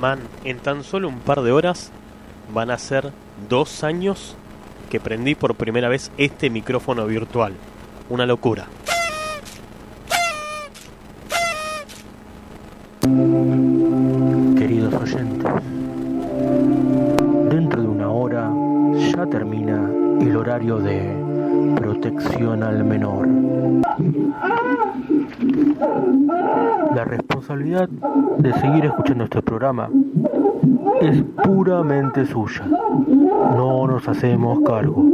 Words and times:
Man, 0.00 0.20
en 0.44 0.60
tan 0.60 0.82
solo 0.82 1.08
un 1.08 1.18
par 1.20 1.42
de 1.42 1.52
horas 1.52 1.90
van 2.54 2.70
a 2.70 2.78
ser 2.78 3.12
dos 3.50 3.84
años 3.84 4.34
que 4.88 4.98
prendí 4.98 5.34
por 5.34 5.56
primera 5.56 5.90
vez 5.90 6.10
este 6.16 6.48
micrófono 6.48 7.04
virtual. 7.04 7.52
Una 8.08 8.24
locura. 8.24 8.64
Queridos 14.56 14.94
oyentes, 14.94 15.52
dentro 17.50 17.82
de 17.82 17.88
una 17.88 18.08
hora 18.08 18.50
ya 18.96 19.26
termina 19.26 19.90
el 20.22 20.34
horario 20.34 20.78
de 20.78 21.14
protección 21.76 22.62
al 22.62 22.84
menor. 22.84 23.28
La 26.94 27.04
responsabilidad 27.04 27.88
de 28.42 28.52
seguir 28.54 28.84
escuchando 28.86 29.24
este 29.24 29.42
programa 29.42 29.90
es 31.00 31.22
puramente 31.44 32.24
suya. 32.26 32.64
No 33.56 33.86
nos 33.86 34.08
hacemos 34.08 34.60
cargo. 34.64 35.04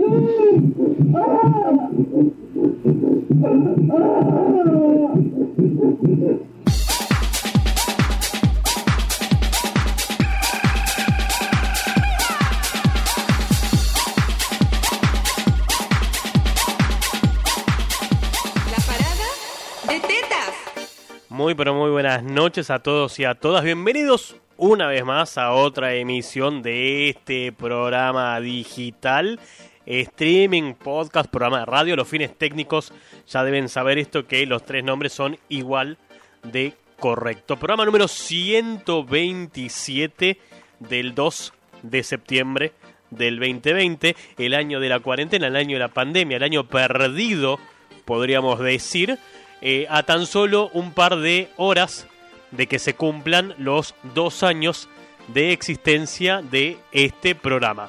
Buenas 22.07 22.23
noches 22.23 22.71
a 22.71 22.79
todos 22.79 23.19
y 23.19 23.25
a 23.25 23.35
todas. 23.35 23.65
Bienvenidos 23.65 24.37
una 24.57 24.87
vez 24.87 25.05
más 25.05 25.39
a 25.39 25.51
otra 25.51 25.95
emisión 25.95 26.63
de 26.63 27.09
este 27.09 27.51
programa 27.51 28.39
digital. 28.39 29.41
Streaming, 29.87 30.75
podcast, 30.75 31.29
programa 31.29 31.59
de 31.59 31.65
radio, 31.65 31.97
los 31.97 32.07
fines 32.07 32.33
técnicos 32.39 32.93
ya 33.27 33.43
deben 33.43 33.69
saber 33.69 33.99
esto 33.99 34.25
que 34.25 34.47
los 34.47 34.65
tres 34.65 34.85
nombres 34.85 35.15
son 35.15 35.37
igual 35.49 35.99
de 36.45 36.75
correcto. 37.01 37.57
Programa 37.57 37.85
número 37.85 38.07
127 38.07 40.39
del 40.79 41.13
2 41.13 41.53
de 41.83 42.05
septiembre 42.05 42.73
del 43.11 43.41
2020, 43.41 44.15
el 44.39 44.55
año 44.55 44.79
de 44.79 44.91
la 44.91 45.01
cuarentena, 45.01 45.49
el 45.49 45.57
año 45.57 45.75
de 45.75 45.81
la 45.81 45.89
pandemia, 45.89 46.37
el 46.37 46.45
año 46.45 46.69
perdido, 46.69 47.59
podríamos 48.05 48.61
decir, 48.61 49.19
eh, 49.61 49.87
a 49.89 50.03
tan 50.03 50.27
solo 50.27 50.71
un 50.73 50.93
par 50.93 51.17
de 51.17 51.49
horas 51.57 52.07
de 52.51 52.67
que 52.67 52.79
se 52.79 52.95
cumplan 52.95 53.55
los 53.59 53.95
dos 54.15 54.43
años 54.43 54.89
de 55.29 55.53
existencia 55.53 56.43
de 56.43 56.79
este 56.93 57.35
programa. 57.35 57.89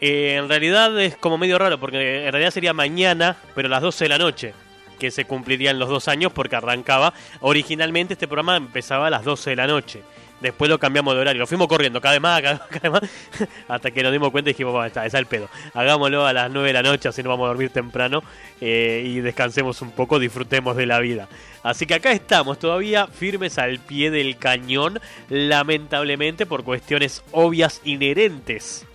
Eh, 0.00 0.36
en 0.36 0.48
realidad 0.48 0.98
es 0.98 1.16
como 1.16 1.36
medio 1.38 1.58
raro, 1.58 1.78
porque 1.78 2.24
en 2.24 2.32
realidad 2.32 2.50
sería 2.50 2.72
mañana, 2.72 3.36
pero 3.54 3.66
a 3.66 3.70
las 3.70 3.82
12 3.82 4.04
de 4.04 4.08
la 4.08 4.18
noche, 4.18 4.54
que 4.98 5.10
se 5.10 5.26
cumplirían 5.26 5.78
los 5.78 5.88
dos 5.88 6.08
años, 6.08 6.32
porque 6.32 6.56
arrancaba. 6.56 7.12
Originalmente 7.40 8.14
este 8.14 8.26
programa 8.26 8.56
empezaba 8.56 9.08
a 9.08 9.10
las 9.10 9.24
12 9.24 9.50
de 9.50 9.56
la 9.56 9.66
noche. 9.66 10.02
Después 10.40 10.70
lo 10.70 10.78
cambiamos 10.78 11.14
de 11.14 11.20
horario, 11.20 11.40
lo 11.40 11.46
fuimos 11.46 11.68
corriendo 11.68 12.00
cada 12.00 12.14
vez 12.14 12.22
más, 12.22 12.40
cada, 12.40 12.66
cada 12.68 12.88
vez 12.88 13.02
más, 13.02 13.48
hasta 13.68 13.90
que 13.90 14.02
nos 14.02 14.12
dimos 14.12 14.30
cuenta 14.30 14.50
y 14.50 14.52
dijimos, 14.54 14.72
bueno, 14.72 14.86
está, 14.86 15.04
es 15.04 15.14
el 15.14 15.26
pedo. 15.26 15.48
Hagámoslo 15.74 16.26
a 16.26 16.32
las 16.32 16.50
9 16.50 16.68
de 16.68 16.72
la 16.72 16.82
noche, 16.82 17.08
así 17.08 17.22
no 17.22 17.28
vamos 17.28 17.44
a 17.44 17.48
dormir 17.48 17.70
temprano 17.70 18.22
eh, 18.60 19.04
y 19.06 19.20
descansemos 19.20 19.82
un 19.82 19.90
poco, 19.90 20.18
disfrutemos 20.18 20.76
de 20.76 20.86
la 20.86 20.98
vida. 21.00 21.28
Así 21.62 21.84
que 21.84 21.94
acá 21.94 22.12
estamos, 22.12 22.58
todavía 22.58 23.06
firmes 23.06 23.58
al 23.58 23.78
pie 23.78 24.10
del 24.10 24.38
cañón, 24.38 24.98
lamentablemente 25.28 26.46
por 26.46 26.64
cuestiones 26.64 27.22
obvias 27.32 27.82
inherentes 27.84 28.86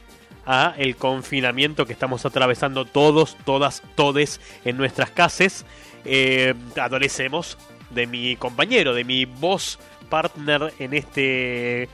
a 0.47 0.73
el 0.77 0.95
confinamiento 0.95 1.85
que 1.85 1.93
estamos 1.93 2.25
atravesando 2.25 2.85
todos, 2.85 3.37
todas, 3.45 3.83
todes 3.95 4.41
en 4.63 4.77
nuestras 4.77 5.11
casas. 5.11 5.65
Eh, 6.05 6.53
adolecemos 6.79 7.57
de 7.89 8.07
mi 8.07 8.35
compañero, 8.35 8.93
de 8.93 9.03
mi 9.03 9.25
voz 9.25 9.79
partner 10.15 10.73
en 10.79 10.93
este 10.93 11.89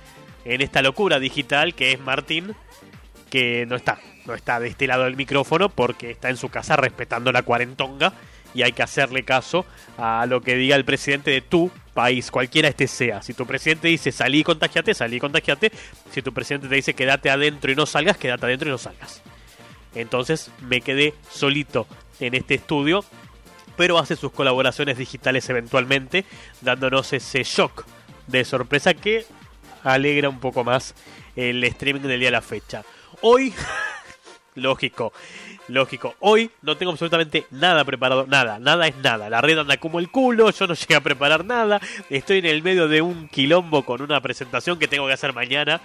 en 0.46 0.62
esta 0.62 0.84
locura 0.84 1.18
digital 1.20 1.74
que 1.74 1.92
es 1.92 2.00
Martín, 2.00 2.54
que 3.32 3.66
no 3.66 3.76
está, 3.76 3.98
no 4.28 4.36
está 4.36 4.60
de 4.60 4.68
este 4.68 4.86
lado 4.86 5.06
del 5.06 5.16
micrófono 5.16 5.70
porque 5.70 6.12
está 6.12 6.30
en 6.30 6.38
su 6.38 6.50
casa 6.50 6.76
respetando 6.76 7.32
la 7.32 7.42
cuarentonga 7.42 8.14
y 8.54 8.62
hay 8.62 8.74
que 8.74 8.84
hacerle 8.84 9.24
caso 9.24 9.66
a 9.98 10.28
lo 10.28 10.42
que 10.42 10.56
diga 10.56 10.76
el 10.76 10.86
presidente 10.86 11.32
de 11.32 11.42
tu 11.42 11.72
país, 11.96 12.30
cualquiera 12.30 12.68
este 12.68 12.86
sea. 12.86 13.24
Si 13.24 13.34
tu 13.34 13.48
presidente 13.48 13.88
dice 13.88 14.12
salí 14.12 14.42
y 14.42 14.44
contagiate, 14.44 14.94
salí 14.94 15.16
y 15.16 15.20
contagiate. 15.20 15.72
Si 16.12 16.22
tu 16.22 16.32
presidente 16.32 16.68
te 16.68 16.76
dice 16.76 16.94
quédate 16.94 17.32
adentro 17.32 17.72
y 17.72 17.76
no 17.76 17.88
salgas, 17.88 18.18
quédate 18.18 18.46
adentro 18.46 18.70
y 18.70 18.72
no 18.72 18.78
salgas. 18.78 19.24
Entonces 19.96 20.52
me 20.62 20.82
quedé 20.82 21.16
solito 21.32 21.88
en 22.20 22.36
este 22.36 22.54
estudio, 22.54 23.04
pero 23.78 23.98
hace 23.98 24.16
sus 24.16 24.32
colaboraciones 24.32 25.00
digitales 25.00 25.50
eventualmente, 25.50 26.24
dándonos 26.62 27.14
ese 27.14 27.44
shock 27.44 27.84
de 28.32 28.46
sorpresa 28.46 28.94
que 28.94 29.26
alegra 29.84 30.30
un 30.30 30.40
poco 30.40 30.64
más 30.64 30.96
el 31.36 31.64
streaming 31.64 32.02
del 32.02 32.20
día 32.20 32.28
de 32.28 32.32
la 32.32 32.42
fecha. 32.42 32.84
Hoy, 33.22 33.54
lógico, 34.56 35.14
lógico, 35.68 36.16
hoy 36.20 36.50
no 36.62 36.78
tengo 36.78 36.92
absolutamente 36.92 37.46
nada 37.52 37.84
preparado, 37.86 38.26
nada, 38.28 38.60
nada 38.60 38.88
es 38.88 38.96
nada. 38.98 39.30
La 39.30 39.42
red 39.42 39.60
anda 39.60 39.78
como 39.78 40.00
el 40.00 40.10
culo, 40.10 40.50
yo 40.52 40.68
no 40.68 40.74
llegué 40.74 40.96
a 40.96 41.02
preparar 41.02 41.46
nada, 41.46 41.80
estoy 42.10 42.40
en 42.40 42.46
el 42.46 42.64
medio 42.64 42.88
de 42.88 43.02
un 43.02 43.28
quilombo 43.28 43.84
con 43.84 44.02
una 44.02 44.22
presentación 44.22 44.80
que 44.80 44.88
tengo 44.88 45.08
que 45.08 45.14
hacer 45.14 45.34
mañana. 45.34 45.82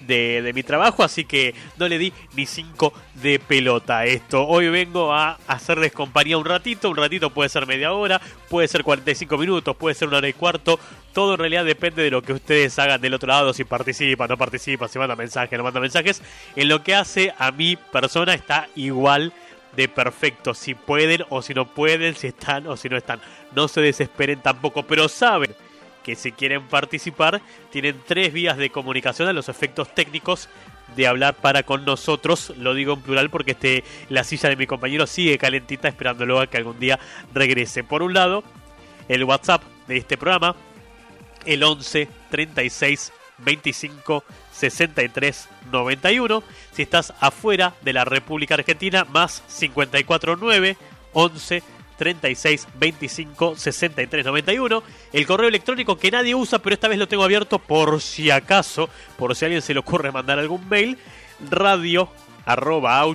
De, 0.00 0.40
de 0.40 0.52
mi 0.54 0.62
trabajo, 0.62 1.02
así 1.02 1.24
que 1.24 1.54
no 1.76 1.86
le 1.86 1.98
di 1.98 2.12
ni 2.34 2.46
cinco 2.46 2.92
de 3.14 3.38
pelota 3.38 3.98
a 3.98 4.06
esto. 4.06 4.46
Hoy 4.46 4.68
vengo 4.68 5.12
a 5.12 5.38
hacerles 5.46 5.92
compañía 5.92 6.38
un 6.38 6.44
ratito, 6.44 6.88
un 6.88 6.96
ratito 6.96 7.30
puede 7.30 7.50
ser 7.50 7.66
media 7.66 7.92
hora, 7.92 8.20
puede 8.48 8.66
ser 8.66 8.82
45 8.82 9.36
minutos, 9.36 9.76
puede 9.76 9.94
ser 9.94 10.08
una 10.08 10.16
hora 10.18 10.28
y 10.28 10.32
cuarto, 10.32 10.80
todo 11.12 11.34
en 11.34 11.40
realidad 11.40 11.64
depende 11.64 12.02
de 12.02 12.10
lo 12.10 12.22
que 12.22 12.32
ustedes 12.32 12.78
hagan 12.78 13.00
del 13.00 13.14
otro 13.14 13.28
lado, 13.28 13.52
si 13.52 13.64
participan, 13.64 14.28
no 14.28 14.36
participan, 14.36 14.88
si 14.88 14.98
mandan 14.98 15.18
mensajes, 15.18 15.56
no 15.58 15.64
mandan 15.64 15.82
mensajes. 15.82 16.22
En 16.56 16.68
lo 16.68 16.82
que 16.82 16.94
hace 16.94 17.34
a 17.38 17.50
mi 17.52 17.76
persona 17.76 18.34
está 18.34 18.68
igual 18.76 19.32
de 19.76 19.88
perfecto, 19.88 20.54
si 20.54 20.74
pueden 20.74 21.24
o 21.28 21.42
si 21.42 21.54
no 21.54 21.66
pueden, 21.66 22.14
si 22.14 22.28
están 22.28 22.66
o 22.66 22.76
si 22.76 22.88
no 22.88 22.96
están. 22.96 23.20
No 23.54 23.68
se 23.68 23.80
desesperen 23.80 24.40
tampoco, 24.40 24.82
pero 24.84 25.08
saben 25.08 25.54
que 26.02 26.16
si 26.16 26.32
quieren 26.32 26.66
participar, 26.68 27.40
tienen 27.70 28.00
tres 28.06 28.32
vías 28.32 28.56
de 28.56 28.70
comunicación 28.70 29.28
a 29.28 29.32
los 29.32 29.48
efectos 29.48 29.94
técnicos 29.94 30.48
de 30.96 31.06
hablar 31.06 31.34
para 31.34 31.62
con 31.62 31.84
nosotros. 31.84 32.52
Lo 32.56 32.74
digo 32.74 32.94
en 32.94 33.02
plural 33.02 33.30
porque 33.30 33.52
este, 33.52 33.84
la 34.08 34.24
silla 34.24 34.48
de 34.48 34.56
mi 34.56 34.66
compañero 34.66 35.06
sigue 35.06 35.38
calentita 35.38 35.88
esperándolo 35.88 36.40
a 36.40 36.46
que 36.46 36.56
algún 36.56 36.78
día 36.78 36.98
regrese. 37.32 37.84
Por 37.84 38.02
un 38.02 38.14
lado, 38.14 38.44
el 39.08 39.24
WhatsApp 39.24 39.62
de 39.86 39.96
este 39.96 40.16
programa, 40.16 40.56
el 41.46 41.62
11 41.62 42.08
36 42.30 43.12
25 43.38 44.24
63 44.52 45.48
91. 45.70 46.42
Si 46.72 46.82
estás 46.82 47.14
afuera 47.20 47.74
de 47.82 47.92
la 47.92 48.04
República 48.04 48.54
Argentina, 48.54 49.04
más 49.04 49.42
54 49.48 50.36
9 50.36 50.76
11 51.12 51.62
36 52.00 52.66
25 52.76 53.56
63 53.56 54.24
91. 54.24 54.82
El 55.12 55.26
correo 55.26 55.48
electrónico 55.48 55.98
que 55.98 56.10
nadie 56.10 56.34
usa, 56.34 56.58
pero 56.58 56.72
esta 56.72 56.88
vez 56.88 56.98
lo 56.98 57.06
tengo 57.06 57.24
abierto 57.24 57.58
por 57.58 58.00
si 58.00 58.30
acaso, 58.30 58.88
por 59.18 59.36
si 59.36 59.44
alguien 59.44 59.60
se 59.60 59.74
le 59.74 59.80
ocurre 59.80 60.10
mandar 60.10 60.38
algún 60.38 60.66
mail, 60.66 60.96
radio 61.50 62.08
arroba 62.46 63.06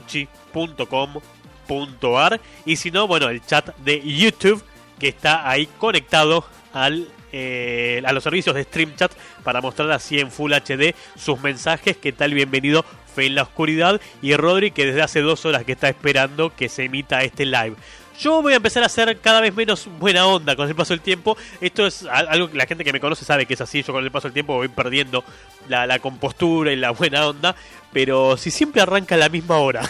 y 2.66 2.75
si 2.75 2.91
no, 2.91 3.07
bueno, 3.07 3.29
el 3.29 3.44
chat 3.44 3.75
de 3.78 4.01
YouTube 4.01 4.63
que 5.00 5.07
está 5.07 5.49
ahí 5.49 5.67
conectado 5.79 6.46
al 6.72 7.08
eh, 7.31 8.03
a 8.05 8.14
los 8.14 8.23
servicios 8.23 8.55
de 8.55 8.64
StreamChat 8.64 9.11
para 9.43 9.59
mostrar 9.61 9.91
así 9.91 10.20
en 10.20 10.31
Full 10.31 10.53
HD 10.53 10.93
sus 11.17 11.41
mensajes. 11.41 11.97
¿Qué 11.97 12.14
tal? 12.14 12.34
Bienvenido, 12.34 12.85
Fe 13.14 13.26
en 13.26 13.35
la 13.35 13.41
Oscuridad. 13.41 13.99
Y 14.22 14.35
Rodri, 14.35 14.72
que 14.72 14.85
desde 14.85 15.02
hace 15.02 15.22
dos 15.22 15.43
horas 15.43 15.66
que 15.66 15.73
está 15.73 15.90
esperando 15.90 16.55
que 16.55 16.70
se 16.70 16.85
emita 16.85 17.23
este 17.23 17.46
live. 17.46 17.76
Yo 18.20 18.41
voy 18.41 18.53
a 18.53 18.58
empezar 18.58 18.84
a 18.84 18.85
hacer 18.85 19.20
cada 19.20 19.41
vez 19.41 19.53
menos 19.53 19.88
buena 20.00 20.26
onda 20.26 20.56
con 20.56 20.67
el 20.67 20.76
paso 20.76 20.94
del 20.94 21.02
tiempo. 21.02 21.38
Esto 21.59 21.85
es 21.85 22.06
algo 22.06 22.50
que 22.50 22.58
la 22.58 22.66
gente 22.66 22.84
que 22.84 22.94
me 22.94 23.00
conoce 23.00 23.26
sabe 23.26 23.46
que 23.46 23.56
es 23.56 23.62
así. 23.62 23.84
Yo 23.84 23.94
con 23.94 24.03
el 24.03 24.12
paso 24.12 24.28
del 24.28 24.34
tiempo 24.34 24.56
voy 24.56 24.70
perdiendo 24.70 25.23
la, 25.67 25.85
la 25.85 26.00
compostura 26.00 26.72
y 26.72 26.78
la 26.78 26.91
buena 26.91 27.28
onda. 27.28 27.56
Pero 27.91 28.38
si 28.38 28.52
siempre 28.52 28.82
arranca 28.82 29.16
a 29.16 29.17
la 29.17 29.29
misma 29.29 29.58
hora. 29.58 29.90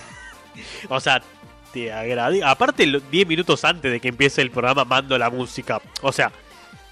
o 0.88 1.00
sea, 1.00 1.22
te 1.72 1.92
agradezco. 1.92 2.46
Aparte, 2.46 3.00
10 3.10 3.26
minutos 3.26 3.64
antes 3.64 3.90
de 3.90 4.00
que 4.00 4.08
empiece 4.08 4.42
el 4.42 4.50
programa, 4.50 4.84
mando 4.84 5.16
la 5.18 5.30
música. 5.30 5.80
O 6.02 6.12
sea, 6.12 6.30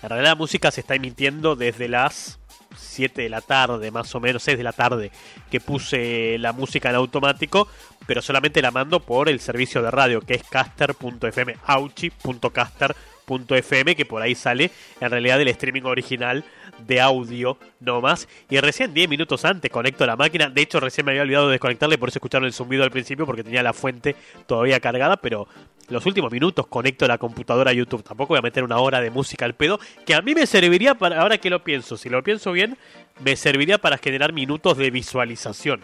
en 0.02 0.08
realidad 0.08 0.30
la 0.30 0.34
música 0.36 0.70
se 0.70 0.80
está 0.80 0.94
emitiendo 0.94 1.56
desde 1.56 1.88
las 1.88 2.40
7 2.76 3.22
de 3.22 3.28
la 3.28 3.40
tarde, 3.40 3.90
más 3.90 4.14
o 4.14 4.20
menos 4.20 4.42
6 4.42 4.58
de 4.58 4.64
la 4.64 4.72
tarde, 4.72 5.10
que 5.50 5.60
puse 5.60 6.36
la 6.38 6.52
música 6.52 6.90
en 6.90 6.96
automático, 6.96 7.68
pero 8.06 8.22
solamente 8.22 8.62
la 8.62 8.70
mando 8.70 9.00
por 9.00 9.28
el 9.28 9.40
servicio 9.40 9.82
de 9.82 9.90
radio, 9.90 10.20
que 10.20 10.34
es 10.34 10.42
caster.fm, 10.44 11.56
auchi.caster.fm 11.66 13.11
anchor.fm, 13.34 13.96
que 13.96 14.04
por 14.04 14.22
ahí 14.22 14.34
sale 14.34 14.70
en 15.00 15.10
realidad 15.10 15.40
el 15.40 15.48
streaming 15.48 15.82
original 15.82 16.44
de 16.86 17.00
audio 17.00 17.58
nomás. 17.80 18.28
Y 18.50 18.58
recién 18.60 18.94
10 18.94 19.08
minutos 19.08 19.44
antes 19.44 19.70
conecto 19.70 20.06
la 20.06 20.16
máquina. 20.16 20.48
De 20.48 20.62
hecho, 20.62 20.80
recién 20.80 21.06
me 21.06 21.12
había 21.12 21.22
olvidado 21.22 21.46
de 21.46 21.52
desconectarle, 21.52 21.98
por 21.98 22.08
eso 22.08 22.18
escucharon 22.18 22.46
el 22.46 22.52
zumbido 22.52 22.84
al 22.84 22.90
principio, 22.90 23.26
porque 23.26 23.44
tenía 23.44 23.62
la 23.62 23.72
fuente 23.72 24.16
todavía 24.46 24.80
cargada, 24.80 25.16
pero 25.16 25.46
los 25.88 26.06
últimos 26.06 26.30
minutos 26.32 26.66
conecto 26.66 27.06
la 27.06 27.18
computadora 27.18 27.70
a 27.70 27.74
YouTube. 27.74 28.02
Tampoco 28.02 28.28
voy 28.30 28.38
a 28.38 28.42
meter 28.42 28.64
una 28.64 28.78
hora 28.78 29.00
de 29.00 29.10
música 29.10 29.44
al 29.44 29.54
pedo, 29.54 29.78
que 30.06 30.14
a 30.14 30.22
mí 30.22 30.34
me 30.34 30.46
serviría 30.46 30.94
para, 30.94 31.20
ahora 31.20 31.38
que 31.38 31.50
lo 31.50 31.62
pienso, 31.62 31.96
si 31.96 32.08
lo 32.08 32.22
pienso 32.22 32.52
bien, 32.52 32.76
me 33.20 33.36
serviría 33.36 33.78
para 33.78 33.98
generar 33.98 34.32
minutos 34.32 34.76
de 34.78 34.90
visualización. 34.90 35.80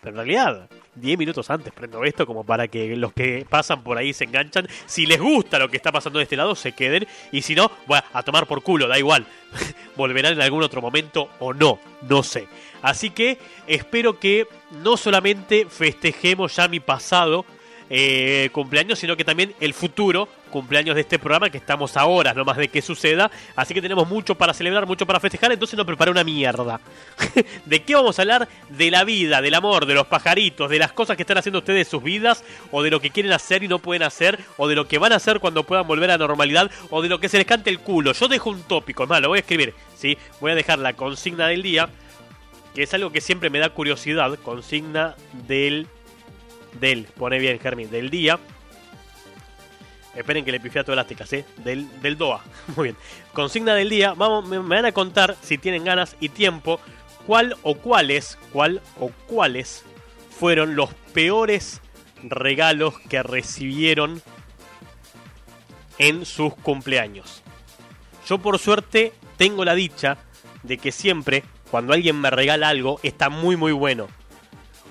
Pero 0.00 0.10
en 0.10 0.16
realidad, 0.16 0.70
10 0.94 1.18
minutos 1.18 1.50
antes 1.50 1.72
prendo 1.72 2.04
esto 2.04 2.26
como 2.26 2.44
para 2.44 2.68
que 2.68 2.96
los 2.96 3.12
que 3.12 3.46
pasan 3.48 3.82
por 3.82 3.98
ahí 3.98 4.12
se 4.12 4.24
enganchan. 4.24 4.66
Si 4.86 5.06
les 5.06 5.20
gusta 5.20 5.58
lo 5.58 5.68
que 5.68 5.76
está 5.76 5.92
pasando 5.92 6.18
de 6.18 6.24
este 6.24 6.36
lado, 6.36 6.54
se 6.54 6.72
queden. 6.72 7.06
Y 7.32 7.42
si 7.42 7.54
no, 7.54 7.70
bueno, 7.86 8.04
a 8.12 8.22
tomar 8.22 8.46
por 8.46 8.62
culo, 8.62 8.88
da 8.88 8.98
igual. 8.98 9.26
Volverán 9.96 10.34
en 10.34 10.42
algún 10.42 10.62
otro 10.62 10.80
momento 10.80 11.30
o 11.38 11.52
no, 11.52 11.78
no 12.08 12.22
sé. 12.22 12.48
Así 12.82 13.10
que 13.10 13.38
espero 13.66 14.18
que 14.18 14.46
no 14.82 14.96
solamente 14.96 15.66
festejemos 15.68 16.56
ya 16.56 16.68
mi 16.68 16.80
pasado, 16.80 17.44
eh, 17.92 18.50
cumpleaños, 18.52 19.00
sino 19.00 19.16
que 19.16 19.24
también 19.24 19.52
el 19.58 19.74
futuro 19.74 20.28
cumpleaños 20.50 20.94
de 20.94 21.00
este 21.00 21.18
programa, 21.18 21.50
que 21.50 21.58
estamos 21.58 21.96
a 21.96 22.06
horas 22.06 22.36
nomás 22.36 22.56
de 22.56 22.68
que 22.68 22.82
suceda. 22.82 23.30
Así 23.56 23.74
que 23.74 23.82
tenemos 23.82 24.08
mucho 24.08 24.36
para 24.36 24.54
celebrar, 24.54 24.86
mucho 24.86 25.06
para 25.06 25.18
festejar, 25.18 25.50
entonces 25.50 25.76
nos 25.76 25.86
prepara 25.86 26.10
una 26.12 26.22
mierda. 26.22 26.80
¿De 27.66 27.82
qué 27.82 27.96
vamos 27.96 28.18
a 28.18 28.22
hablar? 28.22 28.48
De 28.68 28.92
la 28.92 29.02
vida, 29.02 29.42
del 29.42 29.54
amor, 29.54 29.86
de 29.86 29.94
los 29.94 30.06
pajaritos, 30.06 30.70
de 30.70 30.78
las 30.78 30.92
cosas 30.92 31.16
que 31.16 31.24
están 31.24 31.38
haciendo 31.38 31.58
ustedes 31.58 31.88
en 31.88 31.90
sus 31.90 32.02
vidas, 32.02 32.44
o 32.70 32.82
de 32.82 32.90
lo 32.90 33.00
que 33.00 33.10
quieren 33.10 33.32
hacer 33.32 33.64
y 33.64 33.68
no 33.68 33.80
pueden 33.80 34.04
hacer, 34.04 34.38
o 34.56 34.68
de 34.68 34.76
lo 34.76 34.86
que 34.86 34.98
van 34.98 35.12
a 35.12 35.16
hacer 35.16 35.40
cuando 35.40 35.64
puedan 35.64 35.86
volver 35.86 36.10
a 36.10 36.14
la 36.18 36.26
normalidad, 36.26 36.70
o 36.90 37.02
de 37.02 37.08
lo 37.08 37.18
que 37.18 37.28
se 37.28 37.38
les 37.38 37.46
cante 37.46 37.70
el 37.70 37.80
culo. 37.80 38.12
Yo 38.12 38.28
dejo 38.28 38.50
un 38.50 38.62
tópico, 38.62 39.02
es 39.02 39.08
más, 39.08 39.20
lo 39.20 39.28
voy 39.28 39.38
a 39.38 39.40
escribir, 39.40 39.74
¿sí? 39.96 40.16
Voy 40.40 40.52
a 40.52 40.54
dejar 40.54 40.78
la 40.78 40.92
consigna 40.92 41.48
del 41.48 41.62
día, 41.62 41.88
que 42.74 42.84
es 42.84 42.94
algo 42.94 43.10
que 43.10 43.20
siempre 43.20 43.50
me 43.50 43.58
da 43.58 43.70
curiosidad, 43.70 44.38
consigna 44.44 45.16
del 45.48 45.88
del, 46.78 47.04
pone 47.04 47.38
bien 47.38 47.58
Germín, 47.58 47.90
del 47.90 48.10
día. 48.10 48.38
Esperen 50.14 50.44
que 50.44 50.52
le 50.52 50.60
pifé 50.60 50.80
a 50.80 50.84
todas 50.84 51.06
las 51.06 51.32
¿eh? 51.32 51.44
Del, 51.58 51.88
del 52.02 52.18
DOA. 52.18 52.42
Muy 52.76 52.88
bien. 52.88 52.96
Consigna 53.32 53.74
del 53.74 53.88
día. 53.88 54.12
Vamos, 54.14 54.46
me, 54.46 54.60
me 54.60 54.76
van 54.76 54.86
a 54.86 54.92
contar, 54.92 55.36
si 55.40 55.58
tienen 55.58 55.84
ganas 55.84 56.16
y 56.20 56.30
tiempo, 56.30 56.80
cuál 57.26 57.56
o 57.62 57.76
cuáles, 57.76 58.38
cuál 58.52 58.80
o 58.98 59.10
cuáles 59.26 59.84
fueron 60.38 60.74
los 60.74 60.92
peores 61.12 61.80
regalos 62.22 62.98
que 63.08 63.22
recibieron 63.22 64.22
en 65.98 66.24
sus 66.24 66.54
cumpleaños. 66.54 67.42
Yo 68.26 68.38
por 68.38 68.58
suerte 68.58 69.12
tengo 69.36 69.64
la 69.64 69.74
dicha 69.74 70.18
de 70.62 70.78
que 70.78 70.92
siempre, 70.92 71.44
cuando 71.70 71.92
alguien 71.92 72.20
me 72.20 72.30
regala 72.30 72.68
algo, 72.68 73.00
está 73.02 73.28
muy 73.28 73.56
muy 73.56 73.72
bueno 73.72 74.08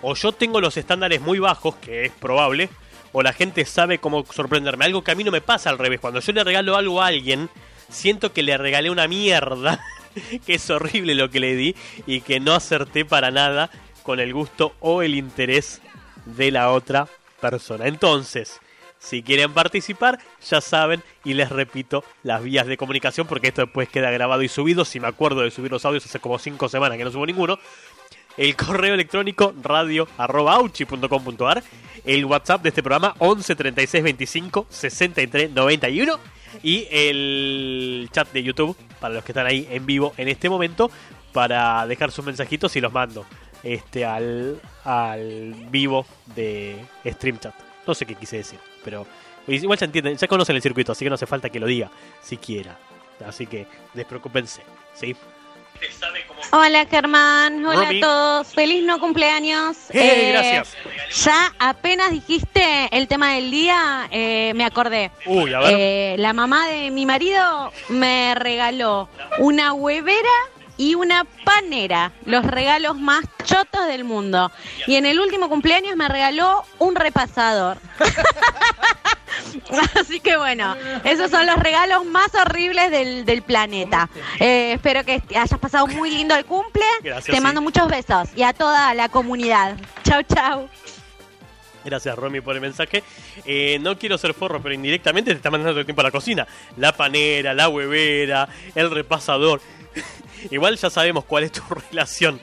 o 0.02 0.16
yo 0.16 0.32
tengo 0.32 0.62
los 0.62 0.78
estándares 0.78 1.22
muy 1.22 1.40
bajos, 1.40 1.76
que 1.76 2.06
es 2.06 2.12
probable, 2.12 2.70
o 3.12 3.22
la 3.22 3.34
gente 3.34 3.66
sabe 3.66 3.98
cómo 3.98 4.26
sorprenderme. 4.26 4.86
Algo 4.86 5.04
que 5.04 5.12
a 5.12 5.16
mí 5.16 5.24
no 5.24 5.32
me 5.32 5.42
pasa 5.42 5.70
al 5.70 5.80
revés. 5.80 6.00
Cuando 6.00 6.20
yo 6.20 6.32
le 6.32 6.44
regalo 6.44 6.76
algo 6.76 7.02
a 7.02 7.08
alguien, 7.08 7.50
siento 7.90 8.34
que 8.34 8.44
le 8.44 8.58
regalé 8.58 8.90
una 8.90 9.08
mierda, 9.08 9.84
que 10.46 10.56
es 10.56 10.70
horrible 10.70 11.16
lo 11.16 11.30
que 11.30 11.40
le 11.40 11.56
di 11.56 11.76
y 12.06 12.22
que 12.22 12.40
no 12.40 12.54
acerté 12.54 13.06
para 13.06 13.32
nada 13.32 13.70
con 14.04 14.20
el 14.20 14.34
gusto 14.34 14.74
o 14.80 15.02
el 15.02 15.16
interés 15.16 15.82
de 16.26 16.52
la 16.52 16.72
otra 16.72 17.08
persona. 17.42 17.88
Entonces, 17.88 18.60
si 19.00 19.24
quieren 19.24 19.54
participar, 19.54 20.20
ya 20.48 20.62
saben, 20.62 21.02
y 21.24 21.34
les 21.34 21.50
repito 21.50 22.04
las 22.24 22.44
vías 22.44 22.68
de 22.68 22.78
comunicación, 22.78 23.28
porque 23.28 23.48
esto 23.48 23.62
después 23.62 23.88
queda 23.88 24.12
grabado 24.12 24.42
y 24.42 24.50
subido. 24.50 24.84
Si 24.84 25.00
me 25.00 25.08
acuerdo 25.08 25.42
de 25.42 25.52
subir 25.52 25.72
los 25.72 25.86
audios 25.86 26.06
hace 26.06 26.20
como 26.20 26.38
5 26.38 26.70
semanas 26.70 26.98
que 26.98 27.06
no 27.06 27.12
subo 27.12 27.26
ninguno 27.26 27.60
el 28.40 28.56
correo 28.56 28.94
electrónico 28.94 29.54
radio.auchi.com.ar, 29.62 31.62
el 32.06 32.24
WhatsApp 32.24 32.62
de 32.62 32.70
este 32.70 32.82
programa 32.82 33.14
11 33.20 33.54
36 33.54 34.02
25 34.02 34.66
63 34.70 35.52
91 35.52 36.20
y 36.64 36.88
el 36.90 38.10
chat 38.14 38.32
de 38.32 38.42
YouTube 38.42 38.78
para 39.02 39.16
los 39.16 39.26
que 39.26 39.34
están 39.34 39.46
ahí 39.46 39.68
en 39.70 39.86
vivo 39.86 40.14
en 40.16 40.30
este 40.30 40.50
momento 40.50 40.90
para 41.34 41.86
dejar 41.86 42.12
sus 42.12 42.24
mensajitos 42.24 42.74
y 42.78 42.82
los 42.82 42.94
mando 42.94 43.26
este 43.62 44.06
al, 44.06 44.62
al 44.86 45.54
vivo 45.70 46.06
de 46.34 46.78
Stream 47.06 47.40
Chat. 47.40 47.56
No 47.86 47.94
sé 47.94 48.06
qué 48.06 48.16
quise 48.16 48.38
decir, 48.38 48.60
pero 48.86 49.06
igual 49.48 49.78
ya 49.78 49.86
entienden, 49.86 50.16
ya 50.16 50.28
conocen 50.30 50.56
el 50.56 50.62
circuito, 50.62 50.94
así 50.94 51.04
que 51.04 51.10
no 51.10 51.16
hace 51.16 51.26
falta 51.26 51.50
que 51.50 51.60
lo 51.60 51.68
diga 51.68 51.92
siquiera. 52.22 52.80
Así 53.28 53.48
que 53.48 53.68
despreocúpense, 53.94 54.62
¿sí? 54.94 55.14
Hola 56.52 56.86
Germán, 56.90 57.66
hola 57.66 57.90
a 57.90 58.00
todos, 58.02 58.48
feliz 58.48 58.84
no 58.84 59.00
cumpleaños. 59.00 59.78
Eh, 59.92 60.32
gracias. 60.32 60.76
Ya 61.24 61.54
apenas 61.60 62.12
dijiste 62.12 62.90
el 62.92 63.08
tema 63.08 63.34
del 63.34 63.52
día, 63.52 64.08
eh, 64.12 64.54
me 64.56 64.66
acordé. 64.66 65.12
Uy, 65.26 65.54
a 65.54 65.60
ver. 65.60 65.76
Eh, 65.78 66.16
la 66.18 66.34
mamá 66.34 66.68
de 66.68 66.92
mi 66.92 67.06
marido 67.06 67.72
me 67.90 68.34
regaló 68.36 69.10
una 69.38 69.74
huevera 69.74 70.30
y 70.78 70.96
una 70.96 71.26
panera, 71.44 72.14
los 72.26 72.46
regalos 72.46 72.98
más 72.98 73.26
chotos 73.44 73.86
del 73.88 74.06
mundo. 74.06 74.52
Y 74.88 74.96
en 74.96 75.06
el 75.06 75.20
último 75.20 75.50
cumpleaños 75.50 75.96
me 75.96 76.08
regaló 76.08 76.64
un 76.80 76.96
repasador. 76.96 77.78
Así 80.00 80.20
que 80.20 80.38
bueno, 80.38 80.76
esos 81.04 81.30
son 81.32 81.46
los 81.46 81.58
regalos 81.58 82.06
más 82.06 82.34
horribles 82.36 82.92
del, 82.92 83.26
del 83.26 83.42
planeta. 83.42 84.10
Eh, 84.40 84.74
espero 84.74 85.04
que 85.04 85.22
hayas 85.36 85.60
pasado 85.60 85.88
muy 85.88 86.12
lindo 86.12 86.36
el 86.36 86.46
cumple. 86.46 86.84
Gracias, 87.04 87.26
Te 87.26 87.38
sí. 87.38 87.42
mando 87.42 87.62
muchos 87.62 87.88
besos 87.88 88.30
y 88.36 88.44
a 88.44 88.54
toda 88.54 88.94
la 88.94 89.10
comunidad. 89.10 89.78
Chau, 90.04 90.22
chau. 90.24 90.70
Gracias, 91.86 92.16
Romy, 92.18 92.42
por 92.42 92.56
el 92.56 92.62
mensaje. 92.62 93.04
Eh, 93.46 93.78
no 93.82 93.98
quiero 93.98 94.18
ser 94.18 94.34
forro, 94.34 94.62
pero 94.62 94.76
indirectamente 94.76 95.32
te 95.32 95.38
está 95.38 95.50
mandando 95.50 95.72
todo 95.72 95.80
el 95.80 95.86
tiempo 95.86 96.02
a 96.02 96.04
la 96.06 96.12
cocina. 96.12 96.46
La 96.78 96.92
panera, 96.92 97.54
la 97.54 97.70
huevera, 97.70 98.50
el 98.76 98.92
repasador. 98.92 99.62
Igual 100.52 100.78
ya 100.78 100.90
sabemos 100.90 101.24
cuál 101.26 101.46
es 101.46 101.52
tu 101.54 101.62
relación 101.92 102.40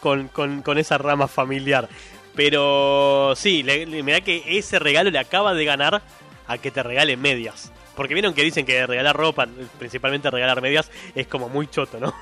con, 0.00 0.28
con- 0.28 0.62
con 0.62 0.78
esa 0.78 0.98
rama 0.98 1.26
familiar. 1.26 1.88
Pero 2.34 3.34
sí, 3.36 3.62
le, 3.62 4.22
que 4.22 4.58
ese 4.58 4.78
regalo 4.78 5.10
le 5.10 5.18
acaba 5.18 5.54
de 5.54 5.64
ganar 5.64 6.02
a 6.46 6.58
que 6.58 6.70
te 6.70 6.82
regalen 6.82 7.20
medias. 7.20 7.72
Porque 7.96 8.14
vieron 8.14 8.34
que 8.34 8.42
dicen 8.42 8.64
que 8.64 8.86
regalar 8.86 9.16
ropa, 9.16 9.46
principalmente 9.78 10.30
regalar 10.30 10.62
medias, 10.62 10.90
es 11.14 11.26
como 11.26 11.48
muy 11.48 11.66
choto, 11.66 11.98
¿no? 11.98 12.14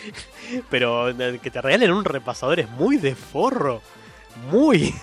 Pero 0.70 1.08
eh, 1.10 1.40
que 1.42 1.50
te 1.50 1.62
regalen 1.62 1.92
un 1.92 2.04
repasador 2.04 2.60
es 2.60 2.68
muy 2.70 2.96
de 2.98 3.14
forro. 3.14 3.82
Muy. 4.50 4.94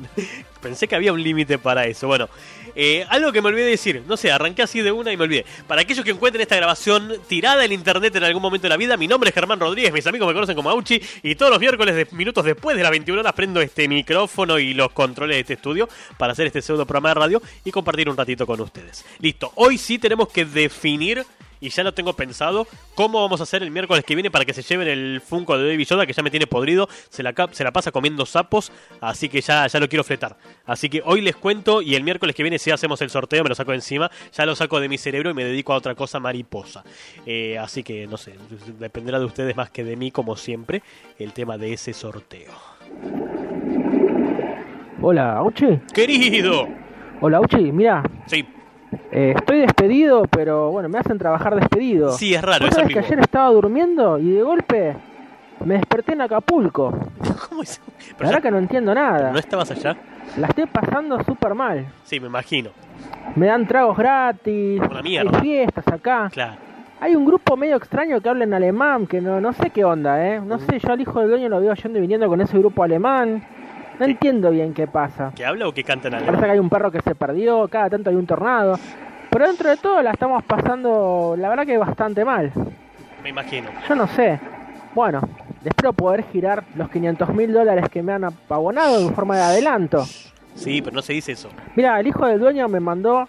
Pensé 0.62 0.88
que 0.88 0.94
había 0.94 1.12
un 1.12 1.22
límite 1.22 1.58
para 1.58 1.86
eso. 1.86 2.06
Bueno, 2.06 2.28
eh, 2.74 3.04
algo 3.08 3.32
que 3.32 3.42
me 3.42 3.48
olvidé 3.48 3.64
de 3.64 3.70
decir. 3.72 4.02
No 4.06 4.16
sé, 4.16 4.30
arranqué 4.30 4.62
así 4.62 4.80
de 4.80 4.92
una 4.92 5.12
y 5.12 5.16
me 5.16 5.24
olvidé. 5.24 5.44
Para 5.66 5.82
aquellos 5.82 6.04
que 6.04 6.12
encuentren 6.12 6.42
esta 6.42 6.56
grabación 6.56 7.14
tirada 7.28 7.64
en 7.64 7.72
internet 7.72 8.14
en 8.16 8.24
algún 8.24 8.42
momento 8.42 8.64
de 8.64 8.70
la 8.70 8.76
vida, 8.76 8.96
mi 8.96 9.08
nombre 9.08 9.30
es 9.30 9.34
Germán 9.34 9.60
Rodríguez. 9.60 9.92
Mis 9.92 10.06
amigos 10.06 10.28
me 10.28 10.34
conocen 10.34 10.54
como 10.54 10.70
Auchi. 10.70 11.00
Y 11.22 11.34
todos 11.34 11.50
los 11.50 11.60
miércoles, 11.60 12.12
minutos 12.12 12.44
después 12.44 12.76
de 12.76 12.82
las 12.82 12.90
21 12.90 13.20
horas, 13.20 13.32
prendo 13.32 13.60
este 13.60 13.88
micrófono 13.88 14.58
y 14.58 14.74
los 14.74 14.92
controles 14.92 15.36
de 15.36 15.40
este 15.40 15.54
estudio 15.54 15.88
para 16.16 16.32
hacer 16.32 16.46
este 16.46 16.62
pseudo 16.62 16.86
programa 16.86 17.10
de 17.10 17.14
radio 17.14 17.42
y 17.64 17.70
compartir 17.70 18.08
un 18.08 18.16
ratito 18.16 18.46
con 18.46 18.60
ustedes. 18.60 19.04
Listo. 19.18 19.52
Hoy 19.56 19.78
sí 19.78 19.98
tenemos 19.98 20.28
que 20.28 20.44
definir 20.44 21.24
y 21.62 21.70
ya 21.70 21.84
lo 21.84 21.94
tengo 21.94 22.12
pensado. 22.12 22.66
¿Cómo 22.96 23.22
vamos 23.22 23.40
a 23.40 23.44
hacer 23.44 23.62
el 23.62 23.70
miércoles 23.70 24.04
que 24.04 24.14
viene 24.14 24.30
para 24.30 24.44
que 24.44 24.52
se 24.52 24.62
lleven 24.62 24.88
el 24.88 25.20
Funko 25.20 25.56
de 25.56 25.70
Baby 25.70 25.84
Yoda 25.84 26.06
que 26.06 26.12
ya 26.12 26.22
me 26.22 26.30
tiene 26.30 26.46
podrido? 26.48 26.88
Se 27.08 27.22
la, 27.22 27.32
se 27.52 27.62
la 27.64 27.70
pasa 27.72 27.92
comiendo 27.92 28.26
sapos, 28.26 28.72
así 29.00 29.28
que 29.28 29.40
ya, 29.40 29.66
ya 29.68 29.78
lo 29.80 29.88
quiero 29.88 30.02
fletar. 30.02 30.36
Así 30.66 30.90
que 30.90 31.02
hoy 31.04 31.20
les 31.20 31.36
cuento 31.36 31.80
y 31.80 31.94
el 31.94 32.02
miércoles 32.02 32.34
que 32.34 32.42
viene 32.42 32.58
si 32.58 32.72
hacemos 32.72 33.00
el 33.00 33.10
sorteo 33.10 33.44
me 33.44 33.48
lo 33.48 33.54
saco 33.54 33.72
encima, 33.72 34.10
ya 34.32 34.44
lo 34.44 34.56
saco 34.56 34.80
de 34.80 34.88
mi 34.88 34.98
cerebro 34.98 35.30
y 35.30 35.34
me 35.34 35.44
dedico 35.44 35.72
a 35.72 35.76
otra 35.76 35.94
cosa 35.94 36.18
mariposa. 36.18 36.82
Eh, 37.24 37.56
así 37.58 37.84
que 37.84 38.08
no 38.08 38.16
sé, 38.16 38.34
dependerá 38.80 39.20
de 39.20 39.24
ustedes 39.24 39.56
más 39.56 39.70
que 39.70 39.84
de 39.84 39.94
mí 39.94 40.10
como 40.10 40.36
siempre 40.36 40.82
el 41.20 41.32
tema 41.32 41.56
de 41.58 41.72
ese 41.74 41.92
sorteo. 41.92 42.50
Hola, 45.00 45.36
Auchi. 45.38 45.78
Querido. 45.94 46.68
Hola, 47.20 47.38
Auchi. 47.38 47.70
Mira, 47.72 48.02
Sí, 48.26 48.44
eh, 49.10 49.34
estoy 49.36 49.60
despedido, 49.60 50.24
pero 50.30 50.70
bueno, 50.70 50.88
me 50.88 50.98
hacen 50.98 51.18
trabajar 51.18 51.54
despedido. 51.56 52.12
sí, 52.12 52.34
es 52.34 52.42
raro, 52.42 52.66
¿Vos 52.66 52.76
es 52.78 52.88
que 52.88 52.98
ayer 52.98 53.18
estaba 53.20 53.48
durmiendo 53.50 54.18
y 54.18 54.30
de 54.30 54.42
golpe 54.42 54.96
me 55.64 55.74
desperté 55.74 56.12
en 56.12 56.22
Acapulco? 56.22 56.92
¿Cómo 57.48 57.62
es? 57.62 57.80
La 57.80 57.94
Pero 58.16 58.28
verdad 58.28 58.32
ya- 58.34 58.40
que 58.42 58.50
no 58.50 58.58
entiendo 58.58 58.94
nada. 58.94 59.30
¿No 59.32 59.38
estabas 59.38 59.70
allá? 59.70 59.96
La 60.36 60.46
estoy 60.48 60.66
pasando 60.66 61.22
súper 61.24 61.54
mal. 61.54 61.86
Sí, 62.04 62.18
me 62.20 62.26
imagino. 62.26 62.70
Me 63.36 63.46
dan 63.46 63.66
tragos 63.66 63.96
gratis. 63.96 64.80
Mierda. 65.02 65.30
Hay 65.38 65.40
fiestas 65.42 65.86
acá. 65.88 66.28
Claro. 66.32 66.54
Hay 67.00 67.16
un 67.16 67.24
grupo 67.24 67.56
medio 67.56 67.76
extraño 67.76 68.20
que 68.20 68.28
habla 68.28 68.44
en 68.44 68.54
alemán, 68.54 69.06
que 69.08 69.20
no, 69.20 69.40
no 69.40 69.52
sé 69.52 69.70
qué 69.70 69.84
onda, 69.84 70.24
¿eh? 70.24 70.40
No 70.40 70.58
sé, 70.60 70.78
yo 70.78 70.92
al 70.92 71.00
hijo 71.00 71.18
del 71.20 71.30
dueño 71.30 71.48
lo 71.48 71.60
veo 71.60 71.74
yendo 71.74 71.98
y 71.98 72.00
viniendo 72.02 72.28
con 72.28 72.40
ese 72.40 72.56
grupo 72.58 72.82
alemán. 72.84 73.42
No 74.06 74.10
entiendo 74.10 74.50
bien 74.50 74.74
qué 74.74 74.86
pasa. 74.86 75.32
¿Que 75.34 75.44
habla 75.44 75.68
o 75.68 75.72
que 75.72 75.84
canta 75.84 76.08
en 76.08 76.12
Parece 76.14 76.28
alemán? 76.30 76.44
que 76.44 76.50
hay 76.52 76.58
un 76.58 76.68
perro 76.68 76.90
que 76.90 77.00
se 77.00 77.14
perdió, 77.14 77.68
cada 77.68 77.88
tanto 77.90 78.10
hay 78.10 78.16
un 78.16 78.26
tornado. 78.26 78.78
Pero 79.30 79.46
dentro 79.46 79.70
de 79.70 79.76
todo 79.76 80.02
la 80.02 80.10
estamos 80.10 80.42
pasando, 80.44 81.34
la 81.38 81.48
verdad 81.48 81.64
que 81.66 81.78
bastante 81.78 82.24
mal. 82.24 82.52
Me 83.22 83.30
imagino. 83.30 83.68
Yo 83.88 83.94
no 83.94 84.06
sé. 84.08 84.38
Bueno, 84.94 85.20
espero 85.64 85.92
poder 85.92 86.24
girar 86.32 86.64
los 86.74 86.90
500 86.90 87.28
mil 87.30 87.52
dólares 87.52 87.88
que 87.88 88.02
me 88.02 88.12
han 88.12 88.24
abonado 88.48 89.00
en 89.00 89.14
forma 89.14 89.36
de 89.36 89.42
adelanto. 89.42 90.04
Sí, 90.54 90.82
pero 90.82 90.94
no 90.94 91.00
se 91.02 91.14
dice 91.14 91.32
eso. 91.32 91.48
Mira, 91.76 91.98
el 91.98 92.06
hijo 92.08 92.26
del 92.26 92.38
dueño 92.40 92.68
me 92.68 92.78
mandó, 92.80 93.26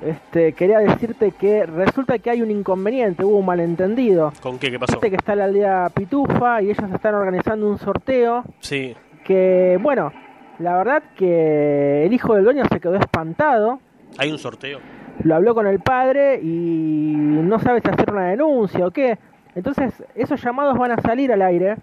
este, 0.00 0.54
quería 0.54 0.78
decirte 0.78 1.32
que 1.32 1.66
resulta 1.66 2.18
que 2.18 2.30
hay 2.30 2.40
un 2.40 2.50
inconveniente, 2.50 3.22
hubo 3.24 3.36
un 3.38 3.44
malentendido. 3.46 4.32
¿Con 4.40 4.58
qué? 4.58 4.70
¿Qué 4.70 4.78
pasó? 4.78 4.92
Viste 4.94 5.10
que 5.10 5.16
está 5.16 5.34
la 5.34 5.44
aldea 5.44 5.90
Pitufa 5.94 6.62
y 6.62 6.70
ellos 6.70 6.90
están 6.90 7.14
organizando 7.16 7.68
un 7.68 7.78
sorteo 7.78 8.44
Sí. 8.60 8.94
Que, 9.24 9.78
bueno, 9.80 10.12
la 10.58 10.76
verdad 10.76 11.02
que 11.16 12.04
el 12.06 12.12
hijo 12.12 12.34
del 12.34 12.44
dueño 12.44 12.64
se 12.70 12.78
quedó 12.80 12.94
espantado, 12.96 13.80
Hay 14.18 14.30
un 14.30 14.38
sorteo. 14.38 14.78
lo 15.24 15.34
habló 15.34 15.54
con 15.54 15.66
el 15.66 15.80
padre 15.80 16.38
y 16.42 17.14
no 17.16 17.58
sabe 17.58 17.80
si 17.80 17.90
hacer 17.90 18.12
una 18.12 18.26
denuncia 18.28 18.86
o 18.86 18.90
qué. 18.90 19.18
Entonces, 19.54 20.02
esos 20.14 20.42
llamados 20.42 20.76
van 20.78 20.92
a 20.92 21.00
salir 21.00 21.32
al 21.32 21.42
aire, 21.42 21.76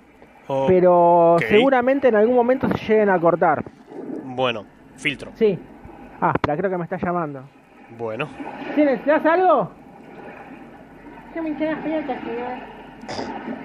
Oh, 0.48 0.65
pero 0.67 1.38
seguramente 1.48 2.07
en 2.10 2.15
algún 2.15 2.36
momento 2.36 2.67
se 2.69 2.77
lleguen 2.88 3.10
a 3.10 3.19
cortar. 3.19 3.63
Bueno, 4.25 4.65
filtro. 4.98 5.31
Sí. 5.36 5.57
Ah, 6.19 6.31
espera, 6.36 6.57
creo 6.57 6.69
que 6.71 6.77
me 6.77 6.83
está 6.83 6.98
llamando. 6.98 7.43
Bueno. 7.98 8.27
¿Sí, 8.75 8.83
necesitas 8.83 9.25
algo? 9.25 9.71
¿Qué 11.33 11.41
me 11.41 11.50
enteras 11.50 11.77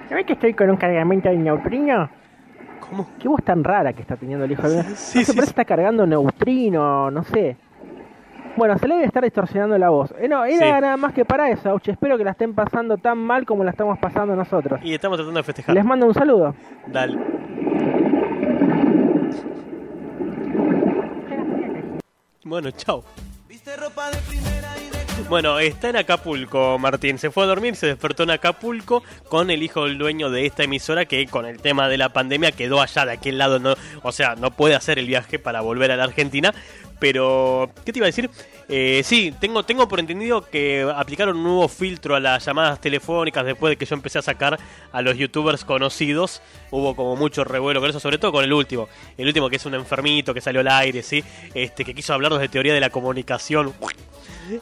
¿No 0.09 0.15
ves 0.15 0.25
que 0.25 0.33
estoy 0.33 0.53
con 0.53 0.69
un 0.69 0.77
cargamento 0.77 1.29
de 1.29 1.37
neutrino? 1.37 2.09
¿Cómo? 2.79 3.07
Qué 3.19 3.27
voz 3.27 3.43
tan 3.43 3.63
rara 3.63 3.93
que 3.93 4.01
está 4.01 4.15
teniendo 4.15 4.45
el 4.45 4.51
hijo 4.51 4.67
de... 4.69 4.83
Sí, 4.83 4.89
no 4.89 4.95
sí, 4.95 5.25
sé, 5.25 5.33
sí. 5.33 5.39
está 5.39 5.65
cargando 5.65 6.05
neutrino, 6.05 7.11
no 7.11 7.23
sé. 7.23 7.57
Bueno, 8.55 8.77
se 8.79 8.87
le 8.87 8.95
debe 8.95 9.05
estar 9.05 9.23
distorsionando 9.23 9.77
la 9.77 9.89
voz. 9.89 10.13
Eh, 10.19 10.27
no, 10.27 10.43
era 10.43 10.77
Sí. 10.77 10.81
nada 10.81 10.97
más 10.97 11.13
que 11.13 11.25
para 11.25 11.49
eso, 11.49 11.69
Auchi. 11.69 11.91
Espero 11.91 12.17
que 12.17 12.23
la 12.23 12.31
estén 12.31 12.55
pasando 12.55 12.97
tan 12.97 13.17
mal 13.19 13.45
como 13.45 13.63
la 13.63 13.69
estamos 13.71 13.99
pasando 13.99 14.35
nosotros. 14.35 14.79
Y 14.83 14.93
estamos 14.95 15.17
tratando 15.17 15.37
de 15.39 15.43
festejar. 15.43 15.75
Les 15.75 15.85
mando 15.85 16.07
un 16.07 16.13
saludo. 16.15 16.55
Dale. 16.87 17.17
Bueno, 22.43 22.71
chao. 22.71 23.03
Bueno, 25.29 25.59
está 25.59 25.89
en 25.89 25.97
Acapulco, 25.97 26.79
Martín. 26.79 27.19
Se 27.19 27.31
fue 27.31 27.43
a 27.43 27.47
dormir, 27.47 27.75
se 27.75 27.85
despertó 27.85 28.23
en 28.23 28.29
Acapulco 28.29 29.03
con 29.27 29.51
el 29.51 29.61
hijo 29.61 29.83
del 29.83 29.97
dueño 29.97 30.29
de 30.29 30.45
esta 30.45 30.63
emisora 30.63 31.03
que 31.03 31.25
con 31.27 31.45
el 31.45 31.59
tema 31.59 31.89
de 31.89 31.97
la 31.97 32.13
pandemia 32.13 32.53
quedó 32.53 32.79
allá 32.79 33.05
de 33.05 33.11
aquel 33.11 33.37
lado. 33.37 33.59
No, 33.59 33.75
o 34.03 34.11
sea, 34.13 34.35
no 34.35 34.51
puede 34.51 34.75
hacer 34.75 34.99
el 34.99 35.05
viaje 35.05 35.37
para 35.37 35.59
volver 35.59 35.91
a 35.91 35.97
la 35.97 36.05
Argentina. 36.05 36.53
Pero, 36.99 37.69
¿qué 37.83 37.91
te 37.91 37.99
iba 37.99 38.05
a 38.05 38.07
decir? 38.07 38.29
Eh, 38.69 39.01
sí, 39.03 39.33
tengo, 39.37 39.63
tengo 39.63 39.87
por 39.89 39.99
entendido 39.99 40.41
que 40.49 40.89
aplicaron 40.95 41.35
un 41.35 41.43
nuevo 41.43 41.67
filtro 41.67 42.15
a 42.15 42.21
las 42.21 42.45
llamadas 42.45 42.79
telefónicas 42.79 43.45
después 43.45 43.71
de 43.71 43.77
que 43.77 43.85
yo 43.85 43.95
empecé 43.95 44.19
a 44.19 44.21
sacar 44.21 44.57
a 44.93 45.01
los 45.01 45.17
youtubers 45.17 45.65
conocidos. 45.65 46.41
Hubo 46.71 46.95
como 46.95 47.17
mucho 47.17 47.43
revuelo 47.43 47.81
con 47.81 47.89
eso, 47.89 47.99
sobre 47.99 48.17
todo 48.17 48.31
con 48.31 48.45
el 48.45 48.53
último. 48.53 48.87
El 49.17 49.27
último 49.27 49.49
que 49.49 49.57
es 49.57 49.65
un 49.65 49.73
enfermito 49.73 50.33
que 50.33 50.39
salió 50.39 50.61
al 50.61 50.69
aire, 50.69 51.03
¿sí? 51.03 51.21
Este, 51.53 51.83
que 51.83 51.93
quiso 51.93 52.13
hablarnos 52.13 52.39
de 52.39 52.47
teoría 52.47 52.73
de 52.73 52.79
la 52.79 52.89
comunicación. 52.89 53.73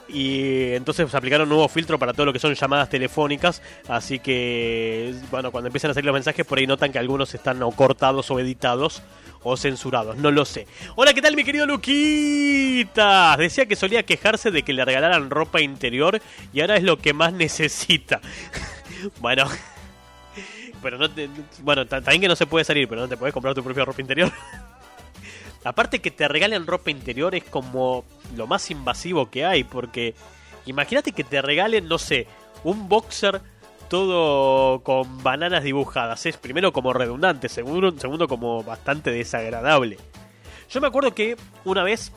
Y 0.08 0.72
entonces 0.74 1.14
aplicaron 1.14 1.44
un 1.44 1.50
nuevo 1.50 1.68
filtro 1.68 2.00
para 2.00 2.14
todo 2.14 2.26
lo 2.26 2.34
que 2.34 2.40
son 2.40 2.54
llamadas 2.54 2.90
telefónicas. 2.90 3.62
Así 3.88 4.20
que, 4.20 5.14
bueno, 5.32 5.52
cuando 5.52 5.68
empiezan 5.68 5.92
a 5.92 5.94
salir 5.94 6.06
los 6.06 6.14
mensajes, 6.14 6.46
por 6.46 6.58
ahí 6.58 6.68
notan 6.68 6.92
que 6.92 7.00
algunos 7.00 7.34
están 7.34 7.62
o 7.64 7.72
cortados 7.72 8.30
o 8.32 8.40
editados 8.40 9.02
o 9.44 9.56
censurados. 9.58 10.18
No 10.18 10.32
lo 10.32 10.44
sé. 10.46 10.66
Hola, 10.96 11.14
¿qué 11.14 11.22
tal, 11.22 11.36
mi 11.36 11.44
querido 11.44 11.66
Luquita? 11.68 13.36
Decía 13.38 13.66
que 13.68 13.76
solía 13.76 14.04
quejarse 14.04 14.50
de 14.52 14.64
que 14.64 14.74
le 14.74 14.84
regalaran 14.86 15.30
ropa 15.30 15.62
interior 15.62 16.20
y 16.54 16.62
ahora 16.62 16.78
es 16.78 16.84
lo 16.84 16.98
que 16.98 17.14
más 17.14 17.32
necesita. 17.34 18.22
bueno. 19.20 19.46
Pero 20.82 20.98
no 21.00 21.10
te- 21.10 21.30
bueno, 21.62 21.86
ta- 21.88 22.02
también 22.02 22.22
que 22.22 22.28
no 22.28 22.36
se 22.36 22.46
puede 22.46 22.64
salir, 22.64 22.88
pero 22.88 23.02
no 23.02 23.08
te 23.08 23.18
puedes 23.18 23.34
comprar 23.34 23.56
tu 23.56 23.64
propia 23.64 23.86
ropa 23.86 24.02
interior. 24.02 24.32
Aparte 25.66 26.00
que 26.00 26.12
te 26.12 26.28
regalen 26.28 26.68
ropa 26.68 26.92
interior 26.92 27.34
es 27.34 27.44
como 27.44 28.06
lo 28.36 28.46
más 28.46 28.70
invasivo 28.70 29.32
que 29.32 29.46
hay, 29.46 29.64
porque 29.64 30.14
imagínate 30.68 31.12
que 31.12 31.24
te 31.24 31.42
regalen, 31.42 31.88
no 31.88 31.98
sé, 31.98 32.28
un 32.64 32.88
boxer 32.88 33.42
todo 33.90 34.82
con 34.84 35.24
bananas 35.24 35.64
dibujadas. 35.64 36.24
Es 36.28 36.38
primero 36.38 36.72
como 36.72 36.94
redundante, 36.94 37.50
segundo, 37.50 37.92
segundo 37.98 38.28
como 38.28 38.64
bastante 38.64 39.10
desagradable. 39.10 39.98
Yo 40.70 40.82
me 40.82 40.88
acuerdo 40.88 41.16
que 41.16 41.36
una 41.64 41.84
vez, 41.84 42.12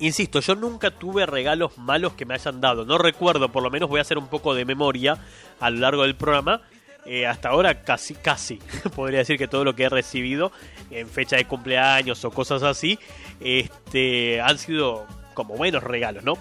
insisto, 0.00 0.40
yo 0.40 0.56
nunca 0.56 0.90
tuve 0.90 1.26
regalos 1.26 1.78
malos 1.78 2.14
que 2.14 2.24
me 2.24 2.34
hayan 2.34 2.60
dado. 2.60 2.84
No 2.84 2.98
recuerdo, 2.98 3.50
por 3.50 3.62
lo 3.62 3.70
menos 3.70 3.88
voy 3.88 3.98
a 3.98 4.02
hacer 4.02 4.18
un 4.18 4.26
poco 4.26 4.54
de 4.54 4.64
memoria 4.64 5.16
a 5.60 5.70
lo 5.70 5.78
largo 5.78 6.02
del 6.02 6.16
programa. 6.16 6.62
Eh, 7.10 7.26
hasta 7.26 7.48
ahora 7.48 7.82
casi, 7.84 8.14
casi, 8.14 8.58
podría 8.94 9.20
decir 9.20 9.38
que 9.38 9.48
todo 9.48 9.64
lo 9.64 9.74
que 9.74 9.84
he 9.84 9.88
recibido 9.88 10.52
en 10.90 11.08
fecha 11.08 11.36
de 11.36 11.46
cumpleaños 11.46 12.22
o 12.26 12.30
cosas 12.30 12.62
así, 12.62 12.98
este, 13.40 14.42
han 14.42 14.58
sido 14.58 15.06
como 15.32 15.54
buenos 15.54 15.82
regalos, 15.82 16.22
¿no? 16.22 16.34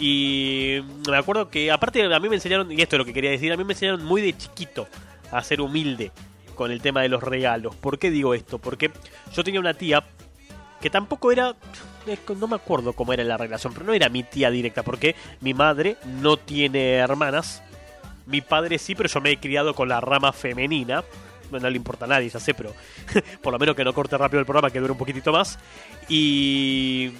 Y 0.00 0.80
me 1.08 1.16
acuerdo 1.16 1.48
que, 1.48 1.70
aparte, 1.70 2.12
a 2.12 2.18
mí 2.18 2.28
me 2.28 2.34
enseñaron, 2.34 2.72
y 2.72 2.82
esto 2.82 2.96
es 2.96 2.98
lo 2.98 3.04
que 3.04 3.12
quería 3.12 3.30
decir, 3.30 3.52
a 3.52 3.56
mí 3.56 3.62
me 3.62 3.74
enseñaron 3.74 4.04
muy 4.04 4.20
de 4.20 4.36
chiquito 4.36 4.88
a 5.30 5.44
ser 5.44 5.60
humilde 5.60 6.10
con 6.56 6.72
el 6.72 6.82
tema 6.82 7.02
de 7.02 7.08
los 7.08 7.22
regalos. 7.22 7.76
¿Por 7.76 8.00
qué 8.00 8.10
digo 8.10 8.34
esto? 8.34 8.58
Porque 8.58 8.90
yo 9.32 9.44
tenía 9.44 9.60
una 9.60 9.74
tía 9.74 10.02
que 10.80 10.90
tampoco 10.90 11.30
era, 11.30 11.54
no 12.36 12.48
me 12.48 12.56
acuerdo 12.56 12.94
cómo 12.94 13.12
era 13.12 13.22
la 13.22 13.36
relación, 13.36 13.72
pero 13.72 13.86
no 13.86 13.92
era 13.92 14.08
mi 14.08 14.24
tía 14.24 14.50
directa, 14.50 14.82
porque 14.82 15.14
mi 15.40 15.54
madre 15.54 15.98
no 16.04 16.36
tiene 16.36 16.94
hermanas, 16.94 17.62
mi 18.26 18.40
padre 18.40 18.78
sí, 18.78 18.94
pero 18.94 19.08
yo 19.08 19.20
me 19.20 19.32
he 19.32 19.36
criado 19.38 19.74
con 19.74 19.88
la 19.88 20.00
rama 20.00 20.32
femenina. 20.32 21.04
Bueno, 21.50 21.64
no 21.64 21.70
le 21.70 21.76
importa 21.76 22.04
a 22.04 22.08
nadie, 22.08 22.28
ya 22.28 22.38
sé, 22.38 22.54
pero 22.54 22.74
por 23.42 23.52
lo 23.52 23.58
menos 23.58 23.74
que 23.74 23.84
no 23.84 23.92
corte 23.92 24.16
rápido 24.16 24.40
el 24.40 24.46
programa, 24.46 24.70
que 24.70 24.80
dure 24.80 24.92
un 24.92 24.98
poquitito 24.98 25.32
más. 25.32 25.58
Y. 26.08 27.12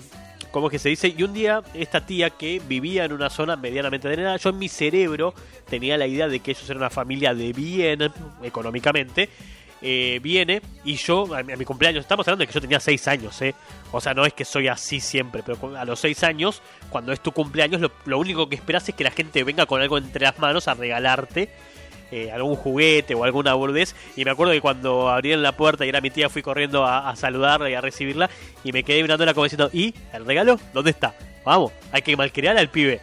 ¿Cómo 0.50 0.66
es 0.66 0.72
que 0.72 0.78
se 0.80 0.88
dice? 0.88 1.14
Y 1.16 1.22
un 1.22 1.32
día, 1.32 1.62
esta 1.74 2.04
tía 2.04 2.30
que 2.30 2.60
vivía 2.66 3.04
en 3.04 3.12
una 3.12 3.30
zona 3.30 3.54
medianamente 3.54 4.08
drenada, 4.08 4.36
yo 4.36 4.50
en 4.50 4.58
mi 4.58 4.68
cerebro 4.68 5.32
tenía 5.68 5.96
la 5.96 6.08
idea 6.08 6.26
de 6.26 6.40
que 6.40 6.50
ellos 6.50 6.68
eran 6.68 6.78
una 6.78 6.90
familia 6.90 7.34
de 7.34 7.52
bien 7.52 8.10
económicamente. 8.42 9.28
Eh, 9.82 10.20
viene 10.22 10.62
y 10.84 10.96
yo, 10.96 11.34
a 11.34 11.42
mi, 11.42 11.64
cumpleaños, 11.64 12.02
estamos 12.02 12.26
hablando 12.26 12.42
de 12.42 12.46
que 12.46 12.52
yo 12.52 12.60
tenía 12.60 12.80
6 12.80 13.08
años, 13.08 13.40
¿eh? 13.42 13.54
O 13.92 14.00
sea, 14.00 14.14
no 14.14 14.24
es 14.24 14.32
que 14.32 14.44
soy 14.44 14.68
así 14.68 15.00
siempre, 15.00 15.42
pero 15.44 15.76
a 15.76 15.84
los 15.84 16.00
6 16.00 16.22
años, 16.24 16.62
cuando 16.90 17.12
es 17.12 17.20
tu 17.20 17.32
cumpleaños, 17.32 17.80
lo, 17.80 17.90
lo 18.06 18.18
único 18.18 18.48
que 18.48 18.56
esperas 18.56 18.88
es 18.88 18.94
que 18.94 19.04
la 19.04 19.10
gente 19.10 19.44
venga 19.44 19.66
con 19.66 19.80
algo 19.80 19.98
entre 19.98 20.24
las 20.24 20.38
manos 20.38 20.68
a 20.68 20.74
regalarte 20.74 21.50
eh, 22.12 22.32
algún 22.32 22.56
juguete 22.56 23.14
o 23.14 23.22
alguna 23.22 23.54
burdez. 23.54 23.94
Y 24.16 24.24
me 24.24 24.32
acuerdo 24.32 24.52
que 24.52 24.60
cuando 24.60 25.08
abrieron 25.08 25.42
la 25.42 25.52
puerta 25.52 25.86
y 25.86 25.88
era 25.88 26.00
mi 26.00 26.10
tía, 26.10 26.28
fui 26.28 26.42
corriendo 26.42 26.84
a, 26.84 27.08
a 27.08 27.14
saludarla 27.14 27.70
y 27.70 27.74
a 27.74 27.80
recibirla. 27.80 28.28
Y 28.64 28.72
me 28.72 28.82
quedé 28.82 29.02
mirándola 29.02 29.32
como 29.32 29.44
diciendo: 29.44 29.70
¿Y 29.72 29.94
el 30.12 30.26
regalo? 30.26 30.58
¿Dónde 30.72 30.90
está? 30.90 31.14
Vamos, 31.44 31.72
hay 31.92 32.02
que 32.02 32.16
malcriar 32.16 32.58
al 32.58 32.68
pibe. 32.68 33.00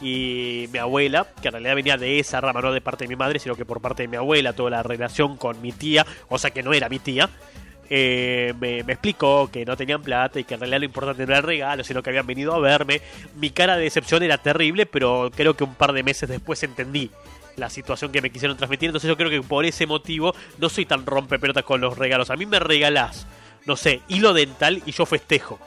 Y 0.00 0.68
mi 0.72 0.78
abuela, 0.78 1.26
que 1.40 1.48
en 1.48 1.52
realidad 1.52 1.74
venía 1.74 1.96
de 1.96 2.18
esa 2.18 2.40
rama, 2.40 2.60
no 2.60 2.72
de 2.72 2.80
parte 2.80 3.04
de 3.04 3.08
mi 3.08 3.16
madre, 3.16 3.38
sino 3.38 3.54
que 3.54 3.64
por 3.64 3.80
parte 3.80 4.02
de 4.02 4.08
mi 4.08 4.16
abuela, 4.16 4.52
toda 4.52 4.70
la 4.70 4.82
relación 4.82 5.36
con 5.36 5.60
mi 5.62 5.72
tía, 5.72 6.06
o 6.28 6.38
sea 6.38 6.50
que 6.50 6.62
no 6.62 6.74
era 6.74 6.88
mi 6.88 6.98
tía, 6.98 7.30
eh, 7.88 8.52
me, 8.58 8.80
explicó 8.80 9.48
que 9.50 9.64
no 9.64 9.76
tenían 9.76 10.02
plata 10.02 10.40
y 10.40 10.44
que 10.44 10.54
en 10.54 10.60
realidad 10.60 10.80
lo 10.80 10.86
importante 10.86 11.24
no 11.24 11.32
era 11.32 11.38
el 11.38 11.44
regalo, 11.44 11.84
sino 11.84 12.02
que 12.02 12.10
habían 12.10 12.26
venido 12.26 12.52
a 12.54 12.58
verme. 12.58 13.00
Mi 13.36 13.50
cara 13.50 13.76
de 13.76 13.84
decepción 13.84 14.22
era 14.22 14.38
terrible, 14.38 14.86
pero 14.86 15.30
creo 15.34 15.54
que 15.54 15.64
un 15.64 15.74
par 15.74 15.92
de 15.92 16.02
meses 16.02 16.28
después 16.28 16.62
entendí 16.62 17.10
la 17.56 17.70
situación 17.70 18.12
que 18.12 18.20
me 18.20 18.30
quisieron 18.30 18.56
transmitir. 18.56 18.88
Entonces 18.88 19.08
yo 19.08 19.16
creo 19.16 19.30
que 19.30 19.40
por 19.42 19.64
ese 19.64 19.86
motivo 19.86 20.34
no 20.58 20.68
soy 20.68 20.84
tan 20.86 21.06
rompepelotas 21.06 21.64
con 21.64 21.80
los 21.80 21.96
regalos. 21.96 22.30
A 22.30 22.36
mí 22.36 22.46
me 22.46 22.58
regalás, 22.58 23.26
no 23.64 23.76
sé, 23.76 24.00
hilo 24.08 24.32
dental 24.32 24.82
y 24.84 24.92
yo 24.92 25.06
festejo. 25.06 25.58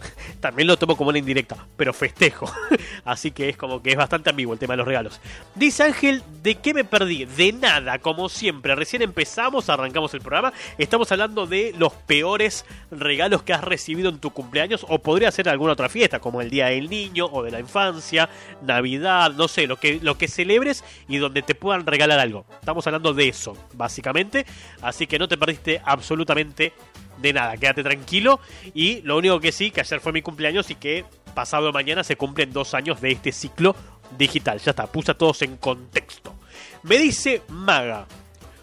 También 0.40 0.68
lo 0.68 0.76
tomo 0.76 0.96
como 0.96 1.10
una 1.10 1.18
indirecta, 1.18 1.66
pero 1.76 1.92
festejo. 1.92 2.50
Así 3.04 3.30
que 3.30 3.48
es 3.48 3.56
como 3.56 3.82
que 3.82 3.90
es 3.90 3.96
bastante 3.96 4.30
ambiguo 4.30 4.52
el 4.52 4.58
tema 4.58 4.74
de 4.74 4.78
los 4.78 4.86
regalos. 4.86 5.20
Dice 5.54 5.84
Ángel, 5.84 6.22
¿de 6.42 6.56
qué 6.56 6.74
me 6.74 6.84
perdí? 6.84 7.24
De 7.24 7.52
nada, 7.52 7.98
como 7.98 8.28
siempre. 8.28 8.74
Recién 8.74 9.02
empezamos, 9.02 9.68
arrancamos 9.68 10.14
el 10.14 10.20
programa. 10.20 10.52
Estamos 10.76 11.10
hablando 11.12 11.46
de 11.46 11.74
los 11.76 11.92
peores 11.92 12.64
regalos 12.90 13.42
que 13.42 13.52
has 13.52 13.62
recibido 13.62 14.08
en 14.10 14.18
tu 14.18 14.30
cumpleaños 14.30 14.84
o 14.88 14.98
podría 14.98 15.30
ser 15.30 15.48
alguna 15.48 15.72
otra 15.72 15.88
fiesta, 15.88 16.20
como 16.20 16.40
el 16.40 16.50
Día 16.50 16.66
del 16.66 16.88
Niño 16.88 17.26
o 17.26 17.42
de 17.42 17.50
la 17.50 17.60
Infancia, 17.60 18.28
Navidad, 18.62 19.32
no 19.32 19.48
sé, 19.48 19.66
lo 19.66 19.76
que, 19.76 20.00
lo 20.02 20.18
que 20.18 20.28
celebres 20.28 20.84
y 21.08 21.18
donde 21.18 21.42
te 21.42 21.54
puedan 21.54 21.86
regalar 21.86 22.18
algo. 22.18 22.44
Estamos 22.60 22.86
hablando 22.86 23.14
de 23.14 23.28
eso, 23.28 23.56
básicamente. 23.74 24.46
Así 24.82 25.06
que 25.06 25.18
no 25.18 25.28
te 25.28 25.36
perdiste 25.36 25.80
absolutamente 25.84 26.72
de 27.20 27.32
nada, 27.32 27.56
quédate 27.56 27.82
tranquilo. 27.82 28.40
Y 28.74 29.02
lo 29.02 29.16
único 29.16 29.40
que 29.40 29.52
sí, 29.52 29.70
que 29.70 29.80
ayer 29.80 30.00
fue 30.00 30.12
mi 30.12 30.22
cumpleaños 30.22 30.70
y 30.70 30.74
que 30.74 31.04
pasado 31.34 31.72
mañana 31.72 32.02
se 32.02 32.16
cumplen 32.16 32.52
dos 32.52 32.74
años 32.74 33.00
de 33.00 33.12
este 33.12 33.32
ciclo 33.32 33.76
digital. 34.16 34.58
Ya 34.60 34.70
está, 34.70 34.86
puse 34.86 35.12
a 35.12 35.18
todos 35.18 35.42
en 35.42 35.56
contexto. 35.56 36.34
Me 36.82 36.98
dice 36.98 37.42
Maga. 37.48 38.06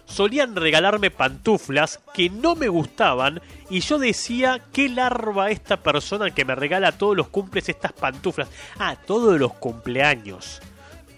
solían 0.06 0.54
regalarme 0.54 1.10
pantuflas 1.10 2.00
que 2.14 2.30
no 2.30 2.54
me 2.54 2.68
gustaban 2.68 3.40
y 3.68 3.80
yo 3.80 3.98
decía, 3.98 4.60
qué 4.72 4.88
larva 4.88 5.50
esta 5.50 5.78
persona 5.78 6.30
que 6.30 6.44
me 6.44 6.54
regala 6.54 6.92
todos 6.92 7.16
los 7.16 7.28
cumples 7.28 7.68
estas 7.68 7.92
pantuflas. 7.92 8.48
Ah, 8.78 8.96
todos 9.06 9.38
los 9.38 9.54
cumpleaños. 9.54 10.60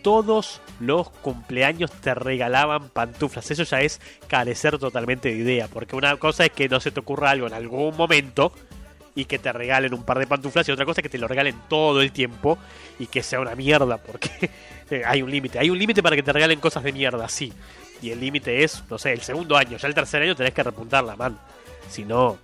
Todos 0.03 0.61
los 0.81 1.11
cumpleaños 1.11 1.91
te 1.91 2.15
regalaban 2.15 2.89
pantuflas. 2.89 3.51
Eso 3.51 3.65
ya 3.65 3.81
es 3.81 4.01
carecer 4.27 4.79
totalmente 4.79 5.29
de 5.29 5.37
idea. 5.37 5.69
Porque 5.69 5.97
una 5.97 6.17
cosa 6.17 6.47
es 6.47 6.53
que 6.53 6.69
no 6.69 6.81
se 6.81 6.91
te 6.91 7.01
ocurra 7.01 7.31
algo 7.31 7.47
en 7.47 7.55
algún 7.55 7.97
momento 7.97 8.53
y 9.15 9.25
que 9.25 9.39
te 9.39 9.53
regalen 9.53 9.95
un 9.95 10.05
par 10.05 10.19
de 10.19 10.29
pantuflas 10.29 10.69
y 10.69 10.73
otra 10.73 10.85
cosa 10.85 11.01
es 11.01 11.03
que 11.03 11.09
te 11.09 11.19
lo 11.19 11.27
regalen 11.27 11.57
todo 11.69 12.01
el 12.01 12.13
tiempo 12.13 12.57
y 13.01 13.07
que 13.07 13.25
sea 13.25 13.41
una 13.41 13.57
mierda 13.57 13.97
porque 13.97 14.31
eh, 14.91 15.03
hay 15.05 15.23
un 15.23 15.31
límite. 15.31 15.59
Hay 15.59 15.71
un 15.71 15.79
límite 15.79 16.03
para 16.03 16.15
que 16.15 16.23
te 16.23 16.33
regalen 16.33 16.61
cosas 16.61 16.85
de 16.85 16.93
mierda, 16.93 17.29
sí. 17.29 17.53
Y 18.01 18.11
el 18.11 18.21
límite 18.21 18.63
es, 18.63 18.85
no 18.89 18.97
sé, 18.97 19.13
el 19.13 19.23
segundo 19.23 19.57
año. 19.57 19.77
Ya 19.77 19.89
el 19.89 19.95
tercer 19.95 20.23
año 20.23 20.37
tenés 20.37 20.55
que 20.55 20.63
repuntarla, 20.63 21.17
man. 21.17 21.37
Si 21.89 22.05
no, 22.05 22.39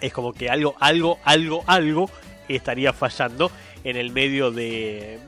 es 0.00 0.12
como 0.12 0.32
que 0.32 0.50
algo, 0.50 0.74
algo, 0.80 1.18
algo, 1.24 1.62
algo 1.66 2.10
estaría 2.48 2.92
fallando 2.92 3.50
en 3.84 3.96
el 3.96 4.10
medio 4.10 4.50
de 4.50 5.20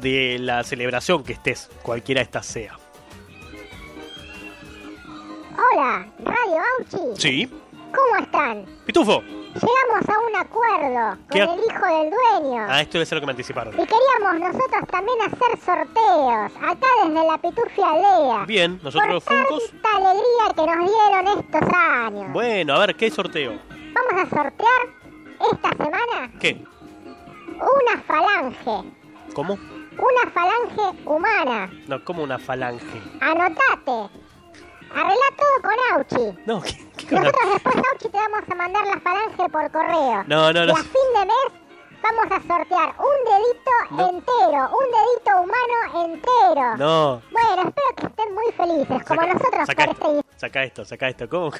de 0.00 0.38
la 0.40 0.62
celebración 0.64 1.22
que 1.24 1.32
estés, 1.34 1.70
cualquiera 1.82 2.20
esta 2.20 2.42
sea. 2.42 2.76
Hola, 5.74 6.06
Radio 6.18 6.62
Auchi. 6.78 7.20
Sí, 7.20 7.50
¿Cómo 7.94 8.24
están? 8.24 8.64
Pitufo. 8.86 9.22
Llegamos 9.22 10.08
a 10.08 10.18
un 10.18 10.36
acuerdo 10.36 11.18
con 11.28 11.28
¿Qué? 11.28 11.40
el 11.42 11.60
hijo 11.60 11.86
del 11.86 12.10
dueño. 12.10 12.66
Ah, 12.66 12.80
esto 12.80 12.94
debe 12.94 13.04
ser 13.04 13.16
lo 13.16 13.20
que 13.20 13.26
me 13.26 13.32
anticiparon. 13.32 13.74
Y 13.74 13.84
queríamos 13.86 14.40
nosotros 14.50 14.88
también 14.90 15.18
hacer 15.20 15.58
sorteos, 15.62 16.52
acá 16.56 16.86
desde 17.04 17.26
la 17.26 17.36
Pitufia 17.38 17.86
Aldea. 17.90 18.44
Bien, 18.46 18.80
nosotros 18.82 19.10
los 19.12 19.24
por 19.24 19.36
Funcos. 19.46 19.70
tanta 19.82 19.96
alegría 19.96 20.54
que 20.56 20.66
nos 20.66 20.90
dieron 20.90 21.38
estos 21.38 21.74
años. 21.74 22.32
Bueno, 22.32 22.74
a 22.74 22.78
ver, 22.78 22.96
¿qué 22.96 23.10
sorteo? 23.10 23.58
Vamos 23.68 24.22
a 24.22 24.30
sortear 24.34 24.82
esta 25.52 25.68
semana 25.84 26.32
¿Qué? 26.40 26.64
una 27.58 28.02
falange. 28.06 28.88
¿Cómo? 29.34 29.58
Una 29.98 30.30
falange 30.32 31.04
humana. 31.06 31.70
No, 31.86 32.04
como 32.04 32.22
una 32.22 32.38
falange. 32.38 33.02
Anotate. 33.20 34.10
Arregla 34.94 35.28
todo 35.36 35.62
con 35.62 35.74
Auchi. 35.98 36.38
No, 36.46 36.60
¿qué, 36.62 36.76
qué 36.96 37.14
Nosotros 37.14 37.52
después, 37.52 37.76
Auchi, 37.76 38.08
te 38.08 38.18
vamos 38.18 38.42
a 38.50 38.54
mandar 38.54 38.86
la 38.86 39.00
falange 39.00 39.48
por 39.48 39.70
correo. 39.70 40.24
No, 40.26 40.52
no, 40.52 40.64
Y 40.64 40.66
no. 40.66 40.72
a 40.74 40.76
fin 40.76 41.08
de 41.14 41.26
mes 41.26 41.62
vamos 42.02 42.24
a 42.26 42.40
sortear 42.40 42.94
un 42.98 43.24
dedito 43.24 43.70
No. 43.90 44.08
entero, 44.10 44.70
un 44.76 44.86
dedito 44.90 45.40
humano 45.40 46.04
entero. 46.04 46.76
No. 46.76 47.22
Bueno, 47.30 47.68
espero 47.68 47.94
que 47.96 48.06
estén 48.06 48.34
muy 48.34 48.52
felices, 48.52 49.06
como 49.06 49.20
Saca- 49.22 49.32
nosotros 49.34 49.66
saca 49.66 49.84
por 49.84 49.92
esto, 49.94 50.18
este 50.18 50.38
saca 50.38 50.64
esto, 50.64 50.84
saca 50.84 51.08
esto. 51.08 51.28
¿Cómo, 51.28 51.52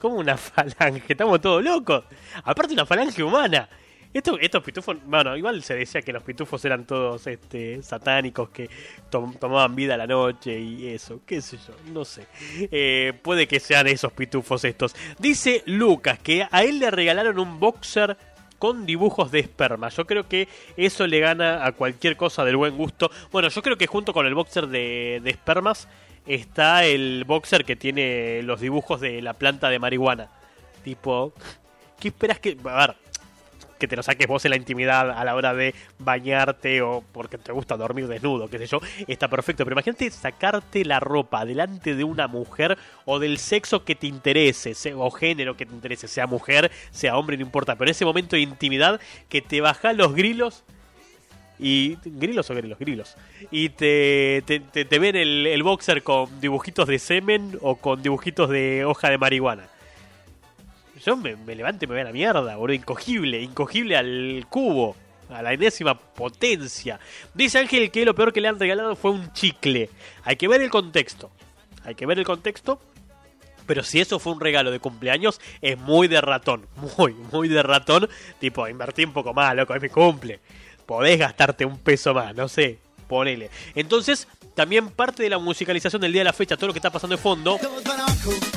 ¿Cómo 0.00 0.16
una 0.16 0.36
falange? 0.36 1.04
Estamos 1.06 1.40
todos 1.40 1.62
locos. 1.62 2.04
Aparte 2.44 2.72
una 2.72 2.86
falange 2.86 3.22
humana. 3.22 3.68
Esto, 4.12 4.36
estos 4.40 4.64
pitufos, 4.64 4.96
bueno, 5.04 5.36
igual 5.36 5.62
se 5.62 5.74
decía 5.76 6.02
que 6.02 6.12
los 6.12 6.24
pitufos 6.24 6.64
eran 6.64 6.84
todos 6.84 7.26
este, 7.28 7.80
satánicos 7.80 8.48
que 8.50 8.68
tom- 9.08 9.36
tomaban 9.36 9.76
vida 9.76 9.94
a 9.94 9.96
la 9.96 10.06
noche 10.08 10.58
y 10.58 10.88
eso, 10.88 11.20
qué 11.24 11.40
sé 11.40 11.58
yo, 11.58 11.74
no 11.92 12.04
sé. 12.04 12.26
Eh, 12.72 13.12
puede 13.22 13.46
que 13.46 13.60
sean 13.60 13.86
esos 13.86 14.12
pitufos 14.12 14.64
estos. 14.64 14.96
Dice 15.20 15.62
Lucas 15.66 16.18
que 16.18 16.44
a 16.50 16.64
él 16.64 16.80
le 16.80 16.90
regalaron 16.90 17.38
un 17.38 17.60
boxer 17.60 18.16
con 18.58 18.84
dibujos 18.84 19.30
de 19.30 19.38
esperma. 19.38 19.88
Yo 19.90 20.04
creo 20.06 20.28
que 20.28 20.48
eso 20.76 21.06
le 21.06 21.20
gana 21.20 21.64
a 21.64 21.70
cualquier 21.72 22.16
cosa 22.16 22.44
del 22.44 22.56
buen 22.56 22.76
gusto. 22.76 23.10
Bueno, 23.30 23.48
yo 23.48 23.62
creo 23.62 23.78
que 23.78 23.86
junto 23.86 24.12
con 24.12 24.26
el 24.26 24.34
boxer 24.34 24.66
de, 24.66 25.20
de 25.22 25.30
espermas 25.30 25.88
está 26.26 26.84
el 26.84 27.24
boxer 27.26 27.64
que 27.64 27.76
tiene 27.76 28.42
los 28.42 28.60
dibujos 28.60 29.00
de 29.00 29.22
la 29.22 29.34
planta 29.34 29.70
de 29.70 29.78
marihuana. 29.78 30.28
Tipo, 30.82 31.32
¿qué 31.98 32.08
esperas 32.08 32.40
que... 32.40 32.56
A 32.64 32.86
ver, 32.88 32.96
que 33.80 33.88
te 33.88 33.96
lo 33.96 34.02
saques 34.04 34.28
vos 34.28 34.44
en 34.44 34.50
la 34.50 34.56
intimidad 34.56 35.10
a 35.10 35.24
la 35.24 35.34
hora 35.34 35.54
de 35.54 35.74
bañarte 35.98 36.82
o 36.82 37.02
porque 37.12 37.38
te 37.38 37.50
gusta 37.50 37.76
dormir 37.76 38.06
desnudo, 38.06 38.46
qué 38.48 38.58
sé 38.58 38.66
yo, 38.66 38.78
está 39.08 39.26
perfecto. 39.26 39.64
Pero 39.64 39.74
imagínate 39.74 40.08
sacarte 40.10 40.84
la 40.84 41.00
ropa 41.00 41.44
delante 41.44 41.96
de 41.96 42.04
una 42.04 42.28
mujer 42.28 42.78
o 43.06 43.18
del 43.18 43.38
sexo 43.38 43.84
que 43.84 43.94
te 43.96 44.06
interese, 44.06 44.74
se- 44.74 44.94
o 44.94 45.10
género 45.10 45.56
que 45.56 45.66
te 45.66 45.74
interese, 45.74 46.06
sea 46.06 46.26
mujer, 46.28 46.70
sea 46.92 47.16
hombre, 47.16 47.36
no 47.36 47.42
importa. 47.42 47.74
Pero 47.74 47.90
ese 47.90 48.04
momento 48.04 48.36
de 48.36 48.42
intimidad 48.42 49.00
que 49.28 49.40
te 49.42 49.60
baja 49.60 49.92
los 49.94 50.14
grilos 50.14 50.62
y 51.58 51.96
grilos 52.04 52.50
o 52.50 52.54
grilos, 52.54 52.78
grilos. 52.78 53.16
Y 53.50 53.70
te, 53.70 54.42
te, 54.46 54.60
te- 54.60 54.84
te 54.84 54.98
ven 54.98 55.16
el, 55.16 55.46
el 55.46 55.62
boxer 55.62 56.02
con 56.02 56.40
dibujitos 56.40 56.86
de 56.86 56.98
semen 56.98 57.58
o 57.60 57.76
con 57.76 58.02
dibujitos 58.02 58.48
de 58.50 58.84
hoja 58.84 59.10
de 59.10 59.18
marihuana. 59.18 59.64
Yo 61.04 61.16
me, 61.16 61.36
me 61.36 61.54
levanto 61.54 61.84
y 61.84 61.88
me 61.88 61.94
voy 61.94 62.02
a 62.02 62.04
la 62.04 62.12
mierda, 62.12 62.56
boludo. 62.56 62.74
Incogible, 62.74 63.40
incogible 63.40 63.96
al 63.96 64.46
cubo. 64.48 64.96
A 65.30 65.42
la 65.42 65.52
enésima 65.52 65.96
potencia. 65.96 66.98
Dice 67.34 67.58
Ángel 67.58 67.90
que 67.92 68.04
lo 68.04 68.14
peor 68.14 68.32
que 68.32 68.40
le 68.40 68.48
han 68.48 68.58
regalado 68.58 68.96
fue 68.96 69.12
un 69.12 69.32
chicle. 69.32 69.88
Hay 70.24 70.36
que 70.36 70.48
ver 70.48 70.60
el 70.60 70.70
contexto. 70.70 71.30
Hay 71.84 71.94
que 71.94 72.04
ver 72.04 72.18
el 72.18 72.24
contexto. 72.24 72.80
Pero 73.66 73.84
si 73.84 74.00
eso 74.00 74.18
fue 74.18 74.32
un 74.32 74.40
regalo 74.40 74.72
de 74.72 74.80
cumpleaños, 74.80 75.40
es 75.60 75.78
muy 75.78 76.08
de 76.08 76.20
ratón. 76.20 76.66
Muy, 76.98 77.14
muy 77.14 77.48
de 77.48 77.62
ratón. 77.62 78.08
Tipo, 78.40 78.66
invertí 78.66 79.04
un 79.04 79.12
poco 79.12 79.32
más, 79.32 79.54
loco, 79.54 79.74
es 79.74 79.82
mi 79.82 79.88
cumple. 79.88 80.40
Podés 80.86 81.20
gastarte 81.20 81.64
un 81.64 81.78
peso 81.78 82.12
más, 82.12 82.34
no 82.34 82.48
sé. 82.48 82.78
Ponele. 83.10 83.50
Entonces, 83.74 84.28
también 84.54 84.88
parte 84.88 85.24
de 85.24 85.30
la 85.30 85.38
musicalización 85.38 86.00
del 86.00 86.12
día 86.12 86.20
de 86.20 86.26
la 86.26 86.32
fecha, 86.32 86.56
todo 86.56 86.68
lo 86.68 86.72
que 86.72 86.78
está 86.78 86.90
pasando 86.90 87.16
de 87.16 87.22
fondo, 87.22 87.58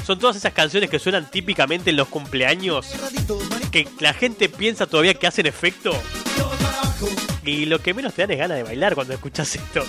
son 0.05 0.19
todas 0.19 0.35
esas 0.35 0.53
canciones 0.53 0.91
que 0.91 0.99
suenan 0.99 1.31
típicamente 1.31 1.89
en 1.89 1.95
los 1.95 2.07
cumpleaños. 2.07 2.85
Que 3.71 3.87
la 3.99 4.13
gente 4.13 4.49
piensa 4.49 4.85
todavía 4.85 5.15
que 5.15 5.25
hacen 5.25 5.47
efecto. 5.47 5.91
Y 7.43 7.65
lo 7.65 7.81
que 7.81 7.95
menos 7.95 8.13
te 8.13 8.21
dan 8.21 8.31
es 8.31 8.37
ganas 8.37 8.57
de 8.57 8.63
bailar 8.63 8.93
cuando 8.93 9.15
escuchas 9.15 9.55
esto. 9.55 9.83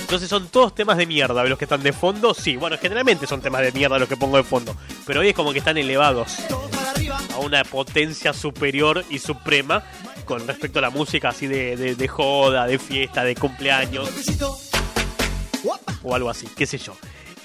Entonces 0.00 0.28
son 0.30 0.48
todos 0.48 0.74
temas 0.74 0.96
de 0.96 1.04
mierda 1.04 1.44
los 1.44 1.58
que 1.58 1.66
están 1.66 1.82
de 1.82 1.92
fondo. 1.92 2.32
Sí, 2.32 2.56
bueno, 2.56 2.78
generalmente 2.80 3.26
son 3.26 3.42
temas 3.42 3.60
de 3.60 3.72
mierda 3.72 3.98
los 3.98 4.08
que 4.08 4.16
pongo 4.16 4.38
de 4.38 4.42
fondo. 4.42 4.74
Pero 5.04 5.20
hoy 5.20 5.28
es 5.28 5.34
como 5.34 5.52
que 5.52 5.58
están 5.58 5.76
elevados 5.76 6.38
a 7.34 7.38
una 7.40 7.62
potencia 7.62 8.32
superior 8.32 9.04
y 9.10 9.18
suprema 9.18 9.84
con 10.24 10.46
respecto 10.46 10.78
a 10.78 10.82
la 10.82 10.90
música 10.90 11.28
así 11.30 11.46
de, 11.46 11.76
de- 11.76 11.94
de 11.94 12.08
joda, 12.08 12.66
de 12.66 12.78
fiesta, 12.78 13.24
de 13.24 13.34
cumpleaños. 13.34 14.10
O 16.02 16.14
algo 16.14 16.28
así, 16.30 16.46
qué 16.56 16.66
sé 16.66 16.78
yo. 16.78 16.94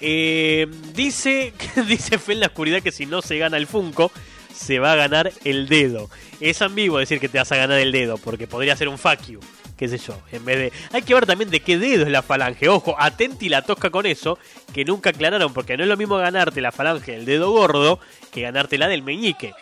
Eh, 0.02 0.68
dice, 0.94 1.54
dice 1.88 2.18
Fe 2.20 2.34
en 2.34 2.42
la 2.42 2.48
oscuridad 2.48 2.82
que 2.82 2.92
si 2.92 3.06
no 3.06 3.22
se 3.22 3.38
gana 3.38 3.58
el 3.58 3.68
Funko, 3.68 4.12
se 4.54 4.80
va 4.80 4.94
a 4.94 4.96
ganar 4.96 5.32
el 5.46 5.68
dedo. 5.68 6.10
Es 6.42 6.62
ambiguo 6.62 7.00
decir 7.00 7.20
que 7.20 7.30
te 7.30 7.38
vas 7.38 7.52
a 7.52 7.56
ganar 7.58 7.80
el 7.80 7.92
dedo, 7.92 8.18
porque 8.18 8.48
podría 8.48 8.76
ser 8.76 8.90
un 8.90 8.98
fuck 8.98 9.22
you, 9.28 9.40
qué 9.78 9.88
sé 9.88 9.98
yo. 9.98 10.20
En 10.34 10.44
vez 10.44 10.58
de. 10.58 10.74
Hay 10.92 11.02
que 11.04 11.14
ver 11.14 11.26
también 11.26 11.50
de 11.50 11.62
qué 11.62 11.78
dedo 11.78 12.04
es 12.06 12.12
la 12.12 12.22
falange. 12.22 12.68
Ojo, 12.68 12.96
atenti 13.00 13.48
la 13.50 13.62
tosca 13.62 13.90
con 13.90 14.06
eso, 14.06 14.38
que 14.74 14.84
nunca 14.84 15.12
aclararon, 15.12 15.54
porque 15.54 15.78
no 15.78 15.84
es 15.84 15.90
lo 15.90 15.96
mismo 15.98 16.18
ganarte 16.18 16.60
la 16.62 16.72
falange 16.74 17.14
del 17.14 17.26
dedo 17.26 17.52
gordo 17.52 18.00
que 18.32 18.42
ganarte 18.42 18.78
la 18.78 18.88
del 18.88 19.04
meñique. 19.04 19.54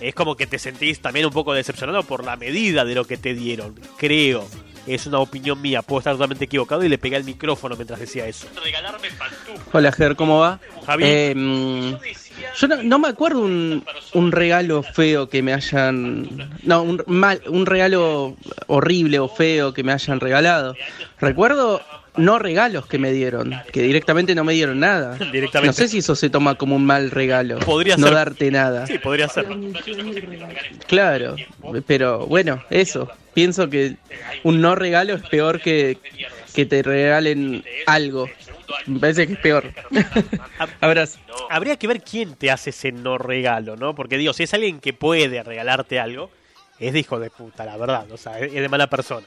Es 0.00 0.14
como 0.14 0.36
que 0.36 0.46
te 0.46 0.58
sentís 0.58 1.00
también 1.00 1.26
un 1.26 1.32
poco 1.32 1.52
decepcionado 1.54 2.02
por 2.02 2.24
la 2.24 2.36
medida 2.36 2.84
de 2.84 2.94
lo 2.94 3.04
que 3.04 3.16
te 3.16 3.34
dieron. 3.34 3.78
Creo. 3.96 4.46
Es 4.86 5.04
una 5.06 5.18
opinión 5.18 5.60
mía, 5.60 5.82
puedo 5.82 5.98
estar 5.98 6.14
totalmente 6.14 6.44
equivocado 6.44 6.84
y 6.84 6.88
le 6.88 6.96
pegué 6.96 7.16
al 7.16 7.24
micrófono 7.24 7.74
mientras 7.74 7.98
decía 7.98 8.26
eso. 8.28 8.46
Regalarme. 8.62 9.08
Hola 9.72 9.90
Ger, 9.90 10.14
¿cómo 10.14 10.38
va? 10.38 10.60
Javi. 10.86 11.02
Eh, 11.04 11.96
yo 12.56 12.68
no, 12.68 12.82
no 12.84 12.98
me 13.00 13.08
acuerdo 13.08 13.40
un, 13.40 13.84
un 14.14 14.30
regalo 14.30 14.84
feo 14.84 15.28
que 15.28 15.42
me 15.42 15.52
hayan... 15.52 16.48
No, 16.62 16.82
un, 16.82 17.02
mal, 17.08 17.42
un 17.48 17.66
regalo 17.66 18.36
horrible 18.68 19.18
o 19.18 19.28
feo 19.28 19.74
que 19.74 19.82
me 19.82 19.92
hayan 19.92 20.20
regalado. 20.20 20.76
Recuerdo 21.18 21.82
no 22.16 22.38
regalos 22.38 22.86
que 22.86 22.98
me 22.98 23.12
dieron, 23.12 23.54
que 23.72 23.82
directamente 23.82 24.34
no 24.34 24.44
me 24.44 24.52
dieron 24.52 24.80
nada. 24.80 25.16
Directamente. 25.16 25.66
No 25.66 25.72
sé 25.72 25.88
si 25.88 25.98
eso 25.98 26.14
se 26.14 26.30
toma 26.30 26.56
como 26.56 26.76
un 26.76 26.86
mal 26.86 27.10
regalo. 27.10 27.58
Podría 27.58 27.96
no 27.96 28.06
ser. 28.06 28.14
darte 28.14 28.50
nada. 28.50 28.86
Sí, 28.86 28.98
podría 28.98 29.28
ser. 29.28 29.46
Claro, 30.86 31.36
pero 31.86 32.26
bueno, 32.26 32.62
eso. 32.70 33.10
Pienso 33.34 33.68
que 33.68 33.96
un 34.44 34.60
no 34.60 34.74
regalo 34.74 35.14
es 35.14 35.22
peor 35.22 35.60
que, 35.60 35.98
que 36.54 36.64
te 36.64 36.82
regalen 36.82 37.64
algo. 37.86 38.30
Me 38.86 38.98
parece 38.98 39.26
que 39.26 39.34
es 39.34 39.38
peor. 39.38 39.72
Abrazo. 40.80 41.18
Habría 41.50 41.76
que 41.76 41.86
ver 41.86 42.02
quién 42.02 42.34
te 42.34 42.50
hace 42.50 42.70
ese 42.70 42.92
no 42.92 43.18
regalo, 43.18 43.76
¿no? 43.76 43.94
Porque 43.94 44.16
digo, 44.16 44.32
si 44.32 44.44
es 44.44 44.54
alguien 44.54 44.80
que 44.80 44.92
puede 44.92 45.42
regalarte 45.42 46.00
algo, 46.00 46.30
es 46.78 46.92
de 46.92 47.00
hijo 47.00 47.20
de 47.20 47.30
puta, 47.30 47.64
la 47.64 47.76
verdad. 47.76 48.10
O 48.10 48.16
sea, 48.16 48.38
es 48.38 48.52
es 48.52 48.60
de 48.60 48.68
mala 48.68 48.88
persona. 48.88 49.26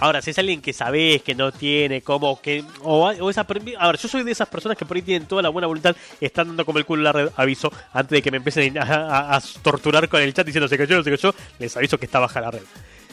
Ahora, 0.00 0.20
si 0.20 0.30
es 0.30 0.38
alguien 0.38 0.60
que 0.60 0.72
sabes 0.72 1.22
que 1.22 1.34
no 1.34 1.52
tiene, 1.52 2.02
como 2.02 2.40
que. 2.40 2.64
O, 2.82 3.06
o 3.08 3.30
esa. 3.30 3.46
A 3.78 3.86
ver, 3.86 3.98
yo 3.98 4.08
soy 4.08 4.22
de 4.24 4.32
esas 4.32 4.48
personas 4.48 4.76
que 4.76 4.84
por 4.84 4.96
ahí 4.96 5.02
tienen 5.02 5.26
toda 5.26 5.42
la 5.42 5.48
buena 5.48 5.66
voluntad, 5.66 5.96
están 6.20 6.48
dando 6.48 6.66
como 6.66 6.78
el 6.78 6.84
culo 6.84 7.02
la 7.02 7.12
red, 7.12 7.30
aviso, 7.36 7.72
antes 7.92 8.10
de 8.10 8.22
que 8.22 8.30
me 8.30 8.36
empiecen 8.38 8.76
a, 8.78 9.40
torturar 9.62 10.08
con 10.08 10.20
el 10.20 10.34
chat 10.34 10.44
diciendo 10.44 10.68
se 10.68 10.76
cayó, 10.76 11.02
se 11.02 11.10
cayó, 11.10 11.34
les 11.58 11.76
aviso 11.76 11.98
que 11.98 12.06
está 12.06 12.18
baja 12.18 12.40
la 12.40 12.50
red. 12.50 12.62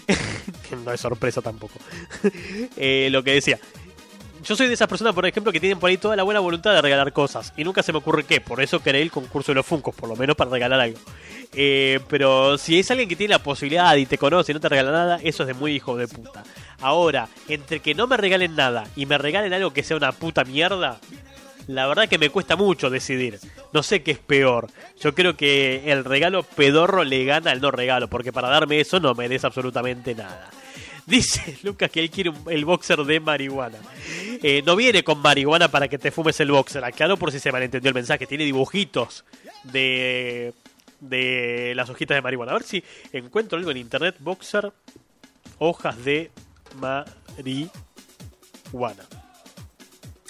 no 0.85 0.91
es 0.91 0.99
sorpresa 0.99 1.41
tampoco. 1.41 1.79
Eh, 2.77 3.09
lo 3.11 3.23
que 3.23 3.33
decía. 3.33 3.59
Yo 4.43 4.55
soy 4.55 4.67
de 4.67 4.73
esas 4.73 4.87
personas, 4.87 5.13
por 5.13 5.25
ejemplo, 5.25 5.51
que 5.51 5.59
tienen 5.59 5.79
por 5.79 5.89
ahí 5.89 5.97
toda 5.97 6.15
la 6.15 6.23
buena 6.23 6.39
voluntad 6.39 6.73
de 6.73 6.81
regalar 6.81 7.13
cosas. 7.13 7.53
Y 7.55 7.63
nunca 7.63 7.81
se 7.81 7.91
me 7.91 7.99
ocurre 7.99 8.23
qué. 8.25 8.41
Por 8.41 8.61
eso 8.61 8.79
creé 8.79 9.01
el 9.01 9.11
concurso 9.11 9.51
de 9.51 9.55
los 9.55 9.65
Funcos, 9.65 9.95
por 9.95 10.09
lo 10.09 10.15
menos 10.15 10.35
para 10.35 10.51
regalar 10.51 10.79
algo. 10.79 10.99
Eh, 11.53 11.99
pero 12.09 12.57
si 12.57 12.79
es 12.79 12.91
alguien 12.91 13.07
que 13.07 13.15
tiene 13.15 13.33
la 13.33 13.43
posibilidad 13.43 13.95
y 13.95 14.05
te 14.05 14.17
conoce 14.17 14.51
y 14.51 14.55
no 14.55 14.59
te 14.59 14.69
regala 14.69 14.91
nada, 14.91 15.19
eso 15.23 15.43
es 15.43 15.47
de 15.47 15.53
muy 15.53 15.73
hijo 15.75 15.95
de 15.95 16.07
puta. 16.07 16.43
Ahora, 16.81 17.27
entre 17.47 17.79
que 17.79 17.95
no 17.95 18.07
me 18.07 18.17
regalen 18.17 18.55
nada 18.55 18.85
y 18.95 19.05
me 19.05 19.17
regalen 19.17 19.53
algo 19.53 19.71
que 19.71 19.83
sea 19.83 19.97
una 19.97 20.11
puta 20.11 20.43
mierda, 20.43 20.99
la 21.67 21.87
verdad 21.87 22.09
que 22.09 22.17
me 22.17 22.29
cuesta 22.29 22.55
mucho 22.55 22.89
decidir. 22.89 23.39
No 23.71 23.83
sé 23.83 24.03
qué 24.03 24.11
es 24.11 24.19
peor. 24.19 24.67
Yo 24.99 25.15
creo 25.15 25.37
que 25.37 25.91
el 25.91 26.03
regalo 26.03 26.43
pedorro 26.43 27.03
le 27.03 27.23
gana 27.23 27.51
al 27.51 27.61
no 27.61 27.71
regalo, 27.71 28.09
porque 28.09 28.33
para 28.33 28.49
darme 28.49 28.79
eso 28.79 28.99
no 28.99 29.13
me 29.13 29.29
des 29.29 29.45
absolutamente 29.45 30.15
nada. 30.15 30.49
Dice 31.05 31.57
Lucas 31.63 31.91
que 31.91 31.99
él 31.99 32.09
quiere 32.09 32.31
el 32.49 32.65
boxer 32.65 32.99
de 32.99 33.19
marihuana. 33.19 33.77
Eh, 34.41 34.61
no 34.65 34.75
viene 34.75 35.03
con 35.03 35.19
marihuana 35.19 35.67
para 35.67 35.87
que 35.87 35.97
te 35.97 36.11
fumes 36.11 36.39
el 36.39 36.51
boxer. 36.51 36.83
Aclaro 36.83 37.17
por 37.17 37.31
si 37.31 37.39
se 37.39 37.51
malentendió 37.51 37.89
el 37.89 37.95
mensaje. 37.95 38.25
Tiene 38.25 38.45
dibujitos 38.45 39.25
de, 39.63 40.53
de 40.99 41.73
las 41.75 41.89
hojitas 41.89 42.15
de 42.15 42.21
marihuana. 42.21 42.51
A 42.51 42.55
ver 42.55 42.63
si 42.63 42.83
encuentro 43.11 43.57
algo 43.57 43.71
en 43.71 43.77
internet. 43.77 44.15
Boxer, 44.19 44.71
hojas 45.59 46.03
de 46.03 46.31
marihuana. 46.75 47.71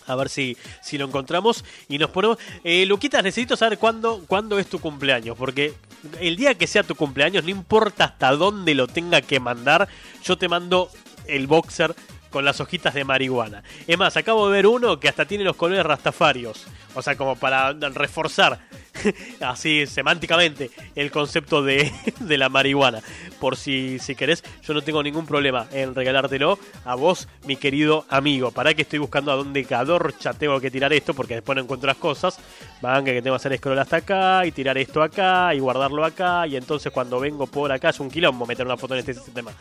A 0.05 0.15
ver 0.15 0.27
si, 0.27 0.57
si 0.81 0.97
lo 0.97 1.05
encontramos 1.05 1.63
y 1.87 1.97
nos 1.97 2.09
ponemos. 2.09 2.37
Eh, 2.63 2.85
Luquitas, 2.85 3.23
necesito 3.23 3.55
saber 3.55 3.77
cuándo, 3.77 4.23
cuándo 4.27 4.59
es 4.59 4.67
tu 4.67 4.79
cumpleaños. 4.79 5.37
Porque 5.37 5.73
el 6.19 6.35
día 6.35 6.55
que 6.55 6.67
sea 6.67 6.83
tu 6.83 6.95
cumpleaños, 6.95 7.43
no 7.43 7.49
importa 7.49 8.05
hasta 8.05 8.31
dónde 8.31 8.75
lo 8.75 8.87
tenga 8.87 9.21
que 9.21 9.39
mandar, 9.39 9.87
yo 10.23 10.37
te 10.37 10.47
mando 10.47 10.89
el 11.27 11.47
boxer 11.47 11.95
con 12.29 12.43
las 12.45 12.59
hojitas 12.59 12.93
de 12.93 13.03
marihuana. 13.03 13.63
Es 13.87 13.97
más, 13.97 14.17
acabo 14.17 14.47
de 14.47 14.53
ver 14.53 14.67
uno 14.67 14.99
que 14.99 15.07
hasta 15.07 15.25
tiene 15.25 15.43
los 15.43 15.55
colores 15.55 15.85
rastafarios. 15.85 16.65
O 16.95 17.01
sea, 17.01 17.15
como 17.15 17.35
para 17.35 17.73
reforzar 17.73 18.59
así 19.41 19.85
semánticamente 19.87 20.71
el 20.95 21.11
concepto 21.11 21.63
de, 21.63 21.91
de 22.19 22.37
la 22.37 22.49
marihuana. 22.49 23.01
Por 23.39 23.57
si, 23.57 23.99
si 23.99 24.15
querés, 24.15 24.43
yo 24.63 24.73
no 24.73 24.81
tengo 24.81 25.03
ningún 25.03 25.25
problema 25.25 25.67
en 25.71 25.95
regalártelo 25.95 26.57
a 26.85 26.95
vos, 26.95 27.27
mi 27.45 27.55
querido 27.55 28.05
amigo. 28.09 28.51
Para 28.51 28.73
que 28.73 28.83
estoy 28.83 28.99
buscando 28.99 29.31
a 29.31 29.35
dónde 29.35 29.65
cadorcha 29.65 30.33
tengo 30.33 30.59
que 30.59 30.71
tirar 30.71 30.93
esto, 30.93 31.13
porque 31.13 31.35
después 31.35 31.55
no 31.55 31.63
encuentro 31.63 31.87
las 31.87 31.97
cosas. 31.97 32.39
Van 32.81 33.03
que 33.05 33.21
tengo 33.21 33.35
que 33.35 33.47
hacer 33.47 33.57
scroll 33.57 33.79
hasta 33.79 33.97
acá 33.97 34.45
y 34.45 34.51
tirar 34.51 34.77
esto 34.77 35.01
acá 35.01 35.53
y 35.53 35.59
guardarlo 35.59 36.05
acá. 36.05 36.47
Y 36.47 36.55
entonces 36.55 36.91
cuando 36.91 37.19
vengo 37.19 37.47
por 37.47 37.71
acá 37.71 37.89
es 37.89 37.99
un 37.99 38.09
quilombo 38.09 38.45
meter 38.45 38.65
una 38.65 38.77
foto 38.77 38.93
en 38.93 39.01
este 39.01 39.13
sistema. 39.13 39.51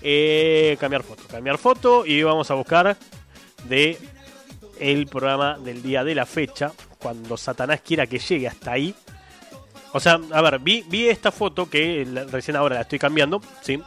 Eh, 0.00 0.76
cambiar 0.78 1.02
foto, 1.02 1.24
cambiar 1.28 1.58
foto 1.58 2.06
y 2.06 2.22
vamos 2.22 2.50
a 2.50 2.54
buscar 2.54 2.96
de 3.68 3.98
el 4.82 5.06
programa 5.06 5.58
del 5.58 5.82
día 5.82 6.02
de 6.02 6.14
la 6.14 6.26
fecha, 6.26 6.72
cuando 6.98 7.36
Satanás 7.36 7.80
quiera 7.80 8.06
que 8.06 8.18
llegue 8.18 8.48
hasta 8.48 8.72
ahí. 8.72 8.94
O 9.92 10.00
sea, 10.00 10.18
a 10.32 10.42
ver, 10.42 10.58
vi, 10.58 10.84
vi 10.88 11.08
esta 11.08 11.30
foto 11.30 11.70
que 11.70 12.06
recién 12.30 12.56
ahora 12.56 12.76
la 12.76 12.80
estoy 12.82 12.98
cambiando, 12.98 13.40
¿sí? 13.60 13.80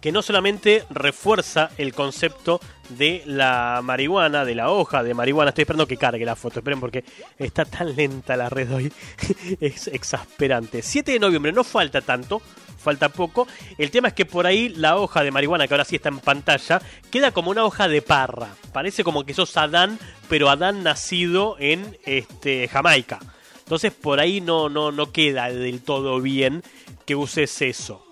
Que 0.00 0.12
no 0.12 0.22
solamente 0.22 0.84
refuerza 0.90 1.70
el 1.78 1.94
concepto 1.94 2.60
de 2.90 3.22
la 3.26 3.80
marihuana, 3.82 4.44
de 4.44 4.54
la 4.54 4.70
hoja 4.70 5.02
de 5.02 5.14
marihuana. 5.14 5.48
Estoy 5.48 5.62
esperando 5.62 5.86
que 5.86 5.96
cargue 5.96 6.24
la 6.24 6.36
foto, 6.36 6.60
esperen 6.60 6.78
porque 6.78 7.04
está 7.38 7.64
tan 7.64 7.96
lenta 7.96 8.36
la 8.36 8.48
red 8.48 8.72
hoy. 8.72 8.92
es 9.60 9.88
exasperante. 9.88 10.82
7 10.82 11.12
de 11.12 11.18
noviembre, 11.18 11.52
no 11.52 11.64
falta 11.64 12.02
tanto, 12.02 12.40
falta 12.86 13.08
poco. 13.08 13.48
El 13.78 13.90
tema 13.90 14.08
es 14.08 14.14
que 14.14 14.24
por 14.24 14.46
ahí 14.46 14.68
la 14.68 14.96
hoja 14.96 15.24
de 15.24 15.32
marihuana, 15.32 15.66
que 15.66 15.74
ahora 15.74 15.84
sí 15.84 15.96
está 15.96 16.08
en 16.08 16.20
pantalla, 16.20 16.80
queda 17.10 17.32
como 17.32 17.50
una 17.50 17.64
hoja 17.64 17.88
de 17.88 18.00
parra. 18.00 18.48
Parece 18.72 19.02
como 19.02 19.24
que 19.24 19.34
sos 19.34 19.56
Adán, 19.56 19.98
pero 20.28 20.48
Adán 20.48 20.84
nacido 20.84 21.56
en 21.58 21.98
este, 22.04 22.68
Jamaica. 22.68 23.18
Entonces 23.58 23.92
por 23.92 24.20
ahí 24.20 24.40
no, 24.40 24.68
no, 24.68 24.92
no 24.92 25.10
queda 25.10 25.48
del 25.48 25.82
todo 25.82 26.20
bien 26.20 26.62
que 27.04 27.16
uses 27.16 27.60
eso. 27.60 28.06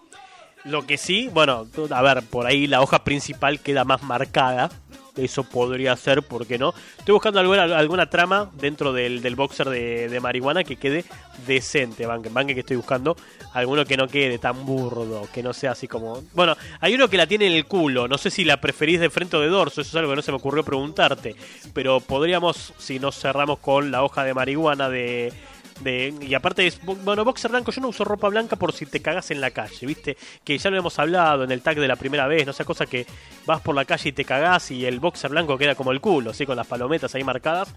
Lo 0.65 0.87
que 0.87 0.97
sí, 0.97 1.29
bueno, 1.29 1.69
a 1.91 2.03
ver, 2.03 2.23
por 2.23 2.47
ahí 2.47 2.67
la 2.67 2.81
hoja 2.81 3.05
principal 3.05 3.61
queda 3.61 3.85
más 3.85 4.03
marcada. 4.03 4.71
Eso 5.17 5.45
podría 5.45 5.97
ser, 5.97 6.23
¿por 6.23 6.47
qué 6.47 6.59
no? 6.59 6.75
Estoy 6.99 7.13
buscando 7.13 7.39
alguna, 7.39 7.63
alguna 7.63 8.11
trama 8.11 8.51
dentro 8.55 8.93
del, 8.93 9.23
del 9.23 9.37
boxer 9.37 9.69
de, 9.69 10.09
de 10.09 10.21
marihuana 10.21 10.65
que 10.65 10.77
quede 10.77 11.05
decente, 11.47 12.07
banque, 12.07 12.29
banque 12.31 12.55
que 12.55 12.61
estoy 12.61 12.77
buscando. 12.77 13.17
Alguno 13.53 13.85
que 13.85 13.97
no 13.97 14.09
quede 14.09 14.39
tan 14.39 14.67
burdo, 14.67 15.29
que 15.33 15.43
no 15.43 15.53
sea 15.53 15.73
así 15.73 15.87
como... 15.87 16.23
Bueno, 16.35 16.57
hay 16.81 16.95
uno 16.95 17.09
que 17.09 17.17
la 17.17 17.29
tiene 17.29 17.47
en 17.47 17.53
el 17.53 17.67
culo, 17.67 18.09
no 18.09 18.19
sé 18.19 18.31
si 18.31 18.45
la 18.45 18.61
preferís 18.61 18.99
de 18.99 19.11
frente 19.11 19.37
o 19.37 19.41
de 19.41 19.49
dorso, 19.49 19.81
eso 19.81 19.91
es 19.91 19.95
algo 19.95 20.11
que 20.11 20.17
no 20.17 20.23
se 20.23 20.33
me 20.33 20.39
ocurrió 20.39 20.65
preguntarte. 20.65 21.37
Pero 21.73 22.01
podríamos, 22.01 22.73
si 22.79 22.99
nos 22.99 23.17
cerramos 23.17 23.61
con 23.61 23.93
la 23.93 24.03
hoja 24.03 24.25
de 24.25 24.35
marihuana 24.35 24.89
de, 24.89 25.33
de, 25.81 26.15
y 26.21 26.35
aparte 26.35 26.67
es, 26.67 26.81
bueno, 26.83 27.25
boxer 27.25 27.51
blanco, 27.51 27.73
yo 27.73 27.81
no 27.81 27.89
uso 27.89 28.05
ropa 28.05 28.29
blanca 28.29 28.57
por 28.57 28.73
si 28.73 28.87
te 28.87 29.01
cagas 29.01 29.31
en 29.31 29.41
la 29.41 29.51
calle, 29.51 29.87
¿viste? 29.87 30.17
Que 30.45 30.57
ya 30.57 30.71
lo 30.71 30.79
hemos 30.79 30.99
hablado 30.99 31.45
en 31.45 31.51
el 31.51 31.63
tag 31.63 31.79
de 31.79 31.89
la 31.89 31.97
primera 31.97 32.27
vez, 32.27 32.47
no 32.47 32.53
sea 32.53 32.65
cosa 32.65 32.87
que 32.87 33.07
vas 33.47 33.61
por 33.61 33.75
la 33.75 33.85
calle 33.85 34.11
y 34.11 34.13
te 34.13 34.25
cagás 34.25 34.71
y 34.71 34.87
el 34.87 35.01
boxer 35.01 35.31
blanco 35.31 35.59
queda 35.59 35.75
como 35.75 35.93
el 35.93 36.01
culo, 36.01 36.33
¿sí? 36.33 36.47
Con 36.47 36.57
las 36.57 36.67
palometas 36.67 37.15
ahí 37.15 37.25
marcadas. 37.25 37.75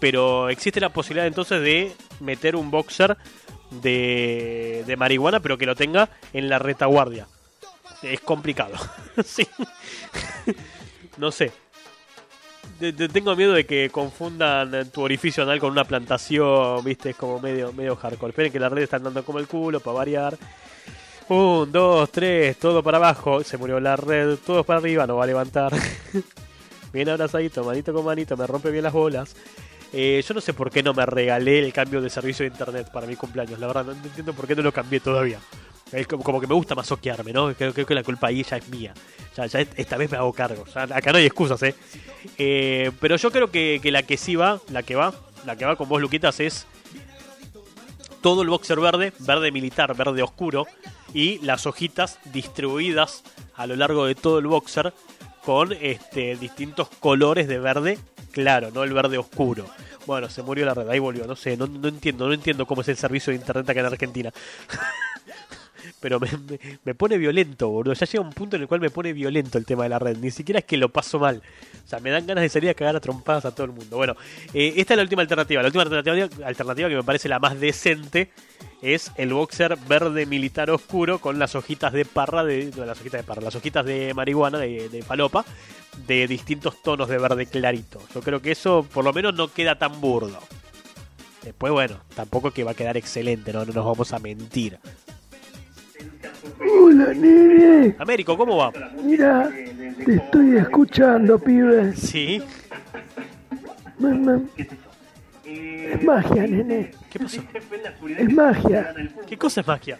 Pero 0.00 0.48
existe 0.48 0.80
la 0.80 0.88
posibilidad 0.88 1.26
entonces 1.26 1.62
de 1.62 1.92
meter 2.20 2.56
un 2.56 2.70
boxer 2.70 3.16
de, 3.70 4.82
de 4.86 4.96
marihuana, 4.96 5.40
pero 5.40 5.56
que 5.56 5.66
lo 5.66 5.74
tenga 5.74 6.10
en 6.32 6.48
la 6.48 6.58
retaguardia. 6.58 7.26
Es 8.02 8.20
complicado, 8.20 8.74
sí. 9.24 9.46
no 11.16 11.30
sé. 11.30 11.52
Tengo 12.78 13.36
miedo 13.36 13.52
de 13.52 13.64
que 13.64 13.88
confundan 13.90 14.90
tu 14.90 15.02
orificio 15.02 15.42
anal 15.42 15.60
con 15.60 15.70
una 15.70 15.84
plantación, 15.84 16.82
viste, 16.84 17.10
es 17.10 17.16
como 17.16 17.40
medio, 17.40 17.72
medio 17.72 17.96
hardcore. 17.96 18.30
Esperen 18.30 18.52
que 18.52 18.58
la 18.58 18.68
red 18.68 18.82
está 18.82 18.96
andando 18.96 19.24
como 19.24 19.38
el 19.38 19.46
culo 19.46 19.80
para 19.80 19.96
variar. 19.96 20.36
Un, 21.28 21.70
dos, 21.70 22.10
tres, 22.10 22.58
todo 22.58 22.82
para 22.82 22.98
abajo. 22.98 23.42
Se 23.44 23.56
murió 23.56 23.80
la 23.80 23.96
red, 23.96 24.36
todo 24.44 24.64
para 24.64 24.80
arriba, 24.80 25.06
no 25.06 25.16
va 25.16 25.24
a 25.24 25.26
levantar. 25.26 25.72
bien 26.92 27.08
abrazadito, 27.08 27.64
manito 27.64 27.92
con 27.92 28.04
manito, 28.04 28.36
me 28.36 28.46
rompe 28.46 28.70
bien 28.70 28.84
las 28.84 28.92
bolas. 28.92 29.34
Eh, 29.92 30.22
yo 30.26 30.34
no 30.34 30.40
sé 30.40 30.52
por 30.52 30.70
qué 30.70 30.82
no 30.82 30.92
me 30.92 31.06
regalé 31.06 31.60
el 31.60 31.72
cambio 31.72 32.00
de 32.00 32.10
servicio 32.10 32.44
de 32.44 32.50
internet 32.50 32.90
para 32.92 33.06
mi 33.06 33.14
cumpleaños. 33.14 33.60
La 33.60 33.68
verdad, 33.68 33.84
no 33.84 33.92
entiendo 33.92 34.32
por 34.32 34.46
qué 34.46 34.56
no 34.56 34.62
lo 34.62 34.72
cambié 34.72 34.98
todavía. 34.98 35.38
Como, 36.08 36.40
que 36.40 36.46
me 36.46 36.54
gusta 36.54 36.74
masoquearme, 36.74 37.32
¿no? 37.32 37.54
Creo, 37.54 37.72
creo 37.72 37.86
que 37.86 37.94
la 37.94 38.02
culpa 38.02 38.28
ahí 38.28 38.42
ya 38.42 38.56
es 38.56 38.68
mía. 38.68 38.94
Ya, 39.36 39.46
ya 39.46 39.60
esta 39.60 39.96
vez 39.96 40.10
me 40.10 40.16
hago 40.16 40.32
cargo. 40.32 40.64
Acá 40.74 41.12
no 41.12 41.18
hay 41.18 41.26
excusas, 41.26 41.62
¿eh? 41.62 41.74
Eh, 42.38 42.90
Pero 43.00 43.16
yo 43.16 43.30
creo 43.30 43.50
que, 43.50 43.80
que 43.82 43.90
la 43.90 44.02
que 44.02 44.16
sí 44.16 44.36
va, 44.36 44.60
la 44.70 44.82
que 44.82 44.94
va, 44.94 45.14
la 45.44 45.56
que 45.56 45.64
va 45.64 45.76
con 45.76 45.88
vos, 45.88 46.00
Luquitas, 46.00 46.40
es 46.40 46.66
todo 48.20 48.42
el 48.42 48.48
boxer 48.48 48.80
verde, 48.80 49.12
verde 49.18 49.52
militar, 49.52 49.94
verde 49.94 50.22
oscuro, 50.22 50.66
y 51.12 51.38
las 51.40 51.66
hojitas 51.66 52.18
distribuidas 52.32 53.22
a 53.54 53.66
lo 53.66 53.76
largo 53.76 54.06
de 54.06 54.14
todo 54.14 54.38
el 54.38 54.46
boxer 54.46 54.92
con 55.44 55.72
este, 55.72 56.34
distintos 56.36 56.88
colores 56.88 57.46
de 57.46 57.58
verde 57.58 57.98
claro, 58.34 58.70
no 58.72 58.82
el 58.82 58.92
verde 58.92 59.16
oscuro. 59.16 59.66
Bueno, 60.06 60.28
se 60.28 60.42
murió 60.42 60.66
la 60.66 60.74
red, 60.74 60.88
ahí 60.88 60.98
volvió, 60.98 61.26
no 61.26 61.36
sé, 61.36 61.56
no, 61.56 61.66
no 61.66 61.88
entiendo, 61.88 62.26
no 62.26 62.34
entiendo 62.34 62.66
cómo 62.66 62.82
es 62.82 62.88
el 62.88 62.96
servicio 62.96 63.30
de 63.30 63.38
internet 63.38 63.70
acá 63.70 63.80
en 63.80 63.86
Argentina. 63.86 64.32
Pero 66.04 66.20
me, 66.20 66.28
me- 66.84 66.94
pone 66.94 67.16
violento, 67.16 67.70
boludo. 67.70 67.94
Ya 67.94 68.04
llega 68.04 68.22
un 68.22 68.34
punto 68.34 68.56
en 68.56 68.62
el 68.62 68.68
cual 68.68 68.78
me 68.82 68.90
pone 68.90 69.14
violento 69.14 69.56
el 69.56 69.64
tema 69.64 69.84
de 69.84 69.88
la 69.88 69.98
red. 69.98 70.18
Ni 70.18 70.30
siquiera 70.30 70.58
es 70.58 70.66
que 70.66 70.76
lo 70.76 70.90
paso 70.90 71.18
mal. 71.18 71.40
O 71.82 71.88
sea, 71.88 71.98
me 71.98 72.10
dan 72.10 72.26
ganas 72.26 72.42
de 72.42 72.50
salir 72.50 72.68
a 72.68 72.74
cagar 72.74 72.94
a 72.94 73.00
trompadas 73.00 73.46
a 73.46 73.54
todo 73.54 73.64
el 73.64 73.72
mundo. 73.72 73.96
Bueno, 73.96 74.14
eh, 74.52 74.74
esta 74.76 74.92
es 74.92 74.98
la 74.98 75.02
última 75.02 75.22
alternativa. 75.22 75.62
La 75.62 75.68
última 75.68 75.82
alternativa, 75.84 76.46
alternativa 76.46 76.88
que 76.90 76.96
me 76.96 77.02
parece 77.04 77.30
la 77.30 77.38
más 77.38 77.58
decente 77.58 78.28
es 78.82 79.12
el 79.16 79.32
boxer 79.32 79.78
verde 79.88 80.26
militar 80.26 80.70
oscuro 80.70 81.20
con 81.20 81.38
las 81.38 81.54
hojitas 81.54 81.90
de 81.94 82.04
parra, 82.04 82.44
de, 82.44 82.70
no, 82.76 82.84
las 82.84 83.00
hojitas 83.00 83.22
de 83.22 83.24
parra, 83.26 83.40
las 83.40 83.54
hojitas 83.54 83.86
de 83.86 84.12
marihuana, 84.12 84.58
de, 84.58 84.90
de 84.90 85.02
falopa, 85.02 85.46
de 86.06 86.28
distintos 86.28 86.82
tonos 86.82 87.08
de 87.08 87.16
verde 87.16 87.46
clarito. 87.46 87.98
Yo 88.14 88.20
creo 88.20 88.42
que 88.42 88.52
eso 88.52 88.86
por 88.92 89.04
lo 89.04 89.14
menos 89.14 89.34
no 89.34 89.50
queda 89.50 89.78
tan 89.78 90.02
burdo. 90.02 90.38
Después, 91.42 91.72
bueno, 91.72 91.96
tampoco 92.14 92.50
que 92.50 92.62
va 92.62 92.72
a 92.72 92.74
quedar 92.74 92.98
excelente, 92.98 93.54
no, 93.54 93.64
no 93.64 93.72
nos 93.72 93.84
vamos 93.86 94.12
a 94.12 94.18
mentir. 94.18 94.78
Hola, 96.60 97.12
nene. 97.14 97.94
Américo, 97.98 98.36
¿cómo 98.36 98.56
va? 98.56 98.72
Mira, 99.02 99.50
te 100.04 100.14
estoy 100.16 100.56
escuchando, 100.56 101.38
pibe. 101.38 101.94
Sí. 101.96 102.42
Mamá. 103.98 104.40
Es 105.44 106.02
magia, 106.02 106.46
nene. 106.46 106.90
¿Qué 107.10 107.18
pasó? 107.18 107.42
Es 108.18 108.32
magia. 108.32 108.94
¿Qué 109.26 109.36
cosa 109.38 109.60
es 109.60 109.66
magia? 109.66 109.98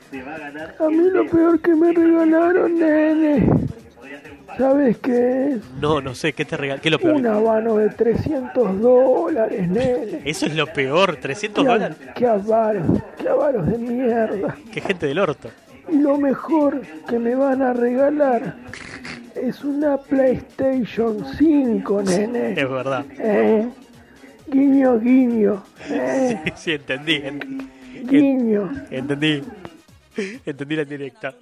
A 0.80 0.88
mí 0.88 1.10
lo 1.10 1.26
peor 1.28 1.60
que 1.60 1.74
me 1.74 1.92
regalaron, 1.92 2.78
nene. 2.78 3.48
¿Sabes 4.58 4.98
qué 4.98 5.50
es? 5.50 5.58
No, 5.80 6.00
no 6.00 6.14
sé, 6.14 6.32
¿qué 6.32 6.44
te 6.44 6.56
regal? 6.56 6.80
¿Qué 6.80 6.88
es 6.88 6.92
lo 6.92 6.98
peor? 7.00 7.14
Un 7.16 7.26
habano 7.26 7.76
de 7.76 7.88
300 7.90 8.80
dólares, 8.80 9.68
nene. 9.68 10.22
Eso 10.24 10.46
es 10.46 10.54
lo 10.54 10.66
peor, 10.72 11.16
300 11.16 11.64
Qué, 11.64 11.68
dólares. 11.70 11.96
qué 12.14 12.26
avaros, 12.26 12.86
qué 13.18 13.28
avaros 13.28 13.66
de 13.66 13.78
mierda. 13.78 14.56
Qué 14.72 14.80
gente 14.80 15.06
del 15.06 15.18
orto. 15.18 15.50
Lo 15.92 16.16
mejor 16.18 16.80
que 17.08 17.18
me 17.18 17.34
van 17.34 17.62
a 17.62 17.72
regalar 17.72 18.56
es 19.34 19.62
una 19.64 19.96
PlayStation 19.98 21.24
5, 21.36 22.02
nene. 22.02 22.52
Es 22.60 22.68
verdad. 22.70 23.04
Eh, 23.18 23.68
guiño, 24.46 24.98
guiño. 24.98 25.62
Eh, 25.90 26.40
Sí, 26.46 26.52
sí, 26.56 26.70
entendí. 26.72 27.14
en- 27.16 27.70
guiño. 28.08 28.70
Entendí. 28.90 29.42
Entendí 30.46 30.76
la 30.76 30.84
directa. 30.84 31.34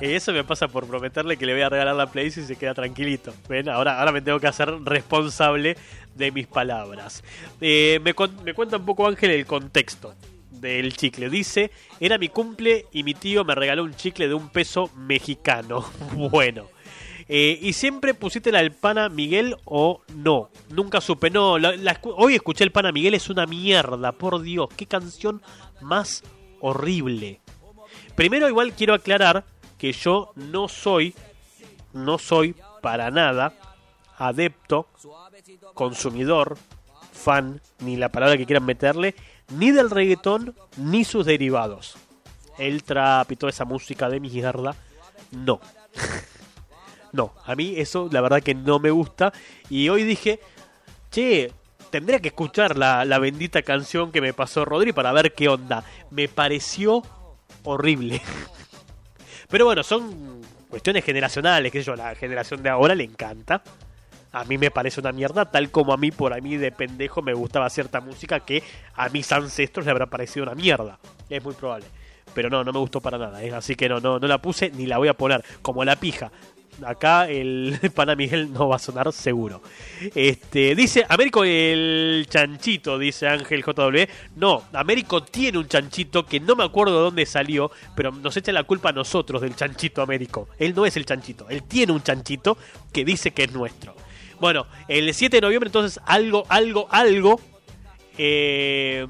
Eso 0.00 0.32
me 0.32 0.42
pasa 0.42 0.66
por 0.66 0.86
prometerle 0.88 1.36
que 1.36 1.46
le 1.46 1.52
voy 1.52 1.62
a 1.62 1.68
regalar 1.68 1.94
la 1.94 2.06
Play 2.10 2.30
si 2.32 2.42
se 2.44 2.56
queda 2.56 2.74
tranquilito. 2.74 3.32
¿Ven? 3.48 3.68
Ahora, 3.68 3.98
ahora 4.00 4.10
me 4.10 4.20
tengo 4.20 4.40
que 4.40 4.48
hacer 4.48 4.68
responsable 4.84 5.76
de 6.16 6.32
mis 6.32 6.48
palabras. 6.48 7.22
Eh, 7.60 8.00
me 8.02 8.12
cuenta 8.14 8.76
un 8.76 8.84
poco 8.84 9.06
Ángel 9.06 9.30
el 9.30 9.46
contexto 9.46 10.14
del 10.60 10.96
chicle. 10.96 11.28
Dice, 11.30 11.70
era 12.00 12.18
mi 12.18 12.28
cumple 12.28 12.86
y 12.92 13.02
mi 13.02 13.14
tío 13.14 13.44
me 13.44 13.54
regaló 13.54 13.84
un 13.84 13.94
chicle 13.94 14.28
de 14.28 14.34
un 14.34 14.48
peso 14.50 14.90
mexicano. 14.96 15.84
Bueno. 16.14 16.66
Eh, 17.30 17.58
y 17.60 17.74
siempre 17.74 18.14
pusiste 18.14 18.50
la 18.50 18.60
del 18.60 18.72
pana 18.72 19.10
Miguel 19.10 19.54
o 19.66 20.00
no. 20.14 20.48
Nunca 20.70 21.00
supe. 21.02 21.28
No, 21.28 21.58
la- 21.58 22.00
hoy 22.16 22.34
escuché 22.34 22.64
el 22.64 22.72
pana 22.72 22.90
Miguel, 22.90 23.12
es 23.12 23.28
una 23.28 23.44
mierda. 23.44 24.12
Por 24.12 24.40
Dios, 24.40 24.68
qué 24.76 24.86
canción 24.86 25.42
más 25.82 26.22
horrible. 26.60 27.40
Primero 28.14 28.48
igual 28.48 28.72
quiero 28.72 28.94
aclarar 28.94 29.44
que 29.76 29.92
yo 29.92 30.32
no 30.36 30.68
soy, 30.68 31.14
no 31.92 32.16
soy 32.18 32.54
para 32.80 33.10
nada 33.10 33.52
adepto, 34.16 34.88
consumidor, 35.74 36.56
fan, 37.12 37.60
ni 37.80 37.96
la 37.96 38.08
palabra 38.10 38.36
que 38.36 38.46
quieran 38.46 38.64
meterle, 38.64 39.14
ni 39.50 39.70
del 39.70 39.90
reggaetón, 39.90 40.54
ni 40.76 41.04
sus 41.04 41.26
derivados. 41.26 41.96
El 42.58 42.82
trap 42.82 43.32
y 43.32 43.36
toda 43.36 43.50
esa 43.50 43.64
música 43.64 44.08
de 44.08 44.20
mierda, 44.20 44.74
no. 45.30 45.60
no, 47.12 47.34
a 47.44 47.54
mí 47.54 47.74
eso 47.76 48.08
la 48.10 48.20
verdad 48.20 48.42
que 48.42 48.54
no 48.54 48.78
me 48.78 48.90
gusta. 48.90 49.32
Y 49.70 49.88
hoy 49.88 50.04
dije, 50.04 50.40
che, 51.10 51.52
tendría 51.90 52.20
que 52.20 52.28
escuchar 52.28 52.76
la, 52.76 53.04
la 53.04 53.18
bendita 53.18 53.62
canción 53.62 54.12
que 54.12 54.20
me 54.20 54.32
pasó 54.32 54.64
Rodri 54.64 54.92
para 54.92 55.12
ver 55.12 55.34
qué 55.34 55.48
onda. 55.48 55.84
Me 56.10 56.28
pareció 56.28 57.02
horrible. 57.64 58.20
Pero 59.48 59.64
bueno, 59.64 59.82
son 59.82 60.42
cuestiones 60.68 61.04
generacionales, 61.04 61.72
que 61.72 61.82
yo, 61.82 61.96
la 61.96 62.14
generación 62.14 62.62
de 62.62 62.68
ahora 62.68 62.94
le 62.94 63.04
encanta. 63.04 63.62
A 64.32 64.44
mí 64.44 64.58
me 64.58 64.70
parece 64.70 65.00
una 65.00 65.12
mierda, 65.12 65.46
tal 65.46 65.70
como 65.70 65.92
a 65.92 65.96
mí 65.96 66.10
por 66.10 66.32
a 66.32 66.40
mí 66.40 66.56
de 66.56 66.70
pendejo 66.70 67.22
me 67.22 67.32
gustaba 67.32 67.70
cierta 67.70 68.00
música 68.00 68.40
que 68.40 68.62
a 68.94 69.08
mis 69.08 69.30
ancestros 69.32 69.86
le 69.86 69.90
habrá 69.90 70.06
parecido 70.06 70.44
una 70.44 70.54
mierda. 70.54 70.98
Es 71.30 71.42
muy 71.42 71.54
probable. 71.54 71.86
Pero 72.34 72.50
no, 72.50 72.62
no 72.62 72.72
me 72.72 72.78
gustó 72.78 73.00
para 73.00 73.16
nada. 73.16 73.42
¿eh? 73.42 73.52
Así 73.52 73.74
que 73.74 73.88
no, 73.88 74.00
no, 74.00 74.18
no 74.18 74.26
la 74.26 74.38
puse 74.38 74.70
ni 74.70 74.86
la 74.86 74.98
voy 74.98 75.08
a 75.08 75.14
poner. 75.14 75.42
Como 75.62 75.84
la 75.84 75.96
pija. 75.96 76.30
Acá 76.84 77.28
el 77.28 77.78
pana 77.94 78.14
Miguel 78.14 78.52
no 78.52 78.68
va 78.68 78.76
a 78.76 78.78
sonar 78.78 79.12
seguro. 79.12 79.62
Este, 80.14 80.74
dice 80.74 81.04
Américo 81.08 81.42
el 81.44 82.26
chanchito, 82.28 82.98
dice 82.98 83.26
Ángel 83.26 83.64
JW. 83.64 84.04
No, 84.36 84.62
Américo 84.72 85.22
tiene 85.22 85.58
un 85.58 85.66
chanchito 85.66 86.24
que 86.24 86.38
no 86.38 86.54
me 86.54 86.64
acuerdo 86.64 86.96
de 86.96 87.04
dónde 87.04 87.26
salió, 87.26 87.70
pero 87.96 88.12
nos 88.12 88.36
echa 88.36 88.52
la 88.52 88.64
culpa 88.64 88.90
a 88.90 88.92
nosotros 88.92 89.42
del 89.42 89.56
chanchito 89.56 90.02
Américo. 90.02 90.48
Él 90.58 90.74
no 90.74 90.86
es 90.86 90.96
el 90.96 91.04
chanchito, 91.04 91.48
él 91.48 91.62
tiene 91.64 91.92
un 91.92 92.02
chanchito 92.02 92.56
que 92.92 93.04
dice 93.04 93.32
que 93.32 93.44
es 93.44 93.52
nuestro. 93.52 93.94
Bueno, 94.40 94.66
el 94.86 95.12
7 95.12 95.36
de 95.36 95.40
noviembre 95.40 95.68
entonces 95.68 96.00
algo, 96.06 96.44
algo, 96.48 96.86
algo 96.90 97.40
eh, 98.16 99.06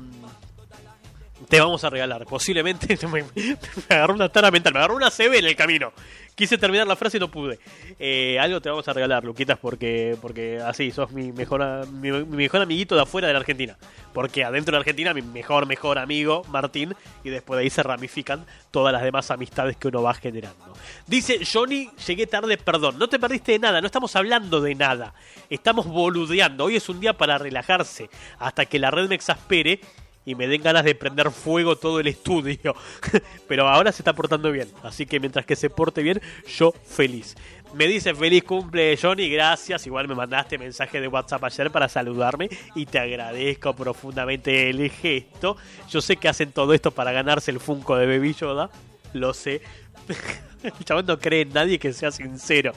te 1.49 1.61
vamos 1.61 1.83
a 1.85 1.91
regalar. 1.91 2.25
Posiblemente 2.27 2.99
me, 3.07 3.25
me 3.25 3.57
agarró 3.89 4.15
una 4.15 4.29
tara 4.29 4.51
mental, 4.51 4.73
me 4.73 4.79
agarró 4.81 4.97
una 4.97 5.11
CB 5.11 5.39
en 5.39 5.47
el 5.47 5.57
camino. 5.57 5.93
Quise 6.35 6.57
terminar 6.57 6.87
la 6.87 6.95
frase 6.95 7.17
y 7.17 7.21
no 7.21 7.29
pude. 7.29 7.59
Eh, 7.99 8.39
algo 8.39 8.61
te 8.61 8.69
vamos 8.69 8.87
a 8.87 8.93
regalar, 8.93 9.25
Luquitas, 9.25 9.59
porque 9.59 10.17
porque 10.23 10.61
así 10.65 10.93
sos 10.93 11.11
mi 11.11 11.33
mejor 11.33 11.89
mi, 11.89 12.13
mi 12.13 12.37
mejor 12.37 12.63
amiguito 12.63 12.95
de 12.95 13.03
afuera 13.03 13.27
de 13.27 13.33
la 13.33 13.41
Argentina. 13.41 13.77
Porque 14.13 14.45
adentro 14.45 14.71
de 14.71 14.77
la 14.77 14.79
Argentina 14.79 15.13
mi 15.13 15.23
mejor 15.23 15.67
mejor 15.67 15.99
amigo 15.99 16.45
Martín 16.49 16.95
y 17.25 17.31
después 17.31 17.57
de 17.59 17.65
ahí 17.65 17.71
se 17.71 17.83
ramifican 17.83 18.47
todas 18.71 18.93
las 18.93 19.03
demás 19.03 19.33
amistades 19.33 19.77
que 19.77 19.89
uno 19.89 20.01
va 20.03 20.15
generando. 20.15 20.65
Dice 21.09 21.41
Johnny, 21.45 21.91
llegué 22.07 22.29
tarde, 22.29 22.57
perdón. 22.57 23.01
No 23.01 23.09
te 23.09 23.19
perdiste 23.19 23.53
de 23.53 23.59
nada, 23.59 23.81
no 23.81 23.87
estamos 23.87 24.15
hablando 24.15 24.61
de 24.61 24.77
nada. 24.77 25.15
Estamos 25.51 25.87
boludeando. 25.87 26.67
Hoy 26.67 26.77
es 26.77 26.89
un 26.89 27.01
día 27.01 27.15
para 27.15 27.39
relajarse 27.39 28.11
hasta 28.39 28.65
que 28.65 28.79
la 28.79 28.93
red 28.93 29.09
me 29.09 29.17
exaspere 29.17 29.81
y 30.29 30.35
me 30.35 30.47
den 30.47 30.63
ganas 30.63 30.85
de 30.85 30.95
prender 30.95 31.31
fuego 31.31 31.77
todo 31.77 32.01
el 32.01 32.07
estudio. 32.07 32.75
Pero 33.49 33.67
ahora 33.67 33.93
se 33.93 34.03
está 34.03 34.13
portando 34.13 34.53
bien. 34.53 34.69
Así 34.83 35.07
que 35.07 35.19
mientras 35.19 35.47
que 35.47 35.57
se 35.57 35.71
porte 35.71 36.03
bien, 36.03 36.21
yo 36.47 36.75
feliz. 36.85 37.35
Me 37.73 37.87
dice 37.87 38.15
feliz 38.15 38.45
cumple 38.45 38.99
Johnny, 39.01 39.31
gracias. 39.31 39.87
Igual 39.87 40.07
me 40.07 40.15
mandaste 40.15 40.59
mensaje 40.59 41.01
de 41.01 41.09
WhatsApp 41.09 41.45
ayer 41.45 41.71
para 41.71 41.89
saludarme 41.89 42.51
y 42.75 42.85
te 42.85 42.99
agradezco 42.99 43.75
profundamente 43.75 44.69
el 44.69 44.91
gesto. 44.91 45.57
Yo 45.89 46.03
sé 46.03 46.17
que 46.17 46.29
hacen 46.29 46.53
todo 46.53 46.75
esto 46.75 46.91
para 46.91 47.11
ganarse 47.13 47.51
el 47.51 47.59
Funko 47.59 47.97
de 47.97 48.07
Baby 48.07 48.35
Yoda, 48.35 48.71
lo 49.15 49.33
sé. 49.33 49.63
El 50.63 50.85
chabón 50.85 51.07
no 51.07 51.21
cree 51.21 51.43
en 51.43 51.53
nadie 51.53 51.79
que 51.79 51.93
sea 51.93 52.11
sincero, 52.11 52.73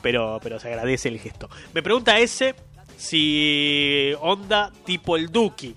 pero, 0.00 0.38
pero 0.40 0.60
se 0.60 0.68
agradece 0.68 1.08
el 1.08 1.18
gesto. 1.18 1.50
Me 1.72 1.82
pregunta 1.82 2.16
ese 2.16 2.54
si 2.96 4.12
onda 4.20 4.70
tipo 4.84 5.16
el 5.16 5.32
Duki. 5.32 5.74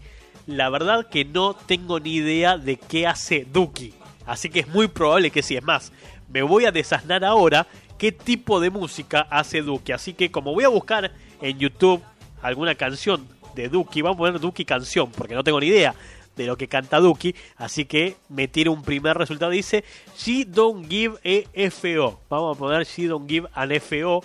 La 0.47 0.69
verdad 0.69 1.07
que 1.07 1.25
no 1.25 1.53
tengo 1.53 1.99
ni 1.99 2.15
idea 2.15 2.57
de 2.57 2.77
qué 2.77 3.05
hace 3.05 3.45
Duki. 3.51 3.93
Así 4.25 4.49
que 4.49 4.61
es 4.61 4.67
muy 4.69 4.87
probable 4.87 5.29
que 5.29 5.43
sí. 5.43 5.57
Es 5.57 5.63
más, 5.63 5.91
me 6.31 6.41
voy 6.41 6.63
a 6.65 6.71
desasnar 6.71 7.25
ahora 7.25 7.67
qué 7.97 8.13
tipo 8.13 8.61
de 8.61 8.69
música 8.69 9.27
hace 9.29 9.61
Duki. 9.61 9.91
Así 9.91 10.13
que 10.13 10.31
como 10.31 10.53
voy 10.53 10.63
a 10.63 10.69
buscar 10.69 11.11
en 11.41 11.59
YouTube 11.59 12.01
alguna 12.41 12.75
canción 12.75 13.27
de 13.55 13.67
Duki, 13.67 14.01
vamos 14.01 14.15
a 14.15 14.19
poner 14.19 14.39
Duki 14.39 14.63
canción, 14.63 15.11
porque 15.11 15.35
no 15.35 15.43
tengo 15.43 15.59
ni 15.59 15.67
idea 15.67 15.95
de 16.37 16.45
lo 16.45 16.57
que 16.57 16.69
canta 16.69 16.99
Duki. 16.99 17.35
Así 17.57 17.83
que 17.83 18.15
me 18.29 18.47
tiro 18.47 18.71
un 18.71 18.83
primer 18.83 19.17
resultado. 19.17 19.51
Dice, 19.51 19.83
She 20.17 20.45
don't 20.45 20.89
give 20.89 21.17
a 21.25 21.69
FO. 21.69 22.21
Vamos 22.29 22.55
a 22.55 22.59
poner 22.59 22.85
She 22.85 23.07
don't 23.07 23.29
give 23.29 23.49
an 23.53 23.71
FO 23.81 24.23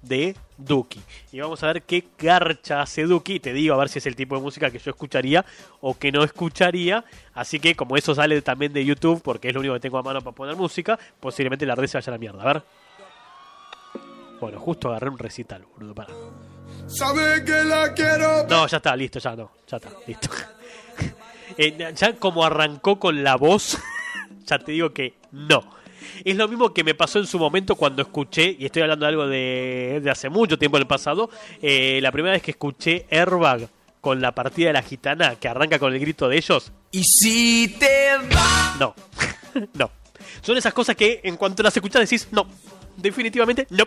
de 0.00 0.34
Duki. 0.58 1.00
Y 1.32 1.40
vamos 1.40 1.62
a 1.62 1.68
ver 1.68 1.82
qué 1.82 2.08
garcha 2.18 2.82
hace 2.82 3.04
Duki. 3.04 3.40
Te 3.40 3.52
digo 3.52 3.74
a 3.74 3.78
ver 3.78 3.88
si 3.88 4.00
es 4.00 4.06
el 4.06 4.16
tipo 4.16 4.34
de 4.34 4.42
música 4.42 4.70
que 4.70 4.78
yo 4.78 4.90
escucharía 4.90 5.44
o 5.80 5.96
que 5.96 6.12
no 6.12 6.24
escucharía. 6.24 7.04
Así 7.34 7.60
que 7.60 7.74
como 7.74 7.96
eso 7.96 8.14
sale 8.14 8.42
también 8.42 8.72
de 8.72 8.84
YouTube, 8.84 9.22
porque 9.22 9.48
es 9.48 9.54
lo 9.54 9.60
único 9.60 9.74
que 9.74 9.80
tengo 9.80 9.98
a 9.98 10.02
mano 10.02 10.20
para 10.20 10.34
poner 10.34 10.56
música, 10.56 10.98
posiblemente 11.20 11.64
la 11.64 11.74
red 11.74 11.86
se 11.86 11.96
vaya 11.96 12.10
a 12.10 12.12
la 12.12 12.18
mierda. 12.18 12.42
A 12.42 12.52
ver. 12.52 12.62
Bueno, 14.40 14.60
justo 14.60 14.88
agarré 14.88 15.08
un 15.08 15.18
recital, 15.18 15.64
boludo, 15.74 15.94
para. 15.94 16.14
Sabe 16.86 17.44
que 17.44 17.64
la 17.64 17.92
quiero. 17.92 18.46
No, 18.48 18.66
ya 18.66 18.76
está, 18.76 18.94
listo, 18.94 19.18
ya 19.18 19.34
no, 19.34 19.50
ya 19.66 19.76
está, 19.76 19.90
listo. 20.06 20.28
Eh, 21.56 21.94
ya 21.96 22.14
como 22.16 22.44
arrancó 22.44 23.00
con 23.00 23.24
la 23.24 23.36
voz, 23.36 23.78
ya 24.44 24.58
te 24.58 24.72
digo 24.72 24.92
que 24.92 25.14
no. 25.32 25.77
Es 26.24 26.36
lo 26.36 26.48
mismo 26.48 26.72
que 26.72 26.84
me 26.84 26.94
pasó 26.94 27.18
en 27.18 27.26
su 27.26 27.38
momento 27.38 27.74
cuando 27.76 28.02
escuché, 28.02 28.56
y 28.58 28.66
estoy 28.66 28.82
hablando 28.82 29.04
de 29.04 29.08
algo 29.08 29.26
de, 29.26 30.00
de 30.02 30.10
hace 30.10 30.28
mucho 30.28 30.58
tiempo 30.58 30.76
en 30.76 30.82
el 30.82 30.86
pasado, 30.86 31.30
eh, 31.62 31.98
la 32.02 32.12
primera 32.12 32.32
vez 32.32 32.42
que 32.42 32.52
escuché 32.52 33.06
Airbag 33.10 33.68
con 34.00 34.20
la 34.20 34.32
partida 34.34 34.68
de 34.68 34.72
la 34.74 34.82
gitana 34.82 35.36
que 35.36 35.48
arranca 35.48 35.78
con 35.78 35.92
el 35.92 36.00
grito 36.00 36.28
de 36.28 36.36
ellos. 36.36 36.72
Y 36.90 37.02
si 37.04 37.68
te 37.78 38.16
va. 38.34 38.76
No, 38.78 38.94
no. 39.74 39.90
Son 40.40 40.56
esas 40.56 40.72
cosas 40.72 40.96
que 40.96 41.20
en 41.24 41.36
cuanto 41.36 41.62
las 41.62 41.76
escuchas 41.76 42.02
decís, 42.02 42.28
no, 42.30 42.46
definitivamente 42.96 43.66
no. 43.70 43.84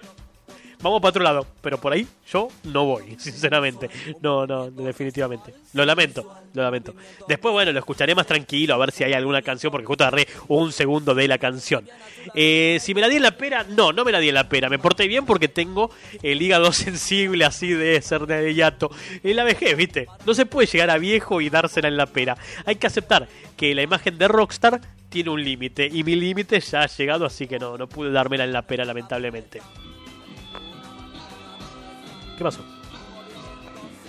Vamos 0.81 0.99
para 0.99 1.09
otro 1.09 1.23
lado, 1.23 1.47
pero 1.61 1.79
por 1.79 1.93
ahí 1.93 2.07
yo 2.31 2.47
no 2.63 2.85
voy, 2.85 3.15
sinceramente. 3.19 3.89
No, 4.21 4.47
no, 4.47 4.71
definitivamente. 4.71 5.53
Lo 5.73 5.85
lamento, 5.85 6.39
lo 6.53 6.63
lamento. 6.63 6.95
Después, 7.27 7.51
bueno, 7.51 7.71
lo 7.71 7.79
escucharé 7.79 8.15
más 8.15 8.25
tranquilo, 8.25 8.73
a 8.73 8.77
ver 8.77 8.91
si 8.91 9.03
hay 9.03 9.13
alguna 9.13 9.41
canción, 9.41 9.71
porque 9.71 9.85
justo 9.85 10.03
agarré 10.03 10.27
un 10.47 10.71
segundo 10.71 11.13
de 11.13 11.27
la 11.27 11.37
canción. 11.37 11.87
Eh, 12.33 12.77
si 12.81 12.93
me 12.93 13.01
la 13.01 13.09
di 13.09 13.17
en 13.17 13.23
la 13.23 13.37
pera, 13.37 13.63
no, 13.63 13.93
no 13.93 14.03
me 14.03 14.11
la 14.11 14.19
di 14.19 14.29
en 14.29 14.35
la 14.35 14.49
pera. 14.49 14.69
Me 14.69 14.79
porté 14.79 15.07
bien 15.07 15.25
porque 15.25 15.47
tengo 15.47 15.91
el 16.23 16.41
hígado 16.41 16.71
sensible 16.71 17.45
así 17.45 17.69
de 17.69 18.01
ser 18.01 18.25
de 18.25 18.53
yato. 18.55 18.89
En 19.23 19.35
la 19.35 19.43
vejez, 19.43 19.77
¿viste? 19.77 20.07
No 20.25 20.33
se 20.33 20.45
puede 20.45 20.67
llegar 20.67 20.89
a 20.89 20.97
viejo 20.97 21.41
y 21.41 21.49
dársela 21.49 21.87
en 21.87 21.97
la 21.97 22.07
pera. 22.07 22.37
Hay 22.65 22.75
que 22.75 22.87
aceptar 22.87 23.27
que 23.55 23.75
la 23.75 23.83
imagen 23.83 24.17
de 24.17 24.27
Rockstar 24.27 24.81
tiene 25.09 25.29
un 25.29 25.43
límite, 25.43 25.89
y 25.91 26.03
mi 26.05 26.15
límite 26.15 26.59
ya 26.61 26.83
ha 26.83 26.87
llegado, 26.87 27.25
así 27.25 27.45
que 27.45 27.59
no, 27.59 27.77
no 27.77 27.87
pude 27.87 28.11
dármela 28.11 28.45
en 28.45 28.53
la 28.53 28.61
pera, 28.61 28.85
lamentablemente. 28.85 29.61
¿Qué 32.37 32.43
pasó? 32.43 32.61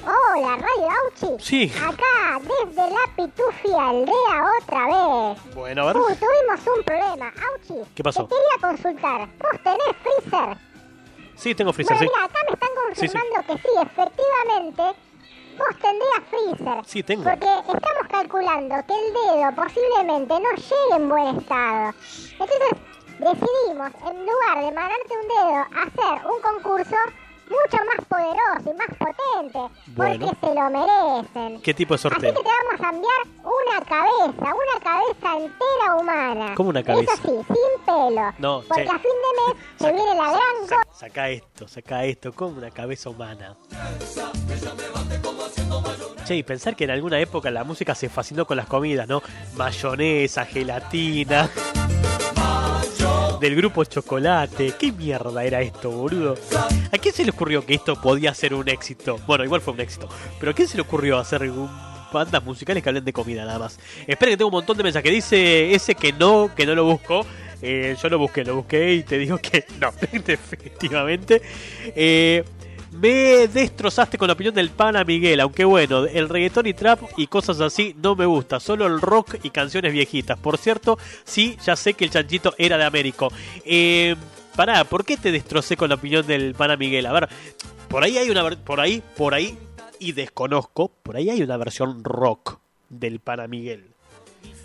Hola, 0.05 0.57
Radio 0.57 0.89
Auchi. 1.05 1.43
Sí. 1.45 1.73
Acá, 1.77 2.41
desde 2.41 2.91
la 2.91 3.01
Pitufi 3.15 3.69
Aldea 3.73 4.51
otra 4.61 4.87
vez. 4.87 5.55
Bueno, 5.55 5.83
a 5.83 5.87
ver. 5.93 5.97
Uy, 5.99 6.15
tuvimos 6.17 6.77
un 6.77 6.83
problema. 6.83 7.27
Auchi. 7.53 7.89
¿Qué 7.95 8.03
pasó? 8.03 8.27
Te 8.27 8.35
quería 8.35 8.69
consultar. 8.69 9.29
¿Vos 9.39 9.63
tenés 9.63 9.97
freezer? 10.03 10.57
Sí, 11.37 11.55
tengo 11.55 11.73
freezer, 11.73 11.97
bueno, 11.97 12.11
sí. 12.11 12.17
mira, 12.17 12.27
acá 12.27 12.39
me 12.49 12.55
están 12.55 12.69
Sí, 12.95 13.07
sí. 13.09 13.13
confirmando 13.17 13.47
que 13.47 13.63
sí, 13.63 13.75
efectivamente. 13.81 14.83
vos 15.59 15.77
tendrías 15.81 16.23
freezer. 16.31 16.85
Sí, 16.85 17.03
tengo. 17.03 17.23
Porque 17.25 17.47
estamos 17.47 18.09
calculando 18.11 18.75
que 18.87 18.95
el 18.95 19.13
dedo 19.13 19.55
posiblemente 19.55 20.35
no 20.41 20.51
llegue 20.51 20.97
en 20.97 21.09
buen 21.09 21.39
estado. 21.39 21.95
Entonces 22.33 22.71
decidimos, 23.19 23.91
en 24.11 24.27
lugar 24.27 24.65
de 24.65 24.73
mandarte 24.73 25.15
un 25.21 25.29
dedo, 25.29 25.61
hacer 25.85 26.27
un 26.27 26.41
concurso 26.43 26.97
mucho 27.53 27.85
más 27.85 28.07
poderoso 28.09 28.71
y 28.71 28.75
más 28.75 28.89
potente. 28.99 29.59
Bueno. 29.95 30.27
Porque 30.27 30.47
se 30.47 30.55
lo 30.55 30.71
merecen. 30.71 31.63
¿Qué 31.63 31.75
tipo 31.75 31.95
de 31.95 31.97
Así 31.97 32.03
sorteo? 32.03 32.35
que 32.35 32.43
te 32.43 32.49
vamos 32.49 32.81
a 32.81 32.91
enviar 32.95 33.23
una 33.45 33.85
cabeza, 33.87 34.55
una 34.55 34.81
cabeza 34.83 35.37
entera 35.45 35.95
humana. 36.01 36.55
¿Cómo 36.55 36.71
una 36.71 36.83
cabeza? 36.83 37.13
Eso 37.15 37.23
sí, 37.23 37.29
sin 37.55 37.85
pelo. 37.85 38.33
No, 38.39 38.63
Porque 38.69 38.85
che. 38.85 38.91
a 38.91 38.99
fin 38.99 39.11
de 39.25 39.55
mes 39.55 39.65
se 39.79 39.93
viene 39.93 40.15
la 40.15 40.25
gran 40.31 40.69
Sa- 40.69 40.95
saca 40.99 41.29
esto, 41.29 41.69
saca 41.69 42.05
esto, 42.05 42.33
como 42.33 42.59
una 42.59 42.71
cabeza 42.71 43.11
humana. 43.11 43.57
Che, 46.25 46.37
y 46.37 46.43
pensar 46.45 46.77
que 46.77 46.85
en 46.85 46.91
alguna 46.91 47.19
época 47.19 47.51
la 47.51 47.65
música 47.65 47.95
se 47.95 48.09
fascinó 48.09 48.47
con 48.47 48.57
las 48.57 48.67
comidas, 48.67 49.09
¿no? 49.09 49.23
Mayonesa, 49.57 50.45
gelatina. 50.47 51.51
Del 53.43 53.57
grupo 53.57 53.83
Chocolate. 53.85 54.75
¿Qué 54.79 54.93
mierda 54.93 55.43
era 55.43 55.61
esto, 55.63 55.91
boludo? 55.91 56.37
¿A 56.93 56.97
quién 56.99 57.13
se 57.13 57.25
le 57.25 57.33
ocurrió 57.33 57.67
que 57.67 57.75
esto 57.75 58.01
podía 58.01 58.33
ser 58.35 58.55
un 58.55 58.69
éxito? 58.69 59.19
Bueno, 59.27 59.43
igual 59.43 59.61
fue 59.61 59.75
un 59.75 59.81
éxito. 59.81 60.09
Pero 60.39 60.53
¿a 60.53 60.55
quién 60.55 60.69
se 60.69 60.77
le 60.77 60.83
ocurrió 60.83 61.19
hacer 61.19 61.51
bandas 62.13 62.45
musicales 62.45 62.85
que 62.85 62.89
hablen 62.89 63.05
de 63.05 63.13
comida 63.13 63.45
nada 63.45 63.59
más? 63.59 63.81
Espera 64.07 64.31
que 64.31 64.37
tengo 64.37 64.47
un 64.47 64.53
montón 64.53 64.77
de 64.77 64.85
mensajes. 64.85 65.11
Dice 65.11 65.75
ese 65.75 65.97
que 65.97 66.13
no, 66.13 66.55
que 66.55 66.65
no 66.65 66.77
lo 66.77 66.85
busco. 66.85 67.27
Eh, 67.61 67.97
yo 68.01 68.09
lo 68.09 68.21
busqué, 68.21 68.45
lo 68.45 68.55
busqué 68.55 68.95
y 68.95 69.03
te 69.03 69.19
digo 69.19 69.39
que 69.39 69.65
no, 69.81 69.91
definitivamente. 70.25 71.43
Eh, 71.97 72.45
me 72.93 73.49
destrozaste 73.49 74.19
con 74.19 74.29
la 74.29 74.35
opinión 74.35 74.55
del 74.55 74.71
pana 74.71 75.03
Miguel, 75.05 75.41
aunque 75.41 75.65
bueno, 75.65 76.05
el 76.05 76.29
reggaetón 76.29 76.67
y 76.67 76.75
trap 76.75 77.01
y 77.17 77.27
cosas 77.27 77.61
así 77.61 77.97
no 78.03 78.15
me 78.15 78.27
gusta, 78.27 78.61
solo 78.61 78.87
el 78.87 79.01
rock 79.01 79.37
y 79.43 79.51
canciones 79.51 79.93
viejitas. 79.93 80.39
Por 80.39 80.59
cierto, 80.59 80.99
sí, 81.25 81.57
ya 81.65 81.75
sé 81.75 81.95
que 81.95 82.05
el 82.05 82.11
chanchito 82.11 82.55
era 82.59 82.77
de 82.77 82.85
Américo. 82.85 83.33
Eh, 83.65 84.15
pará, 84.55 84.85
¿por 84.85 85.05
qué 85.05 85.17
te 85.17 85.33
destrocé 85.33 85.77
con 85.77 85.89
la 85.89 85.95
opinión 85.95 86.27
del 86.27 86.55
pana 86.55 86.77
Miguel? 86.77 87.07
A 87.07 87.13
ver, 87.13 87.29
por 87.89 88.05
ahí 88.05 88.19
hay 88.19 88.31
una 88.31 88.49
por 88.51 88.81
ahí, 88.81 89.03
por 89.17 89.35
ahí, 89.35 89.57
y 89.99 90.13
desconozco, 90.13 90.93
por 91.03 91.17
ahí 91.17 91.31
hay 91.31 91.43
una 91.43 91.57
versión 91.57 92.05
rock 92.05 92.59
del 92.91 93.21
pana 93.21 93.47
Miguel. 93.47 93.87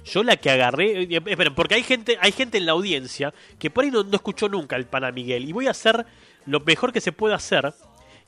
Yo 0.04 0.24
la 0.24 0.38
que 0.38 0.50
agarré, 0.50 1.04
eh, 1.04 1.22
espera, 1.26 1.54
porque 1.54 1.76
hay 1.76 1.84
gente, 1.84 2.18
hay 2.22 2.32
gente 2.32 2.58
en 2.58 2.66
la 2.66 2.72
audiencia 2.74 3.34
que 3.60 3.70
por 3.70 3.84
ahí 3.84 3.92
no, 3.92 4.04
no 4.04 4.16
escuchó 4.16 4.50
nunca 4.50 4.76
el 4.76 4.86
pana 4.86 5.12
Miguel. 5.12 5.48
Y 5.48 5.54
voy 5.54 5.68
a 5.68 5.72
hacer 5.72 6.06
lo 6.46 6.60
mejor 6.62 6.94
que 6.94 7.02
se 7.02 7.12
puede 7.12 7.36
hacer. 7.36 7.74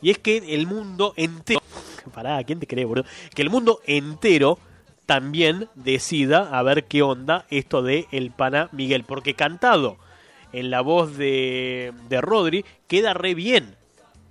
Y 0.02 0.12
es 0.12 0.18
que 0.18 0.38
el 0.56 0.68
mundo 0.68 1.14
entero. 1.18 1.62
Pará, 2.14 2.44
¿quién 2.44 2.60
te 2.60 2.68
cree, 2.68 2.86
boludo? 2.86 3.06
Que 3.36 3.42
el 3.42 3.50
mundo 3.50 3.82
entero 3.86 4.58
también 5.06 5.70
decida 5.76 6.58
a 6.58 6.64
ver 6.64 6.86
qué 6.86 7.02
onda 7.02 7.46
esto 7.50 7.82
de 7.82 8.08
el 8.12 8.32
pana 8.32 8.70
Miguel. 8.72 9.04
Porque 9.04 9.34
cantado 9.34 9.98
en 10.54 10.70
la 10.70 10.82
voz 10.82 11.18
de, 11.18 11.94
de 12.08 12.22
Rodri 12.22 12.66
queda 12.88 13.14
re 13.14 13.36
bien 13.36 13.76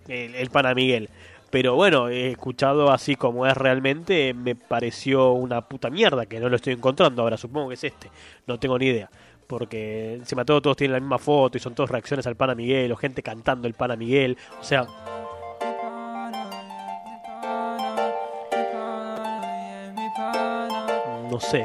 el, 0.09 0.51
pana 0.51 0.75
Miguel. 0.75 1.11
Pero 1.51 1.75
bueno, 1.75 2.09
he 2.09 2.31
escuchado 2.31 2.91
así 2.91 3.17
como 3.17 3.47
es 3.47 3.57
realmente, 3.57 4.35
me 4.35 4.55
pareció 4.55 5.33
una 5.33 5.63
puta 5.63 5.91
mierda, 5.91 6.27
que 6.27 6.41
no 6.41 6.49
lo 6.49 6.57
estoy 6.57 6.75
encontrando 6.75 7.23
ahora, 7.23 7.37
supongo 7.37 7.69
que 7.69 7.75
es 7.75 7.85
este, 7.85 8.11
no 8.47 8.59
tengo 8.59 8.79
ni 8.79 8.87
idea. 8.87 9.11
Porque 9.47 10.15
encima 10.15 10.45
todo, 10.45 10.61
todos 10.61 10.77
tienen 10.77 10.93
la 10.93 11.01
misma 11.01 11.19
foto 11.19 11.57
y 11.57 11.61
son 11.61 11.75
todas 11.75 11.91
reacciones 11.91 12.27
al 12.27 12.37
pana 12.37 12.55
Miguel, 12.55 12.93
o 12.93 12.97
gente 12.97 13.23
cantando 13.23 13.67
el 13.67 13.75
pana 13.75 13.97
Miguel, 13.97 14.37
o 14.61 14.65
sea... 14.65 14.87
No 21.31 21.39
sé. 21.39 21.65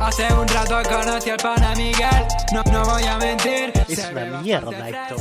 Hace 0.00 0.32
un 0.32 0.48
rato 0.48 0.82
conocí 0.88 1.30
al 1.30 1.36
pana 1.36 1.74
Miguel, 1.74 2.26
no, 2.52 2.62
no 2.72 2.84
voy 2.84 3.04
a 3.04 3.18
mentir. 3.18 3.72
Es 3.86 4.08
una 4.10 4.40
mierda 4.40 4.88
esto. 4.88 5.16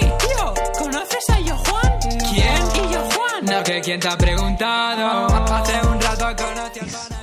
Ey, 0.00 0.12
tío, 0.18 0.54
¿conoces 0.78 1.30
a 1.30 1.40
Yo 1.40 1.56
Juan? 1.56 1.98
¿Quién? 2.30 2.62
¿Y 2.74 2.92
Yo 2.92 3.00
Juan? 3.00 3.44
No, 3.44 3.62
que 3.64 3.80
quién 3.80 3.98
te 3.98 4.08
ha 4.08 4.16
preguntado. 4.16 5.26
Hace 5.52 5.86
un 5.86 6.00
rato 6.00 6.44
conocí 6.44 6.80
al 6.80 6.86
pana 6.86 7.20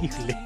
Horrible. 0.00 0.45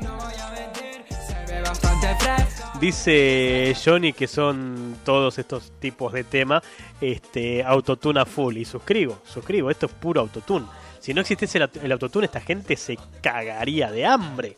Dice 2.80 3.76
Johnny 3.84 4.14
que 4.14 4.26
son 4.26 4.96
todos 5.04 5.38
estos 5.38 5.72
tipos 5.78 6.12
de 6.14 6.24
tema 6.24 6.62
este, 7.00 7.62
autotune 7.62 8.20
a 8.20 8.24
full. 8.24 8.56
Y 8.56 8.64
suscribo, 8.64 9.18
suscribo, 9.24 9.70
esto 9.70 9.86
es 9.86 9.92
puro 9.92 10.22
autotune. 10.22 10.66
Si 10.98 11.12
no 11.12 11.20
existiese 11.20 11.58
el, 11.58 11.70
el 11.82 11.92
autotune, 11.92 12.26
esta 12.26 12.40
gente 12.40 12.76
se 12.76 12.98
cagaría 13.20 13.90
de 13.90 14.06
hambre. 14.06 14.56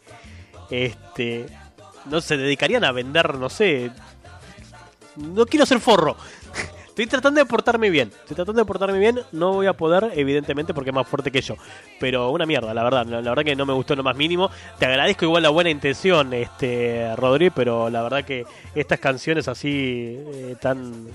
Este, 0.70 1.46
no 2.06 2.20
se 2.20 2.36
dedicarían 2.36 2.84
a 2.84 2.92
vender, 2.92 3.34
no 3.34 3.48
sé. 3.48 3.90
No 5.16 5.44
quiero 5.46 5.66
ser 5.66 5.80
forro. 5.80 6.16
Estoy 6.92 7.06
tratando 7.06 7.40
de 7.40 7.46
portarme 7.46 7.88
bien. 7.88 8.10
Estoy 8.10 8.36
tratando 8.36 8.60
de 8.60 8.66
portarme 8.66 8.98
bien. 8.98 9.18
No 9.32 9.54
voy 9.54 9.66
a 9.66 9.72
poder, 9.72 10.12
evidentemente, 10.14 10.74
porque 10.74 10.90
es 10.90 10.94
más 10.94 11.08
fuerte 11.08 11.30
que 11.30 11.40
yo. 11.40 11.54
Pero 11.98 12.28
una 12.28 12.44
mierda, 12.44 12.74
la 12.74 12.84
verdad. 12.84 13.06
La, 13.06 13.22
verdad 13.22 13.44
que 13.44 13.56
no 13.56 13.64
me 13.64 13.72
gustó 13.72 13.96
lo 13.96 14.02
más 14.02 14.14
mínimo. 14.14 14.50
Te 14.78 14.84
agradezco 14.84 15.24
igual 15.24 15.42
la 15.42 15.48
buena 15.48 15.70
intención, 15.70 16.34
este 16.34 17.16
Rodri, 17.16 17.48
pero 17.48 17.88
la 17.88 18.02
verdad 18.02 18.26
que 18.26 18.44
estas 18.74 19.00
canciones 19.00 19.48
así 19.48 20.18
eh, 20.18 20.56
tan, 20.60 21.06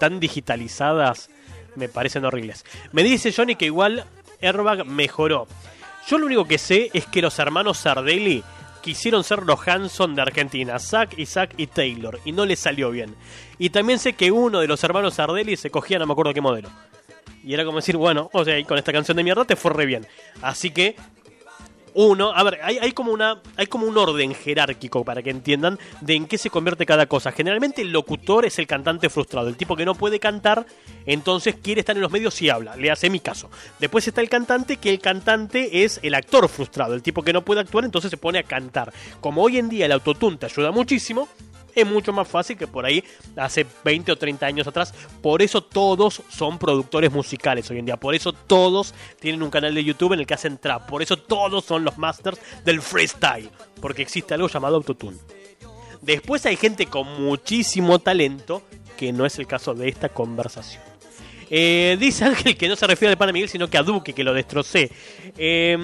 tan 0.00 0.18
digitalizadas 0.18 1.28
me 1.74 1.90
parecen 1.90 2.24
horribles. 2.24 2.64
Me 2.92 3.02
dice 3.02 3.30
Johnny 3.30 3.54
que 3.54 3.66
igual 3.66 4.06
Airbag 4.40 4.86
mejoró. 4.86 5.46
Yo 6.08 6.16
lo 6.16 6.24
único 6.24 6.46
que 6.46 6.56
sé 6.56 6.88
es 6.94 7.04
que 7.04 7.20
los 7.20 7.38
hermanos 7.38 7.76
Sardelli 7.76 8.42
quisieron 8.88 9.22
ser 9.22 9.42
los 9.42 9.68
Hanson 9.68 10.14
de 10.14 10.22
Argentina, 10.22 10.78
Zack, 10.78 11.18
Isaac 11.18 11.52
y 11.58 11.66
Taylor, 11.66 12.18
y 12.24 12.32
no 12.32 12.46
les 12.46 12.58
salió 12.58 12.90
bien. 12.90 13.14
Y 13.58 13.68
también 13.68 13.98
sé 13.98 14.14
que 14.14 14.30
uno 14.30 14.60
de 14.60 14.66
los 14.66 14.82
hermanos 14.82 15.12
Sardelli 15.12 15.58
se 15.58 15.68
cogía 15.68 15.98
no 15.98 16.06
me 16.06 16.12
acuerdo 16.12 16.32
qué 16.32 16.40
modelo. 16.40 16.70
Y 17.44 17.52
era 17.52 17.66
como 17.66 17.76
decir, 17.76 17.98
bueno, 17.98 18.30
o 18.32 18.46
sea, 18.46 18.64
con 18.64 18.78
esta 18.78 18.90
canción 18.90 19.18
de 19.18 19.24
mierda 19.24 19.44
te 19.44 19.56
fue 19.56 19.74
re 19.74 19.84
bien. 19.84 20.06
Así 20.40 20.70
que 20.70 20.96
uno, 21.94 22.32
a 22.32 22.42
ver, 22.42 22.60
hay, 22.62 22.92
como 22.92 23.12
una, 23.12 23.40
hay 23.56 23.66
como 23.66 23.86
un 23.86 23.96
orden 23.96 24.34
jerárquico 24.34 25.04
para 25.04 25.22
que 25.22 25.30
entiendan 25.30 25.78
de 26.00 26.14
en 26.14 26.26
qué 26.26 26.38
se 26.38 26.50
convierte 26.50 26.86
cada 26.86 27.06
cosa. 27.06 27.32
Generalmente 27.32 27.82
el 27.82 27.92
locutor 27.92 28.44
es 28.44 28.58
el 28.58 28.66
cantante 28.66 29.08
frustrado, 29.08 29.48
el 29.48 29.56
tipo 29.56 29.76
que 29.76 29.84
no 29.84 29.94
puede 29.94 30.20
cantar, 30.20 30.66
entonces 31.06 31.56
quiere 31.62 31.80
estar 31.80 31.96
en 31.96 32.02
los 32.02 32.12
medios 32.12 32.40
y 32.42 32.50
habla. 32.50 32.76
Le 32.76 32.90
hace 32.90 33.10
mi 33.10 33.20
caso. 33.20 33.50
Después 33.78 34.06
está 34.06 34.20
el 34.20 34.28
cantante, 34.28 34.76
que 34.76 34.90
el 34.90 35.00
cantante 35.00 35.84
es 35.84 36.00
el 36.02 36.14
actor 36.14 36.48
frustrado, 36.48 36.94
el 36.94 37.02
tipo 37.02 37.22
que 37.22 37.32
no 37.32 37.44
puede 37.44 37.60
actuar, 37.60 37.84
entonces 37.84 38.10
se 38.10 38.16
pone 38.16 38.38
a 38.38 38.42
cantar. 38.42 38.92
Como 39.20 39.42
hoy 39.42 39.58
en 39.58 39.68
día 39.68 39.86
el 39.86 39.92
autotune 39.92 40.36
te 40.36 40.46
ayuda 40.46 40.70
muchísimo, 40.70 41.28
es 41.74 41.86
mucho 41.86 42.12
más 42.12 42.28
fácil 42.28 42.56
que 42.56 42.66
por 42.66 42.84
ahí 42.84 43.02
hace 43.36 43.66
20 43.84 44.12
o 44.12 44.16
30 44.16 44.46
años 44.46 44.66
atrás. 44.66 44.92
Por 45.22 45.42
eso 45.42 45.62
todos 45.62 46.22
son 46.28 46.58
productores 46.58 47.12
musicales 47.12 47.70
hoy 47.70 47.78
en 47.78 47.86
día. 47.86 47.96
Por 47.96 48.14
eso 48.14 48.32
todos 48.32 48.94
tienen 49.20 49.42
un 49.42 49.50
canal 49.50 49.74
de 49.74 49.84
YouTube 49.84 50.12
en 50.12 50.20
el 50.20 50.26
que 50.26 50.34
hacen 50.34 50.58
trap. 50.58 50.88
Por 50.88 51.02
eso 51.02 51.16
todos 51.16 51.64
son 51.64 51.84
los 51.84 51.98
masters 51.98 52.38
del 52.64 52.82
freestyle. 52.82 53.50
Porque 53.80 54.02
existe 54.02 54.34
algo 54.34 54.48
llamado 54.48 54.76
autotune. 54.76 55.18
Después 56.00 56.46
hay 56.46 56.56
gente 56.56 56.86
con 56.86 57.22
muchísimo 57.22 57.98
talento, 57.98 58.62
que 58.96 59.12
no 59.12 59.26
es 59.26 59.38
el 59.38 59.46
caso 59.46 59.74
de 59.74 59.88
esta 59.88 60.08
conversación. 60.08 60.82
Eh, 61.50 61.96
dice 61.98 62.24
Ángel 62.24 62.56
que 62.56 62.68
no 62.68 62.76
se 62.76 62.86
refiere 62.86 63.12
al 63.12 63.18
pana 63.18 63.32
Miguel, 63.32 63.48
sino 63.48 63.68
que 63.68 63.78
a 63.78 63.82
Duque, 63.82 64.12
que 64.12 64.24
lo 64.24 64.34
destrocé. 64.34 64.90
Eh, 65.36 65.76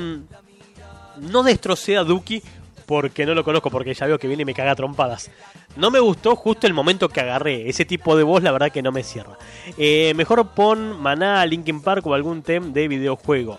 no 1.21 1.43
destrocé 1.43 1.97
a 1.97 2.05
Duki 2.05 2.43
porque 2.87 3.27
no 3.27 3.35
lo 3.35 3.45
conozco, 3.45 3.71
porque 3.71 3.95
ya 3.95 4.07
veo 4.07 4.19
que 4.19 4.29
viene 4.29 4.43
y 4.43 4.47
me 4.47 4.55
caga 4.55 4.75
trompadas. 4.75 5.31
No 5.77 5.91
me 5.91 6.01
gustó 6.01 6.37
justo 6.37 6.67
el 6.67 6.75
momento 6.75 7.09
que 7.09 7.21
agarré. 7.21 7.69
Ese 7.69 7.85
tipo 7.85 8.17
de 8.17 8.23
voz, 8.23 8.43
la 8.43 8.53
verdad 8.53 8.71
que 8.71 8.83
no 8.83 8.93
me 8.93 9.03
cierra. 9.03 9.37
Eh, 9.79 10.13
mejor 10.15 10.49
pon 10.55 11.01
Maná, 11.01 11.45
Linkin 11.47 11.83
Park 11.83 12.07
o 12.07 12.15
algún 12.15 12.43
tema 12.43 12.69
de 12.69 12.89
videojuego. 12.89 13.59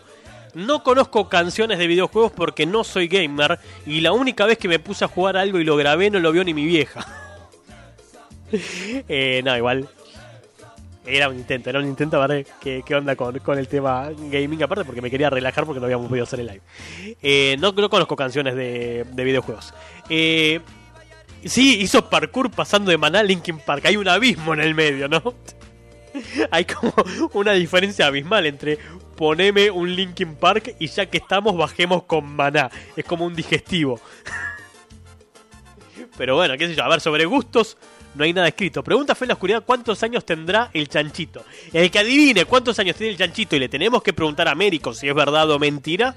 No 0.54 0.84
conozco 0.84 1.28
canciones 1.28 1.80
de 1.80 1.88
videojuegos 1.88 2.32
porque 2.32 2.66
no 2.66 2.86
soy 2.86 3.10
gamer 3.10 3.60
y 3.86 4.00
la 4.00 4.14
única 4.14 4.46
vez 4.46 4.58
que 4.58 4.70
me 4.70 4.80
puse 4.80 5.04
a 5.04 5.10
jugar 5.10 5.36
algo 5.36 5.60
y 5.60 5.66
lo 5.66 5.76
grabé 5.76 6.10
no 6.10 6.20
lo 6.20 6.32
vio 6.32 6.44
ni 6.44 6.54
mi 6.54 6.66
vieja. 6.66 7.06
Eh, 9.10 9.42
no, 9.44 9.58
igual. 9.58 9.90
Era 11.06 11.30
un 11.30 11.36
intento, 11.36 11.70
era 11.70 11.80
un 11.80 11.86
intento 11.86 12.22
a 12.22 12.28
ver 12.28 12.48
qué, 12.60 12.84
qué 12.86 12.96
onda 12.96 13.16
con, 13.16 13.38
con 13.40 13.60
el 13.60 13.68
tema 13.68 14.10
gaming, 14.18 14.64
aparte 14.64 14.84
porque 14.84 15.02
me 15.02 15.12
quería 15.12 15.30
relajar 15.30 15.66
porque 15.66 15.80
no 15.80 15.86
habíamos 15.86 16.08
podido 16.08 16.24
hacer 16.24 16.40
el 16.40 16.48
live. 16.48 16.62
Eh, 17.22 17.58
no, 17.60 17.72
no 17.74 17.90
conozco 17.90 18.16
canciones 18.16 18.56
de, 18.56 19.06
de 19.12 19.24
videojuegos. 19.24 19.74
Eh, 20.10 20.60
sí, 21.44 21.80
hizo 21.80 22.10
parkour 22.10 22.50
pasando 22.50 22.90
de 22.90 22.98
Maná 22.98 23.20
a 23.20 23.24
Linkin 23.24 23.60
Park. 23.60 23.86
Hay 23.86 23.98
un 23.98 24.08
abismo 24.08 24.54
en 24.54 24.62
el 24.62 24.74
medio, 24.74 25.08
¿no? 25.08 25.36
Hay 26.52 26.66
como 26.66 26.94
una 27.34 27.54
diferencia 27.54 28.08
abismal 28.08 28.46
entre 28.46 28.80
poneme 29.16 29.72
un 29.72 29.96
Linkin 29.96 30.36
Park 30.36 30.76
y 30.80 30.88
ya 30.88 31.06
que 31.06 31.18
estamos 31.18 31.56
bajemos 31.56 32.04
con 32.04 32.36
Maná. 32.36 32.70
Es 32.96 33.06
como 33.06 33.26
un 33.26 33.36
digestivo. 33.36 34.00
Pero 36.18 36.36
bueno, 36.36 36.58
qué 36.58 36.68
sé 36.68 36.76
yo, 36.76 36.84
a 36.84 36.90
ver, 36.90 37.02
sobre 37.02 37.26
gustos 37.26 37.78
no 38.16 38.24
hay 38.24 38.34
nada 38.34 38.48
escrito. 38.48 38.84
Pregunta 38.84 39.16
Fe 39.16 39.26
en 39.26 39.30
la 39.30 39.34
oscuridad 39.36 39.64
cuántos 39.66 40.02
años 40.04 40.26
tendrá 40.26 40.70
el 40.74 40.88
chanchito. 40.88 41.44
El 41.74 41.92
que 41.92 42.00
adivine 42.00 42.46
cuántos 42.46 42.80
años 42.80 42.96
tiene 42.96 43.12
el 43.12 43.18
chanchito 43.18 43.56
y 43.56 43.60
le 43.60 43.70
tenemos 43.70 44.02
que 44.02 44.14
preguntar 44.14 44.48
a 44.48 44.52
Américo 44.52 44.94
si 44.94 45.08
es 45.08 45.16
verdad 45.16 45.50
o 45.52 45.60
mentira, 45.60 46.16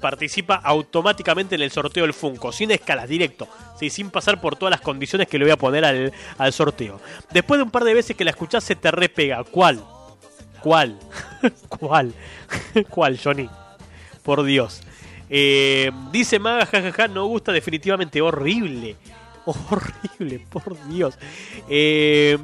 participa 0.00 0.56
automáticamente 0.56 1.54
en 1.54 1.62
el 1.62 1.70
sorteo 1.70 2.04
del 2.04 2.14
Funko, 2.14 2.52
sin 2.52 2.70
escalas, 2.70 3.08
directo, 3.08 3.48
¿sí? 3.78 3.90
sin 3.90 4.10
pasar 4.10 4.40
por 4.40 4.56
todas 4.56 4.70
las 4.70 4.80
condiciones 4.80 5.28
que 5.28 5.38
le 5.38 5.44
voy 5.44 5.52
a 5.52 5.56
poner 5.56 5.84
al, 5.84 6.12
al 6.36 6.52
sorteo. 6.52 7.00
Después 7.30 7.58
de 7.58 7.64
un 7.64 7.70
par 7.70 7.84
de 7.84 7.94
veces 7.94 8.16
que 8.16 8.24
la 8.24 8.30
escuchás 8.30 8.64
se 8.64 8.76
te 8.76 8.90
repega. 8.90 9.44
¿Cuál? 9.44 9.82
¿Cuál? 10.60 10.98
¿Cuál? 11.68 12.14
¿Cuál, 12.90 13.18
Johnny? 13.22 13.48
Por 14.22 14.44
Dios. 14.44 14.82
Eh, 15.30 15.90
dice 16.10 16.38
Maga, 16.38 16.66
jajaja, 16.66 17.08
no 17.08 17.26
gusta 17.26 17.52
definitivamente, 17.52 18.20
horrible. 18.20 18.96
Horrible, 19.48 20.40
por 20.50 20.76
Dios. 20.88 21.18
Eh, 21.68 22.36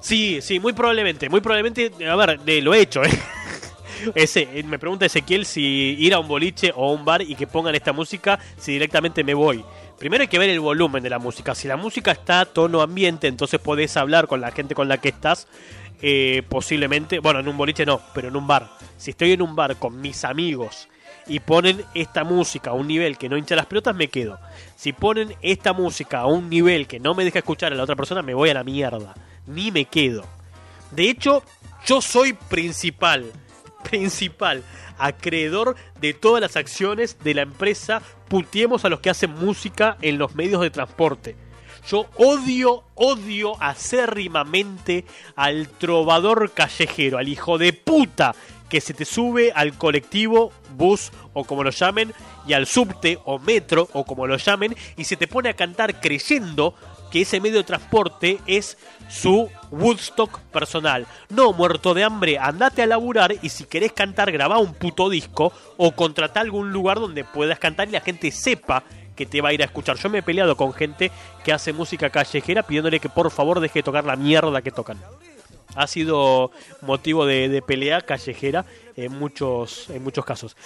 sí, 0.00 0.40
sí, 0.42 0.60
muy 0.60 0.72
probablemente, 0.72 1.28
muy 1.28 1.40
probablemente, 1.40 1.90
a 2.06 2.16
ver, 2.16 2.40
de, 2.40 2.60
lo 2.60 2.74
he 2.74 2.80
hecho, 2.80 3.02
¿eh? 3.02 3.10
Ese, 4.14 4.48
eh, 4.52 4.62
me 4.64 4.78
pregunta 4.78 5.06
Ezequiel 5.06 5.46
si 5.46 5.62
ir 5.98 6.12
a 6.12 6.18
un 6.18 6.28
boliche 6.28 6.72
o 6.74 6.90
a 6.90 6.92
un 6.92 7.04
bar 7.04 7.22
y 7.22 7.34
que 7.36 7.46
pongan 7.46 7.74
esta 7.74 7.92
música, 7.92 8.38
si 8.58 8.72
directamente 8.72 9.24
me 9.24 9.32
voy. 9.32 9.64
Primero 9.98 10.22
hay 10.22 10.28
que 10.28 10.38
ver 10.38 10.50
el 10.50 10.60
volumen 10.60 11.02
de 11.02 11.10
la 11.10 11.18
música. 11.20 11.54
Si 11.54 11.68
la 11.68 11.76
música 11.76 12.10
está 12.10 12.40
a 12.40 12.44
tono 12.44 12.82
ambiente, 12.82 13.28
entonces 13.28 13.60
podés 13.60 13.96
hablar 13.96 14.26
con 14.26 14.40
la 14.40 14.50
gente 14.50 14.74
con 14.74 14.88
la 14.88 14.98
que 14.98 15.08
estás. 15.10 15.46
eh, 16.04 16.42
posiblemente, 16.48 17.20
bueno, 17.20 17.38
en 17.38 17.46
un 17.46 17.56
boliche 17.56 17.86
no, 17.86 18.00
pero 18.12 18.26
en 18.28 18.36
un 18.36 18.46
bar. 18.46 18.70
Si 18.96 19.12
estoy 19.12 19.32
en 19.32 19.42
un 19.42 19.54
bar 19.54 19.76
con 19.76 20.00
mis 20.00 20.24
amigos 20.24 20.88
y 21.26 21.40
ponen 21.40 21.84
esta 21.94 22.24
música 22.24 22.70
a 22.70 22.74
un 22.74 22.86
nivel 22.86 23.18
que 23.18 23.28
no 23.28 23.36
hincha 23.36 23.56
las 23.56 23.66
pelotas, 23.66 23.94
me 23.94 24.08
quedo. 24.08 24.38
Si 24.76 24.92
ponen 24.92 25.34
esta 25.42 25.72
música 25.72 26.20
a 26.20 26.26
un 26.26 26.48
nivel 26.48 26.86
que 26.86 27.00
no 27.00 27.14
me 27.14 27.24
deja 27.24 27.38
escuchar 27.38 27.72
a 27.72 27.76
la 27.76 27.82
otra 27.82 27.96
persona, 27.96 28.22
me 28.22 28.34
voy 28.34 28.50
a 28.50 28.54
la 28.54 28.64
mierda. 28.64 29.14
Ni 29.46 29.70
me 29.70 29.84
quedo. 29.84 30.24
De 30.90 31.08
hecho, 31.08 31.42
yo 31.86 32.00
soy 32.00 32.32
principal, 32.32 33.32
principal, 33.90 34.62
acreedor 34.98 35.76
de 36.00 36.14
todas 36.14 36.40
las 36.40 36.56
acciones 36.56 37.18
de 37.22 37.34
la 37.34 37.42
empresa 37.42 38.02
Putiemos 38.32 38.82
a 38.86 38.88
los 38.88 39.00
que 39.00 39.10
hacen 39.10 39.34
música 39.34 39.98
en 40.00 40.16
los 40.16 40.34
medios 40.34 40.62
de 40.62 40.70
transporte. 40.70 41.36
Yo 41.86 42.06
odio, 42.16 42.84
odio 42.94 43.62
acérrimamente 43.62 45.04
al 45.36 45.68
trovador 45.68 46.52
callejero, 46.52 47.18
al 47.18 47.28
hijo 47.28 47.58
de 47.58 47.74
puta 47.74 48.34
que 48.72 48.80
se 48.80 48.94
te 48.94 49.04
sube 49.04 49.52
al 49.54 49.74
colectivo, 49.74 50.50
bus 50.78 51.12
o 51.34 51.44
como 51.44 51.62
lo 51.62 51.68
llamen, 51.68 52.14
y 52.46 52.54
al 52.54 52.66
subte 52.66 53.18
o 53.26 53.38
metro 53.38 53.86
o 53.92 54.04
como 54.04 54.26
lo 54.26 54.38
llamen, 54.38 54.74
y 54.96 55.04
se 55.04 55.18
te 55.18 55.28
pone 55.28 55.50
a 55.50 55.54
cantar 55.54 56.00
creyendo 56.00 56.74
que 57.10 57.20
ese 57.20 57.38
medio 57.38 57.58
de 57.58 57.64
transporte 57.64 58.38
es 58.46 58.78
su 59.10 59.50
Woodstock 59.70 60.40
personal. 60.44 61.06
No, 61.28 61.52
muerto 61.52 61.92
de 61.92 62.02
hambre, 62.02 62.38
andate 62.38 62.80
a 62.80 62.86
laburar 62.86 63.34
y 63.42 63.50
si 63.50 63.64
querés 63.64 63.92
cantar, 63.92 64.32
grabá 64.32 64.56
un 64.56 64.72
puto 64.72 65.10
disco 65.10 65.52
o 65.76 65.92
contratá 65.92 66.40
algún 66.40 66.72
lugar 66.72 66.98
donde 66.98 67.24
puedas 67.24 67.58
cantar 67.58 67.88
y 67.88 67.92
la 67.92 68.00
gente 68.00 68.30
sepa 68.30 68.84
que 69.14 69.26
te 69.26 69.42
va 69.42 69.50
a 69.50 69.52
ir 69.52 69.60
a 69.60 69.66
escuchar. 69.66 69.98
Yo 69.98 70.08
me 70.08 70.20
he 70.20 70.22
peleado 70.22 70.56
con 70.56 70.72
gente 70.72 71.10
que 71.44 71.52
hace 71.52 71.74
música 71.74 72.08
callejera 72.08 72.62
pidiéndole 72.62 73.00
que 73.00 73.10
por 73.10 73.30
favor 73.30 73.60
deje 73.60 73.80
de 73.80 73.82
tocar 73.82 74.06
la 74.06 74.16
mierda 74.16 74.62
que 74.62 74.70
tocan. 74.70 74.96
Ha 75.74 75.86
sido 75.86 76.50
motivo 76.82 77.26
de, 77.26 77.48
de 77.48 77.62
pelea 77.62 78.00
callejera 78.02 78.64
en 78.96 79.12
muchos, 79.18 79.88
en 79.90 80.02
muchos 80.02 80.24
casos. 80.24 80.56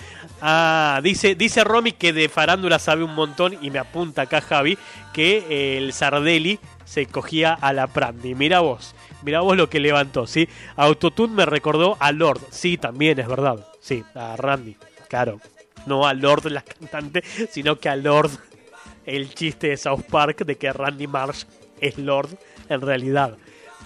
Ah, 0.41 1.01
dice, 1.03 1.35
dice 1.35 1.65
Romy 1.65 1.93
que 1.93 2.13
de 2.13 2.29
farándula 2.29 2.79
sabe 2.79 3.05
un 3.05 3.15
montón 3.15 3.57
y 3.61 3.71
me 3.71 3.79
apunta 3.79 4.23
acá 4.23 4.41
Javi 4.41 4.79
que 5.13 5.45
eh, 5.49 5.79
el 5.79 5.93
Sardelli 5.93 6.59
se 6.85 7.07
cogía 7.07 7.55
a 7.55 7.73
la 7.73 7.87
Prandi. 7.87 8.35
Mira 8.35 8.61
vos, 8.61 8.95
mira 9.23 9.41
vos 9.41 9.57
lo 9.57 9.69
que 9.69 9.81
levantó, 9.81 10.27
¿sí? 10.27 10.49
Autotune 10.77 11.35
me 11.35 11.47
recordó 11.47 11.97
a 12.01 12.13
Lord. 12.13 12.41
Sí, 12.51 12.77
también 12.77 13.19
es 13.19 13.29
verdad. 13.29 13.67
Sí, 13.81 14.05
a 14.15 14.37
Randy, 14.37 14.77
claro. 15.09 15.41
No 15.87 16.07
a 16.07 16.15
Lord 16.15 16.47
la 16.47 16.63
cantante, 16.63 17.23
sino 17.51 17.79
que 17.79 17.89
a 17.89 17.97
Lord 17.97 18.31
el 19.05 19.33
chiste 19.35 19.69
de 19.69 19.77
South 19.77 20.03
Park 20.11 20.45
de 20.45 20.57
que 20.57 20.73
Randy 20.73 21.07
Marsh 21.07 21.45
es 21.81 21.97
Lord 21.97 22.37
en 22.69 22.81
realidad. 22.81 23.37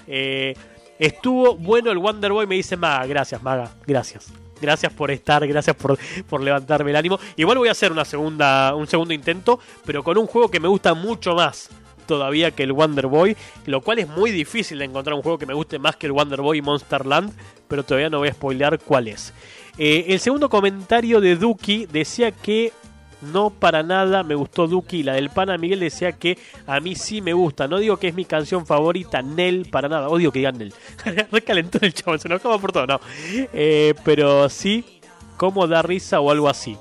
Eh, 0.07 0.57
estuvo 1.01 1.57
bueno 1.57 1.91
el 1.91 1.99
Wonder 1.99 2.31
Boy, 2.31 2.47
me 2.47 2.55
dice 2.55 2.77
Maga. 2.77 3.07
Gracias, 3.07 3.43
Maga. 3.43 3.73
Gracias. 3.87 4.33
Gracias 4.61 4.93
por 4.93 5.11
estar, 5.11 5.47
gracias 5.47 5.75
por, 5.75 5.99
por 6.29 6.43
levantarme 6.43 6.91
el 6.91 6.97
ánimo. 6.97 7.19
Igual 7.37 7.59
voy 7.59 7.69
a 7.69 7.73
hacer 7.73 7.91
una 7.91 8.05
segunda, 8.05 8.75
un 8.75 8.87
segundo 8.87 9.15
intento, 9.15 9.59
pero 9.85 10.05
con 10.05 10.19
un 10.19 10.27
juego 10.27 10.51
que 10.51 10.61
me 10.61 10.69
gusta 10.69 10.95
mucho 10.95 11.35
más 11.35 11.71
todavía 12.11 12.51
que 12.51 12.65
el 12.65 12.73
Wonder 12.73 13.07
Boy, 13.07 13.37
lo 13.67 13.83
cual 13.83 14.01
es 14.01 14.09
muy 14.09 14.33
difícil 14.33 14.81
de 14.81 14.85
encontrar 14.85 15.15
un 15.15 15.23
juego 15.23 15.39
que 15.39 15.47
me 15.47 15.55
guste 15.55 15.79
más 15.79 15.95
que 15.95 16.07
el 16.07 16.13
Wonder 16.13 16.41
Boy 16.41 16.61
Monster 16.61 17.07
Land, 17.07 17.33
pero 17.69 17.85
todavía 17.85 18.11
no 18.11 18.19
voy 18.19 18.29
a 18.29 18.33
spoilear 18.33 18.81
cuál 18.81 19.07
es. 19.07 19.33
Eh, 19.79 20.07
el 20.09 20.19
segundo 20.19 20.49
comentario 20.51 21.21
de 21.21 21.37
Duki 21.37 21.87
decía 21.87 22.33
que 22.33 22.73
no 23.23 23.51
para 23.51 23.83
nada 23.83 24.23
me 24.23 24.35
gustó 24.35 24.67
Duki. 24.67 25.03
La 25.03 25.15
del 25.15 25.31
Pana 25.31 25.59
Miguel 25.59 25.81
decía 25.81 26.13
que 26.13 26.39
a 26.67 26.81
mí 26.81 26.95
sí 26.95 27.21
me 27.21 27.33
gusta. 27.33 27.69
No 27.69 27.79
digo 27.79 27.97
que 27.97 28.09
es 28.09 28.15
mi 28.15 28.25
canción 28.25 28.67
favorita, 28.67 29.23
Nel, 29.23 29.67
para 29.71 29.89
nada. 29.89 30.09
Odio 30.09 30.33
que 30.33 30.41
digan 30.41 30.59
Nel. 30.59 30.73
Recalentó 31.33 31.79
el 31.83 31.93
chavo, 31.93 32.19
se 32.19 32.29
enojaba 32.29 32.59
por 32.59 32.73
todo. 32.73 32.87
No. 32.87 33.01
Eh, 33.53 33.95
pero 34.05 34.49
sí, 34.49 35.01
como 35.37 35.67
da 35.67 35.83
risa 35.83 36.21
o 36.21 36.31
algo 36.31 36.49
así. 36.49 36.77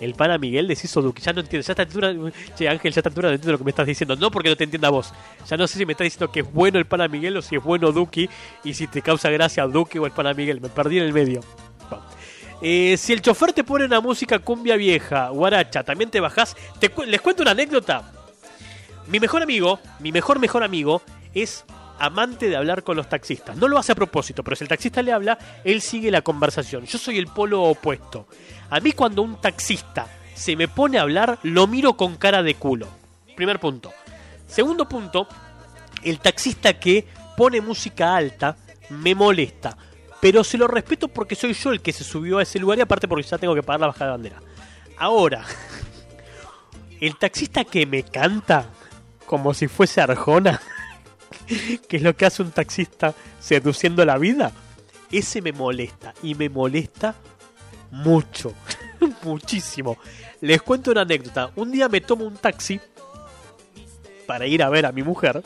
El 0.00 0.14
pana 0.14 0.36
Miguel 0.36 0.68
deshizo 0.68 1.00
Duki. 1.00 1.22
Ya 1.22 1.32
no 1.32 1.40
entiendo. 1.40 1.66
Ya 1.66 1.70
a 1.70 1.72
esta 1.72 1.82
altura. 1.82 2.32
Che, 2.54 2.68
Ángel, 2.68 2.92
ya 2.92 2.98
a 2.98 3.00
esta 3.00 3.08
altura 3.08 3.28
no 3.28 3.34
entiendo 3.34 3.52
lo 3.52 3.58
que 3.58 3.64
me 3.64 3.70
estás 3.70 3.86
diciendo. 3.86 4.14
No 4.16 4.30
porque 4.30 4.50
no 4.50 4.56
te 4.56 4.64
entienda 4.64 4.90
vos. 4.90 5.12
Ya 5.48 5.56
no 5.56 5.66
sé 5.66 5.78
si 5.78 5.86
me 5.86 5.92
estás 5.92 6.04
diciendo 6.04 6.30
que 6.30 6.40
es 6.40 6.52
bueno 6.52 6.78
el 6.78 6.84
pana 6.84 7.08
Miguel 7.08 7.36
o 7.36 7.42
si 7.42 7.56
es 7.56 7.62
bueno 7.62 7.92
Duki. 7.92 8.28
Y 8.64 8.74
si 8.74 8.86
te 8.86 9.00
causa 9.00 9.30
gracia 9.30 9.66
Duki 9.66 9.98
o 9.98 10.06
el 10.06 10.12
pana 10.12 10.34
Miguel. 10.34 10.60
Me 10.60 10.68
perdí 10.68 10.98
en 10.98 11.04
el 11.04 11.12
medio. 11.14 11.40
Eh, 12.62 12.96
si 12.96 13.12
el 13.12 13.20
chofer 13.22 13.52
te 13.52 13.64
pone 13.64 13.84
una 13.84 14.00
música 14.00 14.38
cumbia 14.38 14.76
vieja, 14.76 15.28
guaracha, 15.28 15.84
también 15.84 16.10
te 16.10 16.20
bajás. 16.20 16.56
Te 16.78 16.88
cu- 16.88 17.04
les 17.04 17.20
cuento 17.20 17.42
una 17.42 17.50
anécdota. 17.52 18.12
Mi 19.08 19.20
mejor 19.20 19.42
amigo, 19.42 19.78
mi 20.00 20.10
mejor 20.10 20.38
mejor 20.38 20.64
amigo, 20.64 21.02
es 21.34 21.64
amante 21.98 22.48
de 22.48 22.56
hablar 22.56 22.82
con 22.82 22.96
los 22.96 23.08
taxistas. 23.08 23.56
No 23.56 23.68
lo 23.68 23.78
hace 23.78 23.92
a 23.92 23.94
propósito, 23.94 24.42
pero 24.42 24.56
si 24.56 24.64
el 24.64 24.68
taxista 24.68 25.02
le 25.02 25.12
habla, 25.12 25.38
él 25.64 25.80
sigue 25.82 26.10
la 26.10 26.22
conversación. 26.22 26.84
Yo 26.86 26.98
soy 26.98 27.18
el 27.18 27.26
polo 27.26 27.62
opuesto. 27.62 28.26
A 28.70 28.80
mí 28.80 28.92
cuando 28.92 29.22
un 29.22 29.40
taxista 29.40 30.06
se 30.34 30.56
me 30.56 30.66
pone 30.68 30.98
a 30.98 31.02
hablar, 31.02 31.38
lo 31.42 31.66
miro 31.66 31.94
con 31.96 32.16
cara 32.16 32.42
de 32.42 32.54
culo. 32.54 32.88
Primer 33.36 33.60
punto. 33.60 33.92
Segundo 34.48 34.88
punto, 34.88 35.28
el 36.02 36.18
taxista 36.20 36.78
que 36.78 37.06
pone 37.36 37.60
música 37.60 38.16
alta 38.16 38.56
me 38.90 39.14
molesta. 39.14 39.76
Pero 40.20 40.44
se 40.44 40.58
lo 40.58 40.66
respeto 40.66 41.08
porque 41.08 41.34
soy 41.34 41.52
yo 41.52 41.72
el 41.72 41.80
que 41.80 41.92
se 41.92 42.04
subió 42.04 42.38
a 42.38 42.42
ese 42.42 42.58
lugar 42.58 42.78
y 42.78 42.82
aparte 42.82 43.06
porque 43.06 43.26
ya 43.26 43.38
tengo 43.38 43.54
que 43.54 43.62
pagar 43.62 43.80
la 43.80 43.86
bajada 43.88 44.06
de 44.06 44.10
bandera. 44.12 44.42
Ahora, 44.98 45.44
el 47.00 47.16
taxista 47.16 47.64
que 47.64 47.86
me 47.86 48.02
canta 48.02 48.66
como 49.26 49.52
si 49.52 49.68
fuese 49.68 50.00
Arjona, 50.00 50.60
que 51.88 51.96
es 51.96 52.02
lo 52.02 52.16
que 52.16 52.26
hace 52.26 52.42
un 52.42 52.52
taxista 52.52 53.14
seduciendo 53.40 54.04
la 54.04 54.18
vida, 54.18 54.52
ese 55.10 55.42
me 55.42 55.52
molesta 55.52 56.14
y 56.22 56.34
me 56.34 56.48
molesta 56.48 57.14
mucho, 57.90 58.54
muchísimo. 59.22 59.98
Les 60.40 60.62
cuento 60.62 60.90
una 60.90 61.02
anécdota. 61.02 61.50
Un 61.56 61.72
día 61.72 61.88
me 61.88 62.00
tomo 62.00 62.24
un 62.24 62.36
taxi 62.36 62.80
para 64.26 64.46
ir 64.46 64.62
a 64.62 64.68
ver 64.68 64.86
a 64.86 64.92
mi 64.92 65.02
mujer. 65.02 65.42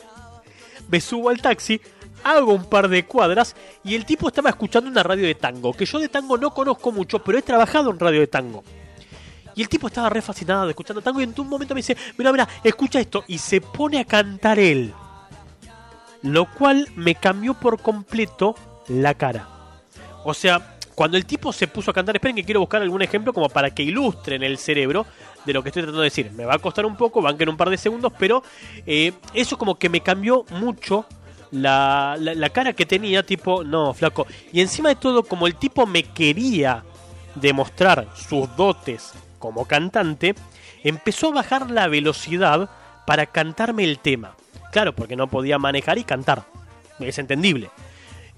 Me 0.89 0.99
subo 0.99 1.29
al 1.29 1.41
taxi, 1.41 1.79
hago 2.23 2.53
un 2.53 2.65
par 2.65 2.87
de 2.87 3.05
cuadras 3.05 3.55
y 3.83 3.95
el 3.95 4.05
tipo 4.05 4.27
estaba 4.27 4.49
escuchando 4.49 4.89
una 4.89 5.03
radio 5.03 5.25
de 5.25 5.35
tango, 5.35 5.73
que 5.73 5.85
yo 5.85 5.99
de 5.99 6.09
tango 6.09 6.37
no 6.37 6.51
conozco 6.51 6.91
mucho, 6.91 7.19
pero 7.19 7.37
he 7.37 7.41
trabajado 7.41 7.91
en 7.91 7.99
radio 7.99 8.19
de 8.19 8.27
tango. 8.27 8.63
Y 9.55 9.61
el 9.61 9.69
tipo 9.69 9.87
estaba 9.87 10.09
re 10.09 10.21
fascinado 10.21 10.69
escuchando 10.69 11.01
tango 11.01 11.19
y 11.19 11.23
en 11.23 11.33
un 11.37 11.49
momento 11.49 11.73
me 11.73 11.79
dice, 11.79 11.97
mira, 12.17 12.31
mira, 12.31 12.47
escucha 12.63 12.99
esto. 12.99 13.23
Y 13.27 13.37
se 13.37 13.61
pone 13.61 13.99
a 13.99 14.05
cantar 14.05 14.59
él. 14.59 14.93
Lo 16.21 16.49
cual 16.51 16.87
me 16.95 17.15
cambió 17.15 17.53
por 17.53 17.81
completo 17.81 18.55
la 18.87 19.13
cara. 19.13 19.47
O 20.23 20.33
sea, 20.33 20.77
cuando 20.95 21.17
el 21.17 21.25
tipo 21.25 21.51
se 21.51 21.67
puso 21.67 21.91
a 21.91 21.93
cantar, 21.93 22.15
esperen 22.15 22.35
que 22.35 22.43
quiero 22.43 22.59
buscar 22.59 22.81
algún 22.81 23.01
ejemplo 23.01 23.33
como 23.33 23.49
para 23.49 23.71
que 23.71 23.83
ilustren 23.83 24.43
el 24.43 24.57
cerebro 24.57 25.05
de 25.45 25.53
lo 25.53 25.63
que 25.63 25.69
estoy 25.69 25.81
tratando 25.81 26.01
de 26.01 26.05
decir. 26.05 26.31
Me 26.31 26.45
va 26.45 26.55
a 26.55 26.59
costar 26.59 26.85
un 26.85 26.95
poco, 26.95 27.21
van 27.21 27.37
a 27.41 27.49
un 27.49 27.57
par 27.57 27.69
de 27.69 27.77
segundos, 27.77 28.13
pero 28.17 28.43
eh, 28.85 29.13
eso 29.33 29.57
como 29.57 29.75
que 29.75 29.89
me 29.89 30.01
cambió 30.01 30.45
mucho 30.51 31.05
la, 31.51 32.17
la, 32.17 32.49
cara 32.49 32.73
que 32.73 32.85
tenía, 32.85 33.23
tipo, 33.23 33.63
no, 33.63 33.93
flaco. 33.93 34.25
Y 34.51 34.61
encima 34.61 34.89
de 34.89 34.95
todo, 34.95 35.23
como 35.23 35.47
el 35.47 35.55
tipo 35.55 35.85
me 35.85 36.03
quería 36.03 36.83
demostrar 37.35 38.07
sus 38.15 38.53
dotes 38.55 39.13
como 39.39 39.65
cantante, 39.65 40.35
empezó 40.83 41.29
a 41.29 41.35
bajar 41.35 41.69
la 41.71 41.87
velocidad 41.87 42.69
para 43.05 43.25
cantarme 43.25 43.83
el 43.83 43.99
tema. 43.99 44.35
Claro, 44.71 44.93
porque 44.95 45.15
no 45.15 45.27
podía 45.27 45.57
manejar 45.57 45.97
y 45.97 46.03
cantar. 46.03 46.43
Es 46.99 47.19
entendible. 47.19 47.69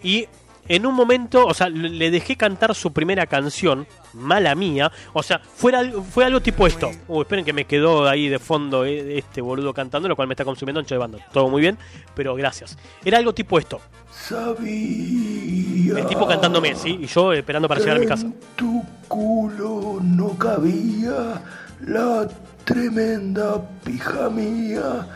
Y 0.02 0.28
en 0.68 0.86
un 0.86 0.94
momento, 0.96 1.46
o 1.46 1.54
sea, 1.54 1.70
le 1.70 2.10
dejé 2.12 2.36
cantar 2.38 2.74
su 2.76 2.92
primera 2.94 3.26
canción, 3.28 3.86
mala 4.14 4.56
mía. 4.56 4.92
O 5.14 5.22
sea, 5.24 5.40
fuera, 5.40 5.80
algo- 5.80 6.04
fue 6.04 6.26
algo 6.26 6.42
tipo 6.42 6.66
esto. 6.68 6.90
Uh, 7.08 7.22
esperen 7.22 7.44
que 7.46 7.54
me 7.54 7.66
quedó 7.66 8.08
ahí 8.08 8.30
de 8.30 8.40
fondo 8.40 8.86
eh, 8.86 9.18
este 9.18 9.42
boludo 9.42 9.74
cantando, 9.74 10.08
lo 10.08 10.16
cual 10.16 10.28
me 10.28 10.34
está 10.34 10.46
consumiendo 10.46 10.80
ancho 10.80 10.96
de 10.96 11.00
banda. 11.00 11.18
Todo 11.34 11.50
muy 11.50 11.62
bien, 11.62 11.78
pero 12.16 12.36
gracias. 12.36 12.78
Era 13.04 13.18
algo 13.18 13.34
tipo 13.34 13.60
esto. 13.60 13.80
Sabía 14.12 15.98
El 16.00 16.06
tipo 16.08 16.26
cantándome, 16.28 16.76
¿sí? 16.76 17.00
Y 17.02 17.08
yo 17.08 17.34
esperando 17.34 17.68
para 17.68 17.80
llegar 17.80 17.98
a 17.98 18.00
mi 18.00 18.06
casa. 18.06 18.28
tu 18.56 18.84
culo 19.08 20.00
no 20.02 20.30
cabía 20.38 21.42
la 21.82 22.28
tremenda 22.64 23.62
pija 23.84 24.30
mía. 24.30 25.08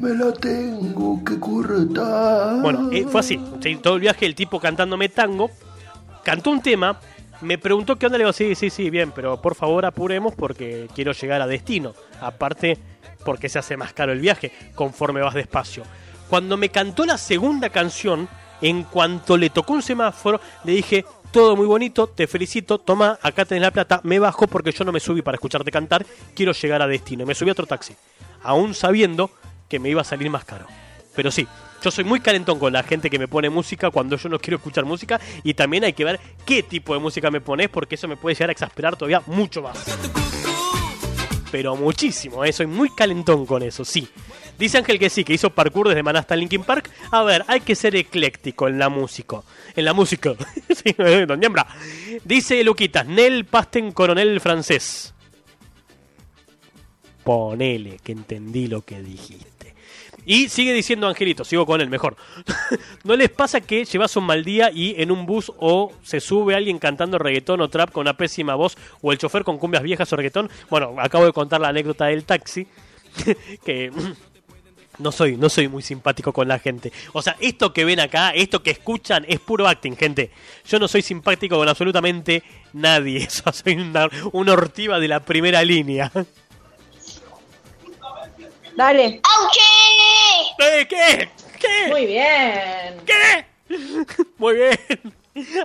Me 0.00 0.14
la 0.14 0.32
tengo 0.32 1.22
que 1.22 1.38
cortar. 1.38 2.62
Bueno, 2.62 2.90
eh, 2.90 3.04
fue 3.06 3.20
así. 3.20 3.38
Sí, 3.60 3.76
todo 3.76 3.96
el 3.96 4.00
viaje 4.00 4.24
el 4.24 4.34
tipo 4.34 4.58
cantándome 4.58 5.10
tango. 5.10 5.50
Cantó 6.24 6.50
un 6.50 6.62
tema. 6.62 6.98
Me 7.42 7.58
preguntó 7.58 7.96
qué 7.96 8.06
onda. 8.06 8.16
Le 8.16 8.24
digo, 8.24 8.32
sí, 8.32 8.54
sí, 8.54 8.70
sí, 8.70 8.88
bien, 8.88 9.12
pero 9.14 9.42
por 9.42 9.54
favor 9.54 9.84
apuremos 9.84 10.34
porque 10.34 10.88
quiero 10.94 11.12
llegar 11.12 11.42
a 11.42 11.46
destino. 11.46 11.92
Aparte, 12.18 12.78
porque 13.26 13.50
se 13.50 13.58
hace 13.58 13.76
más 13.76 13.92
caro 13.92 14.12
el 14.12 14.20
viaje 14.20 14.50
conforme 14.74 15.20
vas 15.20 15.34
despacio. 15.34 15.82
Cuando 16.30 16.56
me 16.56 16.70
cantó 16.70 17.04
la 17.04 17.18
segunda 17.18 17.68
canción, 17.68 18.26
en 18.62 18.84
cuanto 18.84 19.36
le 19.36 19.50
tocó 19.50 19.74
un 19.74 19.82
semáforo, 19.82 20.40
le 20.64 20.72
dije, 20.72 21.04
todo 21.30 21.56
muy 21.56 21.66
bonito, 21.66 22.06
te 22.06 22.26
felicito, 22.26 22.78
toma, 22.78 23.18
acá 23.20 23.44
tenés 23.44 23.62
la 23.62 23.70
plata, 23.70 24.00
me 24.04 24.18
bajo 24.18 24.46
porque 24.46 24.72
yo 24.72 24.84
no 24.84 24.92
me 24.92 25.00
subí 25.00 25.20
para 25.20 25.36
escucharte 25.36 25.70
cantar, 25.70 26.06
quiero 26.34 26.52
llegar 26.52 26.80
a 26.80 26.86
destino. 26.86 27.24
Y 27.24 27.26
me 27.26 27.34
subí 27.34 27.50
a 27.50 27.52
otro 27.52 27.66
taxi, 27.66 27.94
aún 28.42 28.74
sabiendo 28.74 29.30
que 29.70 29.78
me 29.78 29.88
iba 29.88 30.02
a 30.02 30.04
salir 30.04 30.28
más 30.28 30.44
caro. 30.44 30.66
Pero 31.14 31.30
sí, 31.30 31.46
yo 31.82 31.90
soy 31.90 32.04
muy 32.04 32.20
calentón 32.20 32.58
con 32.58 32.72
la 32.72 32.82
gente 32.82 33.08
que 33.08 33.18
me 33.18 33.28
pone 33.28 33.48
música 33.48 33.90
cuando 33.90 34.16
yo 34.16 34.28
no 34.28 34.38
quiero 34.38 34.58
escuchar 34.58 34.84
música 34.84 35.18
y 35.42 35.54
también 35.54 35.84
hay 35.84 35.94
que 35.94 36.04
ver 36.04 36.20
qué 36.44 36.62
tipo 36.62 36.92
de 36.92 37.00
música 37.00 37.30
me 37.30 37.40
pones 37.40 37.70
porque 37.70 37.94
eso 37.94 38.06
me 38.06 38.16
puede 38.16 38.34
llegar 38.34 38.50
a 38.50 38.52
exasperar 38.52 38.96
todavía 38.96 39.22
mucho 39.26 39.62
más. 39.62 39.78
Pero 41.50 41.76
muchísimo, 41.76 42.44
¿eh? 42.44 42.52
soy 42.52 42.66
muy 42.66 42.90
calentón 42.90 43.46
con 43.46 43.62
eso, 43.62 43.84
sí. 43.84 44.08
Dice 44.58 44.76
Ángel 44.76 44.98
que 44.98 45.08
sí, 45.08 45.24
que 45.24 45.32
hizo 45.32 45.50
parkour 45.50 45.88
desde 45.88 46.02
Maná 46.02 46.18
hasta 46.18 46.36
Linkin 46.36 46.64
Park. 46.64 46.90
A 47.10 47.22
ver, 47.22 47.44
hay 47.48 47.60
que 47.60 47.74
ser 47.74 47.96
ecléctico 47.96 48.68
en 48.68 48.78
la 48.78 48.90
música. 48.90 49.40
En 49.74 49.86
la 49.86 49.94
música. 49.94 50.34
don 51.26 51.40
Niembra. 51.40 51.66
Dice 52.24 52.62
Luquitas, 52.62 53.06
Nel 53.06 53.46
Pasten 53.46 53.90
Coronel 53.92 54.38
francés. 54.40 55.14
Ponele, 57.24 57.98
que 58.02 58.12
entendí 58.12 58.66
lo 58.66 58.82
que 58.82 59.00
dijiste. 59.00 59.59
Y 60.26 60.48
sigue 60.48 60.72
diciendo 60.72 61.08
Angelito, 61.08 61.44
sigo 61.44 61.66
con 61.66 61.80
él 61.80 61.88
mejor. 61.88 62.16
¿No 63.04 63.16
les 63.16 63.30
pasa 63.30 63.60
que 63.60 63.84
llevas 63.84 64.16
un 64.16 64.24
mal 64.24 64.44
día 64.44 64.70
y 64.72 64.94
en 65.00 65.10
un 65.10 65.26
bus 65.26 65.52
o 65.58 65.92
se 66.02 66.20
sube 66.20 66.54
alguien 66.54 66.78
cantando 66.78 67.18
reggaetón 67.18 67.60
o 67.60 67.68
trap 67.68 67.90
con 67.90 68.02
una 68.02 68.16
pésima 68.16 68.54
voz 68.54 68.76
o 69.00 69.12
el 69.12 69.18
chofer 69.18 69.44
con 69.44 69.58
cumbias 69.58 69.82
viejas 69.82 70.12
o 70.12 70.16
reggaetón? 70.16 70.50
Bueno, 70.68 70.94
acabo 70.98 71.24
de 71.24 71.32
contar 71.32 71.60
la 71.60 71.68
anécdota 71.68 72.06
del 72.06 72.24
taxi. 72.24 72.66
que 73.64 73.90
no 74.98 75.12
soy, 75.12 75.36
no 75.36 75.48
soy 75.48 75.68
muy 75.68 75.82
simpático 75.82 76.32
con 76.32 76.48
la 76.48 76.58
gente. 76.58 76.92
O 77.12 77.22
sea, 77.22 77.36
esto 77.40 77.72
que 77.72 77.84
ven 77.84 78.00
acá, 78.00 78.30
esto 78.30 78.62
que 78.62 78.70
escuchan, 78.70 79.24
es 79.28 79.40
puro 79.40 79.66
acting, 79.66 79.96
gente. 79.96 80.30
Yo 80.66 80.78
no 80.78 80.88
soy 80.88 81.02
simpático 81.02 81.56
con 81.56 81.68
absolutamente 81.68 82.42
nadie. 82.72 83.26
O 83.44 83.52
soy 83.52 83.74
una, 83.74 84.08
una 84.32 84.52
ortiva 84.52 85.00
de 85.00 85.08
la 85.08 85.20
primera 85.20 85.64
línea. 85.64 86.12
Dale. 88.76 89.20
¿Eh, 90.58 90.86
¿Qué? 90.88 91.28
¿Qué? 91.58 91.90
Muy 91.90 92.06
bien. 92.06 92.94
¿Qué? 93.06 93.44
Muy 94.38 94.54
bien. 94.54 94.78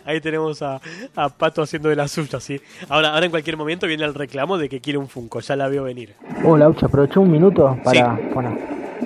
Ahí 0.05 0.21
tenemos 0.21 0.61
a, 0.61 0.79
a 1.15 1.29
Pato 1.29 1.61
haciendo 1.63 1.89
de 1.89 1.95
la 1.95 2.07
suya, 2.07 2.39
¿sí? 2.39 2.61
Ahora, 2.87 3.13
ahora 3.13 3.25
en 3.25 3.31
cualquier 3.31 3.57
momento 3.57 3.87
viene 3.87 4.03
el 4.05 4.13
reclamo 4.13 4.57
de 4.57 4.69
que 4.69 4.79
quiere 4.79 4.99
un 4.99 5.07
Funko, 5.07 5.39
ya 5.39 5.55
la 5.55 5.67
veo 5.67 5.83
venir. 5.83 6.13
Hola, 6.43 6.69
Ucha, 6.69 6.85
aproveché 6.85 7.19
un 7.19 7.31
minuto 7.31 7.77
para. 7.83 8.17
Bueno, 8.33 8.57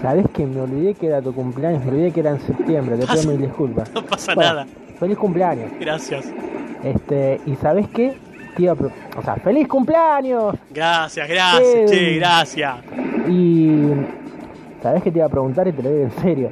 sabes 0.02 0.26
que 0.34 0.46
me 0.46 0.62
olvidé 0.62 0.94
que 0.96 1.08
era 1.08 1.22
tu 1.22 1.34
cumpleaños, 1.34 1.84
me 1.86 1.92
olvidé 1.92 2.12
que 2.12 2.20
era 2.20 2.32
en 2.32 2.42
septiembre, 2.46 2.96
te 2.98 3.04
pido 3.04 3.16
Pasa- 3.16 3.28
mil 3.30 3.42
disculpas. 3.42 3.90
No 3.94 4.06
pasa 4.06 4.36
Bueno, 4.36 4.54
nada. 4.54 4.68
Feliz 5.00 5.18
cumpleaños. 5.18 5.72
Gracias. 5.80 6.26
Este, 6.84 7.40
y 7.46 7.56
sabes 7.56 7.88
qué? 7.96 8.18
O 8.68 9.22
sea, 9.24 9.36
feliz 9.38 9.68
cumpleaños. 9.68 10.56
Gracias, 10.72 11.28
gracias, 11.30 11.62
Eh, 11.64 11.86
che, 11.88 12.16
gracias. 12.18 12.76
Y 13.28 13.80
sabes 14.82 15.04
que 15.04 15.12
te 15.12 15.20
iba 15.20 15.28
a 15.28 15.30
preguntar 15.30 15.68
y 15.68 15.72
te 15.74 15.82
lo 15.84 15.90
digo 15.92 16.04
en 16.04 16.12
serio. 16.22 16.52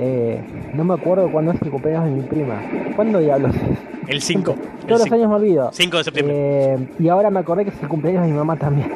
Eh, 0.00 0.40
no 0.74 0.84
me 0.84 0.94
acuerdo 0.94 1.30
cuándo 1.30 1.52
es 1.52 1.60
el 1.62 1.70
cumpleaños 1.70 2.04
de 2.04 2.10
mi 2.10 2.22
prima. 2.22 2.60
¿Cuándo 2.94 3.18
diablos 3.18 3.54
es? 3.54 4.08
El 4.08 4.22
5. 4.22 4.54
Todos 4.86 5.00
los 5.02 5.12
años 5.12 5.28
me 5.28 5.34
olvido. 5.34 5.70
5 5.72 5.96
de 5.98 6.04
septiembre. 6.04 6.34
Eh, 6.36 6.88
y 6.98 7.08
ahora 7.08 7.30
me 7.30 7.40
acordé 7.40 7.64
que 7.64 7.70
es 7.70 7.82
el 7.82 7.88
cumpleaños 7.88 8.22
de 8.22 8.28
mi 8.32 8.36
mamá 8.38 8.56
también. 8.56 8.92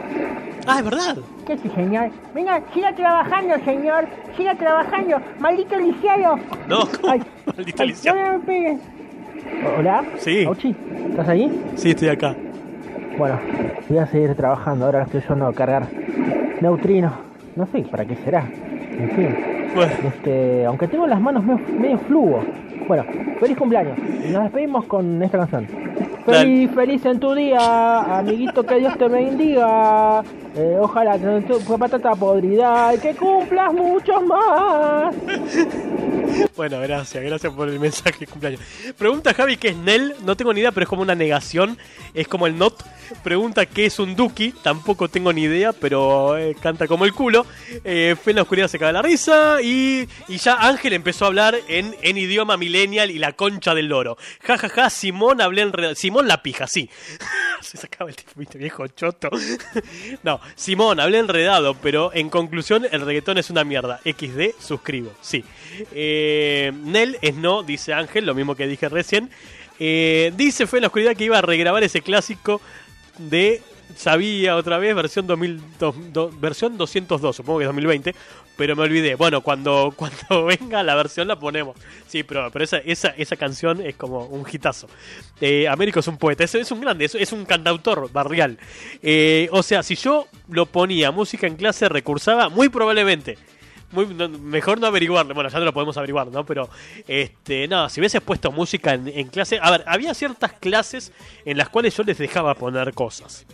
Ah, 0.66 0.78
es 0.78 0.84
verdad. 0.84 1.16
¿Qué 1.44 1.54
es, 1.54 1.60
señor? 1.74 2.10
Venga, 2.34 2.62
siga 2.72 2.94
trabajando, 2.94 3.54
señor. 3.64 4.06
Siga 4.36 4.54
trabajando. 4.54 5.16
Maldito 5.40 5.76
lisiado. 5.76 6.36
No, 6.68 6.78
¿cómo? 6.86 7.12
Ay, 7.12 7.22
Maldito 7.56 7.82
ay, 7.82 7.88
lisiado. 7.88 8.18
no 8.18 8.38
me. 8.46 8.78
¿Hola? 9.78 10.04
Sí. 10.18 10.44
Auchi, 10.44 10.74
¿estás 11.10 11.28
ahí? 11.28 11.62
Sí, 11.76 11.90
estoy 11.90 12.08
acá. 12.08 12.34
Bueno, 13.18 13.38
voy 13.88 13.98
a 13.98 14.06
seguir 14.06 14.34
trabajando. 14.34 14.86
Ahora 14.86 15.02
estoy 15.02 15.22
yendo 15.28 15.46
a 15.46 15.52
cargar 15.52 15.86
neutrinos. 16.60 17.12
No 17.56 17.66
sé 17.66 17.82
para 17.90 18.04
qué 18.04 18.16
será. 18.16 18.44
En 18.98 19.10
fin. 19.10 19.36
Bueno, 19.74 19.92
Este, 20.06 20.64
aunque 20.66 20.88
tengo 20.88 21.06
las 21.06 21.20
manos 21.20 21.44
medio, 21.44 21.60
medio 21.78 21.98
flujo. 21.98 22.42
Bueno, 22.86 23.04
feliz 23.40 23.56
cumpleaños. 23.56 23.98
Nos 23.98 24.42
despedimos 24.44 24.84
con 24.86 25.22
esta 25.22 25.38
canción. 25.38 25.66
Feliz, 26.24 26.70
feliz 26.72 27.04
en 27.04 27.18
tu 27.18 27.34
día, 27.34 28.18
amiguito, 28.18 28.64
que 28.64 28.76
Dios 28.76 28.96
te 28.96 29.08
bendiga. 29.08 30.22
Eh, 30.54 30.76
ojalá 30.80 31.18
que 31.18 31.46
tu 31.46 31.58
tu 31.58 31.78
patata 31.78 32.14
podrida 32.14 32.94
y 32.94 32.98
que 32.98 33.14
cumplas 33.14 33.72
muchos 33.72 34.22
más. 34.22 35.14
bueno, 36.56 36.80
gracias, 36.80 37.24
gracias 37.24 37.52
por 37.52 37.68
el 37.68 37.80
mensaje 37.80 38.20
de 38.20 38.26
cumpleaños. 38.26 38.60
Pregunta 38.96 39.34
Javi 39.34 39.56
qué 39.56 39.68
es 39.68 39.76
Nel, 39.76 40.14
no 40.24 40.36
tengo 40.36 40.52
ni 40.52 40.60
idea, 40.60 40.70
pero 40.70 40.84
es 40.84 40.88
como 40.88 41.02
una 41.02 41.14
negación, 41.14 41.78
es 42.14 42.28
como 42.28 42.46
el 42.46 42.56
not. 42.56 42.84
Pregunta 43.24 43.66
qué 43.66 43.86
es 43.86 43.98
un 43.98 44.14
Duki, 44.14 44.52
tampoco 44.62 45.08
tengo 45.08 45.32
ni 45.32 45.42
idea, 45.42 45.72
pero 45.72 46.36
eh, 46.38 46.56
canta 46.60 46.86
como 46.86 47.04
el 47.04 47.12
culo. 47.12 47.44
Eh, 47.84 48.14
Fe 48.22 48.30
en 48.30 48.36
la 48.36 48.42
oscuridad 48.42 48.68
se 48.68 48.78
caga 48.78 48.92
la 48.92 49.02
risa 49.02 49.60
y, 49.62 50.08
y 50.28 50.36
ya 50.36 50.54
Ángel 50.54 50.92
empezó 50.92 51.24
a 51.24 51.28
hablar 51.28 51.56
en, 51.68 51.94
en 52.02 52.16
idioma 52.16 52.56
millennial 52.72 53.10
y 53.10 53.18
la 53.18 53.32
concha 53.32 53.74
del 53.74 53.86
loro. 53.86 54.16
Ja, 54.42 54.56
ja, 54.58 54.68
ja, 54.68 54.90
Simón 54.90 55.40
hablé 55.40 55.62
en 55.62 55.96
Simón 55.96 56.26
la 56.26 56.42
pija, 56.42 56.66
sí. 56.66 56.88
se 57.60 57.76
sacaba 57.76 58.10
el 58.10 58.16
tipo, 58.16 58.32
viejo 58.58 58.86
choto. 58.88 59.30
no, 60.22 60.40
Simón, 60.54 60.98
hablé 61.00 61.18
enredado, 61.18 61.74
pero 61.74 62.10
en 62.14 62.30
conclusión, 62.30 62.86
el 62.90 63.02
reggaetón 63.02 63.38
es 63.38 63.50
una 63.50 63.64
mierda. 63.64 64.00
XD, 64.04 64.58
suscribo, 64.60 65.12
sí. 65.20 65.44
Eh, 65.92 66.72
Nel 66.84 67.18
es 67.22 67.34
no, 67.34 67.62
dice 67.62 67.92
Ángel, 67.94 68.24
lo 68.26 68.34
mismo 68.34 68.54
que 68.54 68.66
dije 68.66 68.88
recién. 68.88 69.30
Eh, 69.78 70.32
dice 70.36 70.66
fue 70.66 70.78
en 70.78 70.82
la 70.82 70.88
oscuridad 70.88 71.16
que 71.16 71.24
iba 71.24 71.38
a 71.38 71.42
regrabar 71.42 71.82
ese 71.82 72.02
clásico 72.02 72.60
de 73.18 73.62
Sabía 73.96 74.56
otra 74.56 74.78
vez, 74.78 74.94
versión 74.94 75.26
2000, 75.26 75.60
do- 75.78 75.94
do- 76.12 76.30
versión 76.30 76.78
202, 76.78 77.36
supongo 77.36 77.58
que 77.58 77.64
es 77.64 77.68
2020, 77.68 78.14
pero 78.62 78.76
me 78.76 78.84
olvidé. 78.84 79.16
Bueno, 79.16 79.40
cuando, 79.40 79.92
cuando 79.96 80.44
venga 80.44 80.84
la 80.84 80.94
versión 80.94 81.26
la 81.26 81.36
ponemos. 81.36 81.76
Sí, 82.06 82.22
pero, 82.22 82.48
pero 82.52 82.64
esa, 82.64 82.78
esa, 82.78 83.08
esa 83.08 83.34
canción 83.34 83.84
es 83.84 83.96
como 83.96 84.26
un 84.26 84.46
hitazo. 84.48 84.86
Eh, 85.40 85.66
Américo 85.66 85.98
es 85.98 86.06
un 86.06 86.16
poeta, 86.16 86.44
es, 86.44 86.54
es 86.54 86.70
un 86.70 86.80
grande, 86.80 87.06
es, 87.06 87.16
es 87.16 87.32
un 87.32 87.44
cantautor 87.44 88.12
barrial. 88.12 88.56
Eh, 89.02 89.48
o 89.50 89.64
sea, 89.64 89.82
si 89.82 89.96
yo 89.96 90.28
lo 90.48 90.66
ponía 90.66 91.10
música 91.10 91.48
en 91.48 91.56
clase, 91.56 91.88
recursaba, 91.88 92.50
muy 92.50 92.68
probablemente. 92.68 93.36
Muy, 93.90 94.06
mejor 94.06 94.78
no 94.78 94.86
averiguarlo, 94.86 95.34
bueno, 95.34 95.50
ya 95.50 95.58
no 95.58 95.64
lo 95.64 95.74
podemos 95.74 95.96
averiguar, 95.96 96.28
¿no? 96.28 96.46
Pero, 96.46 96.70
este, 97.08 97.66
no, 97.66 97.88
si 97.88 97.98
hubieses 97.98 98.20
puesto 98.20 98.52
música 98.52 98.94
en 98.94 99.26
clase, 99.26 99.58
a 99.60 99.72
ver, 99.72 99.82
había 99.88 100.14
ciertas 100.14 100.52
clases 100.52 101.10
en 101.44 101.58
las 101.58 101.68
cuales 101.68 101.96
yo 101.96 102.04
les 102.04 102.16
dejaba 102.16 102.54
poner 102.54 102.94
cosas. 102.94 103.44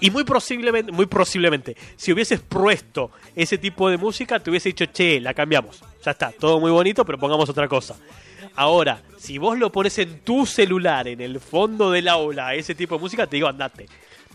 Y 0.00 0.10
muy 0.10 0.24
posiblemente, 0.24 0.92
muy 0.92 1.06
posiblemente, 1.06 1.76
si 1.96 2.12
hubieses 2.12 2.40
puesto 2.40 3.10
ese 3.34 3.58
tipo 3.58 3.90
de 3.90 3.96
música, 3.96 4.38
te 4.38 4.50
hubiese 4.50 4.68
dicho, 4.68 4.86
che, 4.86 5.20
la 5.20 5.34
cambiamos. 5.34 5.80
Ya 6.04 6.12
está, 6.12 6.30
todo 6.30 6.60
muy 6.60 6.70
bonito, 6.70 7.04
pero 7.04 7.18
pongamos 7.18 7.48
otra 7.48 7.66
cosa. 7.66 7.96
Ahora, 8.54 9.02
si 9.18 9.38
vos 9.38 9.58
lo 9.58 9.72
pones 9.72 9.98
en 9.98 10.20
tu 10.20 10.46
celular, 10.46 11.08
en 11.08 11.20
el 11.20 11.40
fondo 11.40 11.90
del 11.90 12.08
aula, 12.08 12.54
ese 12.54 12.74
tipo 12.74 12.96
de 12.96 13.00
música, 13.00 13.26
te 13.26 13.36
digo, 13.36 13.48
andate. 13.48 13.86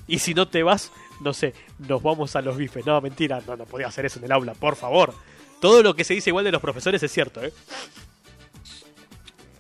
Y 0.08 0.20
si 0.20 0.34
no 0.34 0.48
te 0.48 0.64
vas, 0.64 0.92
no 1.22 1.34
sé, 1.34 1.54
nos 1.80 2.04
vamos 2.04 2.36
a 2.36 2.42
los 2.42 2.58
bifes. 2.58 2.86
No, 2.86 3.00
mentira, 3.00 3.42
no, 3.48 3.56
no 3.56 3.66
podía 3.66 3.88
hacer 3.88 4.06
eso 4.06 4.20
en 4.20 4.26
el 4.26 4.32
aula, 4.34 4.54
por 4.54 4.76
favor. 4.76 5.14
Todo 5.62 5.82
lo 5.82 5.96
que 5.96 6.04
se 6.04 6.14
dice 6.14 6.30
igual 6.30 6.44
de 6.44 6.52
los 6.52 6.62
profesores 6.62 7.02
es 7.02 7.12
cierto, 7.12 7.42
¿eh? 7.42 7.54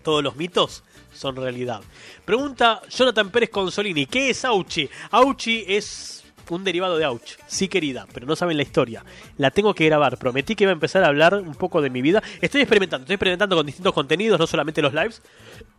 Todos 0.04 0.22
los 0.22 0.36
mitos 0.36 0.84
son 1.14 1.36
realidad. 1.36 1.82
Pregunta 2.26 2.82
Jonathan 2.90 3.30
Pérez 3.30 3.50
Consolini, 3.50 4.06
¿qué 4.06 4.30
es 4.30 4.44
Auchi? 4.46 4.90
Auchi 5.12 5.66
es 5.68 6.24
un 6.50 6.64
derivado 6.64 6.98
de 6.98 7.06
Ouch. 7.06 7.38
Sí, 7.48 7.68
querida, 7.68 8.06
pero 8.14 8.26
no 8.26 8.36
saben 8.36 8.58
la 8.58 8.64
historia. 8.64 9.04
La 9.38 9.52
tengo 9.52 9.74
que 9.74 9.86
grabar. 9.86 10.18
Prometí 10.18 10.56
que 10.56 10.66
iba 10.66 10.72
a 10.72 10.74
empezar 10.74 11.04
a 11.04 11.08
hablar 11.08 11.36
un 11.36 11.56
poco 11.56 11.82
de 11.82 11.90
mi 11.90 12.02
vida. 12.02 12.22
Estoy 12.42 12.62
experimentando, 12.62 13.04
estoy 13.04 13.16
experimentando 13.16 13.56
con 13.56 13.66
distintos 13.66 13.94
contenidos, 13.94 14.40
no 14.40 14.48
solamente 14.48 14.82
los 14.82 14.94
lives. 14.94 15.22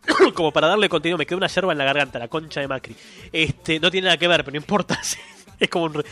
Como 0.33 0.51
para 0.51 0.67
darle 0.67 0.89
contenido, 0.89 1.17
me 1.17 1.25
quedó 1.25 1.37
una 1.37 1.47
yerba 1.47 1.71
en 1.71 1.77
la 1.77 1.85
garganta, 1.85 2.19
la 2.19 2.27
concha 2.27 2.61
de 2.61 2.67
Macri. 2.67 2.95
Este, 3.31 3.79
no 3.79 3.91
tiene 3.91 4.05
nada 4.05 4.17
que 4.17 4.27
ver, 4.27 4.43
pero 4.43 4.53
no 4.53 4.57
importa. 4.57 4.99
Es 5.59 5.69
como 5.69 5.85
un 5.85 6.03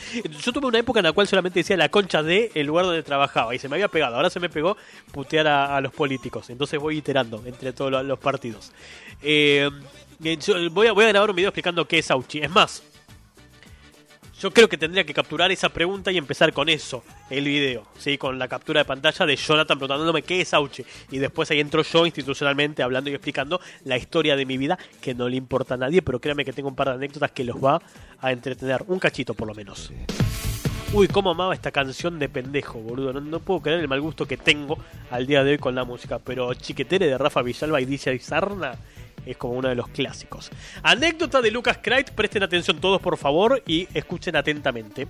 Yo 0.41 0.53
tuve 0.53 0.67
una 0.67 0.79
época 0.79 0.99
en 0.99 1.05
la 1.05 1.11
cual 1.11 1.27
solamente 1.27 1.59
decía 1.59 1.77
la 1.77 1.89
concha 1.89 2.23
de 2.23 2.51
el 2.55 2.67
lugar 2.67 2.85
donde 2.85 3.03
trabajaba 3.03 3.53
y 3.53 3.59
se 3.59 3.67
me 3.67 3.75
había 3.75 3.87
pegado. 3.87 4.15
Ahora 4.15 4.29
se 4.29 4.39
me 4.39 4.49
pegó 4.49 4.77
putear 5.11 5.47
a, 5.47 5.75
a 5.75 5.81
los 5.81 5.93
políticos. 5.93 6.49
Entonces 6.49 6.79
voy 6.79 6.97
iterando 6.97 7.43
entre 7.45 7.73
todos 7.73 8.05
los, 8.05 8.19
partidos. 8.19 8.71
Eh, 9.21 9.69
yo 10.19 10.69
voy, 10.71 10.87
a, 10.87 10.93
voy 10.93 11.05
a 11.05 11.09
grabar 11.09 11.29
un 11.29 11.35
video 11.35 11.49
explicando 11.49 11.85
qué 11.87 11.99
es 11.99 12.11
Auchi. 12.11 12.39
Es 12.39 12.49
más, 12.49 12.83
yo 14.43 14.51
creo 14.51 14.67
que 14.67 14.77
tendría 14.77 15.05
que 15.05 15.13
capturar 15.13 15.53
esa 15.53 15.69
pregunta 15.69 16.11
y 16.11 16.17
empezar 16.17 16.51
con 16.51 16.67
eso, 16.67 17.01
el 17.29 17.45
video, 17.45 17.87
¿sí? 17.97 18.17
con 18.17 18.37
la 18.37 18.49
captura 18.49 18.81
de 18.81 18.85
pantalla 18.85 19.25
de 19.25 19.37
Jonathan 19.37 19.79
preguntándome 19.79 20.21
qué 20.21 20.41
es 20.41 20.53
Auchi. 20.53 20.83
Y 21.11 21.19
después 21.19 21.49
ahí 21.49 21.61
entro 21.61 21.81
yo 21.81 22.05
institucionalmente 22.05 22.83
hablando 22.83 23.09
y 23.09 23.13
explicando 23.13 23.61
la 23.85 23.95
historia 23.95 24.35
de 24.35 24.45
mi 24.45 24.57
vida, 24.57 24.77
que 24.99 25.15
no 25.15 25.29
le 25.29 25.37
importa 25.37 25.75
a 25.75 25.77
nadie, 25.77 26.01
pero 26.01 26.19
créanme 26.19 26.43
que 26.43 26.51
tengo 26.51 26.67
un 26.67 26.75
par 26.75 26.89
de 26.89 26.95
anécdotas 26.95 27.31
que 27.31 27.45
los 27.45 27.55
va 27.55 27.81
a 28.19 28.33
entretener, 28.33 28.83
un 28.87 28.99
cachito 28.99 29.33
por 29.33 29.47
lo 29.47 29.55
menos. 29.55 29.93
Uy, 30.91 31.07
cómo 31.07 31.31
amaba 31.31 31.53
esta 31.53 31.71
canción 31.71 32.19
de 32.19 32.27
pendejo, 32.27 32.79
boludo. 32.79 33.13
No, 33.13 33.39
puedo 33.39 33.61
creer 33.61 33.79
el 33.79 33.87
mal 33.87 34.01
gusto 34.01 34.27
que 34.27 34.35
tengo 34.35 34.77
al 35.09 35.25
día 35.25 35.45
de 35.45 35.51
hoy 35.51 35.57
con 35.57 35.73
la 35.73 35.85
música. 35.85 36.19
Pero 36.19 36.53
Chiquetere 36.53 37.07
de 37.07 37.17
Rafa 37.17 37.41
Villalba 37.41 37.79
y 37.79 37.85
Dicia 37.85 38.13
Sarna 38.19 38.75
es 39.25 39.37
como 39.37 39.53
uno 39.53 39.69
de 39.69 39.75
los 39.75 39.87
clásicos. 39.89 40.51
Anécdota 40.81 41.41
de 41.41 41.51
Lucas 41.51 41.79
Krait, 41.81 42.11
presten 42.11 42.43
atención 42.43 42.79
todos 42.79 43.01
por 43.01 43.17
favor 43.17 43.61
y 43.65 43.87
escuchen 43.93 44.35
atentamente. 44.35 45.07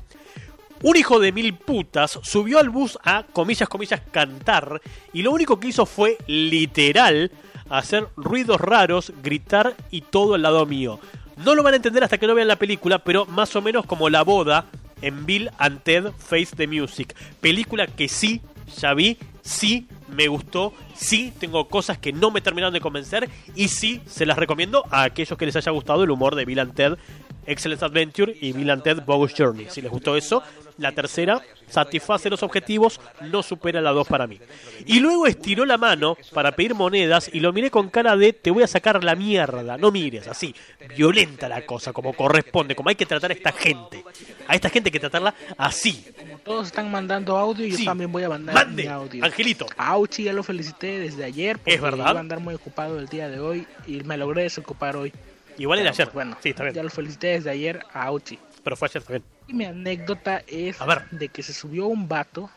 Un 0.82 0.98
hijo 0.98 1.20
de 1.20 1.32
mil 1.32 1.54
putas 1.54 2.20
subió 2.24 2.60
al 2.60 2.70
bus 2.70 2.98
a, 3.04 3.24
comillas, 3.24 3.70
comillas, 3.70 4.02
cantar 4.12 4.82
y 5.14 5.22
lo 5.22 5.32
único 5.32 5.60
que 5.60 5.70
hizo 5.70 5.86
fue, 5.86 6.18
literal, 6.28 7.32
hacer 7.70 8.08
ruidos 8.18 8.60
raros, 8.60 9.14
gritar 9.24 9.76
y 9.92 10.02
todo 10.02 10.34
al 10.34 10.42
lado 10.42 10.66
mío. 10.66 11.00
No 11.38 11.56
lo 11.56 11.64
van 11.64 11.74
a 11.74 11.78
entender 11.78 12.04
hasta 12.04 12.18
que 12.18 12.28
no 12.28 12.36
vean 12.36 12.48
la 12.48 12.58
película, 12.58 13.00
pero 13.00 13.26
más 13.26 13.56
o 13.56 13.62
menos 13.62 13.86
como 13.86 14.10
la 14.10 14.24
boda 14.24 14.66
en 15.02 15.26
Bill 15.26 15.50
and 15.58 15.82
Ted 15.84 16.12
Face 16.18 16.56
the 16.56 16.68
Music. 16.68 17.16
Película 17.40 17.88
que 17.88 18.08
sí, 18.08 18.42
ya 18.78 18.94
vi, 18.94 19.18
sí 19.44 19.88
me 20.08 20.28
gustó, 20.28 20.74
sí 20.96 21.34
tengo 21.40 21.68
cosas 21.68 21.98
que 21.98 22.12
no 22.14 22.32
me 22.32 22.42
terminaron 22.42 22.74
de 22.74 22.82
convencer. 22.82 23.30
Y 23.56 23.68
sí 23.68 24.02
se 24.08 24.26
las 24.26 24.38
recomiendo 24.38 24.86
a 24.90 25.04
aquellos 25.04 25.38
que 25.38 25.46
les 25.46 25.56
haya 25.56 25.72
gustado 25.72 26.04
el 26.04 26.12
humor 26.12 26.36
de 26.36 26.46
Bill 26.46 26.60
and 26.60 26.74
Ted. 26.74 26.98
Excellent 27.46 27.84
Adventure 27.84 28.36
y 28.40 28.54
Bill 28.54 28.70
and 28.70 28.84
Ted 28.84 29.04
Bogus 29.06 29.34
Journey. 29.38 29.68
Si 29.70 29.82
les 29.82 29.92
gustó 29.92 30.16
eso, 30.16 30.42
la 30.78 30.92
tercera 30.92 31.42
satisface 31.68 32.30
los 32.30 32.44
objetivos, 32.44 33.00
no 33.22 33.42
supera 33.44 33.82
la 33.82 33.92
2 33.92 34.08
para 34.08 34.28
mí. 34.28 34.40
Y 34.86 35.00
luego 35.00 35.26
estiró 35.28 35.66
la 35.66 35.78
mano 35.78 36.18
para 36.34 36.52
pedir 36.52 36.76
monedas 36.76 37.30
y 37.34 37.40
lo 37.40 37.52
miré 37.54 37.72
con 37.72 37.90
cara 37.90 38.16
de 38.16 38.34
te 38.34 38.52
voy 38.52 38.64
a 38.64 38.68
sacar 38.68 39.04
la 39.04 39.16
mierda, 39.16 39.78
no 39.78 39.92
mires, 39.92 40.28
así, 40.28 40.54
violenta 40.96 41.50
la 41.50 41.66
cosa, 41.66 41.94
como 41.94 42.14
corresponde, 42.14 42.76
como 42.76 42.90
hay 42.90 42.96
que 42.96 43.06
tratar 43.06 43.32
a 43.32 43.34
esta 43.34 43.52
gente. 43.52 44.04
A 44.48 44.56
esta 44.56 44.70
gente 44.70 44.90
hay 44.90 44.92
que 44.92 45.00
tratarla 45.00 45.34
así. 45.58 46.06
Todos 46.44 46.68
están 46.68 46.92
mandando 46.92 47.38
audio 47.38 47.66
yo 47.66 47.78
Sí. 47.78 47.86
también 47.86 48.12
voy 48.12 48.24
a 48.24 48.30
mandar 48.30 48.54
Mande, 48.54 48.84
mi 48.84 48.90
audio. 48.90 49.24
Angelito. 49.26 49.66
Auchi 49.78 50.24
ya 50.24 50.34
lo 50.34 50.44
felicité 50.44 51.00
desde 51.00 51.24
ayer. 51.24 51.58
porque 51.58 51.76
¿Es 51.76 51.82
verdad? 51.82 52.10
Iba 52.12 52.18
a 52.18 52.20
andar 52.20 52.40
muy 52.40 52.54
ocupado 52.54 53.00
el 53.00 53.08
día 53.08 53.30
de 53.30 53.40
hoy 53.40 53.66
y 53.88 54.02
me 54.04 54.18
logré 54.18 54.44
desocupar 54.44 54.96
hoy. 54.98 55.14
Igual 55.58 55.80
era 55.80 55.92
ayer. 55.92 56.06
pues, 56.08 56.14
bueno, 56.16 56.38
Sí, 56.42 56.50
está 56.50 56.64
bien. 56.64 56.76
ya 56.76 56.84
lo 56.84 56.90
felicité 56.90 57.28
desde 57.28 57.50
ayer 57.52 57.80
a 57.94 58.04
Auchi. 58.06 58.38
Pero 58.64 58.76
fue 58.76 58.88
ayer 58.90 59.02
también. 59.04 59.24
Y 59.48 59.54
mi 59.54 59.66
anécdota 59.66 60.44
es 60.48 60.78
de 61.12 61.30
que 61.30 61.44
se 61.44 61.54
subió 61.54 61.88
un 61.88 62.08
vato 62.08 62.50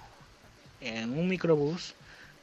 en 0.80 1.18
un 1.18 1.28
microbús. 1.28 1.94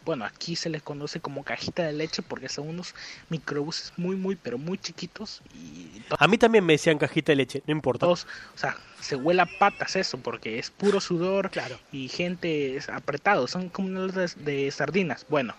Bueno, 0.06 0.26
aquí 0.26 0.58
se 0.58 0.70
les 0.70 0.84
conoce 0.84 1.22
como 1.22 1.44
cajita 1.44 1.84
de 1.84 1.94
leche 1.94 2.22
porque 2.22 2.50
son 2.50 2.68
unos 2.68 2.94
microbuses 3.30 3.94
muy, 3.96 4.18
muy, 4.18 4.36
pero 4.36 4.58
muy 4.58 4.78
chiquitos. 4.78 5.42
Y 5.56 6.02
A 6.20 6.28
mí 6.28 6.38
también 6.38 6.66
me 6.66 6.74
decían 6.74 6.98
cajita 6.98 7.32
de 7.32 7.38
leche, 7.38 7.64
no 7.66 7.72
importa. 7.72 8.06
todos, 8.06 8.28
o 8.54 8.58
sea, 8.58 8.76
se 9.00 9.16
huela 9.16 9.44
a 9.44 9.58
patas 9.60 9.96
eso 9.96 10.18
porque 10.18 10.60
es 10.60 10.72
puro 10.72 11.00
sudor 11.00 11.52
y 11.94 12.10
gente 12.10 12.76
es 12.76 12.90
apretado. 12.90 13.48
Son 13.48 13.70
como 13.70 13.88
unas 13.88 14.14
de, 14.14 14.28
de 14.44 14.72
sardinas. 14.72 15.26
Bueno, 15.30 15.56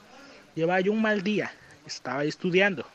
llevaba 0.55 0.81
yo 0.81 0.93
un 0.93 1.01
mal 1.01 1.23
día. 1.23 1.51
Estaba 1.87 2.25
estudiando. 2.25 2.87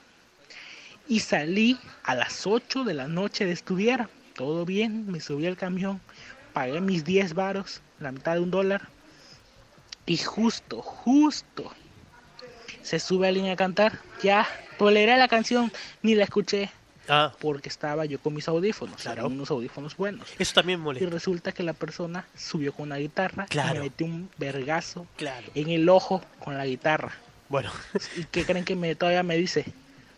Y 1.07 1.21
salí 1.21 1.79
a 2.03 2.13
las 2.13 2.45
8 2.45 2.83
de 2.83 2.93
la 2.93 3.07
noche 3.07 3.45
de 3.45 3.53
estudiar. 3.53 4.07
Todo 4.39 4.63
bien, 4.63 5.11
me 5.11 5.19
subí 5.19 5.45
al 5.47 5.57
camión, 5.57 5.99
pagué 6.53 6.79
mis 6.79 7.03
10 7.03 7.33
varos, 7.33 7.81
la 7.99 8.13
mitad 8.13 8.35
de 8.35 8.39
un 8.39 8.49
dólar. 8.49 8.87
Y 10.05 10.15
justo, 10.15 10.81
justo, 10.81 11.69
se 12.81 13.01
sube 13.01 13.27
alguien 13.27 13.49
a 13.49 13.57
cantar. 13.57 13.99
Ya, 14.23 14.47
toleré 14.77 15.17
la 15.17 15.27
canción, 15.27 15.69
ni 16.03 16.15
la 16.15 16.23
escuché. 16.23 16.69
Ah. 17.09 17.33
Porque 17.41 17.67
estaba 17.67 18.05
yo 18.05 18.17
con 18.21 18.33
mis 18.33 18.47
audífonos, 18.47 19.05
eran 19.05 19.25
unos 19.25 19.51
audífonos 19.51 19.97
buenos. 19.97 20.29
Eso 20.39 20.53
también 20.53 20.79
Y 20.79 20.83
molesta. 20.83 21.09
resulta 21.09 21.51
que 21.51 21.63
la 21.63 21.73
persona 21.73 22.25
subió 22.33 22.71
con 22.71 22.83
una 22.83 22.95
guitarra 22.95 23.43
y 23.45 23.49
Claro. 23.49 23.73
me 23.73 23.79
metió 23.89 24.05
un 24.07 24.29
vergazo 24.37 25.05
Claro. 25.17 25.47
en 25.53 25.69
el 25.69 25.89
ojo 25.89 26.21
con 26.39 26.57
la 26.57 26.65
guitarra. 26.65 27.11
Bueno. 27.49 27.71
¿Y 28.15 28.23
qué 28.23 28.45
creen 28.45 28.63
que 28.63 28.77
me 28.77 28.95
todavía 28.95 29.21
me 29.23 29.35
dice? 29.35 29.65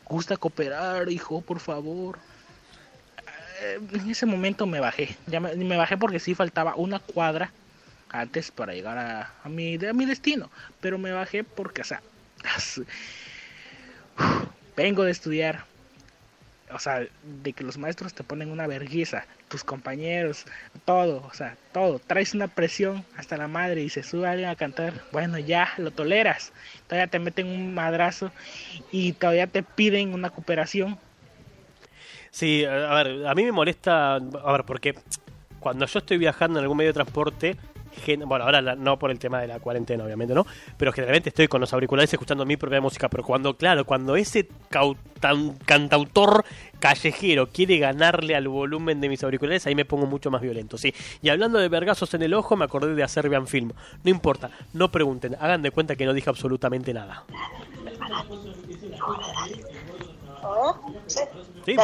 Gusta 0.06 0.38
cooperar, 0.38 1.10
hijo, 1.10 1.42
por 1.42 1.60
favor. 1.60 2.20
Eh, 3.62 3.80
En 3.94 4.10
ese 4.10 4.26
momento 4.26 4.66
me 4.66 4.80
bajé. 4.80 5.16
Ya 5.28 5.40
me, 5.40 5.56
me 5.56 5.78
bajé 5.78 5.98
porque 5.98 6.20
sí 6.20 6.36
faltaba 6.36 6.76
una 6.76 7.00
cuadra 7.00 7.52
antes 8.10 8.52
para 8.52 8.74
llegar 8.74 8.98
a, 8.98 9.34
a 9.44 9.50
mi, 9.50 9.76
a 9.86 9.94
mi 9.94 10.06
destino. 10.06 10.50
Pero 10.82 10.98
me 10.98 11.12
bajé 11.12 11.44
porque, 11.44 11.82
o 11.82 11.86
sea, 11.86 12.02
vengo 14.76 15.04
de 15.04 15.12
estudiar. 15.12 15.66
O 16.74 16.80
sea, 16.80 17.06
de 17.44 17.52
que 17.54 17.66
los 17.66 17.78
maestros 17.78 18.14
te 18.14 18.24
ponen 18.24 18.50
una 18.50 18.66
vergüenza, 18.66 19.26
tus 19.50 19.62
compañeros, 19.62 20.46
todo, 20.86 21.22
o 21.30 21.34
sea, 21.34 21.58
todo. 21.74 22.00
Traes 22.00 22.34
una 22.34 22.48
presión 22.48 23.04
hasta 23.18 23.36
la 23.36 23.50
madre 23.50 23.82
y 23.84 23.90
se 23.90 24.04
sube 24.04 24.28
alguien 24.30 24.48
a 24.48 24.56
cantar. 24.56 24.94
Bueno, 25.12 25.38
ya 25.38 25.74
lo 25.78 25.92
toleras. 25.92 26.54
Todavía 26.88 27.08
te 27.08 27.20
meten 27.20 27.48
un 27.48 27.74
madrazo 27.74 28.32
y 28.92 29.12
todavía 29.14 29.48
te 29.48 29.64
piden 29.64 30.14
una 30.14 30.30
cooperación. 30.30 30.98
Sí, 32.32 32.64
a 32.66 32.94
ver, 33.04 33.28
a 33.28 33.36
mí 33.36 33.44
me 33.44 33.52
molesta, 33.52 34.16
a 34.16 34.52
ver, 34.54 34.64
porque 34.66 34.96
cuando 35.60 35.86
yo 35.86 36.00
estoy 36.00 36.18
viajando 36.18 36.60
en 36.60 36.64
algún 36.64 36.78
medio 36.78 36.90
de 36.90 36.94
transporte, 36.94 37.58
gen- 38.06 38.22
bueno, 38.28 38.46
ahora 38.46 38.62
la- 38.62 38.76
no 38.76 38.98
por 38.98 39.12
el 39.12 39.20
tema 39.20 39.42
de 39.42 39.48
la 39.48 39.60
cuarentena, 39.60 40.06
obviamente, 40.06 40.34
¿no? 40.34 40.48
Pero 40.78 40.94
generalmente 40.94 41.28
estoy 41.30 41.50
con 41.50 41.60
los 41.60 41.74
auriculares 41.74 42.12
escuchando 42.14 42.46
mi 42.46 42.56
propia 42.56 42.80
música, 42.80 43.10
pero 43.10 43.22
cuando, 43.24 43.58
claro, 43.58 43.84
cuando 43.86 44.16
ese 44.16 44.48
cantautor 45.66 46.46
callejero 46.80 47.50
quiere 47.50 47.78
ganarle 47.80 48.34
al 48.36 48.48
volumen 48.48 49.02
de 49.02 49.10
mis 49.10 49.22
auriculares, 49.26 49.68
ahí 49.68 49.76
me 49.76 49.84
pongo 49.84 50.06
mucho 50.06 50.32
más 50.32 50.42
violento, 50.42 50.78
sí. 50.78 50.94
Y 51.22 51.28
hablando 51.30 51.60
de 51.60 51.68
vergazos 51.68 52.14
en 52.14 52.22
el 52.22 52.34
ojo, 52.34 52.56
me 52.56 52.64
acordé 52.64 52.96
de 52.96 53.06
Serbian 53.10 53.46
Film. 53.46 53.72
No 54.04 54.10
importa, 54.10 54.50
no 54.74 54.90
pregunten, 54.90 55.36
hagan 55.40 55.62
de 55.62 55.72
cuenta 55.72 55.98
que 55.98 56.06
no 56.06 56.14
dije 56.14 56.30
absolutamente 56.30 56.94
nada. 56.94 57.26
Sí. 61.66 61.76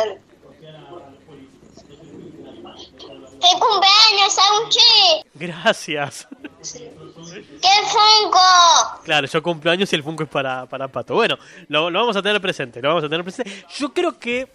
¡Qué 2.78 3.60
cumpleaños, 3.60 4.38
Auchi! 4.38 5.24
Gracias. 5.34 6.28
¡Qué 6.62 7.70
funko! 7.86 9.04
Claro, 9.04 9.28
yo 9.28 9.44
cumplo 9.44 9.72
años 9.72 9.92
y 9.92 9.96
el 9.96 10.04
Funko 10.04 10.24
es 10.24 10.30
para, 10.30 10.66
para 10.66 10.88
Pato. 10.88 11.16
Bueno, 11.16 11.38
lo, 11.68 11.90
lo 11.90 12.00
vamos 12.00 12.16
a 12.16 12.22
tener 12.22 12.42
presente, 12.42 12.82
lo 12.82 12.90
vamos 12.90 13.04
a 13.04 13.10
tener 13.10 13.24
presente. 13.24 13.52
Yo 13.78 13.94
creo 13.94 14.18
que 14.18 14.48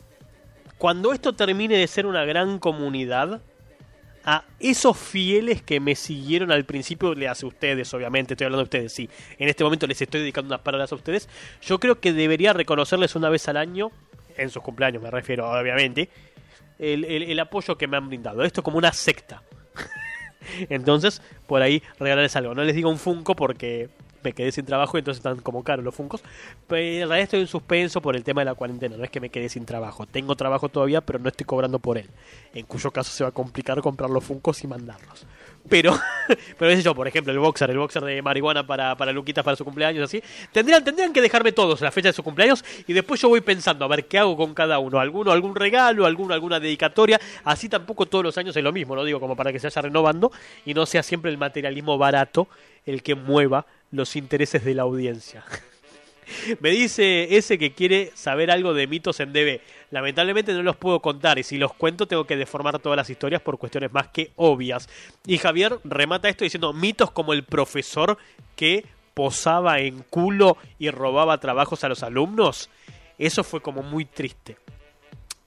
cuando 0.78 1.12
esto 1.12 1.32
termine 1.32 1.76
de 1.76 1.86
ser 1.86 2.06
una 2.06 2.24
gran 2.24 2.58
comunidad, 2.58 3.40
a 4.24 4.44
esos 4.60 4.96
fieles 4.96 5.62
que 5.62 5.80
me 5.80 5.94
siguieron 5.94 6.52
al 6.52 6.64
principio, 6.64 7.14
le 7.14 7.28
hace 7.28 7.44
a 7.44 7.48
ustedes, 7.48 7.92
obviamente, 7.92 8.34
estoy 8.34 8.44
hablando 8.44 8.62
de 8.62 8.64
ustedes, 8.64 8.92
sí. 8.92 9.08
En 9.38 9.48
este 9.48 9.64
momento 9.64 9.86
les 9.86 10.00
estoy 10.00 10.20
dedicando 10.20 10.54
unas 10.54 10.60
palabras 10.60 10.92
a 10.92 10.94
ustedes. 10.94 11.28
Yo 11.60 11.80
creo 11.80 12.00
que 12.00 12.12
debería 12.12 12.52
reconocerles 12.52 13.16
una 13.16 13.28
vez 13.30 13.48
al 13.48 13.56
año, 13.56 13.90
en 14.36 14.50
sus 14.50 14.62
cumpleaños 14.62 15.02
me 15.02 15.10
refiero, 15.10 15.50
obviamente, 15.50 16.08
el, 16.82 17.04
el- 17.04 17.22
el 17.24 17.40
apoyo 17.40 17.76
que 17.78 17.86
me 17.86 17.96
han 17.96 18.08
brindado. 18.08 18.42
Esto 18.42 18.62
como 18.62 18.78
una 18.78 18.92
secta. 18.92 19.42
Entonces, 20.68 21.22
por 21.46 21.62
ahí 21.62 21.82
regalarles 21.98 22.34
algo. 22.36 22.54
No 22.54 22.64
les 22.64 22.74
digo 22.74 22.90
un 22.90 22.98
Funko 22.98 23.34
porque 23.36 23.88
me 24.24 24.32
quedé 24.32 24.52
sin 24.52 24.64
trabajo 24.64 24.96
y 24.96 25.00
entonces 25.00 25.18
están 25.18 25.40
como 25.40 25.64
caros 25.64 25.84
los 25.84 25.94
Funcos. 25.94 26.22
Pero 26.68 26.80
en 26.82 27.08
realidad 27.08 27.20
estoy 27.20 27.40
en 27.40 27.46
suspenso 27.48 28.00
por 28.00 28.14
el 28.14 28.22
tema 28.22 28.40
de 28.42 28.44
la 28.46 28.54
cuarentena. 28.54 28.96
No 28.96 29.04
es 29.04 29.10
que 29.10 29.20
me 29.20 29.30
quedé 29.30 29.48
sin 29.48 29.64
trabajo. 29.64 30.06
Tengo 30.06 30.36
trabajo 30.36 30.68
todavía, 30.68 31.00
pero 31.00 31.18
no 31.18 31.28
estoy 31.28 31.44
cobrando 31.46 31.78
por 31.78 31.98
él. 31.98 32.08
En 32.54 32.64
cuyo 32.66 32.90
caso 32.90 33.10
se 33.10 33.24
va 33.24 33.30
a 33.30 33.32
complicar 33.32 33.80
comprar 33.80 34.10
los 34.10 34.22
Funcos 34.24 34.62
y 34.62 34.66
mandarlos. 34.68 35.26
Pero, 35.68 35.98
pero 36.58 36.94
por 36.94 37.08
ejemplo, 37.08 37.32
el 37.32 37.38
boxer, 37.38 37.70
el 37.70 37.78
boxer 37.78 38.02
de 38.02 38.22
marihuana 38.22 38.66
para, 38.66 38.96
para 38.96 39.12
Luquitas 39.12 39.44
para 39.44 39.56
su 39.56 39.64
cumpleaños, 39.64 40.04
así. 40.04 40.22
Tendrían, 40.50 40.84
tendrían 40.84 41.12
que 41.12 41.20
dejarme 41.20 41.52
todos 41.52 41.80
la 41.80 41.90
fecha 41.90 42.08
de 42.08 42.12
su 42.12 42.22
cumpleaños 42.22 42.64
y 42.86 42.92
después 42.92 43.20
yo 43.20 43.28
voy 43.28 43.40
pensando 43.40 43.84
a 43.84 43.88
ver 43.88 44.06
qué 44.06 44.18
hago 44.18 44.36
con 44.36 44.54
cada 44.54 44.78
uno. 44.78 44.98
Alguno, 44.98 45.30
algún 45.30 45.54
regalo, 45.54 46.06
alguno, 46.06 46.34
alguna 46.34 46.60
dedicatoria. 46.60 47.20
Así 47.44 47.68
tampoco 47.68 48.06
todos 48.06 48.24
los 48.24 48.38
años 48.38 48.56
es 48.56 48.62
lo 48.62 48.72
mismo, 48.72 48.96
¿no? 48.96 49.04
Digo, 49.04 49.20
como 49.20 49.36
para 49.36 49.52
que 49.52 49.58
se 49.58 49.68
vaya 49.68 49.82
renovando 49.82 50.32
y 50.64 50.74
no 50.74 50.86
sea 50.86 51.02
siempre 51.02 51.30
el 51.30 51.38
materialismo 51.38 51.98
barato 51.98 52.48
el 52.84 53.02
que 53.02 53.14
mueva 53.14 53.66
los 53.90 54.16
intereses 54.16 54.64
de 54.64 54.74
la 54.74 54.82
audiencia. 54.82 55.44
Me 56.60 56.70
dice 56.70 57.36
ese 57.36 57.58
que 57.58 57.72
quiere 57.72 58.10
saber 58.14 58.50
algo 58.50 58.74
de 58.74 58.86
mitos 58.86 59.20
en 59.20 59.32
DB. 59.32 59.60
Lamentablemente 59.90 60.52
no 60.52 60.62
los 60.62 60.76
puedo 60.76 61.00
contar 61.00 61.38
y 61.38 61.42
si 61.42 61.58
los 61.58 61.74
cuento 61.74 62.06
tengo 62.06 62.24
que 62.24 62.36
deformar 62.36 62.78
todas 62.78 62.96
las 62.96 63.10
historias 63.10 63.42
por 63.42 63.58
cuestiones 63.58 63.92
más 63.92 64.08
que 64.08 64.32
obvias. 64.36 64.88
Y 65.26 65.38
Javier 65.38 65.78
remata 65.84 66.28
esto 66.28 66.44
diciendo 66.44 66.72
mitos 66.72 67.10
como 67.10 67.32
el 67.32 67.44
profesor 67.44 68.18
que 68.56 68.84
posaba 69.14 69.80
en 69.80 70.02
culo 70.02 70.56
y 70.78 70.90
robaba 70.90 71.38
trabajos 71.38 71.84
a 71.84 71.88
los 71.88 72.02
alumnos. 72.02 72.70
Eso 73.18 73.44
fue 73.44 73.60
como 73.60 73.82
muy 73.82 74.04
triste. 74.04 74.56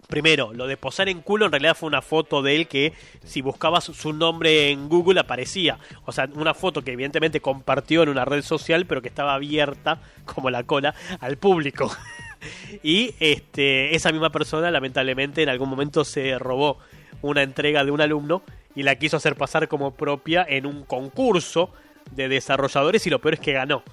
Primero, 0.08 0.53
lo 0.53 0.68
de 0.68 0.78
posar 0.78 1.10
en 1.10 1.22
culo 1.22 1.45
en 1.45 1.51
realidad 1.51 1.76
fue 1.76 1.88
una 1.88 2.01
foto 2.01 2.41
de 2.41 2.56
él 2.56 2.68
que 2.68 2.93
si 3.24 3.41
buscabas 3.41 3.86
su 3.86 4.14
nombre 4.14 4.70
en 4.70 4.88
Google 4.88 5.20
aparecía. 5.20 5.80
O 6.06 6.12
sea, 6.12 6.30
una 6.36 6.53
foto 6.53 6.84
que 6.84 6.91
evidentemente 6.91 7.41
compartió 7.41 8.03
en 8.03 8.10
una 8.10 8.26
red 8.26 8.43
social 8.43 8.86
pero 8.86 9.01
que 9.01 9.08
estaba 9.08 9.34
abierta, 9.34 9.99
como 10.26 10.49
la 10.49 10.64
cola, 10.64 10.93
al 11.20 11.38
público. 11.38 11.91
y 12.84 13.16
este, 13.20 13.95
esa 13.95 14.12
misma 14.12 14.30
persona 14.30 14.70
lamentablemente 14.70 15.41
en 15.41 15.49
algún 15.49 15.70
momento 15.70 16.06
se 16.06 16.38
robó 16.38 16.78
una 17.22 17.41
entrega 17.41 17.84
de 17.84 17.91
un 17.91 18.01
alumno 18.01 18.43
y 18.76 18.84
la 18.84 18.95
quiso 18.95 19.18
hacer 19.18 19.36
pasar 19.36 19.68
como 19.68 19.91
propia 19.91 20.45
en 20.47 20.66
un 20.66 20.84
concurso 20.84 21.72
de 22.12 22.28
desarrolladores 22.28 23.08
y 23.08 23.10
lo 23.10 23.20
peor 23.20 23.36
es 23.36 23.39
que 23.39 23.53
ganó. 23.53 23.84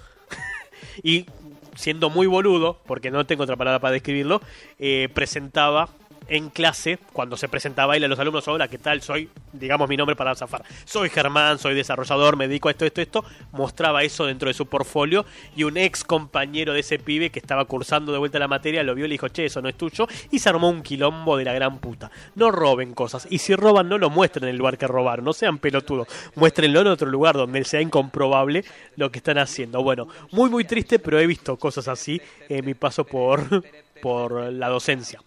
y 1.02 1.26
siendo 1.74 2.10
muy 2.10 2.26
boludo, 2.26 2.80
porque 2.86 3.10
no 3.10 3.24
tengo 3.24 3.44
otra 3.44 3.56
palabra 3.56 3.80
para 3.80 3.92
describirlo, 3.92 4.42
eh, 4.78 5.08
presentaba 5.14 5.88
en 6.32 6.48
clase, 6.48 6.98
cuando 7.12 7.36
se 7.36 7.46
presentaba 7.46 7.94
él 7.94 8.04
a 8.04 8.08
los 8.08 8.18
alumnos, 8.18 8.48
hola, 8.48 8.66
¿qué 8.66 8.78
tal? 8.78 9.02
Soy, 9.02 9.28
digamos 9.52 9.86
mi 9.86 9.98
nombre 9.98 10.16
para 10.16 10.34
zafar. 10.34 10.64
Soy 10.86 11.10
Germán, 11.10 11.58
soy 11.58 11.74
desarrollador, 11.74 12.36
me 12.38 12.48
dedico 12.48 12.68
a 12.68 12.70
esto, 12.70 12.86
esto, 12.86 13.02
esto. 13.02 13.24
Mostraba 13.52 14.02
eso 14.02 14.24
dentro 14.24 14.48
de 14.48 14.54
su 14.54 14.64
portfolio 14.64 15.26
y 15.54 15.64
un 15.64 15.76
ex 15.76 16.04
compañero 16.04 16.72
de 16.72 16.80
ese 16.80 16.98
pibe 16.98 17.28
que 17.28 17.38
estaba 17.38 17.66
cursando 17.66 18.12
de 18.12 18.18
vuelta 18.18 18.38
la 18.38 18.48
materia 18.48 18.82
lo 18.82 18.94
vio 18.94 19.04
y 19.04 19.08
le 19.08 19.12
dijo, 19.12 19.28
che, 19.28 19.44
eso 19.44 19.60
no 19.60 19.68
es 19.68 19.76
tuyo. 19.76 20.08
Y 20.30 20.38
se 20.38 20.48
armó 20.48 20.70
un 20.70 20.82
quilombo 20.82 21.36
de 21.36 21.44
la 21.44 21.52
gran 21.52 21.80
puta. 21.80 22.10
No 22.34 22.50
roben 22.50 22.94
cosas. 22.94 23.26
Y 23.28 23.36
si 23.36 23.54
roban, 23.54 23.90
no 23.90 23.98
lo 23.98 24.08
muestren 24.08 24.44
en 24.44 24.50
el 24.50 24.56
lugar 24.56 24.78
que 24.78 24.86
robaron. 24.86 25.26
No 25.26 25.34
sean 25.34 25.58
pelotudos. 25.58 26.08
Muéstrenlo 26.34 26.80
en 26.80 26.86
otro 26.86 27.10
lugar 27.10 27.34
donde 27.34 27.62
sea 27.64 27.82
incomprobable 27.82 28.64
lo 28.96 29.12
que 29.12 29.18
están 29.18 29.36
haciendo. 29.36 29.82
Bueno, 29.82 30.08
muy, 30.30 30.48
muy 30.48 30.64
triste, 30.64 30.98
pero 30.98 31.20
he 31.20 31.26
visto 31.26 31.58
cosas 31.58 31.88
así 31.88 32.22
en 32.48 32.64
mi 32.64 32.72
paso 32.72 33.04
por, 33.04 33.62
por 34.00 34.50
la 34.50 34.70
docencia. 34.70 35.20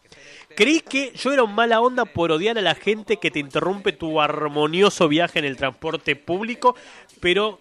Creí 0.56 0.80
que 0.80 1.12
yo 1.16 1.34
era 1.34 1.43
un 1.43 1.53
mala 1.53 1.82
onda 1.82 2.06
por 2.06 2.32
odiar 2.32 2.58
a 2.58 2.62
la 2.62 2.76
gente 2.76 3.18
que 3.18 3.30
te 3.30 3.39
interrumpe 3.39 3.91
tu 3.91 4.22
armonioso 4.22 5.10
viaje 5.10 5.39
en 5.39 5.45
el 5.45 5.58
transporte 5.58 6.16
público, 6.16 6.76
pero 7.20 7.60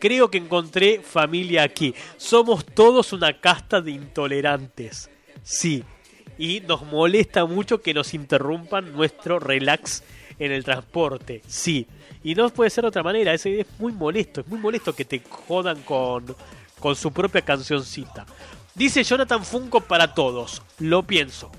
creo 0.00 0.30
que 0.30 0.38
encontré 0.38 1.00
familia 1.00 1.62
aquí. 1.62 1.94
Somos 2.16 2.64
todos 2.64 3.12
una 3.12 3.38
casta 3.38 3.82
de 3.82 3.92
intolerantes. 3.92 5.10
Sí. 5.42 5.84
Y 6.38 6.60
nos 6.60 6.82
molesta 6.84 7.44
mucho 7.44 7.82
que 7.82 7.92
nos 7.92 8.14
interrumpan 8.14 8.92
nuestro 8.94 9.38
relax 9.38 10.02
en 10.38 10.52
el 10.52 10.64
transporte. 10.64 11.42
Sí. 11.46 11.86
Y 12.24 12.34
no 12.34 12.48
puede 12.48 12.70
ser 12.70 12.82
de 12.82 12.88
otra 12.88 13.02
manera. 13.02 13.34
Es, 13.34 13.44
es 13.44 13.66
muy 13.78 13.92
molesto. 13.92 14.40
Es 14.40 14.48
muy 14.48 14.58
molesto 14.58 14.94
que 14.94 15.04
te 15.04 15.20
jodan 15.20 15.82
con, 15.82 16.34
con 16.80 16.96
su 16.96 17.12
propia 17.12 17.42
cancioncita. 17.42 18.24
Dice 18.74 19.04
Jonathan 19.04 19.44
Funko 19.44 19.82
para 19.82 20.14
todos. 20.14 20.62
Lo 20.78 21.02
pienso. 21.02 21.52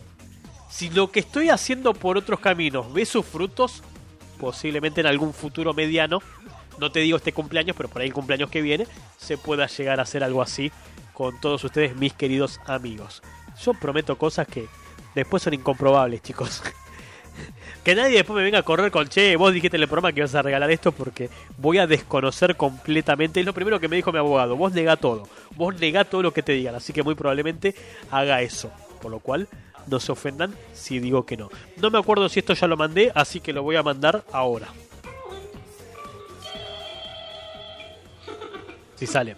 Si 0.73 0.89
lo 0.89 1.11
que 1.11 1.19
estoy 1.19 1.49
haciendo 1.49 1.93
por 1.93 2.17
otros 2.17 2.39
caminos 2.39 2.91
ve 2.91 3.05
sus 3.05 3.23
frutos, 3.23 3.83
posiblemente 4.39 5.01
en 5.01 5.07
algún 5.07 5.31
futuro 5.31 5.71
mediano, 5.71 6.19
no 6.79 6.91
te 6.91 7.01
digo 7.01 7.17
este 7.17 7.31
cumpleaños, 7.31 7.77
pero 7.77 7.89
por 7.89 8.01
ahí 8.01 8.07
el 8.07 8.13
cumpleaños 8.13 8.49
que 8.49 8.63
viene, 8.63 8.87
se 9.19 9.37
pueda 9.37 9.67
llegar 9.67 9.99
a 9.99 10.01
hacer 10.01 10.23
algo 10.23 10.41
así 10.41 10.71
con 11.13 11.39
todos 11.39 11.63
ustedes, 11.63 11.95
mis 11.95 12.13
queridos 12.13 12.59
amigos. 12.65 13.21
Yo 13.63 13.75
prometo 13.75 14.17
cosas 14.17 14.47
que 14.47 14.65
después 15.13 15.43
son 15.43 15.53
incomprobables, 15.53 16.23
chicos. 16.23 16.63
que 17.83 17.93
nadie 17.93 18.15
después 18.15 18.35
me 18.35 18.43
venga 18.43 18.57
a 18.57 18.63
correr 18.63 18.89
con, 18.89 19.07
che, 19.07 19.35
vos 19.35 19.53
dijiste 19.53 19.77
en 19.77 19.83
el 19.83 19.87
programa 19.87 20.11
que 20.11 20.21
ibas 20.21 20.33
a 20.33 20.41
regalar 20.41 20.71
esto 20.71 20.91
porque 20.91 21.29
voy 21.59 21.77
a 21.77 21.85
desconocer 21.85 22.57
completamente. 22.57 23.39
Es 23.39 23.45
lo 23.45 23.53
primero 23.53 23.79
que 23.79 23.87
me 23.87 23.95
dijo 23.95 24.11
mi 24.11 24.17
abogado, 24.17 24.55
vos 24.55 24.73
negá 24.73 24.95
todo, 24.95 25.27
vos 25.55 25.79
negá 25.79 26.03
todo 26.03 26.23
lo 26.23 26.33
que 26.33 26.41
te 26.41 26.53
digan, 26.53 26.73
así 26.73 26.93
que 26.93 27.03
muy 27.03 27.13
probablemente 27.13 27.75
haga 28.09 28.41
eso. 28.41 28.71
Por 29.03 29.11
lo 29.11 29.19
cual, 29.19 29.49
no 29.87 29.99
se 29.99 30.11
ofendan 30.11 30.53
si 30.73 30.99
digo 30.99 31.25
que 31.25 31.37
no. 31.37 31.49
No 31.77 31.89
me 31.89 31.97
acuerdo 31.99 32.29
si 32.29 32.39
esto 32.39 32.53
ya 32.53 32.67
lo 32.67 32.77
mandé, 32.77 33.11
así 33.13 33.39
que 33.39 33.53
lo 33.53 33.63
voy 33.63 33.75
a 33.75 33.83
mandar 33.83 34.23
ahora. 34.31 34.67
Si 38.95 39.07
sale. 39.07 39.35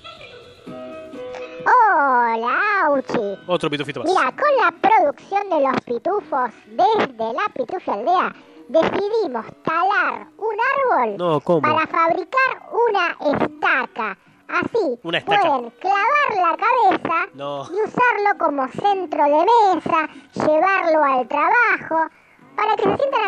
Hola, 1.66 2.60
Auchi. 2.84 3.39
Otro 3.48 3.70
pitufito 3.70 4.02
más. 4.02 4.10
Mira, 4.10 4.32
con 4.32 4.56
la 4.58 4.72
producción 4.72 5.50
de 5.50 5.62
los 5.62 5.82
pitufos 5.82 6.52
desde 6.68 7.34
la 7.34 7.50
Pitufia 7.54 7.93
Aldea, 7.93 8.36
decidimos 8.68 9.46
talar 9.64 10.28
un 10.38 10.56
árbol 11.00 11.62
para 11.62 11.88
fabricar 11.88 12.70
una 12.72 13.18
estaca. 13.34 14.18
Así 14.48 15.00
Una 15.04 15.22
pueden 15.26 15.70
clavar 15.72 16.30
la 16.36 16.58
cabeza 16.58 17.28
No. 17.34 17.68
y 17.70 17.88
usarlo 17.88 18.38
como 18.38 18.68
centro 18.68 19.24
de 19.24 19.46
mesa, 19.76 20.10
llevarlo 20.36 21.04
al 21.04 21.28
trabajo, 21.28 22.10
para 22.56 22.76
que 22.76 22.84
se 22.84 22.98
sientan 22.98 23.28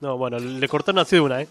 No, 0.00 0.16
bueno, 0.16 0.38
le 0.38 0.68
cortaron 0.68 1.00
así 1.00 1.16
de 1.16 1.20
una, 1.20 1.42
¿eh? 1.42 1.48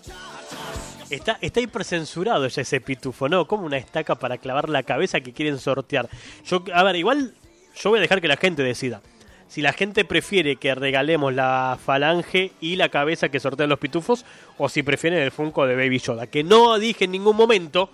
Está, 1.10 1.38
está 1.42 1.62
hipercensurado 1.62 2.48
ya 2.48 2.62
ese 2.62 2.82
pitufo, 2.82 3.30
¿no? 3.30 3.48
Como 3.48 3.66
una 3.66 3.78
estaca 3.78 4.16
para 4.16 4.38
clavar 4.40 4.68
la 4.68 4.84
cabeza 4.84 5.22
que 5.22 5.32
quieren 5.32 5.58
sortear. 5.58 6.10
Yo, 6.46 6.64
a 6.74 6.84
ver, 6.84 6.98
igual 6.98 7.34
yo 7.76 7.90
voy 7.92 8.00
a 8.00 8.02
dejar 8.02 8.20
que 8.20 8.28
la 8.28 8.36
gente 8.36 8.62
decida. 8.64 9.02
Si 9.48 9.62
la 9.62 9.72
gente 9.72 10.04
prefiere 10.04 10.58
que 10.58 10.76
regalemos 10.76 11.34
la 11.34 11.78
falange 11.82 12.52
y 12.60 12.76
la 12.76 12.90
cabeza 12.90 13.30
que 13.30 13.40
sortean 13.40 13.70
los 13.70 13.80
pitufos, 13.80 14.26
o 14.58 14.68
si 14.68 14.84
prefieren 14.84 15.20
el 15.24 15.32
Funko 15.32 15.66
de 15.66 15.78
Baby 15.78 16.00
Yoda. 16.00 16.28
Que 16.28 16.44
no 16.44 16.78
dije 16.78 17.06
en 17.06 17.12
ningún 17.12 17.38
momento 17.38 17.90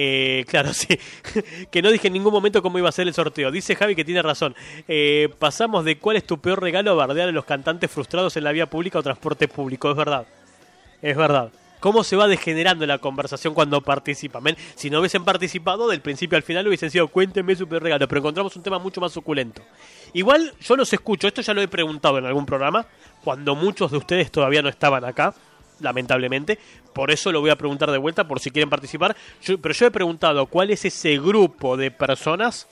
eh, 0.00 0.44
claro, 0.46 0.72
sí. 0.74 0.96
que 1.72 1.82
no 1.82 1.90
dije 1.90 2.06
en 2.06 2.12
ningún 2.12 2.32
momento 2.32 2.62
cómo 2.62 2.78
iba 2.78 2.88
a 2.88 2.92
ser 2.92 3.08
el 3.08 3.14
sorteo. 3.14 3.50
Dice 3.50 3.74
Javi 3.74 3.96
que 3.96 4.04
tiene 4.04 4.22
razón. 4.22 4.54
Eh, 4.86 5.28
pasamos 5.40 5.84
de 5.84 5.98
cuál 5.98 6.16
es 6.16 6.24
tu 6.24 6.38
peor 6.38 6.62
regalo 6.62 6.92
a 6.92 6.94
bardear 6.94 7.28
a 7.28 7.32
los 7.32 7.44
cantantes 7.44 7.90
frustrados 7.90 8.36
en 8.36 8.44
la 8.44 8.52
vía 8.52 8.66
pública 8.66 9.00
o 9.00 9.02
transporte 9.02 9.48
público. 9.48 9.90
Es 9.90 9.96
verdad. 9.96 10.24
Es 11.02 11.16
verdad. 11.16 11.50
¿Cómo 11.80 12.04
se 12.04 12.14
va 12.14 12.28
degenerando 12.28 12.86
la 12.86 12.98
conversación 12.98 13.54
cuando 13.54 13.80
participan? 13.80 14.56
Si 14.76 14.88
no 14.88 15.00
hubiesen 15.00 15.24
participado, 15.24 15.88
del 15.88 16.00
principio 16.00 16.36
al 16.36 16.44
final 16.44 16.68
hubiesen 16.68 16.92
sido 16.92 17.08
cuéntenme 17.08 17.56
su 17.56 17.68
peor 17.68 17.82
regalo, 17.82 18.06
pero 18.06 18.20
encontramos 18.20 18.54
un 18.54 18.62
tema 18.62 18.78
mucho 18.78 19.00
más 19.00 19.10
suculento. 19.10 19.62
Igual 20.12 20.54
yo 20.60 20.76
los 20.76 20.92
escucho, 20.92 21.26
esto 21.26 21.42
ya 21.42 21.54
lo 21.54 21.60
he 21.60 21.68
preguntado 21.68 22.18
en 22.18 22.26
algún 22.26 22.46
programa, 22.46 22.86
cuando 23.24 23.56
muchos 23.56 23.90
de 23.90 23.96
ustedes 23.96 24.30
todavía 24.30 24.62
no 24.62 24.68
estaban 24.68 25.04
acá 25.04 25.34
lamentablemente. 25.80 26.58
Por 26.92 27.10
eso 27.10 27.30
lo 27.32 27.40
voy 27.40 27.50
a 27.50 27.56
preguntar 27.56 27.90
de 27.90 27.98
vuelta 27.98 28.26
por 28.26 28.40
si 28.40 28.50
quieren 28.50 28.70
participar. 28.70 29.16
Yo- 29.42 29.58
pero 29.58 29.74
yo 29.74 29.86
he 29.86 29.90
preguntado 29.90 30.46
cuál 30.46 30.70
es 30.70 30.84
ese 30.84 31.18
grupo 31.18 31.76
de 31.76 31.90
personas 31.90 32.66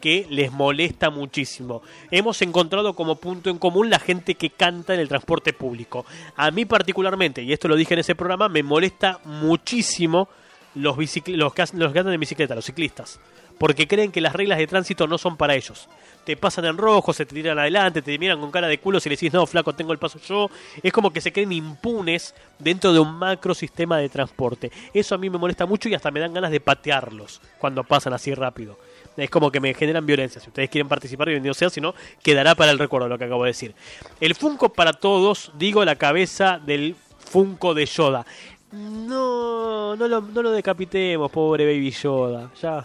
que 0.00 0.26
les 0.30 0.50
molesta 0.50 1.10
muchísimo. 1.10 1.82
Hemos 2.10 2.40
encontrado 2.40 2.94
como 2.94 3.16
punto 3.16 3.50
en 3.50 3.58
común 3.58 3.90
la 3.90 3.98
gente 3.98 4.34
que 4.34 4.48
canta 4.48 4.94
en 4.94 5.00
el 5.00 5.08
transporte 5.08 5.52
público. 5.52 6.06
A 6.36 6.50
mí 6.50 6.64
particularmente, 6.64 7.42
y 7.42 7.52
esto 7.52 7.68
lo 7.68 7.76
dije 7.76 7.92
en 7.94 8.00
ese 8.00 8.14
programa, 8.14 8.48
me 8.48 8.62
molesta 8.62 9.20
muchísimo 9.24 10.28
los, 10.74 10.96
los, 10.96 11.12
que, 11.22 11.32
los 11.32 11.92
que 11.92 11.98
andan 11.98 12.14
en 12.14 12.20
bicicleta, 12.20 12.54
los 12.54 12.64
ciclistas. 12.64 13.20
Porque 13.58 13.86
creen 13.86 14.10
que 14.10 14.22
las 14.22 14.32
reglas 14.32 14.56
de 14.56 14.66
tránsito 14.66 15.06
no 15.06 15.18
son 15.18 15.36
para 15.36 15.54
ellos. 15.54 15.86
Te 16.24 16.36
pasan 16.36 16.66
en 16.66 16.76
rojo, 16.76 17.12
se 17.12 17.26
tiran 17.26 17.58
adelante, 17.58 18.02
te 18.02 18.18
miran 18.18 18.40
con 18.40 18.50
cara 18.50 18.68
de 18.68 18.78
culo 18.78 19.00
si 19.00 19.08
le 19.08 19.16
decís, 19.16 19.32
no, 19.32 19.46
flaco, 19.46 19.74
tengo 19.74 19.92
el 19.92 19.98
paso 19.98 20.18
yo. 20.20 20.50
Es 20.82 20.92
como 20.92 21.10
que 21.10 21.20
se 21.20 21.32
creen 21.32 21.52
impunes 21.52 22.34
dentro 22.58 22.92
de 22.92 23.00
un 23.00 23.14
macro 23.14 23.54
sistema 23.54 23.98
de 23.98 24.08
transporte. 24.08 24.70
Eso 24.92 25.14
a 25.14 25.18
mí 25.18 25.30
me 25.30 25.38
molesta 25.38 25.66
mucho 25.66 25.88
y 25.88 25.94
hasta 25.94 26.10
me 26.10 26.20
dan 26.20 26.34
ganas 26.34 26.50
de 26.50 26.60
patearlos 26.60 27.40
cuando 27.58 27.84
pasan 27.84 28.12
así 28.12 28.34
rápido. 28.34 28.78
Es 29.16 29.30
como 29.30 29.50
que 29.50 29.60
me 29.60 29.74
generan 29.74 30.06
violencia. 30.06 30.40
Si 30.40 30.48
ustedes 30.48 30.70
quieren 30.70 30.88
participar, 30.88 31.28
bienvenido 31.28 31.54
sea, 31.54 31.70
si 31.70 31.80
no, 31.80 31.94
quedará 32.22 32.54
para 32.54 32.70
el 32.70 32.78
recuerdo 32.78 33.08
lo 33.08 33.18
que 33.18 33.24
acabo 33.24 33.44
de 33.44 33.50
decir. 33.50 33.74
El 34.20 34.34
Funko 34.34 34.72
para 34.72 34.92
todos, 34.92 35.52
digo 35.58 35.84
la 35.84 35.96
cabeza 35.96 36.58
del 36.58 36.96
Funko 37.18 37.74
de 37.74 37.86
Yoda. 37.86 38.24
No, 38.72 39.96
no 39.96 40.06
lo, 40.06 40.20
no 40.20 40.42
lo 40.42 40.50
decapitemos, 40.52 41.30
pobre 41.30 41.64
Baby 41.64 41.90
Yoda. 41.90 42.50
Ya, 42.62 42.84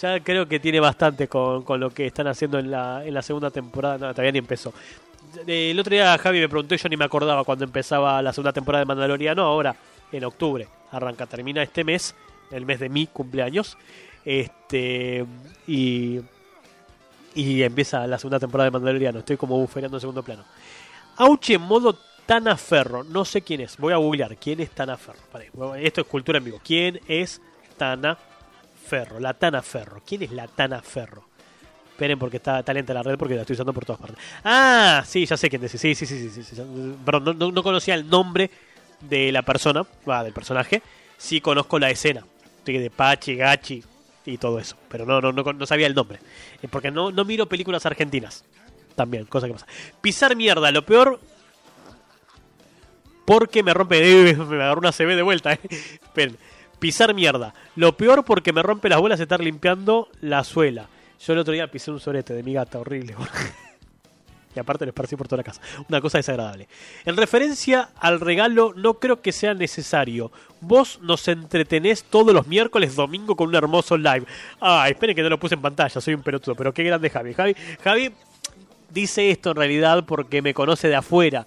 ya 0.00 0.20
creo 0.20 0.46
que 0.46 0.60
tiene 0.60 0.80
bastante 0.80 1.28
con, 1.28 1.62
con 1.62 1.80
lo 1.80 1.90
que 1.90 2.06
están 2.06 2.26
haciendo 2.26 2.58
en 2.58 2.70
la, 2.70 3.04
en 3.04 3.14
la 3.14 3.22
segunda 3.22 3.50
temporada. 3.50 3.98
No, 3.98 4.10
todavía 4.12 4.32
ni 4.32 4.38
empezó. 4.38 4.72
El 5.46 5.78
otro 5.78 5.90
día 5.90 6.16
Javi 6.16 6.40
me 6.40 6.48
preguntó 6.48 6.74
yo 6.74 6.88
ni 6.88 6.96
me 6.96 7.04
acordaba 7.04 7.44
cuando 7.44 7.64
empezaba 7.64 8.22
la 8.22 8.32
segunda 8.32 8.52
temporada 8.52 8.80
de 8.80 8.86
Mandaloriano. 8.86 9.42
Ahora, 9.42 9.76
en 10.12 10.24
octubre, 10.24 10.68
arranca, 10.90 11.26
termina 11.26 11.62
este 11.62 11.84
mes, 11.84 12.14
el 12.50 12.64
mes 12.64 12.80
de 12.80 12.88
mi 12.88 13.06
cumpleaños. 13.06 13.76
Este. 14.24 15.24
Y. 15.66 16.20
Y 17.34 17.62
empieza 17.62 18.06
la 18.06 18.18
segunda 18.18 18.40
temporada 18.40 18.66
de 18.66 18.72
Mandaloriano. 18.72 19.20
Estoy 19.20 19.36
como 19.36 19.56
buferando 19.58 19.96
en 19.96 20.00
segundo 20.00 20.22
plano. 20.22 20.44
Auchi 21.16 21.54
en 21.54 21.62
modo 21.62 21.96
Tanaferro. 22.26 23.04
No 23.04 23.24
sé 23.24 23.42
quién 23.42 23.60
es. 23.60 23.76
Voy 23.76 23.92
a 23.92 23.96
googlear. 23.96 24.36
¿Quién 24.36 24.60
es 24.60 24.70
Tanaferro? 24.70 25.18
Pará, 25.30 25.44
Esto 25.78 26.00
es 26.00 26.06
cultura 26.06 26.38
en 26.38 26.44
vivo. 26.44 26.60
¿Quién 26.64 27.00
es 27.06 27.40
Tanaferro? 28.88 29.20
La 29.20 29.34
Tanaferro. 29.34 30.02
¿Quién 30.06 30.22
es 30.22 30.32
la 30.32 30.46
Tanaferro? 30.48 31.24
Esperen 31.90 32.18
porque 32.18 32.36
está, 32.38 32.60
está 32.60 32.72
lenta 32.72 32.94
la 32.94 33.02
red 33.02 33.18
porque 33.18 33.34
la 33.34 33.40
estoy 33.42 33.54
usando 33.54 33.72
por 33.72 33.84
todas 33.84 34.00
partes. 34.00 34.18
Ah, 34.44 35.02
sí, 35.06 35.26
ya 35.26 35.36
sé 35.36 35.50
quién 35.50 35.64
es. 35.64 35.72
Sí, 35.72 35.94
sí, 35.94 36.06
sí, 36.06 36.30
sí. 36.30 36.42
sí. 36.42 36.62
Perdón, 37.04 37.24
no, 37.24 37.34
no- 37.34 37.52
no 37.52 37.62
conocía 37.62 37.94
el 37.94 38.08
nombre 38.08 38.50
de 39.00 39.32
la 39.32 39.42
persona, 39.42 39.84
va, 40.08 40.22
del 40.24 40.32
personaje. 40.32 40.80
Sí 41.16 41.40
conozco 41.40 41.78
la 41.78 41.90
escena. 41.90 42.24
De 42.64 42.90
Pachi, 42.90 43.34
Gachi 43.34 43.82
y 44.26 44.36
todo 44.36 44.58
eso. 44.58 44.76
Pero 44.90 45.06
no, 45.06 45.20
no, 45.22 45.32
no, 45.32 45.42
no 45.42 45.66
sabía 45.66 45.86
el 45.86 45.94
nombre. 45.94 46.18
Eh, 46.62 46.68
Porque 46.68 46.90
no, 46.90 47.10
no 47.10 47.24
miro 47.24 47.46
películas 47.46 47.86
argentinas. 47.86 48.44
También, 48.94 49.24
cosa 49.24 49.46
que 49.46 49.54
pasa. 49.54 49.66
Pisar 50.02 50.36
mierda, 50.36 50.70
lo 50.70 50.84
peor 50.84 51.18
porque 53.24 53.62
me 53.62 53.72
rompe. 53.74 54.30
eh, 54.30 54.34
me 54.36 54.56
agarró 54.56 54.80
una 54.80 54.92
CB 54.92 55.16
de 55.16 55.22
vuelta, 55.22 55.52
eh. 55.54 55.60
Esperen. 55.70 56.36
Pisar 56.78 57.14
mierda. 57.14 57.54
Lo 57.76 57.96
peor 57.96 58.24
porque 58.24 58.52
me 58.52 58.62
rompe 58.62 58.88
las 58.88 59.00
bolas 59.00 59.20
estar 59.20 59.40
limpiando 59.40 60.08
la 60.20 60.44
suela. 60.44 60.88
Yo 61.20 61.32
el 61.32 61.40
otro 61.40 61.52
día 61.52 61.70
pisé 61.70 61.90
un 61.90 62.00
sorete 62.00 62.34
de 62.34 62.42
mi 62.42 62.54
gata, 62.54 62.78
horrible. 62.78 63.16
y 64.54 64.60
aparte 64.60 64.84
lo 64.84 64.90
esparcí 64.90 65.16
por 65.16 65.26
toda 65.26 65.38
la 65.38 65.44
casa. 65.44 65.60
Una 65.88 66.00
cosa 66.00 66.18
desagradable. 66.18 66.68
En 67.04 67.16
referencia 67.16 67.90
al 67.98 68.20
regalo, 68.20 68.72
no 68.76 68.94
creo 68.94 69.20
que 69.20 69.32
sea 69.32 69.54
necesario. 69.54 70.30
Vos 70.60 71.00
nos 71.02 71.26
entretenés 71.28 72.04
todos 72.04 72.32
los 72.32 72.46
miércoles, 72.46 72.94
domingo 72.94 73.34
con 73.34 73.48
un 73.48 73.54
hermoso 73.56 73.96
live. 73.96 74.24
Ah, 74.60 74.88
esperen 74.88 75.16
que 75.16 75.22
no 75.22 75.28
lo 75.30 75.38
puse 75.38 75.56
en 75.56 75.62
pantalla, 75.62 76.00
soy 76.00 76.14
un 76.14 76.22
pelotudo, 76.22 76.54
pero 76.54 76.72
qué 76.72 76.84
grande 76.84 77.10
Javi. 77.10 77.34
Javi, 77.34 77.56
Javi 77.82 78.12
dice 78.90 79.30
esto 79.30 79.50
en 79.50 79.56
realidad 79.56 80.04
porque 80.06 80.42
me 80.42 80.54
conoce 80.54 80.88
de 80.88 80.96
afuera. 80.96 81.46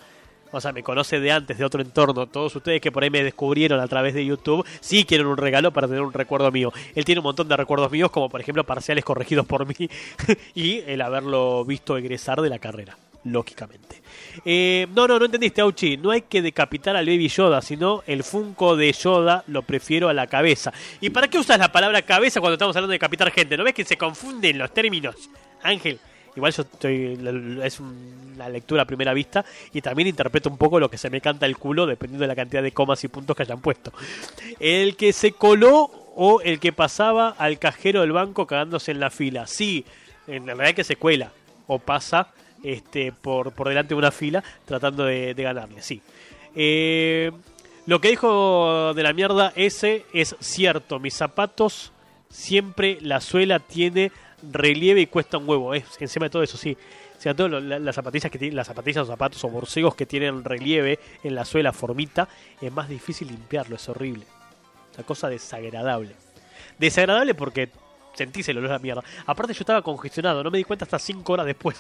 O 0.52 0.60
sea, 0.60 0.72
me 0.72 0.84
conoce 0.84 1.20
de 1.20 1.32
antes, 1.32 1.58
de 1.58 1.66
otro 1.66 1.82
entorno. 1.82 2.28
Todos 2.28 2.56
ustedes 2.56 2.82
que 2.82 2.92
por 2.92 3.04
ahí 3.04 3.10
me 3.10 3.24
descubrieron 3.24 3.80
a 3.80 3.88
través 3.88 4.14
de 4.14 4.26
YouTube, 4.26 4.66
sí 4.80 5.06
quieren 5.06 5.28
un 5.28 5.38
regalo 5.38 5.72
para 5.72 5.88
tener 5.88 6.02
un 6.02 6.14
recuerdo 6.14 6.52
mío. 6.52 6.72
Él 6.96 7.06
tiene 7.06 7.20
un 7.20 7.24
montón 7.24 7.48
de 7.48 7.58
recuerdos 7.58 7.92
míos, 7.92 8.12
como 8.12 8.30
por 8.30 8.42
ejemplo 8.42 8.64
parciales 8.66 9.06
corregidos 9.06 9.46
por 9.46 9.66
mí 9.66 9.90
y 10.56 10.80
el 10.80 11.02
haberlo 11.02 11.64
visto 11.66 11.98
egresar 11.98 12.42
de 12.42 12.50
la 12.50 12.60
carrera, 12.60 12.98
lógicamente. 13.24 14.02
Eh, 14.46 14.88
no, 14.94 15.08
no, 15.08 15.20
no 15.20 15.26
entendiste, 15.26 15.62
Auchi. 15.62 15.98
No 15.98 16.12
hay 16.12 16.24
que 16.24 16.42
decapitar 16.42 16.96
al 16.96 17.06
Baby 17.06 17.28
Yoda, 17.30 17.62
sino 17.62 18.04
el 18.08 18.24
Funko 18.24 18.76
de 18.76 18.92
Yoda 18.92 19.44
lo 19.48 19.62
prefiero 19.64 20.10
a 20.10 20.14
la 20.14 20.28
cabeza. 20.28 20.74
¿Y 21.00 21.10
para 21.10 21.28
qué 21.28 21.38
usas 21.38 21.60
la 21.60 21.72
palabra 21.72 22.02
cabeza 22.02 22.40
cuando 22.40 22.56
estamos 22.56 22.76
hablando 22.76 22.92
de 22.92 22.96
decapitar 22.96 23.32
gente? 23.32 23.58
¿No 23.58 23.64
ves 23.64 23.74
que 23.74 23.86
se 23.86 23.98
confunden 23.98 24.58
los 24.58 24.74
términos? 24.74 25.30
Ángel, 25.64 26.00
igual 26.36 26.52
yo 26.52 26.64
estoy. 26.64 27.20
Es 27.64 27.80
una 27.80 28.50
lectura 28.50 28.84
a 28.84 28.86
primera 28.86 29.14
vista 29.14 29.46
y 29.74 29.82
también 29.82 30.08
interpreto 30.08 30.50
un 30.50 30.58
poco 30.58 30.80
lo 30.80 30.90
que 30.90 30.98
se 30.98 31.10
me 31.10 31.22
canta 31.22 31.46
el 31.46 31.58
culo 31.58 31.86
dependiendo 31.86 32.24
de 32.24 32.28
la 32.28 32.36
cantidad 32.36 32.64
de 32.64 32.72
comas 32.72 33.04
y 33.04 33.08
puntos 33.08 33.36
que 33.36 33.44
hayan 33.44 33.62
puesto. 33.62 33.92
El 34.60 34.96
que 34.96 35.14
se 35.14 35.34
coló 35.34 35.92
o 36.16 36.42
el 36.42 36.60
que 36.60 36.74
pasaba 36.74 37.30
al 37.30 37.60
cajero 37.60 38.02
del 38.02 38.12
banco 38.12 38.48
cagándose 38.48 38.92
en 38.92 39.00
la 39.00 39.10
fila. 39.10 39.48
Sí, 39.48 39.86
en 40.28 40.46
realidad 40.46 40.76
que 40.76 40.84
se 40.84 40.96
cuela 40.96 41.32
o 41.68 41.80
pasa 41.80 42.30
este, 42.64 43.12
por, 43.12 43.54
por 43.54 43.70
delante 43.70 43.94
de 43.94 44.00
una 44.00 44.12
fila 44.12 44.44
tratando 44.66 45.06
de, 45.06 45.34
de 45.34 45.44
ganarle, 45.44 45.82
sí. 45.82 46.02
Eh, 46.56 47.32
lo 47.86 48.00
que 48.00 48.10
dijo 48.10 48.94
de 48.94 49.04
la 49.04 49.14
mierda 49.14 49.54
ese 49.56 50.06
es 50.14 50.36
cierto. 50.40 51.00
Mis 51.00 51.16
zapatos 51.16 51.92
siempre 52.30 52.98
la 53.02 53.22
suela 53.22 53.60
tiene 53.60 54.12
relieve 54.52 55.02
y 55.02 55.08
cuesta 55.08 55.38
un 55.38 55.48
huevo. 55.50 55.74
Es 55.74 55.84
encima 56.00 56.26
de 56.26 56.30
todo 56.30 56.44
eso, 56.44 56.58
sí. 56.58 56.78
O 57.18 57.22
sea, 57.22 57.34
la- 57.34 57.80
las 57.80 57.96
zapatillas 57.96 58.32
que 58.32 58.40
tienen, 58.40 58.56
las 58.56 58.68
zapatillas 58.68 59.04
o 59.04 59.06
zapatos 59.06 59.44
o 59.44 59.50
borcegos 59.50 59.96
que 59.96 60.06
tienen 60.06 60.44
relieve 60.44 61.00
en 61.24 61.36
la 61.36 61.46
suela 61.46 61.72
formita, 61.74 62.28
es 62.60 62.72
más 62.72 62.90
difícil 62.90 63.28
limpiarlo, 63.28 63.76
es 63.76 63.88
horrible. 63.90 64.26
Una 64.96 65.06
cosa 65.06 65.30
desagradable. 65.30 66.16
Desagradable 66.80 67.36
porque 67.36 67.70
sentís 68.16 68.50
el 68.50 68.58
olor 68.58 68.72
a 68.74 68.80
mierda. 68.80 69.04
Aparte 69.26 69.54
yo 69.54 69.62
estaba 69.62 69.82
congestionado, 69.82 70.44
no 70.44 70.50
me 70.52 70.58
di 70.58 70.64
cuenta 70.64 70.86
hasta 70.86 70.98
5 71.00 71.34
horas 71.34 71.46
después. 71.46 71.78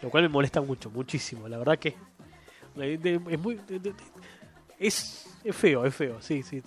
Lo 0.00 0.10
cual 0.10 0.22
me 0.24 0.28
molesta 0.28 0.60
mucho, 0.60 0.90
muchísimo. 0.90 1.48
La 1.48 1.58
verdad 1.58 1.78
que 1.78 1.94
es 2.76 3.38
muy... 3.40 3.58
es, 4.78 5.26
es 5.44 5.56
feo, 5.56 5.84
es 5.84 5.94
feo, 5.94 6.20
sí, 6.20 6.42
sí. 6.42 6.62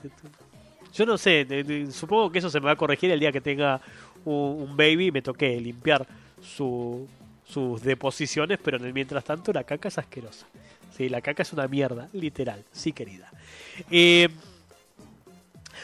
Yo 0.94 1.06
no 1.06 1.18
sé, 1.18 1.46
supongo 1.92 2.32
que 2.32 2.40
eso 2.40 2.50
se 2.50 2.60
me 2.60 2.66
va 2.68 2.72
a 2.72 2.76
corregir 2.76 3.12
el 3.12 3.20
día 3.20 3.32
que 3.32 3.42
tenga 3.42 3.80
un, 4.32 4.76
baby 4.76 5.08
y 5.08 5.12
me 5.12 5.22
toque 5.22 5.60
limpiar 5.60 6.06
su, 6.42 7.08
sus 7.46 7.82
deposiciones, 7.82 8.60
pero 8.64 8.78
en 8.78 8.86
el 8.86 8.94
mientras 8.94 9.24
tanto 9.24 9.52
la 9.54 9.64
caca 9.64 9.88
es 9.88 9.98
asquerosa. 9.98 10.48
Sí, 10.96 11.10
la 11.10 11.22
caca 11.22 11.44
es 11.44 11.54
una 11.54 11.68
mierda, 11.68 12.10
literal, 12.14 12.64
sí 12.72 12.92
querida. 12.92 13.32
Eh, 13.92 14.30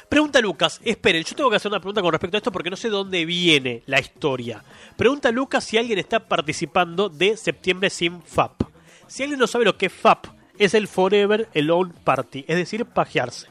Pregunta 0.09 0.41
Lucas, 0.41 0.79
esperen, 0.83 1.23
yo 1.23 1.35
tengo 1.35 1.49
que 1.49 1.55
hacer 1.55 1.71
una 1.71 1.79
pregunta 1.79 2.01
con 2.01 2.11
respecto 2.11 2.37
a 2.37 2.39
esto 2.39 2.51
porque 2.51 2.69
no 2.69 2.75
sé 2.75 2.89
dónde 2.89 3.25
viene 3.25 3.83
la 3.85 3.99
historia. 3.99 4.63
Pregunta 4.95 5.31
Lucas 5.31 5.63
si 5.63 5.77
alguien 5.77 5.99
está 5.99 6.19
participando 6.19 7.09
de 7.09 7.37
Septiembre 7.37 7.89
sin 7.89 8.21
FAP. 8.21 8.63
Si 9.07 9.23
alguien 9.23 9.39
no 9.39 9.47
sabe 9.47 9.65
lo 9.65 9.77
que 9.77 9.87
es 9.87 9.93
FAP, 9.93 10.27
es 10.57 10.73
el 10.73 10.87
Forever 10.87 11.49
Alone 11.55 11.93
Party, 12.03 12.45
es 12.47 12.57
decir, 12.57 12.85
pajearse. 12.85 13.47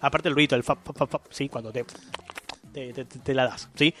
Aparte 0.00 0.28
el 0.28 0.34
ruido 0.34 0.60
FAP, 0.62 0.84
FAP, 0.84 0.96
FAP, 0.96 1.10
FAP, 1.10 1.22
sí, 1.30 1.48
cuando 1.48 1.72
te, 1.72 1.84
te, 2.72 2.92
te- 2.92 3.04
te 3.04 3.34
la 3.34 3.44
das, 3.46 3.68
¿sí? 3.74 3.94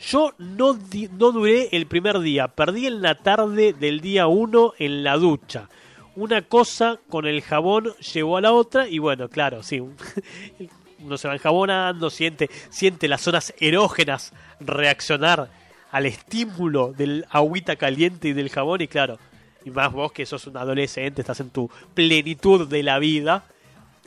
Yo 0.00 0.32
no, 0.38 0.74
di- 0.74 1.08
no 1.18 1.32
duré 1.32 1.68
el 1.72 1.86
primer 1.86 2.20
día, 2.20 2.48
perdí 2.48 2.86
en 2.86 3.02
la 3.02 3.16
tarde 3.16 3.72
del 3.72 4.00
día 4.00 4.26
1 4.28 4.74
en 4.78 5.02
la 5.02 5.16
ducha. 5.16 5.68
Una 6.14 6.42
cosa 6.42 6.98
con 7.08 7.26
el 7.26 7.42
jabón 7.42 7.92
llevó 8.12 8.36
a 8.36 8.40
la 8.40 8.52
otra 8.52 8.88
y 8.88 8.98
bueno, 8.98 9.28
claro, 9.28 9.62
sí, 9.62 9.80
uno 11.00 11.16
se 11.16 11.28
va 11.28 11.34
enjabonando, 11.34 12.10
siente, 12.10 12.50
siente 12.70 13.08
las 13.08 13.20
zonas 13.22 13.54
erógenas 13.60 14.32
reaccionar 14.60 15.48
al 15.90 16.06
estímulo 16.06 16.92
del 16.92 17.24
agüita 17.30 17.76
caliente 17.76 18.28
y 18.28 18.32
del 18.32 18.50
jabón 18.50 18.80
y 18.82 18.88
claro, 18.88 19.18
y 19.64 19.70
más 19.70 19.92
vos 19.92 20.12
que 20.12 20.26
sos 20.26 20.46
un 20.46 20.56
adolescente, 20.56 21.20
estás 21.22 21.40
en 21.40 21.50
tu 21.50 21.70
plenitud 21.94 22.68
de 22.68 22.82
la 22.82 22.98
vida, 22.98 23.44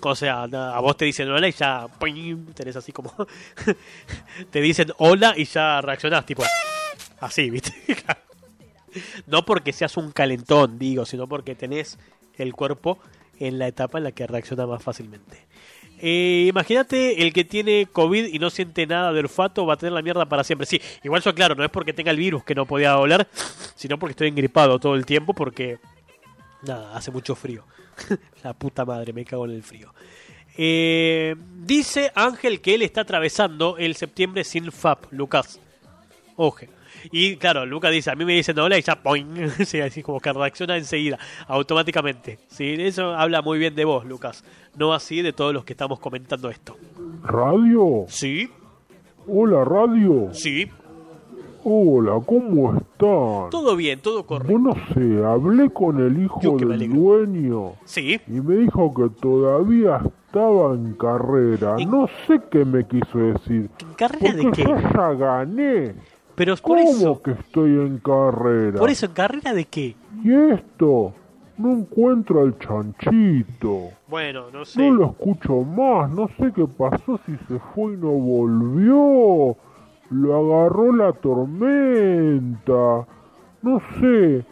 o 0.09 0.15
sea, 0.15 0.43
a 0.43 0.79
vos 0.79 0.97
te 0.97 1.05
dicen 1.05 1.29
hola 1.29 1.47
y 1.47 1.51
ya 1.51 1.87
¡pum! 1.87 2.45
tenés 2.53 2.75
así 2.75 2.91
como 2.91 3.13
te 4.51 4.61
dicen 4.61 4.91
hola 4.97 5.33
y 5.37 5.45
ya 5.45 5.81
reaccionás 5.81 6.25
tipo 6.25 6.43
así, 7.19 7.49
¿viste? 7.49 7.73
no 9.27 9.45
porque 9.45 9.73
seas 9.73 9.97
un 9.97 10.11
calentón, 10.11 10.77
digo, 10.77 11.05
sino 11.05 11.27
porque 11.27 11.55
tenés 11.55 11.97
el 12.37 12.53
cuerpo 12.53 12.99
en 13.39 13.59
la 13.59 13.67
etapa 13.67 13.97
en 13.97 14.05
la 14.05 14.11
que 14.11 14.27
reacciona 14.27 14.65
más 14.65 14.83
fácilmente. 14.83 15.47
Eh, 16.03 16.47
Imagínate 16.49 17.21
el 17.21 17.31
que 17.31 17.43
tiene 17.43 17.87
COVID 17.91 18.25
y 18.33 18.39
no 18.39 18.49
siente 18.49 18.87
nada 18.87 19.13
de 19.13 19.19
olfato 19.19 19.67
va 19.67 19.75
a 19.75 19.77
tener 19.77 19.93
la 19.93 20.01
mierda 20.01 20.25
para 20.25 20.43
siempre. 20.43 20.65
Sí, 20.65 20.81
igual 21.03 21.21
yo 21.21 21.33
claro, 21.35 21.53
no 21.53 21.63
es 21.63 21.69
porque 21.69 21.93
tenga 21.93 22.09
el 22.09 22.17
virus 22.17 22.43
que 22.43 22.55
no 22.55 22.65
podía 22.65 22.97
oler, 22.97 23.27
sino 23.75 23.99
porque 23.99 24.11
estoy 24.11 24.27
engripado 24.29 24.79
todo 24.79 24.95
el 24.95 25.05
tiempo 25.05 25.33
porque 25.33 25.77
nada, 26.63 26.95
hace 26.95 27.11
mucho 27.11 27.35
frío. 27.35 27.63
la 28.43 28.53
puta 28.53 28.85
madre, 28.85 29.13
me 29.13 29.25
cago 29.25 29.45
en 29.45 29.51
el 29.51 29.63
frío. 29.63 29.93
Eh, 30.57 31.35
dice 31.65 32.11
Ángel 32.13 32.61
que 32.61 32.75
él 32.75 32.81
está 32.81 33.01
atravesando 33.01 33.77
el 33.77 33.95
septiembre 33.95 34.43
sin 34.43 34.71
FAP, 34.71 35.11
Lucas. 35.11 35.59
Oje. 36.35 36.69
Y 37.11 37.37
claro, 37.37 37.65
Lucas 37.65 37.91
dice, 37.91 38.11
a 38.11 38.15
mí 38.15 38.25
me 38.25 38.33
dicen 38.33 38.59
hola 38.59 38.77
y 38.77 38.81
ya, 38.81 39.01
¡poing! 39.01 39.49
Sí, 39.65 39.79
así 39.79 40.03
como 40.03 40.19
que 40.19 40.31
reacciona 40.31 40.77
enseguida, 40.77 41.17
automáticamente. 41.47 42.39
Sí, 42.47 42.75
eso 42.77 43.13
habla 43.15 43.41
muy 43.41 43.57
bien 43.57 43.73
de 43.75 43.85
vos, 43.85 44.05
Lucas. 44.05 44.43
No 44.75 44.93
así 44.93 45.21
de 45.21 45.33
todos 45.33 45.53
los 45.53 45.65
que 45.65 45.73
estamos 45.73 45.99
comentando 45.99 46.49
esto. 46.49 46.77
¿Radio? 47.23 48.05
Sí, 48.07 48.49
Hola, 49.27 49.63
radio. 49.63 50.29
sí, 50.33 50.69
Hola, 51.63 52.19
¿cómo 52.25 52.73
están? 52.73 53.49
todo 53.51 53.75
bien, 53.75 53.99
todo 53.99 54.25
correcto. 54.25 54.51
Bueno, 54.57 54.75
sé, 54.93 55.23
hablé 55.23 55.69
con 55.69 55.99
el 55.99 56.23
hijo 56.23 56.39
Yo 56.41 56.57
del 56.57 56.91
dueño 56.91 57.73
Sí, 57.85 58.19
y 58.27 58.31
me 58.31 58.55
dijo 58.55 58.93
que 58.93 59.09
todavía 59.21 60.01
estaba 60.25 60.73
en 60.73 60.93
carrera. 60.93 61.77
No 61.85 62.07
sé 62.25 62.41
qué 62.49 62.65
me 62.65 62.85
quiso 62.85 63.17
decir. 63.17 63.69
¿En 63.81 63.93
carrera 63.95 64.33
de 64.33 64.51
qué? 64.51 64.63
yo 64.63 64.75
ya 64.75 65.13
gané. 65.13 65.93
Pero 66.35 66.55
por 66.57 66.77
¿Cómo 66.79 66.89
eso, 66.89 67.21
que 67.21 67.31
estoy 67.31 67.71
en 67.71 67.99
carrera? 67.99 68.79
por 68.79 68.89
eso, 68.89 69.05
¿en 69.05 69.11
carrera 69.13 69.53
de 69.53 69.65
qué? 69.65 69.95
¿Y 70.23 70.33
esto? 70.33 71.13
No 71.57 71.73
encuentro 71.73 72.41
al 72.41 72.57
chanchito. 72.57 73.89
Bueno, 74.07 74.45
no 74.51 74.65
sé. 74.65 74.81
No 74.81 74.95
lo 74.95 75.05
escucho 75.11 75.61
más, 75.61 76.09
no 76.09 76.27
sé 76.39 76.51
qué 76.55 76.65
pasó, 76.65 77.19
si 77.25 77.33
se 77.47 77.59
fue 77.75 77.93
y 77.93 77.97
no 77.97 78.09
volvió. 78.09 79.55
Lo 80.11 80.35
agarró 80.35 80.91
la 80.93 81.13
tormenta. 81.13 83.07
No 83.61 83.81
sé. 83.99 84.45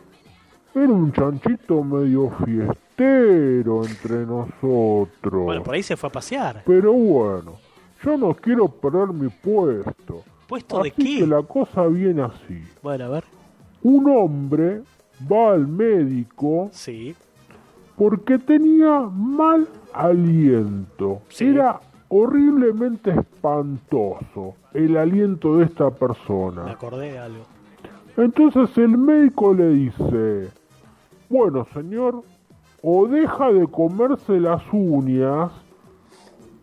Era 0.76 0.88
un 0.94 1.12
chanchito 1.12 1.84
medio 1.84 2.30
fiestero 2.46 3.84
entre 3.84 4.26
nosotros. 4.26 5.44
Bueno, 5.46 5.64
por 5.64 5.76
ahí 5.76 5.84
se 5.84 5.98
fue 5.98 6.10
a 6.10 6.12
pasear. 6.12 6.64
Pero 6.66 6.94
bueno, 6.94 7.54
yo 8.04 8.18
no 8.18 8.34
quiero 8.36 8.68
perder 8.68 9.10
mi 9.10 9.30
puesto. 9.30 10.24
¿Puesto 10.48 10.82
de 10.82 10.92
qué? 10.92 11.20
que 11.20 11.28
la 11.28 11.44
cosa 11.44 11.86
viene 11.88 12.22
así. 12.24 12.62
Bueno, 12.82 13.06
a 13.06 13.10
ver. 13.10 13.24
Un 13.84 14.10
hombre 14.10 14.82
va 15.32 15.52
al 15.54 15.68
médico 15.68 16.70
Sí. 16.72 17.16
porque 17.98 18.38
tenía 18.40 19.02
mal 19.02 19.68
aliento. 19.94 21.22
Era 21.40 21.80
horriblemente 22.10 23.12
espantoso 23.12 24.56
el 24.74 24.98
aliento 24.98 25.58
de 25.58 25.66
esta 25.66 25.86
Me 25.86 25.92
persona. 25.92 26.72
acordé 26.72 27.12
de 27.14 27.20
algo. 27.20 27.44
Entonces 28.18 28.78
el 28.78 28.98
médico 28.98 29.54
le 29.54 29.70
dice, 29.70 30.50
bueno 31.30 31.66
señor, 31.74 32.24
o 32.82 33.08
deja 33.08 33.52
de 33.52 33.68
comerse 33.68 34.40
las 34.40 34.62
uñas 34.72 35.52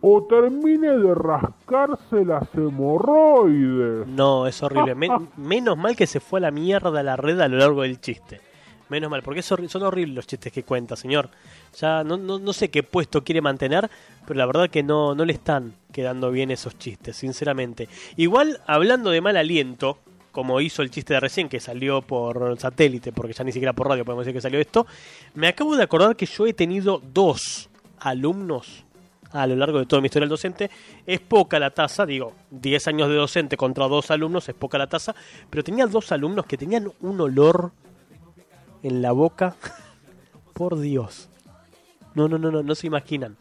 o 0.01 0.23
termine 0.29 0.89
de 0.97 1.15
rascarse 1.15 2.23
las 2.23 2.47
hemorroides. 2.53 4.07
No, 4.07 4.45
es 4.47 4.61
horrible. 4.61 4.95
Men- 4.95 5.29
menos 5.37 5.77
mal 5.77 5.95
que 5.95 6.07
se 6.07 6.19
fue 6.19 6.39
a 6.39 6.41
la 6.43 6.51
mierda 6.51 7.01
la 7.03 7.15
red 7.15 7.39
a 7.39 7.47
lo 7.47 7.57
largo 7.57 7.81
del 7.81 7.99
chiste. 7.99 8.41
Menos 8.89 9.09
mal, 9.11 9.21
porque 9.21 9.41
son 9.41 9.67
horribles 9.83 10.15
los 10.15 10.27
chistes 10.27 10.53
que 10.53 10.63
cuenta, 10.63 10.95
señor. 10.95 11.29
Ya 11.75 12.05
no, 12.05 12.15
no, 12.15 12.39
no 12.39 12.53
sé 12.53 12.69
qué 12.69 12.83
puesto 12.83 13.21
quiere 13.21 13.41
mantener, 13.41 13.89
pero 14.27 14.37
la 14.37 14.45
verdad 14.45 14.69
que 14.69 14.83
no, 14.83 15.15
no 15.15 15.23
le 15.23 15.31
están 15.31 15.73
quedando 15.93 16.29
bien 16.31 16.51
esos 16.51 16.77
chistes, 16.77 17.15
sinceramente. 17.15 17.87
Igual, 18.17 18.59
hablando 18.67 19.09
de 19.09 19.21
mal 19.21 19.37
aliento, 19.37 19.99
como 20.33 20.59
hizo 20.59 20.81
el 20.81 20.91
chiste 20.91 21.13
de 21.13 21.21
recién, 21.21 21.47
que 21.47 21.61
salió 21.61 22.01
por 22.01 22.59
satélite, 22.59 23.13
porque 23.13 23.31
ya 23.31 23.45
ni 23.45 23.53
siquiera 23.53 23.71
por 23.71 23.87
radio 23.87 24.03
podemos 24.03 24.25
decir 24.25 24.35
que 24.35 24.41
salió 24.41 24.59
esto, 24.59 24.85
me 25.33 25.47
acabo 25.47 25.77
de 25.77 25.83
acordar 25.83 26.17
que 26.17 26.25
yo 26.25 26.45
he 26.45 26.53
tenido 26.53 27.01
dos 27.13 27.69
alumnos 27.99 28.83
a 29.31 29.47
lo 29.47 29.55
largo 29.55 29.79
de 29.79 29.85
toda 29.85 30.01
mi 30.01 30.07
historia 30.07 30.27
docente. 30.27 30.69
Es 31.05 31.21
poca 31.21 31.57
la 31.57 31.71
tasa, 31.71 32.05
digo, 32.05 32.33
10 32.51 32.85
años 32.89 33.07
de 33.07 33.15
docente 33.15 33.55
contra 33.55 33.87
dos 33.87 34.11
alumnos, 34.11 34.49
es 34.49 34.55
poca 34.55 34.77
la 34.77 34.87
tasa, 34.87 35.15
pero 35.49 35.63
tenía 35.63 35.87
dos 35.87 36.11
alumnos 36.11 36.45
que 36.45 36.57
tenían 36.57 36.91
un 36.99 37.21
olor 37.21 37.71
en 38.83 39.01
la 39.01 39.13
boca. 39.13 39.55
Por 40.53 40.79
Dios. 40.79 41.29
No, 42.13 42.27
no, 42.27 42.37
no, 42.37 42.51
no, 42.51 42.61
no 42.61 42.75
se 42.75 42.87
imaginan. 42.87 43.37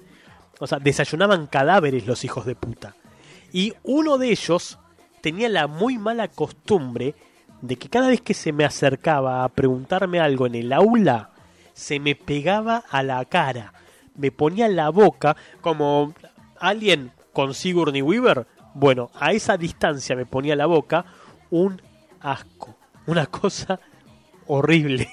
O 0.58 0.66
sea, 0.66 0.78
desayunaban 0.78 1.46
cadáveres 1.46 2.06
los 2.06 2.24
hijos 2.24 2.46
de 2.46 2.54
puta. 2.54 2.94
Y 3.52 3.74
uno 3.82 4.18
de 4.18 4.30
ellos 4.30 4.78
tenía 5.20 5.48
la 5.48 5.66
muy 5.66 5.98
mala 5.98 6.28
costumbre 6.28 7.14
de 7.60 7.76
que 7.76 7.88
cada 7.88 8.08
vez 8.08 8.20
que 8.20 8.34
se 8.34 8.52
me 8.52 8.64
acercaba 8.64 9.44
a 9.44 9.48
preguntarme 9.48 10.20
algo 10.20 10.46
en 10.46 10.54
el 10.54 10.72
aula, 10.72 11.30
se 11.72 12.00
me 12.00 12.14
pegaba 12.14 12.84
a 12.88 13.02
la 13.02 13.24
cara. 13.24 13.72
Me 14.14 14.30
ponía 14.30 14.68
la 14.68 14.88
boca 14.90 15.36
como 15.60 16.14
alguien 16.58 17.12
con 17.32 17.54
Sigourney 17.54 18.02
Weaver. 18.02 18.46
Bueno, 18.74 19.10
a 19.14 19.32
esa 19.32 19.56
distancia 19.56 20.16
me 20.16 20.26
ponía 20.26 20.56
la 20.56 20.66
boca 20.66 21.04
un 21.50 21.80
asco. 22.20 22.76
Una 23.06 23.26
cosa 23.40 23.78
horrible. 24.46 25.08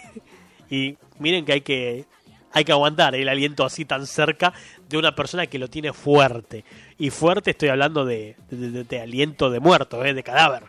Y 0.69 0.97
miren 1.19 1.45
que 1.45 1.53
hay 1.53 1.61
que 1.61 2.05
hay 2.53 2.63
que 2.63 2.71
aguantar 2.71 3.15
el 3.15 3.27
aliento 3.27 3.65
así 3.65 3.83
tan 3.83 4.05
cerca 4.07 4.53
de 4.87 4.97
una 4.97 5.13
persona 5.15 5.47
que 5.47 5.59
lo 5.59 5.67
tiene 5.67 5.91
fuerte. 5.91 6.63
Y 6.97 7.09
fuerte 7.09 7.51
estoy 7.51 7.69
hablando 7.69 8.05
de, 8.05 8.35
de- 8.49 8.71
de- 8.71 8.83
de 8.83 9.01
aliento 9.01 9.49
de 9.49 9.59
muerto, 9.59 10.05
¿eh? 10.05 10.13
de 10.13 10.23
cadáver. 10.23 10.63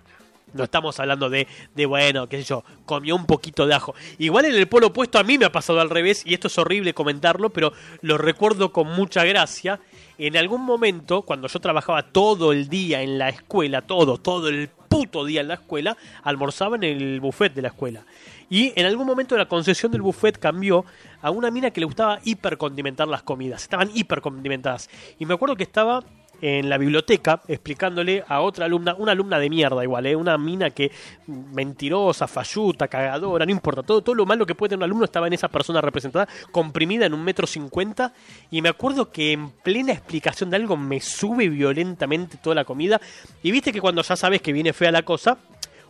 No 0.53 0.62
estamos 0.64 1.01
hablando 1.01 1.28
de, 1.30 1.49
de, 1.74 1.85
bueno, 1.87 2.28
qué 2.28 2.39
sé 2.39 2.45
yo, 2.45 2.64
comió 2.87 3.16
un 3.16 3.26
poquito 3.26 3.66
de 3.66 3.74
ajo. 3.74 3.93
Igual 4.18 4.45
en 4.45 4.55
el 4.55 4.68
polo 4.68 4.87
opuesto 4.89 5.18
a 5.18 5.24
mí 5.24 5.37
me 5.37 5.47
ha 5.47 5.51
pasado 5.53 5.80
al 5.80 5.91
revés, 5.91 6.22
y 6.24 6.32
esto 6.32 6.47
es 6.47 6.57
horrible 6.59 6.95
comentarlo, 6.95 7.51
pero 7.51 7.72
lo 8.03 8.18
recuerdo 8.18 8.72
con 8.72 8.87
mucha 8.89 9.24
gracia. 9.24 9.80
En 10.16 10.37
algún 10.37 10.61
momento, 10.62 11.22
cuando 11.22 11.49
yo 11.49 11.59
trabajaba 11.59 12.05
todo 12.05 12.53
el 12.53 12.68
día 12.68 13.03
en 13.03 13.18
la 13.18 13.30
escuela, 13.30 13.82
todo, 13.82 14.18
todo 14.18 14.49
el 14.49 14.68
puto 14.89 15.24
día 15.24 15.41
en 15.41 15.49
la 15.49 15.55
escuela, 15.55 15.97
almorzaba 16.22 16.76
en 16.76 16.85
el 16.85 17.18
buffet 17.18 17.53
de 17.53 17.62
la 17.62 17.68
escuela. 17.68 18.05
Y 18.51 18.72
en 18.76 18.86
algún 18.86 19.07
momento 19.07 19.36
la 19.36 19.47
concesión 19.47 19.92
del 19.92 20.03
buffet 20.03 20.38
cambió 20.38 20.84
a 21.22 21.30
una 21.30 21.51
mina 21.51 21.70
que 21.70 21.80
le 21.80 21.86
gustaba 21.86 22.18
hipercondimentar 22.24 23.09
las 23.09 23.22
comidas. 23.22 23.62
Estaban 23.62 23.90
hipercondimentadas. 23.95 24.88
Y 25.18 25.26
me 25.26 25.34
acuerdo 25.34 25.57
que 25.57 25.64
estaba 25.64 26.03
en 26.40 26.68
la 26.68 26.78
biblioteca 26.78 27.40
explicándole 27.49 28.24
a 28.28 28.40
otra 28.40 28.66
alumna, 28.66 28.95
una 28.99 29.12
alumna 29.12 29.38
de 29.38 29.49
mierda 29.49 29.82
igual, 29.82 30.07
¿eh? 30.07 30.16
una 30.16 30.36
mina 30.36 30.70
que 30.70 30.90
mentirosa, 31.26 32.26
falluta, 32.26 32.88
cagadora, 32.88 33.47
no 33.47 33.53
importa, 33.53 33.82
todo, 33.82 34.03
todo 34.03 34.14
lo 34.14 34.26
malo 34.26 34.45
que 34.45 34.55
puede 34.55 34.70
tener 34.70 34.80
un 34.80 34.84
alumno 34.84 35.05
estaba 35.05 35.26
en 35.26 35.32
esa 35.32 35.49
persona 35.49 35.80
representada, 35.80 36.28
comprimida 36.51 37.07
en 37.07 37.14
un 37.14 37.24
metro 37.24 37.47
cincuenta, 37.47 38.12
y 38.51 38.61
me 38.62 38.68
acuerdo 38.68 39.11
que 39.11 39.32
en 39.32 39.51
plena 39.51 39.92
explicación 39.92 40.51
de 40.51 40.57
algo 40.57 40.76
me 40.76 41.01
sube 41.01 41.49
violentamente 41.49 42.36
toda 42.36 42.57
la 42.57 42.64
comida, 42.64 43.01
y 43.42 43.51
viste 43.51 43.72
que 43.72 43.80
cuando 43.80 44.03
ya 44.03 44.16
sabes 44.16 44.42
que 44.42 44.53
viene 44.53 44.72
fea 44.72 44.92
la 44.92 45.03
cosa, 45.03 45.38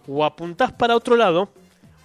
o 0.06 0.24
apuntás 0.24 0.72
para 0.72 0.94
otro 0.94 1.16
lado, 1.16 1.48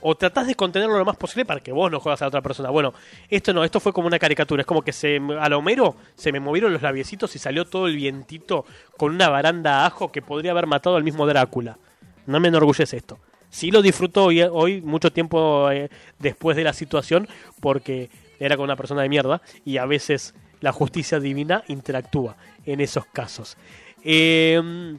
o 0.01 0.15
tratás 0.15 0.47
de 0.47 0.55
contenerlo 0.55 0.97
lo 0.97 1.05
más 1.05 1.17
posible 1.17 1.45
para 1.45 1.59
que 1.59 1.71
vos 1.71 1.91
no 1.91 1.99
jodas 1.99 2.21
a 2.21 2.25
la 2.25 2.29
otra 2.29 2.41
persona. 2.41 2.69
Bueno, 2.69 2.93
esto 3.29 3.53
no, 3.53 3.63
esto 3.63 3.79
fue 3.79 3.93
como 3.93 4.07
una 4.07 4.19
caricatura. 4.19 4.61
Es 4.61 4.65
como 4.65 4.81
que 4.81 4.93
se, 4.93 5.19
a 5.39 5.49
lo 5.49 5.59
Homero 5.59 5.95
se 6.15 6.31
me 6.31 6.39
movieron 6.39 6.71
los 6.73 6.81
labiecitos 6.81 7.35
y 7.35 7.39
salió 7.39 7.65
todo 7.65 7.87
el 7.87 7.95
vientito 7.95 8.65
con 8.97 9.13
una 9.13 9.29
baranda 9.29 9.85
ajo 9.85 10.11
que 10.11 10.21
podría 10.21 10.51
haber 10.51 10.67
matado 10.67 10.95
al 10.95 11.03
mismo 11.03 11.25
Drácula. 11.25 11.77
No 12.25 12.39
me 12.39 12.47
enorgullece 12.47 12.97
esto. 12.97 13.19
Sí 13.49 13.71
lo 13.71 13.81
disfruto 13.81 14.25
hoy, 14.25 14.41
hoy 14.41 14.81
mucho 14.81 15.11
tiempo 15.11 15.71
eh, 15.71 15.89
después 16.19 16.55
de 16.55 16.63
la 16.63 16.73
situación, 16.73 17.27
porque 17.59 18.09
era 18.39 18.55
con 18.55 18.65
una 18.65 18.75
persona 18.75 19.01
de 19.01 19.09
mierda 19.09 19.41
y 19.65 19.77
a 19.77 19.85
veces 19.85 20.35
la 20.61 20.71
justicia 20.71 21.19
divina 21.19 21.63
interactúa 21.67 22.37
en 22.65 22.79
esos 22.79 23.05
casos. 23.05 23.57
Eh, 24.03 24.97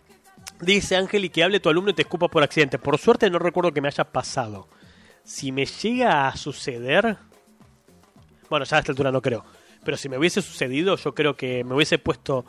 dice 0.61 0.97
Ángel 0.97 1.25
y 1.25 1.31
que 1.31 1.45
hable 1.45 1.61
tu 1.61 1.69
alumno 1.69 1.91
y 1.91 1.95
te 1.95 2.03
escupa 2.03 2.29
por 2.29 2.43
accidente. 2.43 2.79
Por 2.79 2.99
suerte 2.99 3.31
no 3.31 3.39
recuerdo 3.39 3.73
que 3.73 3.81
me 3.81 3.89
haya 3.89 4.05
pasado. 4.05 4.69
Si 5.31 5.53
me 5.53 5.65
llega 5.65 6.27
a 6.27 6.37
suceder, 6.37 7.17
bueno, 8.49 8.65
ya 8.65 8.77
a 8.77 8.81
esta 8.81 8.91
altura 8.91 9.13
no 9.13 9.23
creo, 9.23 9.45
pero 9.85 9.97
si 9.97 10.09
me 10.09 10.19
hubiese 10.19 10.43
sucedido, 10.43 10.97
yo 10.97 11.15
creo 11.15 11.37
que 11.37 11.63
me 11.63 11.77
hubiese 11.77 11.99
puesto 11.99 12.45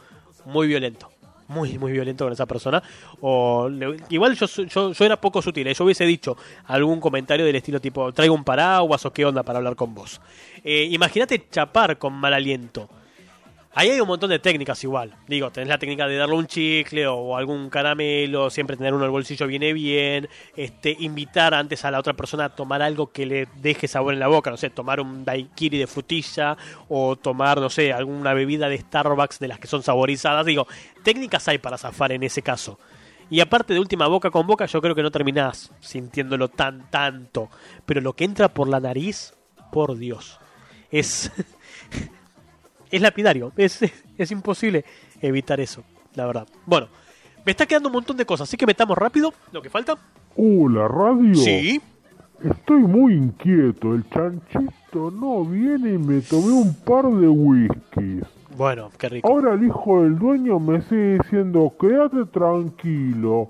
muy 0.46 0.68
violento. 0.68 1.08
Muy, 1.48 1.78
muy 1.78 1.92
violento 1.92 2.26
con 2.26 2.34
esa 2.34 2.48
persona. 2.48 2.82
O 3.20 3.70
igual 4.10 4.36
yo, 4.36 4.48
yo, 4.48 4.94
yo 4.94 5.06
era 5.06 5.22
poco 5.22 5.44
sutil. 5.44 5.68
¿eh? 5.68 5.76
Yo 5.76 5.86
hubiese 5.86 6.06
dicho 6.06 6.36
algún 6.66 7.00
comentario 7.00 7.46
del 7.46 7.56
estilo 7.56 7.80
tipo, 7.80 8.12
traigo 8.14 8.34
un 8.34 8.44
paraguas 8.44 9.06
o 9.06 9.14
qué 9.14 9.26
onda 9.26 9.44
para 9.44 9.60
hablar 9.60 9.76
con 9.76 9.94
vos. 9.94 10.20
Eh, 10.64 10.88
Imagínate 10.90 11.50
chapar 11.52 12.00
con 12.00 12.14
mal 12.14 12.34
aliento. 12.34 12.90
Ahí 13.74 13.90
hay 13.90 14.02
un 14.02 14.08
montón 14.08 14.30
de 14.30 14.40
técnicas 14.40 14.84
igual. 14.84 15.16
Digo, 15.28 15.50
tenés 15.50 15.70
la 15.70 15.78
técnica 15.78 16.06
de 16.06 16.18
darle 16.18 16.36
un 16.36 16.46
chicle 16.46 17.08
o 17.08 17.38
algún 17.38 17.70
caramelo, 17.70 18.50
siempre 18.50 18.76
tener 18.76 18.94
uno 18.94 19.04
en 19.04 19.06
el 19.06 19.12
bolsillo 19.12 19.48
viene 19.48 19.72
bien, 19.72 20.28
este, 20.58 20.98
invitar 21.00 21.54
antes 21.54 21.86
a 21.86 21.92
la 21.92 22.00
otra 22.00 22.14
persona 22.14 22.46
a 22.46 22.50
tomar 22.50 22.82
algo 22.82 23.12
que 23.12 23.26
le 23.26 23.48
deje 23.62 23.88
sabor 23.88 24.14
en 24.14 24.20
la 24.20 24.28
boca, 24.28 24.52
no 24.52 24.58
sé, 24.58 24.72
tomar 24.72 25.00
un 25.00 25.24
daiquiri 25.24 25.78
de 25.78 25.88
frutilla 25.88 26.58
o 26.90 27.16
tomar, 27.16 27.62
no 27.62 27.70
sé, 27.70 27.94
alguna 27.94 28.34
bebida 28.34 28.68
de 28.68 28.78
Starbucks 28.78 29.40
de 29.40 29.48
las 29.48 29.60
que 29.60 29.68
son 29.68 29.84
saborizadas. 29.84 30.46
Digo, 30.46 30.68
técnicas 31.04 31.48
hay 31.48 31.58
para 31.58 31.78
zafar 31.78 32.12
en 32.12 32.24
ese 32.24 32.42
caso. 32.42 32.78
Y 33.30 33.40
aparte 33.40 33.74
de 33.74 33.80
última 33.80 34.08
boca 34.08 34.32
con 34.32 34.46
boca, 34.46 34.66
yo 34.66 34.82
creo 34.82 34.96
que 34.96 35.04
no 35.04 35.12
terminás 35.12 35.72
sintiéndolo 35.80 36.50
tan 36.50 36.90
tanto. 36.90 37.50
Pero 37.86 38.02
lo 38.02 38.12
que 38.12 38.26
entra 38.26 38.50
por 38.50 38.68
la 38.68 38.82
nariz, 38.82 39.34
por 39.72 39.98
Dios, 39.98 40.42
es 40.92 41.32
es 42.92 43.02
lapidario. 43.02 43.52
Es, 43.58 43.80
es 44.18 44.32
imposible 44.32 44.86
evitar 45.22 45.60
eso, 45.60 45.84
la 46.16 46.26
verdad. 46.26 46.48
Bueno, 46.66 46.88
me 47.46 47.52
está 47.52 47.66
quedando 47.66 47.89
un 47.89 47.94
montón 47.94 48.18
de 48.18 48.26
cosas, 48.26 48.48
así 48.48 48.58
que 48.58 48.66
metamos 48.66 48.98
rápido 48.98 49.34
lo 49.52 49.62
que 49.62 49.70
falta. 49.70 49.98
Hola, 50.36 50.88
radio. 50.88 51.36
Sí. 51.36 51.82
Estoy 52.44 52.82
muy 52.82 53.14
inquieto. 53.14 53.94
El 53.94 54.08
chanchito 54.10 55.12
no 55.12 55.46
viene 55.46 55.94
y 55.94 55.98
me 55.98 56.22
tomé 56.22 56.52
un 56.52 56.74
par 56.74 57.06
de 57.06 57.28
whiskies. 57.28 58.26
Bueno, 58.58 58.89
qué 58.98 59.10
rico. 59.10 59.28
Ahora 59.28 59.54
el 59.54 59.64
hijo 59.64 60.04
del 60.04 60.18
dueño 60.18 60.60
me 60.60 60.82
sigue 60.82 61.20
diciendo, 61.20 61.74
quédate 61.80 62.26
tranquilo. 62.26 63.50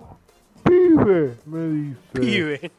Pibe, 0.63 1.37
me 1.45 1.67
dice. 1.69 1.97
Pibe. 2.13 2.71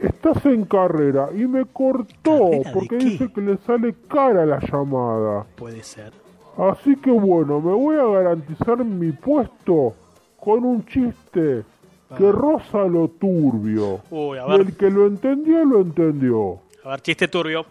Estás 0.00 0.44
en 0.46 0.64
carrera 0.64 1.28
y 1.34 1.46
me 1.46 1.64
cortó 1.66 2.50
porque 2.72 2.96
dice 2.96 3.32
que 3.32 3.40
le 3.40 3.56
sale 3.58 3.94
cara 4.08 4.44
la 4.44 4.58
llamada. 4.60 5.46
Puede 5.56 5.82
ser. 5.82 6.12
Así 6.58 6.96
que 6.96 7.10
bueno, 7.10 7.60
me 7.60 7.72
voy 7.72 7.96
a 7.96 8.04
garantizar 8.04 8.84
mi 8.84 9.12
puesto 9.12 9.94
con 10.40 10.64
un 10.64 10.84
chiste 10.86 11.62
que 12.16 12.32
roza 12.32 12.84
lo 12.86 13.08
turbio. 13.08 14.00
Uy, 14.10 14.38
a 14.38 14.46
Y 14.46 14.50
ver. 14.50 14.60
el 14.60 14.76
que 14.76 14.90
lo 14.90 15.06
entendió, 15.06 15.64
lo 15.64 15.80
entendió. 15.80 16.58
A 16.84 16.90
ver, 16.90 17.00
chiste 17.00 17.26
turbio. 17.28 17.64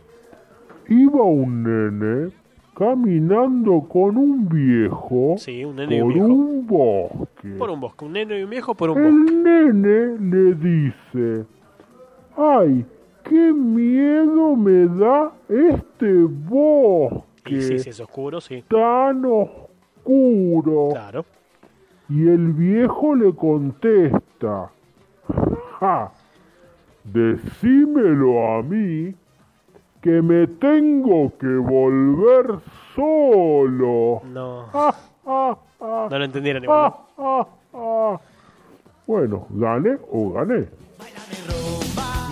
Iba 0.90 1.24
un 1.24 1.64
nene 1.64 2.32
caminando 2.76 3.82
con 3.88 4.18
un 4.18 4.50
viejo 4.50 5.36
Sí, 5.38 5.64
un 5.64 5.76
nene 5.78 5.96
y 5.98 6.02
un 6.02 6.08
por 6.08 6.14
viejo. 6.14 6.28
un 6.28 6.68
bosque. 6.68 7.50
Por 7.58 7.70
un 7.70 7.80
bosque. 7.80 8.06
Un 8.06 8.14
nene 8.14 8.40
y 8.40 8.44
un 8.44 8.50
viejo 8.50 8.76
por 8.76 8.90
un 8.90 8.96
bosque. 8.96 9.10
El 9.10 9.44
nene 9.44 10.18
le 10.20 10.54
dice, 10.56 11.46
ay, 12.38 12.86
qué 13.24 13.54
miedo 13.54 14.56
me 14.56 14.88
da 14.88 15.32
este 15.50 16.24
bosque 16.24 17.56
Y 17.56 17.62
sí, 17.62 17.80
sí, 17.80 17.90
es 17.90 18.00
oscuro, 18.00 18.42
sí. 18.42 18.64
tan 18.68 19.24
oscuro. 19.26 20.90
Claro. 20.92 21.26
Y 22.10 22.28
el 22.28 22.52
viejo 22.54 23.16
le 23.16 23.34
contesta, 23.34 24.72
ja, 25.80 26.12
decímelo 27.04 28.56
a 28.58 28.62
mí 28.62 29.16
que 30.02 30.22
me 30.22 30.48
tengo 30.48 31.32
que 31.38 31.48
volver 31.48 32.60
solo. 32.94 34.22
No. 34.26 34.66
Ah, 34.74 34.94
ah, 35.26 35.58
ah, 35.80 36.08
No 36.12 36.20
lo 36.20 36.26
entendieron 36.26 36.64
igual. 36.64 36.94
ah, 36.94 37.06
ah, 37.18 37.48
ah. 37.74 38.20
Bueno, 39.08 39.48
gané 39.50 39.98
o 40.12 40.32
gané. 40.32 40.68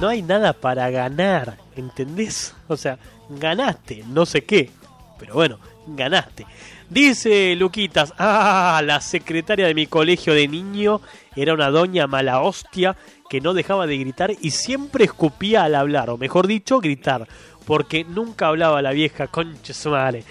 ¿No? 0.01 0.09
Hay 0.09 0.23
nada 0.23 0.53
para 0.53 0.89
ganar, 0.89 1.57
¿entendés? 1.75 2.55
O 2.67 2.75
sea, 2.75 2.97
ganaste, 3.29 4.03
no 4.07 4.25
sé 4.25 4.43
qué. 4.43 4.71
Pero 5.19 5.35
bueno, 5.35 5.59
ganaste. 5.85 6.45
Dice 6.89 7.55
Luquitas, 7.55 8.11
ah, 8.17 8.81
la 8.83 8.99
secretaria 8.99 9.67
de 9.67 9.75
mi 9.75 9.85
colegio 9.85 10.33
de 10.33 10.47
niño 10.47 11.01
era 11.35 11.53
una 11.53 11.69
doña 11.69 12.07
mala 12.07 12.41
hostia 12.41 12.97
que 13.29 13.39
no 13.39 13.53
dejaba 13.53 13.85
de 13.85 13.97
gritar 13.97 14.31
y 14.41 14.49
siempre 14.51 15.05
escupía 15.05 15.63
al 15.63 15.75
hablar, 15.75 16.09
o 16.09 16.17
mejor 16.17 16.47
dicho, 16.47 16.79
gritar, 16.79 17.27
porque 17.65 18.03
nunca 18.03 18.47
hablaba 18.47 18.81
la 18.81 18.91
vieja, 18.91 19.27
concha 19.27 19.73
su 19.73 19.91
madre. 19.91 20.23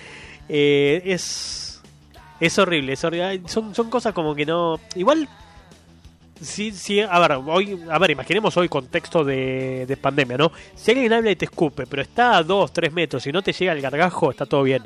Eh, 0.48 1.00
es, 1.06 1.80
es 2.40 2.58
horrible, 2.58 2.94
es 2.94 3.04
horrible. 3.04 3.42
Son, 3.46 3.72
son 3.74 3.88
cosas 3.88 4.12
como 4.12 4.34
que 4.34 4.44
no... 4.44 4.80
Igual, 4.96 5.28
sí, 6.41 6.72
sí, 6.72 7.01
a 7.01 7.18
ver, 7.18 7.32
hoy, 7.47 7.80
a 7.91 7.99
ver, 7.99 8.11
imaginemos 8.11 8.57
hoy 8.57 8.68
contexto 8.68 9.24
de, 9.24 9.86
de 9.86 9.97
pandemia, 9.97 10.36
¿no? 10.38 10.53
Si 10.74 10.91
alguien 10.91 11.12
habla 11.12 11.30
y 11.30 11.36
te 11.36 11.45
escupe, 11.47 11.86
pero 11.86 12.03
está 12.03 12.36
a 12.36 12.43
2, 12.43 12.72
3 12.72 12.93
metros 12.93 13.26
y 13.26 13.32
no 13.32 13.43
te 13.43 13.53
llega 13.53 13.72
el 13.72 13.80
gargajo, 13.80 14.30
está 14.30 14.47
todo 14.47 14.62
bien. 14.62 14.82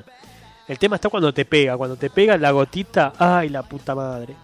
El 0.67 0.79
tema 0.79 0.97
está 0.97 1.09
cuando 1.09 1.33
te 1.35 1.45
pega, 1.45 1.77
cuando 1.77 1.97
te 1.97 2.09
pega 2.11 2.37
la 2.39 2.51
gotita, 2.51 3.13
ay 3.19 3.49
la 3.51 3.63
puta 3.63 3.95
madre. 3.95 4.35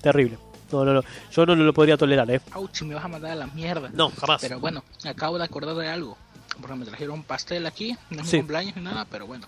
Terrible. 0.00 0.38
No, 0.72 0.84
no, 0.84 0.92
no. 0.94 1.02
Yo 1.30 1.46
no 1.46 1.54
lo 1.54 1.72
podría 1.72 1.96
tolerar, 1.96 2.28
eh. 2.30 2.40
Ouch, 2.54 2.82
me 2.82 2.94
vas 2.94 3.04
a 3.04 3.08
mandar 3.08 3.30
a 3.32 3.34
la 3.36 3.46
mierda. 3.48 3.90
No, 3.92 4.10
jamás. 4.10 4.40
Pero 4.40 4.58
bueno, 4.58 4.82
acabo 5.04 5.38
de 5.38 5.44
acordar 5.44 5.74
de 5.76 5.88
algo. 5.88 6.16
Porque 6.60 6.76
me 6.76 6.84
trajeron 6.84 7.14
un 7.16 7.22
pastel 7.22 7.66
aquí. 7.66 7.96
No 8.10 8.22
es 8.22 8.28
Sí. 8.28 8.36
mi 8.36 8.42
cumpleaños 8.42 8.76
ni 8.76 8.82
nada, 8.82 9.06
pero 9.10 9.26
bueno. 9.26 9.46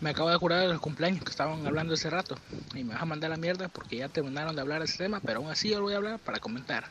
Me 0.00 0.10
acabo 0.10 0.28
de 0.28 0.36
acordar 0.36 0.60
de 0.60 0.68
los 0.72 0.80
cumpleaños 0.80 1.24
que 1.24 1.30
estaban 1.30 1.66
hablando 1.66 1.94
hace 1.94 2.08
rato. 2.08 2.36
Y 2.74 2.84
me 2.84 2.94
vas 2.94 3.02
a 3.02 3.06
mandar 3.06 3.32
a 3.32 3.34
la 3.36 3.40
mierda 3.40 3.68
porque 3.68 3.96
ya 3.96 4.08
terminaron 4.08 4.54
de 4.54 4.60
hablar 4.62 4.82
ese 4.82 4.96
tema. 4.98 5.20
Pero 5.20 5.40
aún 5.40 5.50
así 5.50 5.70
yo 5.70 5.78
lo 5.78 5.84
voy 5.84 5.94
a 5.94 5.96
hablar 5.96 6.18
para 6.20 6.38
comentar. 6.38 6.88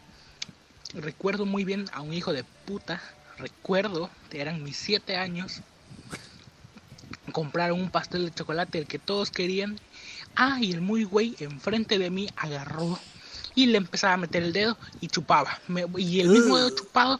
Recuerdo 0.94 1.46
muy 1.46 1.64
bien 1.64 1.86
a 1.94 2.02
un 2.02 2.14
hijo 2.14 2.34
de 2.34 2.44
puta. 2.66 3.02
Recuerdo, 3.38 4.10
eran 4.32 4.62
mis 4.64 4.76
7 4.78 5.16
años. 5.16 5.62
Compraron 7.32 7.80
un 7.80 7.90
pastel 7.90 8.26
de 8.26 8.34
chocolate, 8.34 8.80
el 8.80 8.88
que 8.88 9.00
todos 9.00 9.32
querían. 9.32 9.80
Ah, 10.36 10.58
y 10.62 10.72
el 10.74 10.82
muy 10.82 11.04
güey 11.04 11.36
enfrente 11.40 11.98
de 12.00 12.10
mí 12.10 12.28
agarró 12.36 13.00
y 13.56 13.68
le 13.68 13.78
empezaba 13.78 14.14
a 14.14 14.18
meter 14.18 14.44
el 14.44 14.54
dedo 14.54 14.78
y 15.02 15.08
chupaba. 15.08 15.60
Me- 15.68 15.86
y 15.98 16.20
el 16.20 16.30
mismo 16.30 16.58
dedo 16.58 16.70
chupado 16.72 17.20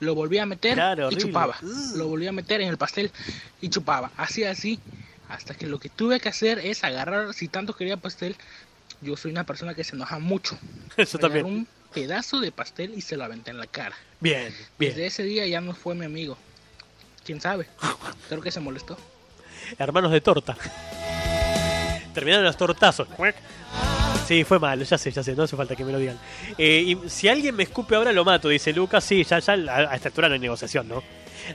lo 0.00 0.14
volvía 0.14 0.42
a 0.44 0.46
meter 0.46 0.74
Claro, 0.74 1.04
y 1.04 1.06
horrible. 1.06 1.22
chupaba. 1.24 1.56
Lo 1.96 2.08
volvía 2.08 2.28
a 2.30 2.32
meter 2.32 2.60
en 2.60 2.68
el 2.68 2.76
pastel 2.78 3.10
y 3.60 3.68
chupaba. 3.68 4.10
Así, 4.16 4.44
así, 4.44 4.78
hasta 5.28 5.54
que 5.54 5.66
lo 5.66 5.78
que 5.78 5.88
tuve 5.88 6.20
que 6.20 6.28
hacer 6.28 6.58
es 6.58 6.84
agarrar, 6.84 7.34
si 7.34 7.48
tanto 7.48 7.74
quería 7.74 7.96
pastel, 7.96 8.36
yo 9.00 9.16
soy 9.16 9.30
una 9.30 9.44
persona 9.44 9.74
que 9.74 9.84
se 9.84 9.94
enoja 9.94 10.18
mucho. 10.18 10.58
Eso 10.96 11.18
también. 11.18 11.46
un 11.46 11.68
pedazo 11.92 12.40
de 12.40 12.52
pastel 12.52 12.94
y 12.96 13.00
se 13.00 13.16
lo 13.16 13.24
aventé 13.24 13.50
en 13.50 13.58
la 13.58 13.66
cara. 13.66 13.96
Bien, 14.20 14.54
bien. 14.78 14.92
Desde 14.92 15.06
ese 15.06 15.22
día 15.22 15.46
ya 15.46 15.60
no 15.60 15.74
fue 15.74 15.94
mi 15.94 16.04
amigo. 16.04 16.36
¿Quién 17.24 17.40
sabe? 17.40 17.66
Creo 18.28 18.40
que 18.40 18.50
se 18.50 18.60
molestó. 18.60 18.96
Hermanos 19.78 20.12
de 20.12 20.20
torta. 20.20 20.56
Terminaron 22.14 22.44
los 22.44 22.56
tortazos. 22.56 23.08
Sí, 24.28 24.44
fue 24.44 24.58
malo, 24.58 24.84
ya 24.84 24.98
sé, 24.98 25.10
ya 25.10 25.22
sé, 25.22 25.34
no 25.34 25.44
hace 25.44 25.56
falta 25.56 25.74
que 25.74 25.86
me 25.86 25.90
lo 25.90 25.98
digan. 25.98 26.18
Eh, 26.58 26.98
si 27.06 27.28
alguien 27.28 27.56
me 27.56 27.62
escupe 27.62 27.94
ahora 27.94 28.12
lo 28.12 28.26
mato, 28.26 28.50
dice 28.50 28.74
Lucas, 28.74 29.02
sí, 29.02 29.24
ya, 29.24 29.38
ya 29.38 29.54
a 29.54 29.94
esta 29.94 30.10
altura 30.10 30.28
no 30.28 30.34
hay 30.34 30.40
negociación, 30.40 30.86
¿no? 30.86 31.02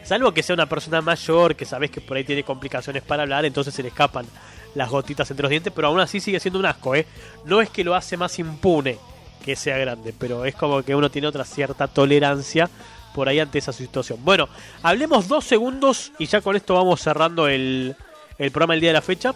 Salvo 0.04 0.32
que 0.34 0.42
sea 0.42 0.56
una 0.56 0.66
persona 0.68 1.00
mayor, 1.00 1.56
que 1.56 1.66
sabes 1.66 1.92
que 1.92 2.02
por 2.02 2.18
ahí 2.18 2.24
tiene 2.24 2.42
complicaciones 2.44 3.04
para 3.04 3.22
hablar, 3.22 3.46
entonces 3.46 3.76
se 3.76 3.84
le 3.84 3.90
escapan 3.90 4.26
las 4.74 4.90
gotitas 4.90 5.30
entre 5.30 5.44
los 5.44 5.52
dientes, 5.52 5.72
pero 5.72 5.90
aún 5.90 6.00
así 6.00 6.20
sigue 6.20 6.40
siendo 6.40 6.58
un 6.58 6.66
asco, 6.66 6.96
¿eh? 6.96 7.06
No 7.46 7.62
es 7.62 7.70
que 7.70 7.84
lo 7.84 7.94
hace 7.94 8.18
más 8.18 8.40
impune 8.40 8.98
que 9.46 9.56
sea 9.56 9.78
grande, 9.78 10.12
pero 10.18 10.44
es 10.44 10.56
como 10.56 10.82
que 10.82 10.96
uno 10.96 11.12
tiene 11.12 11.28
otra 11.28 11.46
cierta 11.46 11.88
tolerancia 11.88 12.68
por 13.14 13.30
ahí 13.30 13.40
ante 13.40 13.60
esa 13.60 13.72
situación. 13.72 14.18
Bueno, 14.24 14.50
hablemos 14.82 15.28
dos 15.28 15.46
segundos 15.46 16.12
y 16.18 16.26
ya 16.26 16.42
con 16.42 16.56
esto 16.56 16.74
vamos 16.74 17.02
cerrando 17.02 17.48
el, 17.48 17.96
el 18.40 18.50
programa 18.50 18.74
del 18.74 18.82
día 18.82 18.90
de 18.90 18.94
la 18.94 19.04
fecha 19.04 19.36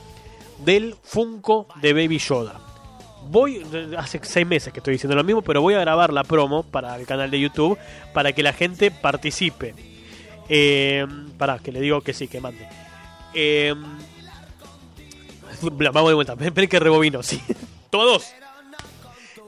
del 0.66 0.96
Funko 1.04 1.68
de 1.84 1.94
Baby 1.94 2.18
Yoda. 2.18 2.67
Voy, 3.30 3.62
hace 3.98 4.20
seis 4.24 4.48
meses 4.48 4.72
que 4.72 4.80
estoy 4.80 4.94
diciendo 4.94 5.16
lo 5.16 5.24
mismo, 5.24 5.42
pero 5.42 5.62
voy 5.62 5.74
a 5.74 5.80
grabar 5.80 6.14
la 6.14 6.24
promo 6.24 6.64
para 6.64 6.96
el 6.96 7.06
canal 7.06 7.30
de 7.30 7.40
YouTube 7.40 7.78
para 8.14 8.32
que 8.34 8.44
la 8.44 8.54
gente 8.54 8.92
participe. 8.92 9.76
Eh, 10.50 11.06
para 11.38 11.60
que 11.60 11.72
le 11.72 11.82
digo 11.82 12.02
que 12.02 12.14
sí, 12.14 12.28
que 12.28 12.40
mande. 12.40 12.68
Eh, 13.34 13.76
vamos 15.62 16.10
de 16.10 16.16
vuelta, 16.16 16.36
esperen 16.40 16.70
que 16.70 16.80
rebobino, 16.80 17.22
sí. 17.24 17.42
Todos. 17.90 18.34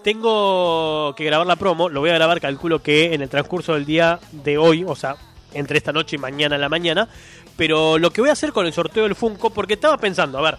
Tengo 0.03 1.13
que 1.15 1.25
grabar 1.25 1.45
la 1.45 1.55
promo, 1.55 1.89
lo 1.89 1.99
voy 1.99 2.09
a 2.09 2.13
grabar, 2.13 2.39
calculo 2.39 2.81
que 2.81 3.13
en 3.13 3.21
el 3.21 3.29
transcurso 3.29 3.73
del 3.73 3.85
día 3.85 4.19
de 4.31 4.57
hoy, 4.57 4.85
o 4.87 4.95
sea, 4.95 5.17
entre 5.53 5.77
esta 5.77 5.91
noche 5.91 6.15
y 6.15 6.19
mañana 6.19 6.55
en 6.55 6.61
la 6.61 6.69
mañana. 6.69 7.09
Pero 7.57 7.97
lo 7.97 8.11
que 8.11 8.21
voy 8.21 8.29
a 8.29 8.33
hacer 8.33 8.53
con 8.53 8.65
el 8.65 8.73
sorteo 8.73 9.03
del 9.03 9.15
Funko, 9.15 9.49
porque 9.49 9.73
estaba 9.73 9.97
pensando, 9.97 10.37
a 10.37 10.41
ver, 10.41 10.57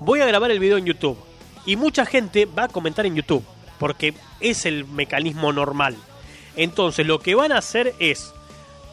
voy 0.00 0.20
a 0.20 0.26
grabar 0.26 0.50
el 0.50 0.60
video 0.60 0.76
en 0.76 0.84
YouTube. 0.84 1.16
Y 1.66 1.76
mucha 1.76 2.06
gente 2.06 2.46
va 2.46 2.64
a 2.64 2.68
comentar 2.68 3.04
en 3.04 3.16
YouTube, 3.16 3.44
porque 3.78 4.14
es 4.40 4.64
el 4.64 4.86
mecanismo 4.86 5.52
normal. 5.52 5.96
Entonces 6.56 7.06
lo 7.06 7.18
que 7.18 7.34
van 7.34 7.52
a 7.52 7.58
hacer 7.58 7.94
es, 7.98 8.32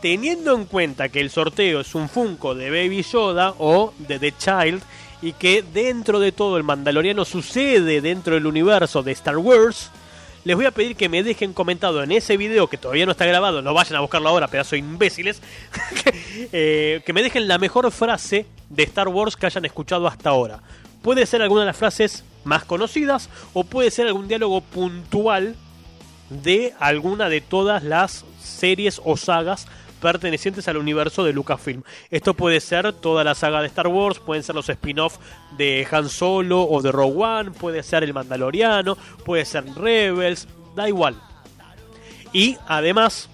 teniendo 0.02 0.56
en 0.56 0.66
cuenta 0.66 1.10
que 1.10 1.22
el 1.22 1.30
sorteo 1.30 1.82
es 1.82 1.96
un 1.96 2.10
Funko 2.10 2.56
de 2.56 2.70
Baby 2.70 3.04
Yoda 3.04 3.54
o 3.60 3.94
de 4.00 4.20
The 4.20 4.34
Child, 4.38 4.84
y 5.22 5.34
que 5.34 5.62
dentro 5.62 6.20
de 6.20 6.34
todo 6.34 6.58
el 6.58 6.64
Mandaloriano 6.64 7.24
sucede 7.24 8.02
dentro 8.02 8.34
del 8.34 8.46
universo 8.46 9.04
de 9.04 9.14
Star 9.14 9.38
Wars, 9.38 9.90
les 10.44 10.56
voy 10.56 10.66
a 10.66 10.72
pedir 10.72 10.98
que 10.98 11.08
me 11.08 11.24
dejen 11.24 11.54
comentado 11.54 12.04
en 12.04 12.12
ese 12.12 12.36
video 12.36 12.68
que 12.68 12.78
todavía 12.78 13.06
no 13.06 13.14
está 13.14 13.26
grabado, 13.26 13.62
no 13.62 13.74
vayan 13.74 13.96
a 13.96 14.02
buscarlo 14.02 14.28
ahora, 14.28 14.50
pedazo 14.50 14.72
de 14.72 14.80
imbéciles, 14.80 15.42
eh, 16.52 17.02
que 17.06 17.14
me 17.14 17.24
dejen 17.24 17.48
la 17.48 17.58
mejor 17.58 17.90
frase 17.92 18.46
de 18.70 18.84
Star 18.84 19.08
Wars 19.08 19.38
que 19.38 19.46
hayan 19.46 19.64
escuchado 19.64 20.08
hasta 20.08 20.32
ahora. 20.32 20.60
Puede 21.02 21.26
ser 21.26 21.42
alguna 21.42 21.62
de 21.62 21.68
las 21.68 21.78
frases 21.78 22.26
más 22.44 22.66
conocidas 22.66 23.30
o 23.54 23.64
puede 23.64 23.92
ser 23.92 24.08
algún 24.08 24.28
diálogo 24.28 24.62
puntual 24.62 25.56
de 26.30 26.74
alguna 26.80 27.30
de 27.30 27.42
todas 27.42 27.84
las 27.84 28.26
series 28.42 29.02
o 29.04 29.18
sagas 29.18 29.68
pertenecientes 30.04 30.68
al 30.68 30.78
universo 30.78 31.24
de 31.24 31.32
Lucasfilm. 31.32 31.84
Esto 32.12 32.34
puede 32.34 32.60
ser 32.60 32.92
toda 32.92 33.24
la 33.24 33.36
saga 33.36 33.62
de 33.62 33.68
Star 33.68 33.88
Wars, 33.88 34.20
pueden 34.20 34.44
ser 34.44 34.54
los 34.54 34.68
spin-off 34.68 35.18
de 35.58 35.88
Han 35.90 36.10
Solo 36.10 36.64
o 36.64 36.82
de 36.82 36.92
Rogue 36.92 37.24
One, 37.24 37.52
puede 37.52 37.84
ser 37.84 38.04
el 38.04 38.14
Mandaloriano, 38.14 38.98
puede 39.24 39.46
ser 39.46 39.64
Rebels, 39.76 40.48
da 40.76 40.90
igual. 40.90 41.16
Y 42.34 42.58
además 42.68 43.30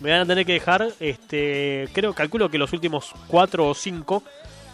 me 0.00 0.12
van 0.12 0.20
a 0.20 0.26
tener 0.26 0.46
que 0.46 0.54
dejar, 0.54 0.88
este, 0.98 1.88
creo, 1.92 2.14
calculo 2.14 2.48
que 2.50 2.56
los 2.56 2.72
últimos 2.72 3.12
4 3.28 3.68
o 3.68 3.74
5 3.74 4.22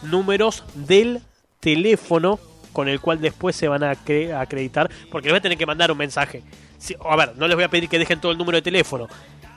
números 0.03 0.63
del 0.73 1.21
teléfono 1.59 2.39
con 2.73 2.87
el 2.87 2.99
cual 2.99 3.19
después 3.21 3.55
se 3.55 3.67
van 3.67 3.83
a 3.83 3.91
acre- 3.93 4.33
acreditar, 4.33 4.89
porque 5.11 5.27
les 5.27 5.33
voy 5.33 5.39
a 5.39 5.41
tener 5.41 5.57
que 5.57 5.65
mandar 5.65 5.91
un 5.91 5.97
mensaje. 5.97 6.43
Sí, 6.77 6.95
a 7.03 7.15
ver, 7.15 7.35
no 7.37 7.47
les 7.47 7.55
voy 7.55 7.63
a 7.63 7.69
pedir 7.69 7.89
que 7.89 7.99
dejen 7.99 8.19
todo 8.19 8.31
el 8.31 8.37
número 8.37 8.57
de 8.57 8.61
teléfono 8.61 9.07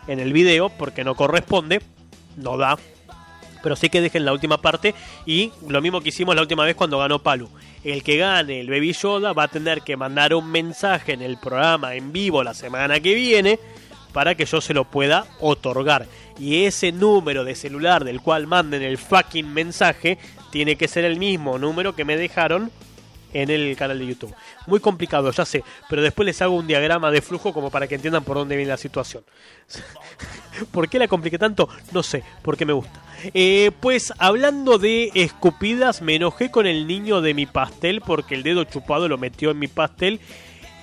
en 0.07 0.21
el 0.21 0.33
video, 0.33 0.69
porque 0.69 1.05
no 1.05 1.15
corresponde, 1.15 1.81
no 2.37 2.57
da, 2.57 2.77
pero 3.62 3.77
sí 3.77 3.89
que 3.89 4.03
dejen 4.03 4.27
la 4.27 4.33
última 4.33 4.59
parte 4.59 4.95
y 5.25 5.51
lo 5.69 5.81
mismo 5.81 6.03
que 6.03 6.11
hicimos 6.11 6.35
la 6.35 6.43
última 6.43 6.65
vez 6.65 6.75
cuando 6.75 6.99
ganó 6.99 7.21
Palu. 7.21 7.49
El 7.83 8.03
que 8.03 8.17
gane 8.19 8.61
el 8.61 8.69
Baby 8.69 8.93
Yoda 8.93 9.32
va 9.32 9.45
a 9.45 9.49
tener 9.49 9.82
que 9.82 9.97
mandar 9.97 10.35
un 10.35 10.51
mensaje 10.51 11.12
en 11.12 11.23
el 11.23 11.39
programa 11.39 11.95
en 11.95 12.12
vivo 12.12 12.43
la 12.43 12.53
semana 12.55 13.01
que 13.01 13.15
viene 13.15 13.59
para 14.12 14.35
que 14.35 14.45
yo 14.45 14.61
se 14.61 14.74
lo 14.74 14.85
pueda 14.85 15.27
otorgar. 15.41 16.07
Y 16.39 16.65
ese 16.65 16.93
número 16.93 17.45
de 17.45 17.55
celular 17.55 18.05
del 18.05 18.20
cual 18.20 18.47
manden 18.47 18.82
el 18.82 18.99
fucking 18.99 19.53
mensaje 19.53 20.19
tiene 20.51 20.77
que 20.77 20.89
ser 20.89 21.05
el 21.05 21.19
mismo 21.19 21.59
número 21.59 21.95
que 21.95 22.05
me 22.05 22.16
dejaron 22.16 22.70
en 23.35 23.51
el 23.51 23.77
canal 23.77 23.98
de 23.98 24.06
YouTube. 24.06 24.35
Muy 24.66 24.81
complicado, 24.81 25.31
ya 25.31 25.44
sé, 25.44 25.62
pero 25.90 26.01
después 26.01 26.24
les 26.24 26.40
hago 26.40 26.55
un 26.55 26.66
diagrama 26.66 27.11
de 27.11 27.20
flujo 27.20 27.52
como 27.52 27.70
para 27.70 27.86
que 27.86 27.97
entiendan 27.97 28.24
por 28.24 28.36
dónde 28.36 28.56
viene 28.56 28.70
la 28.70 28.78
situación. 28.78 29.24
¿Por 30.73 30.89
qué 30.89 30.98
la 30.98 31.09
compliqué 31.09 31.39
tanto? 31.39 31.69
No 31.93 32.02
sé, 32.02 32.23
porque 32.43 32.65
me 32.65 32.73
gusta. 32.73 33.02
Eh, 33.35 33.73
pues 33.81 34.12
hablando 34.19 34.78
de 34.78 35.11
escupidas, 35.15 36.01
me 36.01 36.15
enojé 36.15 36.51
con 36.51 36.66
el 36.66 36.86
niño 36.86 37.20
de 37.20 37.35
mi 37.35 37.47
pastel 37.47 38.01
porque 38.01 38.35
el 38.35 38.43
dedo 38.43 38.65
chupado 38.65 39.09
lo 39.09 39.19
metió 39.19 39.51
en 39.51 39.59
mi 39.59 39.69
pastel 39.69 40.20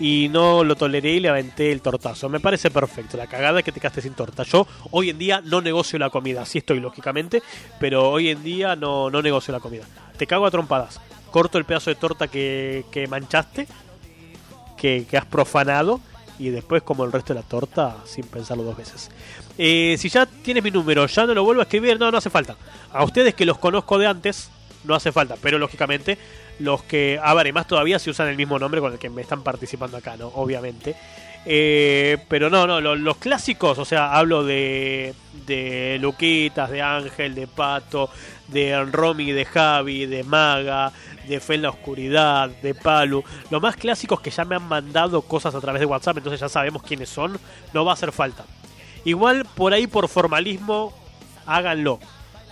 y 0.01 0.29
no 0.29 0.63
lo 0.63 0.75
toleré 0.75 1.11
y 1.11 1.19
le 1.19 1.29
aventé 1.29 1.71
el 1.71 1.81
tortazo. 1.81 2.27
Me 2.27 2.39
parece 2.39 2.71
perfecto. 2.71 3.17
La 3.17 3.27
cagada 3.27 3.61
que 3.61 3.71
te 3.71 3.79
quedaste 3.79 4.01
sin 4.01 4.13
torta. 4.13 4.43
Yo 4.43 4.67
hoy 4.89 5.11
en 5.11 5.19
día 5.19 5.41
no 5.41 5.61
negocio 5.61 5.99
la 5.99 6.09
comida. 6.09 6.45
Sí 6.45 6.57
estoy, 6.57 6.79
lógicamente, 6.79 7.43
pero 7.79 8.09
hoy 8.09 8.29
en 8.29 8.43
día 8.43 8.75
no, 8.75 9.11
no 9.11 9.21
negocio 9.21 9.51
la 9.51 9.59
comida. 9.59 9.83
Te 10.17 10.25
cago 10.25 10.47
a 10.47 10.51
trompadas. 10.51 10.99
Corto 11.31 11.57
el 11.57 11.65
pedazo 11.65 11.89
de 11.89 11.95
torta 11.95 12.27
que, 12.27 12.85
que 12.91 13.07
manchaste, 13.07 13.67
que, 14.77 15.05
que 15.09 15.17
has 15.17 15.25
profanado, 15.25 16.01
y 16.41 16.49
después 16.49 16.81
como 16.81 17.03
el 17.03 17.11
resto 17.11 17.33
de 17.33 17.39
la 17.39 17.45
torta 17.45 17.97
sin 18.05 18.25
pensarlo 18.25 18.63
dos 18.63 18.75
veces. 18.75 19.09
Eh, 19.57 19.95
si 19.99 20.09
ya 20.09 20.25
tienes 20.25 20.63
mi 20.63 20.71
número, 20.71 21.05
ya 21.05 21.25
no 21.25 21.33
lo 21.35 21.43
vuelvo 21.43 21.61
a 21.61 21.63
escribir, 21.63 21.99
no, 21.99 22.09
no 22.11 22.17
hace 22.17 22.31
falta. 22.31 22.55
A 22.91 23.03
ustedes 23.03 23.35
que 23.35 23.45
los 23.45 23.59
conozco 23.59 23.99
de 23.99 24.07
antes, 24.07 24.49
no 24.83 24.95
hace 24.95 25.11
falta, 25.11 25.35
pero 25.39 25.59
lógicamente 25.59 26.17
los 26.57 26.83
que, 26.83 27.19
a 27.21 27.35
más 27.53 27.67
todavía 27.67 27.99
si 27.99 28.09
usan 28.09 28.27
el 28.27 28.37
mismo 28.37 28.57
nombre 28.57 28.81
con 28.81 28.93
el 28.93 28.99
que 28.99 29.09
me 29.09 29.21
están 29.21 29.43
participando 29.43 29.97
acá, 29.97 30.17
¿no? 30.17 30.27
Obviamente. 30.27 30.95
Eh, 31.45 32.17
pero 32.27 32.49
no, 32.49 32.67
no, 32.67 32.79
lo- 32.79 32.95
los 32.95 33.17
clásicos, 33.17 33.77
o 33.79 33.85
sea, 33.85 34.13
hablo 34.13 34.43
de, 34.43 35.13
de 35.47 35.97
Luquitas, 35.99 36.69
de 36.69 36.81
Ángel, 36.83 37.33
de 37.33 37.47
Pato, 37.47 38.09
de 38.47 38.83
Romy, 38.85 39.31
de 39.31 39.45
Javi, 39.45 40.05
de 40.05 40.23
Maga, 40.23 40.91
de 41.27 41.39
Fe 41.39 41.55
en 41.55 41.63
la 41.63 41.69
Oscuridad, 41.69 42.49
de 42.61 42.75
Palu. 42.75 43.23
Los 43.49 43.61
más 43.61 43.75
clásicos 43.75 44.21
que 44.21 44.29
ya 44.29 44.45
me 44.45 44.55
han 44.55 44.67
mandado 44.67 45.21
cosas 45.23 45.55
a 45.55 45.61
través 45.61 45.79
de 45.79 45.87
WhatsApp, 45.87 46.17
entonces 46.17 46.39
ya 46.39 46.49
sabemos 46.49 46.83
quiénes 46.83 47.09
son, 47.09 47.39
no 47.73 47.85
va 47.85 47.91
a 47.91 47.93
hacer 47.95 48.11
falta. 48.11 48.45
Igual 49.03 49.45
por 49.55 49.73
ahí 49.73 49.87
por 49.87 50.07
formalismo, 50.09 50.93
háganlo. 51.47 51.99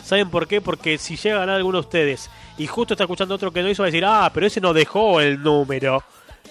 ¿Saben 0.03 0.31
por 0.31 0.47
qué? 0.47 0.61
Porque 0.61 0.97
si 0.97 1.15
llega 1.15 1.43
a 1.43 1.55
alguno 1.55 1.77
de 1.79 1.85
ustedes 1.85 2.31
y 2.57 2.65
justo 2.65 2.95
está 2.95 3.03
escuchando 3.03 3.35
otro 3.35 3.51
que 3.51 3.61
no 3.61 3.69
hizo, 3.69 3.83
va 3.83 3.87
a 3.87 3.91
decir, 3.91 4.03
ah, 4.05 4.31
pero 4.33 4.47
ese 4.47 4.59
no 4.61 4.73
dejó 4.73 5.21
el 5.21 5.43
número. 5.43 6.01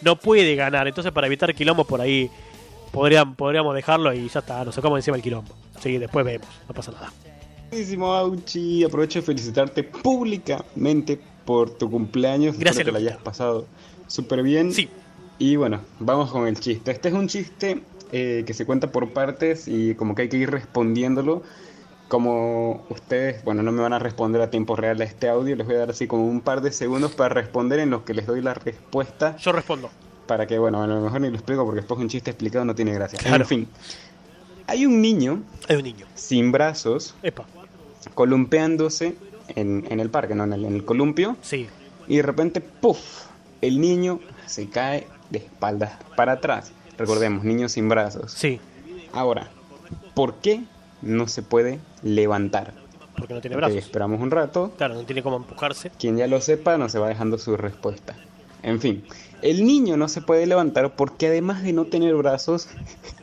No 0.02 0.16
puede 0.16 0.54
ganar. 0.54 0.86
Entonces, 0.88 1.12
para 1.12 1.26
evitar 1.26 1.54
quilombo 1.54 1.84
por 1.84 2.00
ahí, 2.00 2.30
podrían, 2.92 3.34
podríamos 3.34 3.74
dejarlo 3.74 4.12
y 4.12 4.28
ya 4.28 4.40
está, 4.40 4.64
nos 4.64 4.74
sacamos 4.74 4.98
encima 4.98 5.16
el 5.16 5.22
quilombo. 5.22 5.54
Sí, 5.80 5.98
después 5.98 6.24
vemos, 6.24 6.48
no 6.68 6.74
pasa 6.74 6.92
nada. 6.92 7.12
Buenísimo, 7.70 8.12
Auchi. 8.14 8.84
Aprovecho 8.84 9.20
de 9.20 9.26
felicitarte 9.26 9.84
públicamente 9.84 11.20
por 11.44 11.70
tu 11.70 11.90
cumpleaños. 11.90 12.54
Espero 12.54 12.64
Gracias, 12.64 12.84
que 12.84 12.92
lo 12.92 12.98
hayas 12.98 13.18
pasado 13.18 13.66
súper 14.06 14.42
bien. 14.42 14.72
Sí. 14.72 14.88
Y 15.38 15.56
bueno, 15.56 15.80
vamos 16.00 16.30
con 16.30 16.46
el 16.46 16.58
chiste. 16.58 16.90
Este 16.90 17.08
es 17.08 17.14
un 17.14 17.28
chiste 17.28 17.82
eh, 18.10 18.42
que 18.46 18.54
se 18.54 18.64
cuenta 18.64 18.90
por 18.90 19.12
partes 19.12 19.68
y 19.68 19.94
como 19.94 20.14
que 20.14 20.22
hay 20.22 20.28
que 20.28 20.38
ir 20.38 20.50
respondiéndolo. 20.50 21.42
Como 22.09 22.86
ustedes, 22.89 23.44
bueno, 23.44 23.62
no 23.62 23.70
me 23.70 23.82
van 23.82 23.93
a 23.93 23.98
responder 23.98 24.40
a 24.40 24.51
tiempo 24.51 24.76
real 24.76 24.98
a 25.01 25.05
este 25.05 25.28
audio, 25.28 25.55
les 25.56 25.66
voy 25.66 25.76
a 25.76 25.80
dar 25.80 25.90
así 25.90 26.06
como 26.06 26.26
un 26.26 26.40
par 26.40 26.62
de 26.62 26.72
segundos 26.72 27.12
para 27.12 27.35
responder 27.35 27.80
en 27.80 27.90
los 27.90 28.02
que 28.02 28.14
les 28.14 28.26
doy 28.26 28.40
la 28.40 28.55
respuesta. 28.55 29.36
Yo 29.36 29.52
respondo. 29.52 29.90
Para 30.26 30.47
que, 30.47 30.59
bueno, 30.59 30.82
a 30.82 30.86
lo 30.86 31.01
mejor 31.02 31.20
ni 31.20 31.28
lo 31.28 31.35
explico 31.36 31.64
porque 31.64 31.80
después 31.80 32.01
un 32.01 32.09
chiste 32.09 32.30
explicado 32.30 32.64
no 32.64 32.74
tiene 32.74 32.94
gracia. 32.94 33.18
Claro. 33.18 33.43
En 33.44 33.48
fin, 33.48 33.68
hay 34.66 34.86
un 34.86 35.02
niño 35.02 35.43
Hay 35.68 35.76
un 35.76 35.82
niño. 35.82 36.06
sin 36.14 36.51
brazos 36.51 37.14
Epa. 37.22 37.44
columpeándose 38.14 39.16
en, 39.55 39.86
en 39.90 40.01
el 40.01 40.09
parque, 40.10 40.35
¿no? 40.35 40.44
En 40.44 40.52
el, 40.55 40.64
en 40.64 40.74
el 40.74 40.85
columpio. 40.85 41.36
Sí. 41.43 41.68
Y 42.06 42.16
de 42.16 42.22
repente, 42.22 42.60
¡puf! 42.62 42.98
El 43.60 43.80
niño 43.80 44.20
se 44.47 44.68
cae 44.70 45.06
de 45.30 45.39
espaldas 45.40 45.93
para 46.16 46.32
atrás. 46.32 46.72
Recordemos, 46.97 47.44
niño 47.44 47.68
sin 47.68 47.89
brazos. 47.89 48.32
Sí. 48.32 48.60
Ahora, 49.12 49.48
¿por 50.14 50.35
qué 50.36 50.62
no 51.02 51.28
se 51.28 51.42
puede 51.42 51.80
levantar? 52.02 52.74
Porque 53.16 53.34
no 53.34 53.40
tiene 53.40 53.56
brazos. 53.56 53.76
esperamos 53.76 54.20
un 54.20 54.30
rato. 54.30 54.72
Claro, 54.76 54.94
no 54.94 55.02
tiene 55.02 55.22
cómo 55.22 55.36
empujarse. 55.36 55.90
Quien 55.98 56.16
ya 56.16 56.26
lo 56.26 56.40
sepa 56.40 56.78
nos 56.78 56.92
se 56.92 56.98
va 56.98 57.08
dejando 57.08 57.38
su 57.38 57.56
respuesta. 57.56 58.16
En 58.62 58.80
fin, 58.80 59.04
el 59.42 59.64
niño 59.64 59.96
no 59.96 60.08
se 60.08 60.20
puede 60.20 60.46
levantar 60.46 60.94
porque 60.94 61.28
además 61.28 61.62
de 61.62 61.72
no 61.72 61.86
tener 61.86 62.14
brazos, 62.14 62.68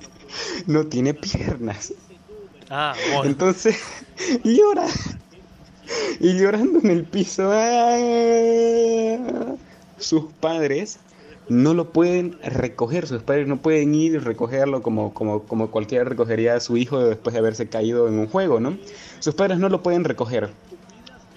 no 0.68 0.88
tiene 0.88 1.14
piernas. 1.14 1.94
Ah, 2.70 2.96
bueno. 3.14 3.26
Entonces 3.26 3.80
llora. 4.44 4.88
Y 6.20 6.38
llorando 6.38 6.80
en 6.80 6.90
el 6.90 7.04
piso. 7.04 7.50
¡ah! 7.54 7.96
Sus 9.98 10.26
padres 10.40 11.00
no 11.50 11.74
lo 11.74 11.92
pueden 11.92 12.38
recoger. 12.44 13.08
Sus 13.08 13.24
padres 13.24 13.48
no 13.48 13.58
pueden 13.58 13.94
ir 13.96 14.14
y 14.14 14.18
recogerlo 14.18 14.82
como, 14.82 15.14
como, 15.14 15.44
como 15.44 15.72
cualquiera 15.72 16.04
recogería 16.04 16.56
a 16.56 16.60
su 16.60 16.78
hijo 16.78 17.00
después 17.00 17.34
de 17.34 17.40
haberse 17.40 17.70
caído 17.70 18.08
en 18.08 18.20
un 18.20 18.28
juego, 18.28 18.60
¿no? 18.60 18.78
Sus 19.20 19.36
padres 19.36 19.60
no 19.60 19.70
lo 19.70 19.84
pueden 19.84 20.04
recoger. 20.04 20.52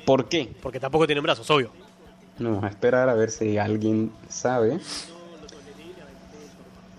¿Por 0.04 0.28
qué? 0.28 0.54
Porque 0.62 0.80
tampoco 0.80 1.06
tienen 1.06 1.22
brazos, 1.22 1.50
obvio. 1.50 1.70
Vamos 2.38 2.64
a 2.64 2.68
esperar 2.68 3.08
a 3.08 3.14
ver 3.14 3.30
si 3.30 3.58
alguien 3.58 4.12
sabe. 4.28 4.78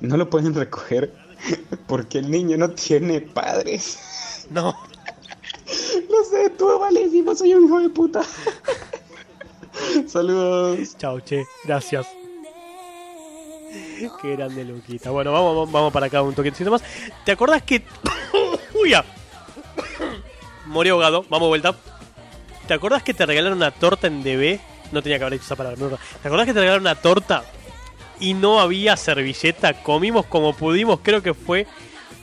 No 0.02 0.18
lo 0.18 0.30
pueden 0.30 0.54
recoger 0.54 1.14
porque 1.88 2.20
el 2.20 2.30
niño 2.30 2.58
no 2.58 2.72
tiene 2.72 3.22
padres. 3.22 4.46
No. 4.50 4.76
Lo 6.10 6.24
sé, 6.24 6.46
estuvo 6.46 6.80
malísimo, 6.80 7.36
soy 7.36 7.54
un 7.54 7.66
hijo 7.66 7.80
de 7.80 7.90
puta. 7.90 8.22
Saludos. 10.08 10.96
Chao, 10.98 11.20
che. 11.20 11.46
Gracias. 11.64 12.19
Qué 14.22 14.36
grande 14.36 14.64
Luquita. 14.66 15.10
Bueno, 15.12 15.32
vamos, 15.32 15.72
vamos- 15.72 15.94
para 15.94 16.08
acá 16.08 16.22
un 16.22 16.34
toquecito 16.34 16.72
más. 16.72 16.84
¿Te 17.24 17.32
acordás 17.32 17.62
que... 17.64 17.84
Uy. 18.82 18.94
Morí 20.66 20.90
ahogado. 20.90 21.26
Vamos 21.30 21.48
vuelta. 21.48 21.76
¿Te 22.68 22.74
acordás 22.74 23.04
que 23.04 23.14
te 23.14 23.26
regalaron 23.26 23.58
una 23.58 23.72
torta 23.72 24.08
en 24.08 24.22
DB? 24.24 24.60
No 24.92 25.02
tenía 25.02 25.18
que 25.18 25.24
haber 25.24 25.34
dicho 25.34 25.46
esa 25.46 25.56
palabra. 25.56 25.98
¿Te 26.22 26.28
acordás 26.28 26.46
que 26.46 26.54
te 26.54 26.60
regalaron 26.60 26.84
una 26.84 26.96
torta 26.96 27.44
y 28.20 28.34
no 28.34 28.60
había 28.60 28.96
servilleta? 28.98 29.74
Comimos 29.82 30.26
como 30.26 30.54
pudimos. 30.54 31.00
Creo 31.02 31.22
que 31.24 31.34
fue 31.34 31.68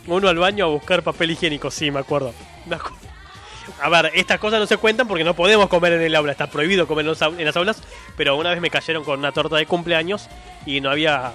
uno 0.06 0.28
al 0.28 0.39
baño 0.39 0.64
a 0.64 0.68
buscar 0.68 1.02
papel 1.02 1.32
higiénico. 1.32 1.70
Sí, 1.70 1.90
me 1.90 2.01
acuerdo. 2.01 2.32
Me 2.66 2.77
acu- 2.77 2.93
A 3.80 3.88
ver, 3.88 4.12
estas 4.14 4.38
cosas 4.38 4.60
no 4.60 4.66
se 4.66 4.76
cuentan 4.76 5.09
porque 5.09 5.24
no 5.24 5.34
podemos 5.34 5.68
comer 5.68 5.94
en 5.94 6.02
el 6.02 6.14
aula. 6.14 6.32
Está 6.32 6.48
prohibido 6.48 6.86
comer 6.86 7.06
en, 7.06 7.44
las 7.44 7.56
aulas. 7.56 7.82
Pero 8.16 8.36
una 8.36 8.51
vez 8.51 8.60
me 8.60 8.70
cayeron 8.70 9.05
con 9.05 9.18
una 9.18 9.32
torta 9.32 9.56
de 9.56 9.66
cumpleaños 9.66 10.28
y 10.64 10.80
no 10.80 10.90
había 10.90 11.32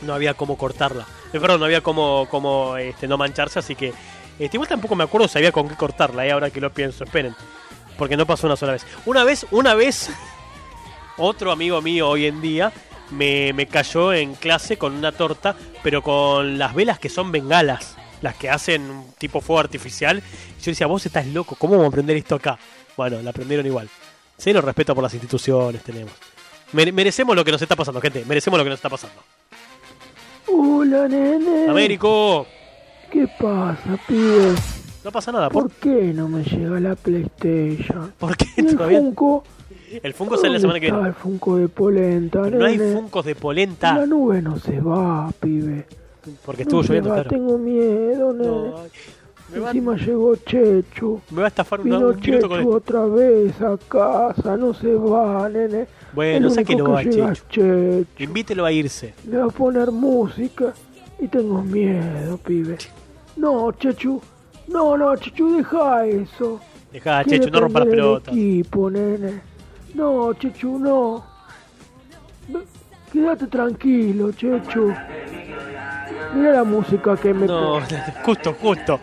no 0.00 0.14
había 0.14 0.34
cómo 0.34 0.56
cortarla. 0.56 1.06
Eh, 1.32 1.40
perdón, 1.40 1.60
no 1.60 1.66
había 1.66 1.80
cómo, 1.80 2.28
cómo 2.30 2.76
este, 2.76 3.08
no 3.08 3.18
mancharse, 3.18 3.58
así 3.58 3.74
que 3.74 3.92
este, 4.38 4.56
igual 4.56 4.68
tampoco 4.68 4.94
me 4.94 5.04
acuerdo 5.04 5.26
si 5.26 5.38
había 5.38 5.50
con 5.50 5.68
qué 5.68 5.74
cortarla, 5.74 6.24
eh, 6.24 6.30
ahora 6.30 6.50
que 6.50 6.60
lo 6.60 6.72
pienso, 6.72 7.04
esperen. 7.04 7.34
Porque 7.96 8.16
no 8.16 8.26
pasó 8.26 8.46
una 8.46 8.56
sola 8.56 8.72
vez. 8.72 8.86
Una 9.06 9.24
vez, 9.24 9.46
una 9.50 9.74
vez, 9.74 10.10
otro 11.16 11.50
amigo 11.50 11.82
mío 11.82 12.08
hoy 12.08 12.26
en 12.26 12.40
día 12.40 12.72
me, 13.10 13.52
me 13.52 13.66
cayó 13.66 14.12
en 14.12 14.34
clase 14.34 14.78
con 14.78 14.94
una 14.94 15.10
torta, 15.10 15.56
pero 15.82 16.02
con 16.02 16.58
las 16.58 16.74
velas 16.74 17.00
que 17.00 17.08
son 17.08 17.32
bengalas, 17.32 17.96
las 18.22 18.34
que 18.36 18.50
hacen 18.50 19.04
tipo 19.18 19.40
fuego 19.40 19.60
artificial. 19.60 20.18
Y 20.58 20.62
yo 20.62 20.70
decía, 20.72 20.86
vos 20.86 21.04
estás 21.06 21.26
loco, 21.26 21.56
¿cómo 21.58 21.72
vamos 21.72 21.86
a 21.86 21.88
aprender 21.88 22.16
esto 22.16 22.34
acá? 22.34 22.58
Bueno, 22.96 23.20
la 23.22 23.30
aprendieron 23.30 23.64
igual. 23.66 23.88
Cero 24.36 24.60
respeto 24.60 24.94
por 24.94 25.02
las 25.04 25.14
instituciones 25.14 25.82
tenemos. 25.82 26.12
Mere- 26.72 26.92
merecemos 26.92 27.34
lo 27.34 27.44
que 27.44 27.52
nos 27.52 27.62
está 27.62 27.74
pasando, 27.76 28.00
gente. 28.00 28.24
Merecemos 28.26 28.58
lo 28.58 28.64
que 28.64 28.70
nos 28.70 28.78
está 28.78 28.88
pasando. 28.90 29.16
Hola, 30.46 31.08
nene. 31.08 31.68
Américo, 31.68 32.46
¿Qué 33.10 33.26
pasa, 33.38 33.98
pibe? 34.06 34.54
no 35.04 35.10
pasa 35.12 35.32
nada. 35.32 35.48
¿Por, 35.50 35.64
¿Por 35.68 35.72
qué 35.72 36.12
no 36.14 36.28
me 36.28 36.42
llega 36.42 36.78
la 36.80 36.94
PlayStation? 36.94 38.12
¿Por 38.18 38.36
qué 38.36 38.46
¿Y 38.56 38.60
el 38.60 38.76
todavía? 38.76 38.98
Funko? 38.98 39.44
El 40.02 40.12
Funko 40.14 40.36
sale 40.36 40.50
la 40.54 40.60
semana 40.60 40.80
que 40.80 40.88
¿Dónde 40.88 41.02
viene. 41.04 41.08
el 41.16 41.22
Funko 41.22 41.56
de 41.56 41.68
Polenta, 41.68 42.42
Pero 42.42 42.58
no 42.58 42.66
hay 42.66 42.76
nene? 42.76 42.92
Funcos 42.92 43.24
de 43.24 43.34
La 43.34 43.40
polenta. 43.40 44.06
nube 44.06 44.42
no 44.42 44.58
se 44.58 44.80
va, 44.80 45.30
pibe. 45.40 45.86
Porque 46.44 46.62
No 46.64 46.68
estuvo 46.68 46.82
se 46.82 46.88
lloviendo, 46.88 47.08
va, 47.10 47.14
claro. 47.16 47.30
Tengo 47.30 47.58
miedo, 47.58 48.32
nene. 48.32 48.48
No, 48.48 48.74
me 49.52 49.58
va- 49.60 49.68
Encima 49.70 49.96
llegó 49.96 50.36
Chechu. 50.36 51.20
Me 51.30 51.38
va 51.40 51.44
a 51.44 51.48
estafar 51.48 51.80
un, 51.80 51.84
Vino 51.86 51.98
un 51.98 52.04
minuto 52.20 52.48
con 52.48 52.58
Chechu 52.58 52.58
esto. 52.58 52.70
otra 52.70 53.04
vez 53.06 53.60
a 53.62 53.78
casa, 53.88 54.56
no 54.56 54.74
se 54.74 54.94
va, 54.94 55.48
nene. 55.48 55.86
Bueno, 56.12 56.48
El 56.48 56.52
sáquelo 56.52 56.84
único 56.84 56.98
a 56.98 57.02
que 57.02 57.10
Chechu. 57.10 57.34
Chechu. 57.50 58.22
Invítelo 58.22 58.64
a 58.64 58.72
irse. 58.72 59.14
Me 59.24 59.38
va 59.38 59.46
a 59.46 59.48
poner 59.48 59.90
música 59.90 60.74
y 61.18 61.28
tengo 61.28 61.62
miedo, 61.62 62.36
pibe. 62.38 62.76
No, 63.36 63.72
Chechu. 63.72 64.20
No, 64.68 64.96
no, 64.98 65.16
Chechu, 65.16 65.56
deja 65.56 66.06
eso. 66.06 66.60
Quiere 66.90 67.24
Chechu, 67.24 67.50
no 67.50 67.60
rompa 67.60 67.82
el 67.84 67.88
pelotas. 67.88 68.34
equipo, 68.34 68.90
nene. 68.90 69.40
No, 69.94 70.32
Chechu, 70.34 70.78
no. 70.78 71.24
No, 72.48 72.60
Quédate 73.12 73.46
tranquilo, 73.46 74.32
Chechu. 74.32 74.92
Mira 76.34 76.52
la 76.52 76.64
música 76.64 77.16
que 77.16 77.32
me 77.32 77.46
No, 77.46 77.80
justo, 78.24 78.54
justo. 78.60 79.00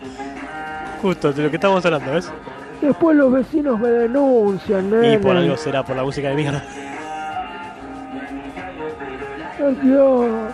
Justo, 1.02 1.32
de 1.32 1.42
lo 1.42 1.50
que 1.50 1.56
estamos 1.56 1.84
hablando, 1.84 2.12
¿ves? 2.12 2.32
Después 2.80 3.16
los 3.16 3.32
vecinos 3.32 3.78
me 3.78 3.88
denuncian, 3.88 4.90
nene. 4.90 5.14
Y 5.14 5.18
por 5.18 5.36
algo 5.36 5.56
será, 5.56 5.84
por 5.84 5.96
la 5.96 6.02
música 6.02 6.28
de 6.28 6.34
mierda. 6.34 6.64
Ay, 9.58 9.78
Dios. 9.82 10.52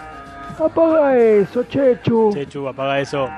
Apaga 0.59 1.19
eso, 1.19 1.65
Chechu. 1.65 2.31
Chechu, 2.32 2.69
apaga 2.69 3.01
eso. 3.01 3.28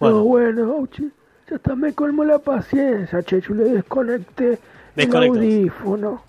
No, 0.00 0.22
bueno, 0.22 0.88
ya 0.94 1.56
hasta 1.56 1.74
me 1.74 1.92
colmó 1.92 2.24
la 2.24 2.38
paciencia, 2.38 3.22
Chechu. 3.22 3.54
Le 3.54 3.64
desconecté 3.64 4.58
el 4.96 5.16
audífono. 5.16 6.22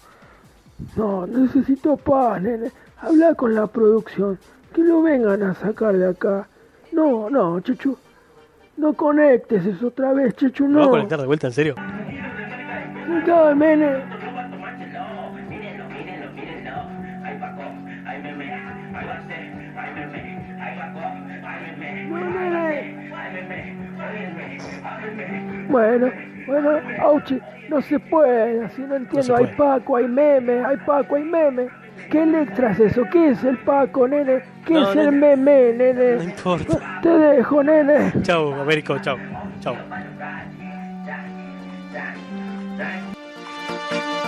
No, 0.96 1.26
necesito 1.28 1.98
paz, 1.98 2.42
nene. 2.42 2.72
Habla 3.02 3.36
con 3.36 3.54
la 3.56 3.68
producción. 3.68 4.38
Que 4.74 4.84
lo 4.84 5.02
vengan 5.02 5.42
a 5.44 5.54
sacar 5.56 5.96
de 5.98 6.10
acá. 6.10 6.48
No, 6.92 7.30
no, 7.30 7.60
Chechu. 7.60 7.98
No 8.78 8.94
conectes 8.94 9.66
eso 9.66 9.88
otra 9.88 10.14
vez, 10.14 10.36
Chechu, 10.36 10.68
¿Me 10.68 10.76
vas 10.76 10.84
a 10.84 10.86
no. 10.86 10.92
conectar 10.92 11.20
de 11.20 11.28
vuelta, 11.28 11.48
en 11.48 11.54
serio? 11.54 11.76
No, 11.76 11.86
nene. 11.86 13.26
No, 13.26 13.56
nene. 13.56 14.20
Bueno, 25.70 26.12
bueno, 26.50 26.80
Auchi, 27.02 27.40
no 27.70 27.82
se 27.82 28.00
puede, 28.00 28.66
así 28.66 28.82
no 28.82 28.96
entiendo. 28.96 29.36
hay 29.36 29.48
Paco, 29.58 29.96
hay 29.98 30.08
meme, 30.08 30.64
hay 30.66 30.78
Paco, 30.78 31.16
hay 31.16 31.24
meme. 31.24 31.68
¿Qué 32.10 32.26
letra 32.26 32.72
es 32.72 32.80
eso? 32.80 33.04
¿Qué 33.12 33.30
es 33.30 33.44
el 33.44 33.58
Paco, 33.60 34.08
nene? 34.08 34.42
¿Qué 34.66 34.74
No, 34.74 34.90
es 34.90 34.96
el 34.96 35.12
meme, 35.12 35.74
nene? 35.74 36.16
No 36.16 36.24
importa. 36.24 37.00
Te 37.04 37.10
dejo, 37.10 37.64
nene. 37.64 38.12
Chau, 38.24 38.54
Américo, 38.54 38.98
chau. 39.00 39.18
Chau. 39.60 39.76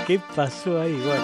¿Qué 0.05 0.19
pasó 0.35 0.81
ahí? 0.81 1.01
Bueno. 1.05 1.23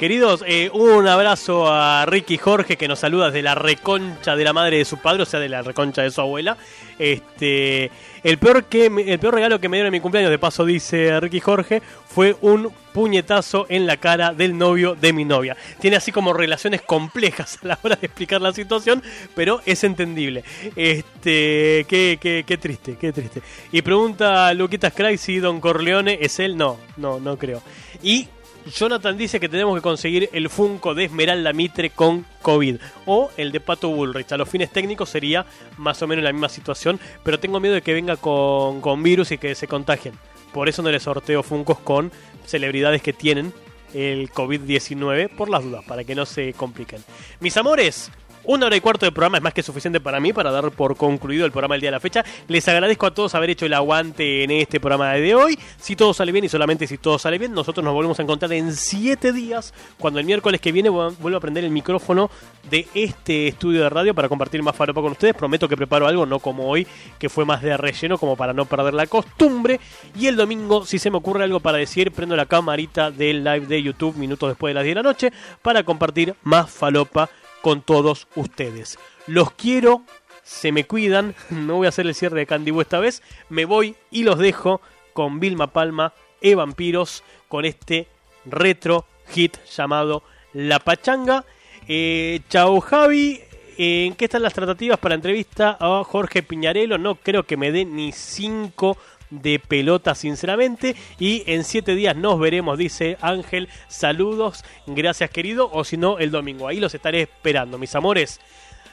Queridos, 0.00 0.42
eh, 0.46 0.70
un 0.72 1.06
abrazo 1.06 1.70
a 1.70 2.06
Ricky 2.06 2.38
Jorge 2.38 2.78
que 2.78 2.88
nos 2.88 3.00
saluda 3.00 3.26
desde 3.26 3.42
la 3.42 3.54
reconcha 3.54 4.34
de 4.34 4.44
la 4.44 4.54
madre 4.54 4.78
de 4.78 4.86
su 4.86 4.96
padre, 4.96 5.24
o 5.24 5.26
sea, 5.26 5.40
de 5.40 5.50
la 5.50 5.60
reconcha 5.60 6.00
de 6.00 6.10
su 6.10 6.22
abuela. 6.22 6.56
Este, 6.98 7.90
el 8.22 8.38
peor 8.38 8.64
que 8.64 8.86
el 8.86 9.18
peor 9.18 9.34
regalo 9.34 9.60
que 9.60 9.68
me 9.68 9.76
dieron 9.76 9.88
en 9.88 9.92
mi 9.92 10.00
cumpleaños, 10.00 10.30
de 10.30 10.38
paso 10.38 10.64
dice 10.64 11.20
Ricky 11.20 11.40
Jorge, 11.40 11.82
fue 12.06 12.34
un 12.40 12.72
puñetazo 12.94 13.66
en 13.68 13.86
la 13.86 13.98
cara 13.98 14.32
del 14.32 14.56
novio 14.56 14.94
de 14.94 15.12
mi 15.12 15.26
novia. 15.26 15.54
Tiene 15.80 15.98
así 15.98 16.12
como 16.12 16.32
relaciones 16.32 16.80
complejas 16.80 17.58
a 17.62 17.66
la 17.66 17.78
hora 17.82 17.96
de 17.96 18.06
explicar 18.06 18.40
la 18.40 18.54
situación, 18.54 19.02
pero 19.34 19.60
es 19.66 19.84
entendible. 19.84 20.44
Este, 20.76 21.84
qué, 21.86 22.16
qué, 22.18 22.44
qué 22.46 22.56
triste, 22.56 22.96
qué 22.98 23.12
triste. 23.12 23.42
Y 23.70 23.82
pregunta 23.82 24.54
Luquitas 24.54 24.94
Craig 24.94 25.18
si 25.18 25.40
Don 25.40 25.60
Corleone 25.60 26.16
es 26.22 26.40
él. 26.40 26.56
No, 26.56 26.78
no, 26.96 27.20
no 27.20 27.36
creo. 27.36 27.62
Y 28.02 28.28
Jonathan 28.66 29.16
dice 29.16 29.40
que 29.40 29.48
tenemos 29.48 29.74
que 29.76 29.82
conseguir 29.82 30.28
el 30.32 30.48
Funko 30.48 30.94
de 30.94 31.04
Esmeralda 31.04 31.52
Mitre 31.52 31.90
con 31.90 32.26
COVID 32.42 32.76
o 33.06 33.30
el 33.36 33.52
de 33.52 33.60
Pato 33.60 33.88
Bullrich. 33.88 34.32
A 34.32 34.36
los 34.36 34.48
fines 34.48 34.70
técnicos 34.70 35.08
sería 35.08 35.46
más 35.78 36.00
o 36.02 36.06
menos 36.06 36.24
la 36.24 36.32
misma 36.32 36.48
situación, 36.48 37.00
pero 37.24 37.40
tengo 37.40 37.60
miedo 37.60 37.74
de 37.74 37.82
que 37.82 37.94
venga 37.94 38.16
con, 38.16 38.80
con 38.80 39.02
virus 39.02 39.32
y 39.32 39.38
que 39.38 39.54
se 39.54 39.66
contagien. 39.66 40.14
Por 40.52 40.68
eso 40.68 40.82
no 40.82 40.90
le 40.90 41.00
sorteo 41.00 41.42
Funkos 41.42 41.78
con 41.78 42.12
celebridades 42.46 43.02
que 43.02 43.12
tienen 43.12 43.52
el 43.94 44.30
COVID-19 44.30 45.30
por 45.30 45.48
las 45.48 45.64
dudas, 45.64 45.84
para 45.84 46.04
que 46.04 46.14
no 46.14 46.26
se 46.26 46.52
compliquen. 46.52 47.02
Mis 47.40 47.56
amores, 47.56 48.10
una 48.44 48.66
hora 48.66 48.76
y 48.76 48.80
cuarto 48.80 49.06
de 49.06 49.12
programa 49.12 49.36
es 49.38 49.42
más 49.42 49.52
que 49.54 49.62
suficiente 49.62 50.00
para 50.00 50.18
mí 50.18 50.32
para 50.32 50.50
dar 50.50 50.70
por 50.70 50.96
concluido 50.96 51.44
el 51.46 51.52
programa 51.52 51.74
del 51.74 51.82
día 51.82 51.88
de 51.88 51.96
la 51.96 52.00
fecha. 52.00 52.24
Les 52.48 52.66
agradezco 52.68 53.06
a 53.06 53.14
todos 53.14 53.34
haber 53.34 53.50
hecho 53.50 53.66
el 53.66 53.74
aguante 53.74 54.44
en 54.44 54.50
este 54.50 54.80
programa 54.80 55.12
de 55.12 55.34
hoy. 55.34 55.58
Si 55.78 55.94
todo 55.94 56.14
sale 56.14 56.32
bien 56.32 56.44
y 56.44 56.48
solamente 56.48 56.86
si 56.86 56.98
todo 56.98 57.18
sale 57.18 57.38
bien, 57.38 57.52
nosotros 57.52 57.84
nos 57.84 57.92
volvemos 57.94 58.18
a 58.18 58.22
encontrar 58.22 58.52
en 58.52 58.72
7 58.74 59.32
días, 59.32 59.72
cuando 59.98 60.18
el 60.20 60.26
miércoles 60.26 60.60
que 60.60 60.72
viene 60.72 60.90
vu- 60.90 61.14
vuelvo 61.18 61.36
a 61.38 61.40
prender 61.40 61.64
el 61.64 61.70
micrófono 61.70 62.30
de 62.70 62.88
este 62.94 63.48
estudio 63.48 63.82
de 63.82 63.88
radio 63.88 64.14
para 64.14 64.28
compartir 64.28 64.62
más 64.62 64.74
falopa 64.74 65.00
con 65.02 65.12
ustedes. 65.12 65.34
Prometo 65.34 65.68
que 65.68 65.76
preparo 65.76 66.06
algo, 66.06 66.26
no 66.26 66.38
como 66.38 66.68
hoy, 66.68 66.86
que 67.18 67.28
fue 67.28 67.44
más 67.44 67.62
de 67.62 67.76
relleno, 67.76 68.18
como 68.18 68.36
para 68.36 68.52
no 68.52 68.64
perder 68.64 68.94
la 68.94 69.06
costumbre. 69.06 69.78
Y 70.18 70.26
el 70.26 70.36
domingo, 70.36 70.84
si 70.86 70.98
se 70.98 71.10
me 71.10 71.18
ocurre 71.18 71.44
algo 71.44 71.60
para 71.60 71.78
decir, 71.78 72.10
prendo 72.10 72.34
la 72.36 72.46
camarita 72.46 73.10
del 73.10 73.44
live 73.44 73.66
de 73.66 73.82
YouTube 73.82 74.16
minutos 74.16 74.48
después 74.48 74.70
de 74.70 74.74
las 74.74 74.84
10 74.84 74.94
de 74.96 75.02
la 75.02 75.08
noche 75.08 75.32
para 75.62 75.82
compartir 75.84 76.34
más 76.42 76.70
falopa 76.70 77.28
con 77.62 77.82
todos 77.82 78.28
ustedes. 78.34 78.98
Los 79.26 79.52
quiero, 79.52 80.02
se 80.42 80.72
me 80.72 80.84
cuidan, 80.84 81.34
no 81.50 81.76
voy 81.76 81.86
a 81.86 81.90
hacer 81.90 82.06
el 82.06 82.14
cierre 82.14 82.40
de 82.40 82.46
Candy 82.46 82.72
esta 82.80 83.00
vez, 83.00 83.22
me 83.48 83.64
voy 83.64 83.96
y 84.10 84.22
los 84.22 84.38
dejo 84.38 84.80
con 85.12 85.40
Vilma 85.40 85.68
Palma 85.68 86.12
e 86.40 86.54
Vampiros 86.54 87.22
con 87.48 87.64
este 87.64 88.06
retro 88.46 89.04
hit 89.28 89.56
llamado 89.76 90.22
La 90.52 90.78
Pachanga. 90.78 91.44
Eh, 91.88 92.40
chao 92.48 92.80
Javi, 92.80 93.40
Eh, 93.82 94.04
¿en 94.04 94.14
qué 94.14 94.26
están 94.26 94.42
las 94.42 94.52
tratativas 94.52 94.98
para 94.98 95.14
entrevista 95.14 95.78
a 95.80 96.04
Jorge 96.04 96.42
Piñarelo? 96.42 96.98
No 96.98 97.14
creo 97.14 97.44
que 97.44 97.56
me 97.56 97.72
dé 97.72 97.86
ni 97.86 98.12
cinco 98.12 98.98
de 99.30 99.58
pelota 99.58 100.14
sinceramente. 100.14 100.96
Y 101.18 101.42
en 101.46 101.64
siete 101.64 101.94
días 101.94 102.16
nos 102.16 102.38
veremos 102.38 102.78
dice 102.78 103.16
Ángel. 103.20 103.68
Saludos 103.88 104.64
gracias 104.86 105.30
querido. 105.30 105.70
O 105.72 105.84
si 105.84 105.96
no 105.96 106.18
el 106.18 106.30
domingo. 106.30 106.68
Ahí 106.68 106.80
los 106.80 106.94
estaré 106.94 107.22
esperando 107.22 107.78
mis 107.78 107.94
amores. 107.94 108.40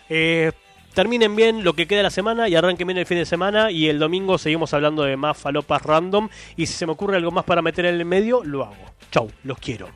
Eh, 0.09 0.51
terminen 0.93 1.35
bien 1.35 1.63
lo 1.63 1.73
que 1.73 1.85
queda 1.87 1.97
de 1.97 2.03
la 2.03 2.09
semana 2.09 2.49
y 2.49 2.55
arranquen 2.55 2.87
bien 2.87 2.97
el 2.97 3.05
fin 3.05 3.17
de 3.17 3.25
semana. 3.25 3.71
Y 3.71 3.87
el 3.87 3.99
domingo 3.99 4.37
seguimos 4.37 4.73
hablando 4.73 5.03
de 5.03 5.17
más 5.17 5.37
falopas 5.37 5.81
random. 5.81 6.29
Y 6.55 6.65
si 6.65 6.73
se 6.73 6.85
me 6.85 6.93
ocurre 6.93 7.17
algo 7.17 7.31
más 7.31 7.43
para 7.43 7.61
meter 7.61 7.85
en 7.85 7.95
el 7.95 8.05
medio 8.05 8.43
lo 8.43 8.63
hago. 8.63 8.75
Chau 9.11 9.31
los 9.43 9.57
quiero 9.59 9.89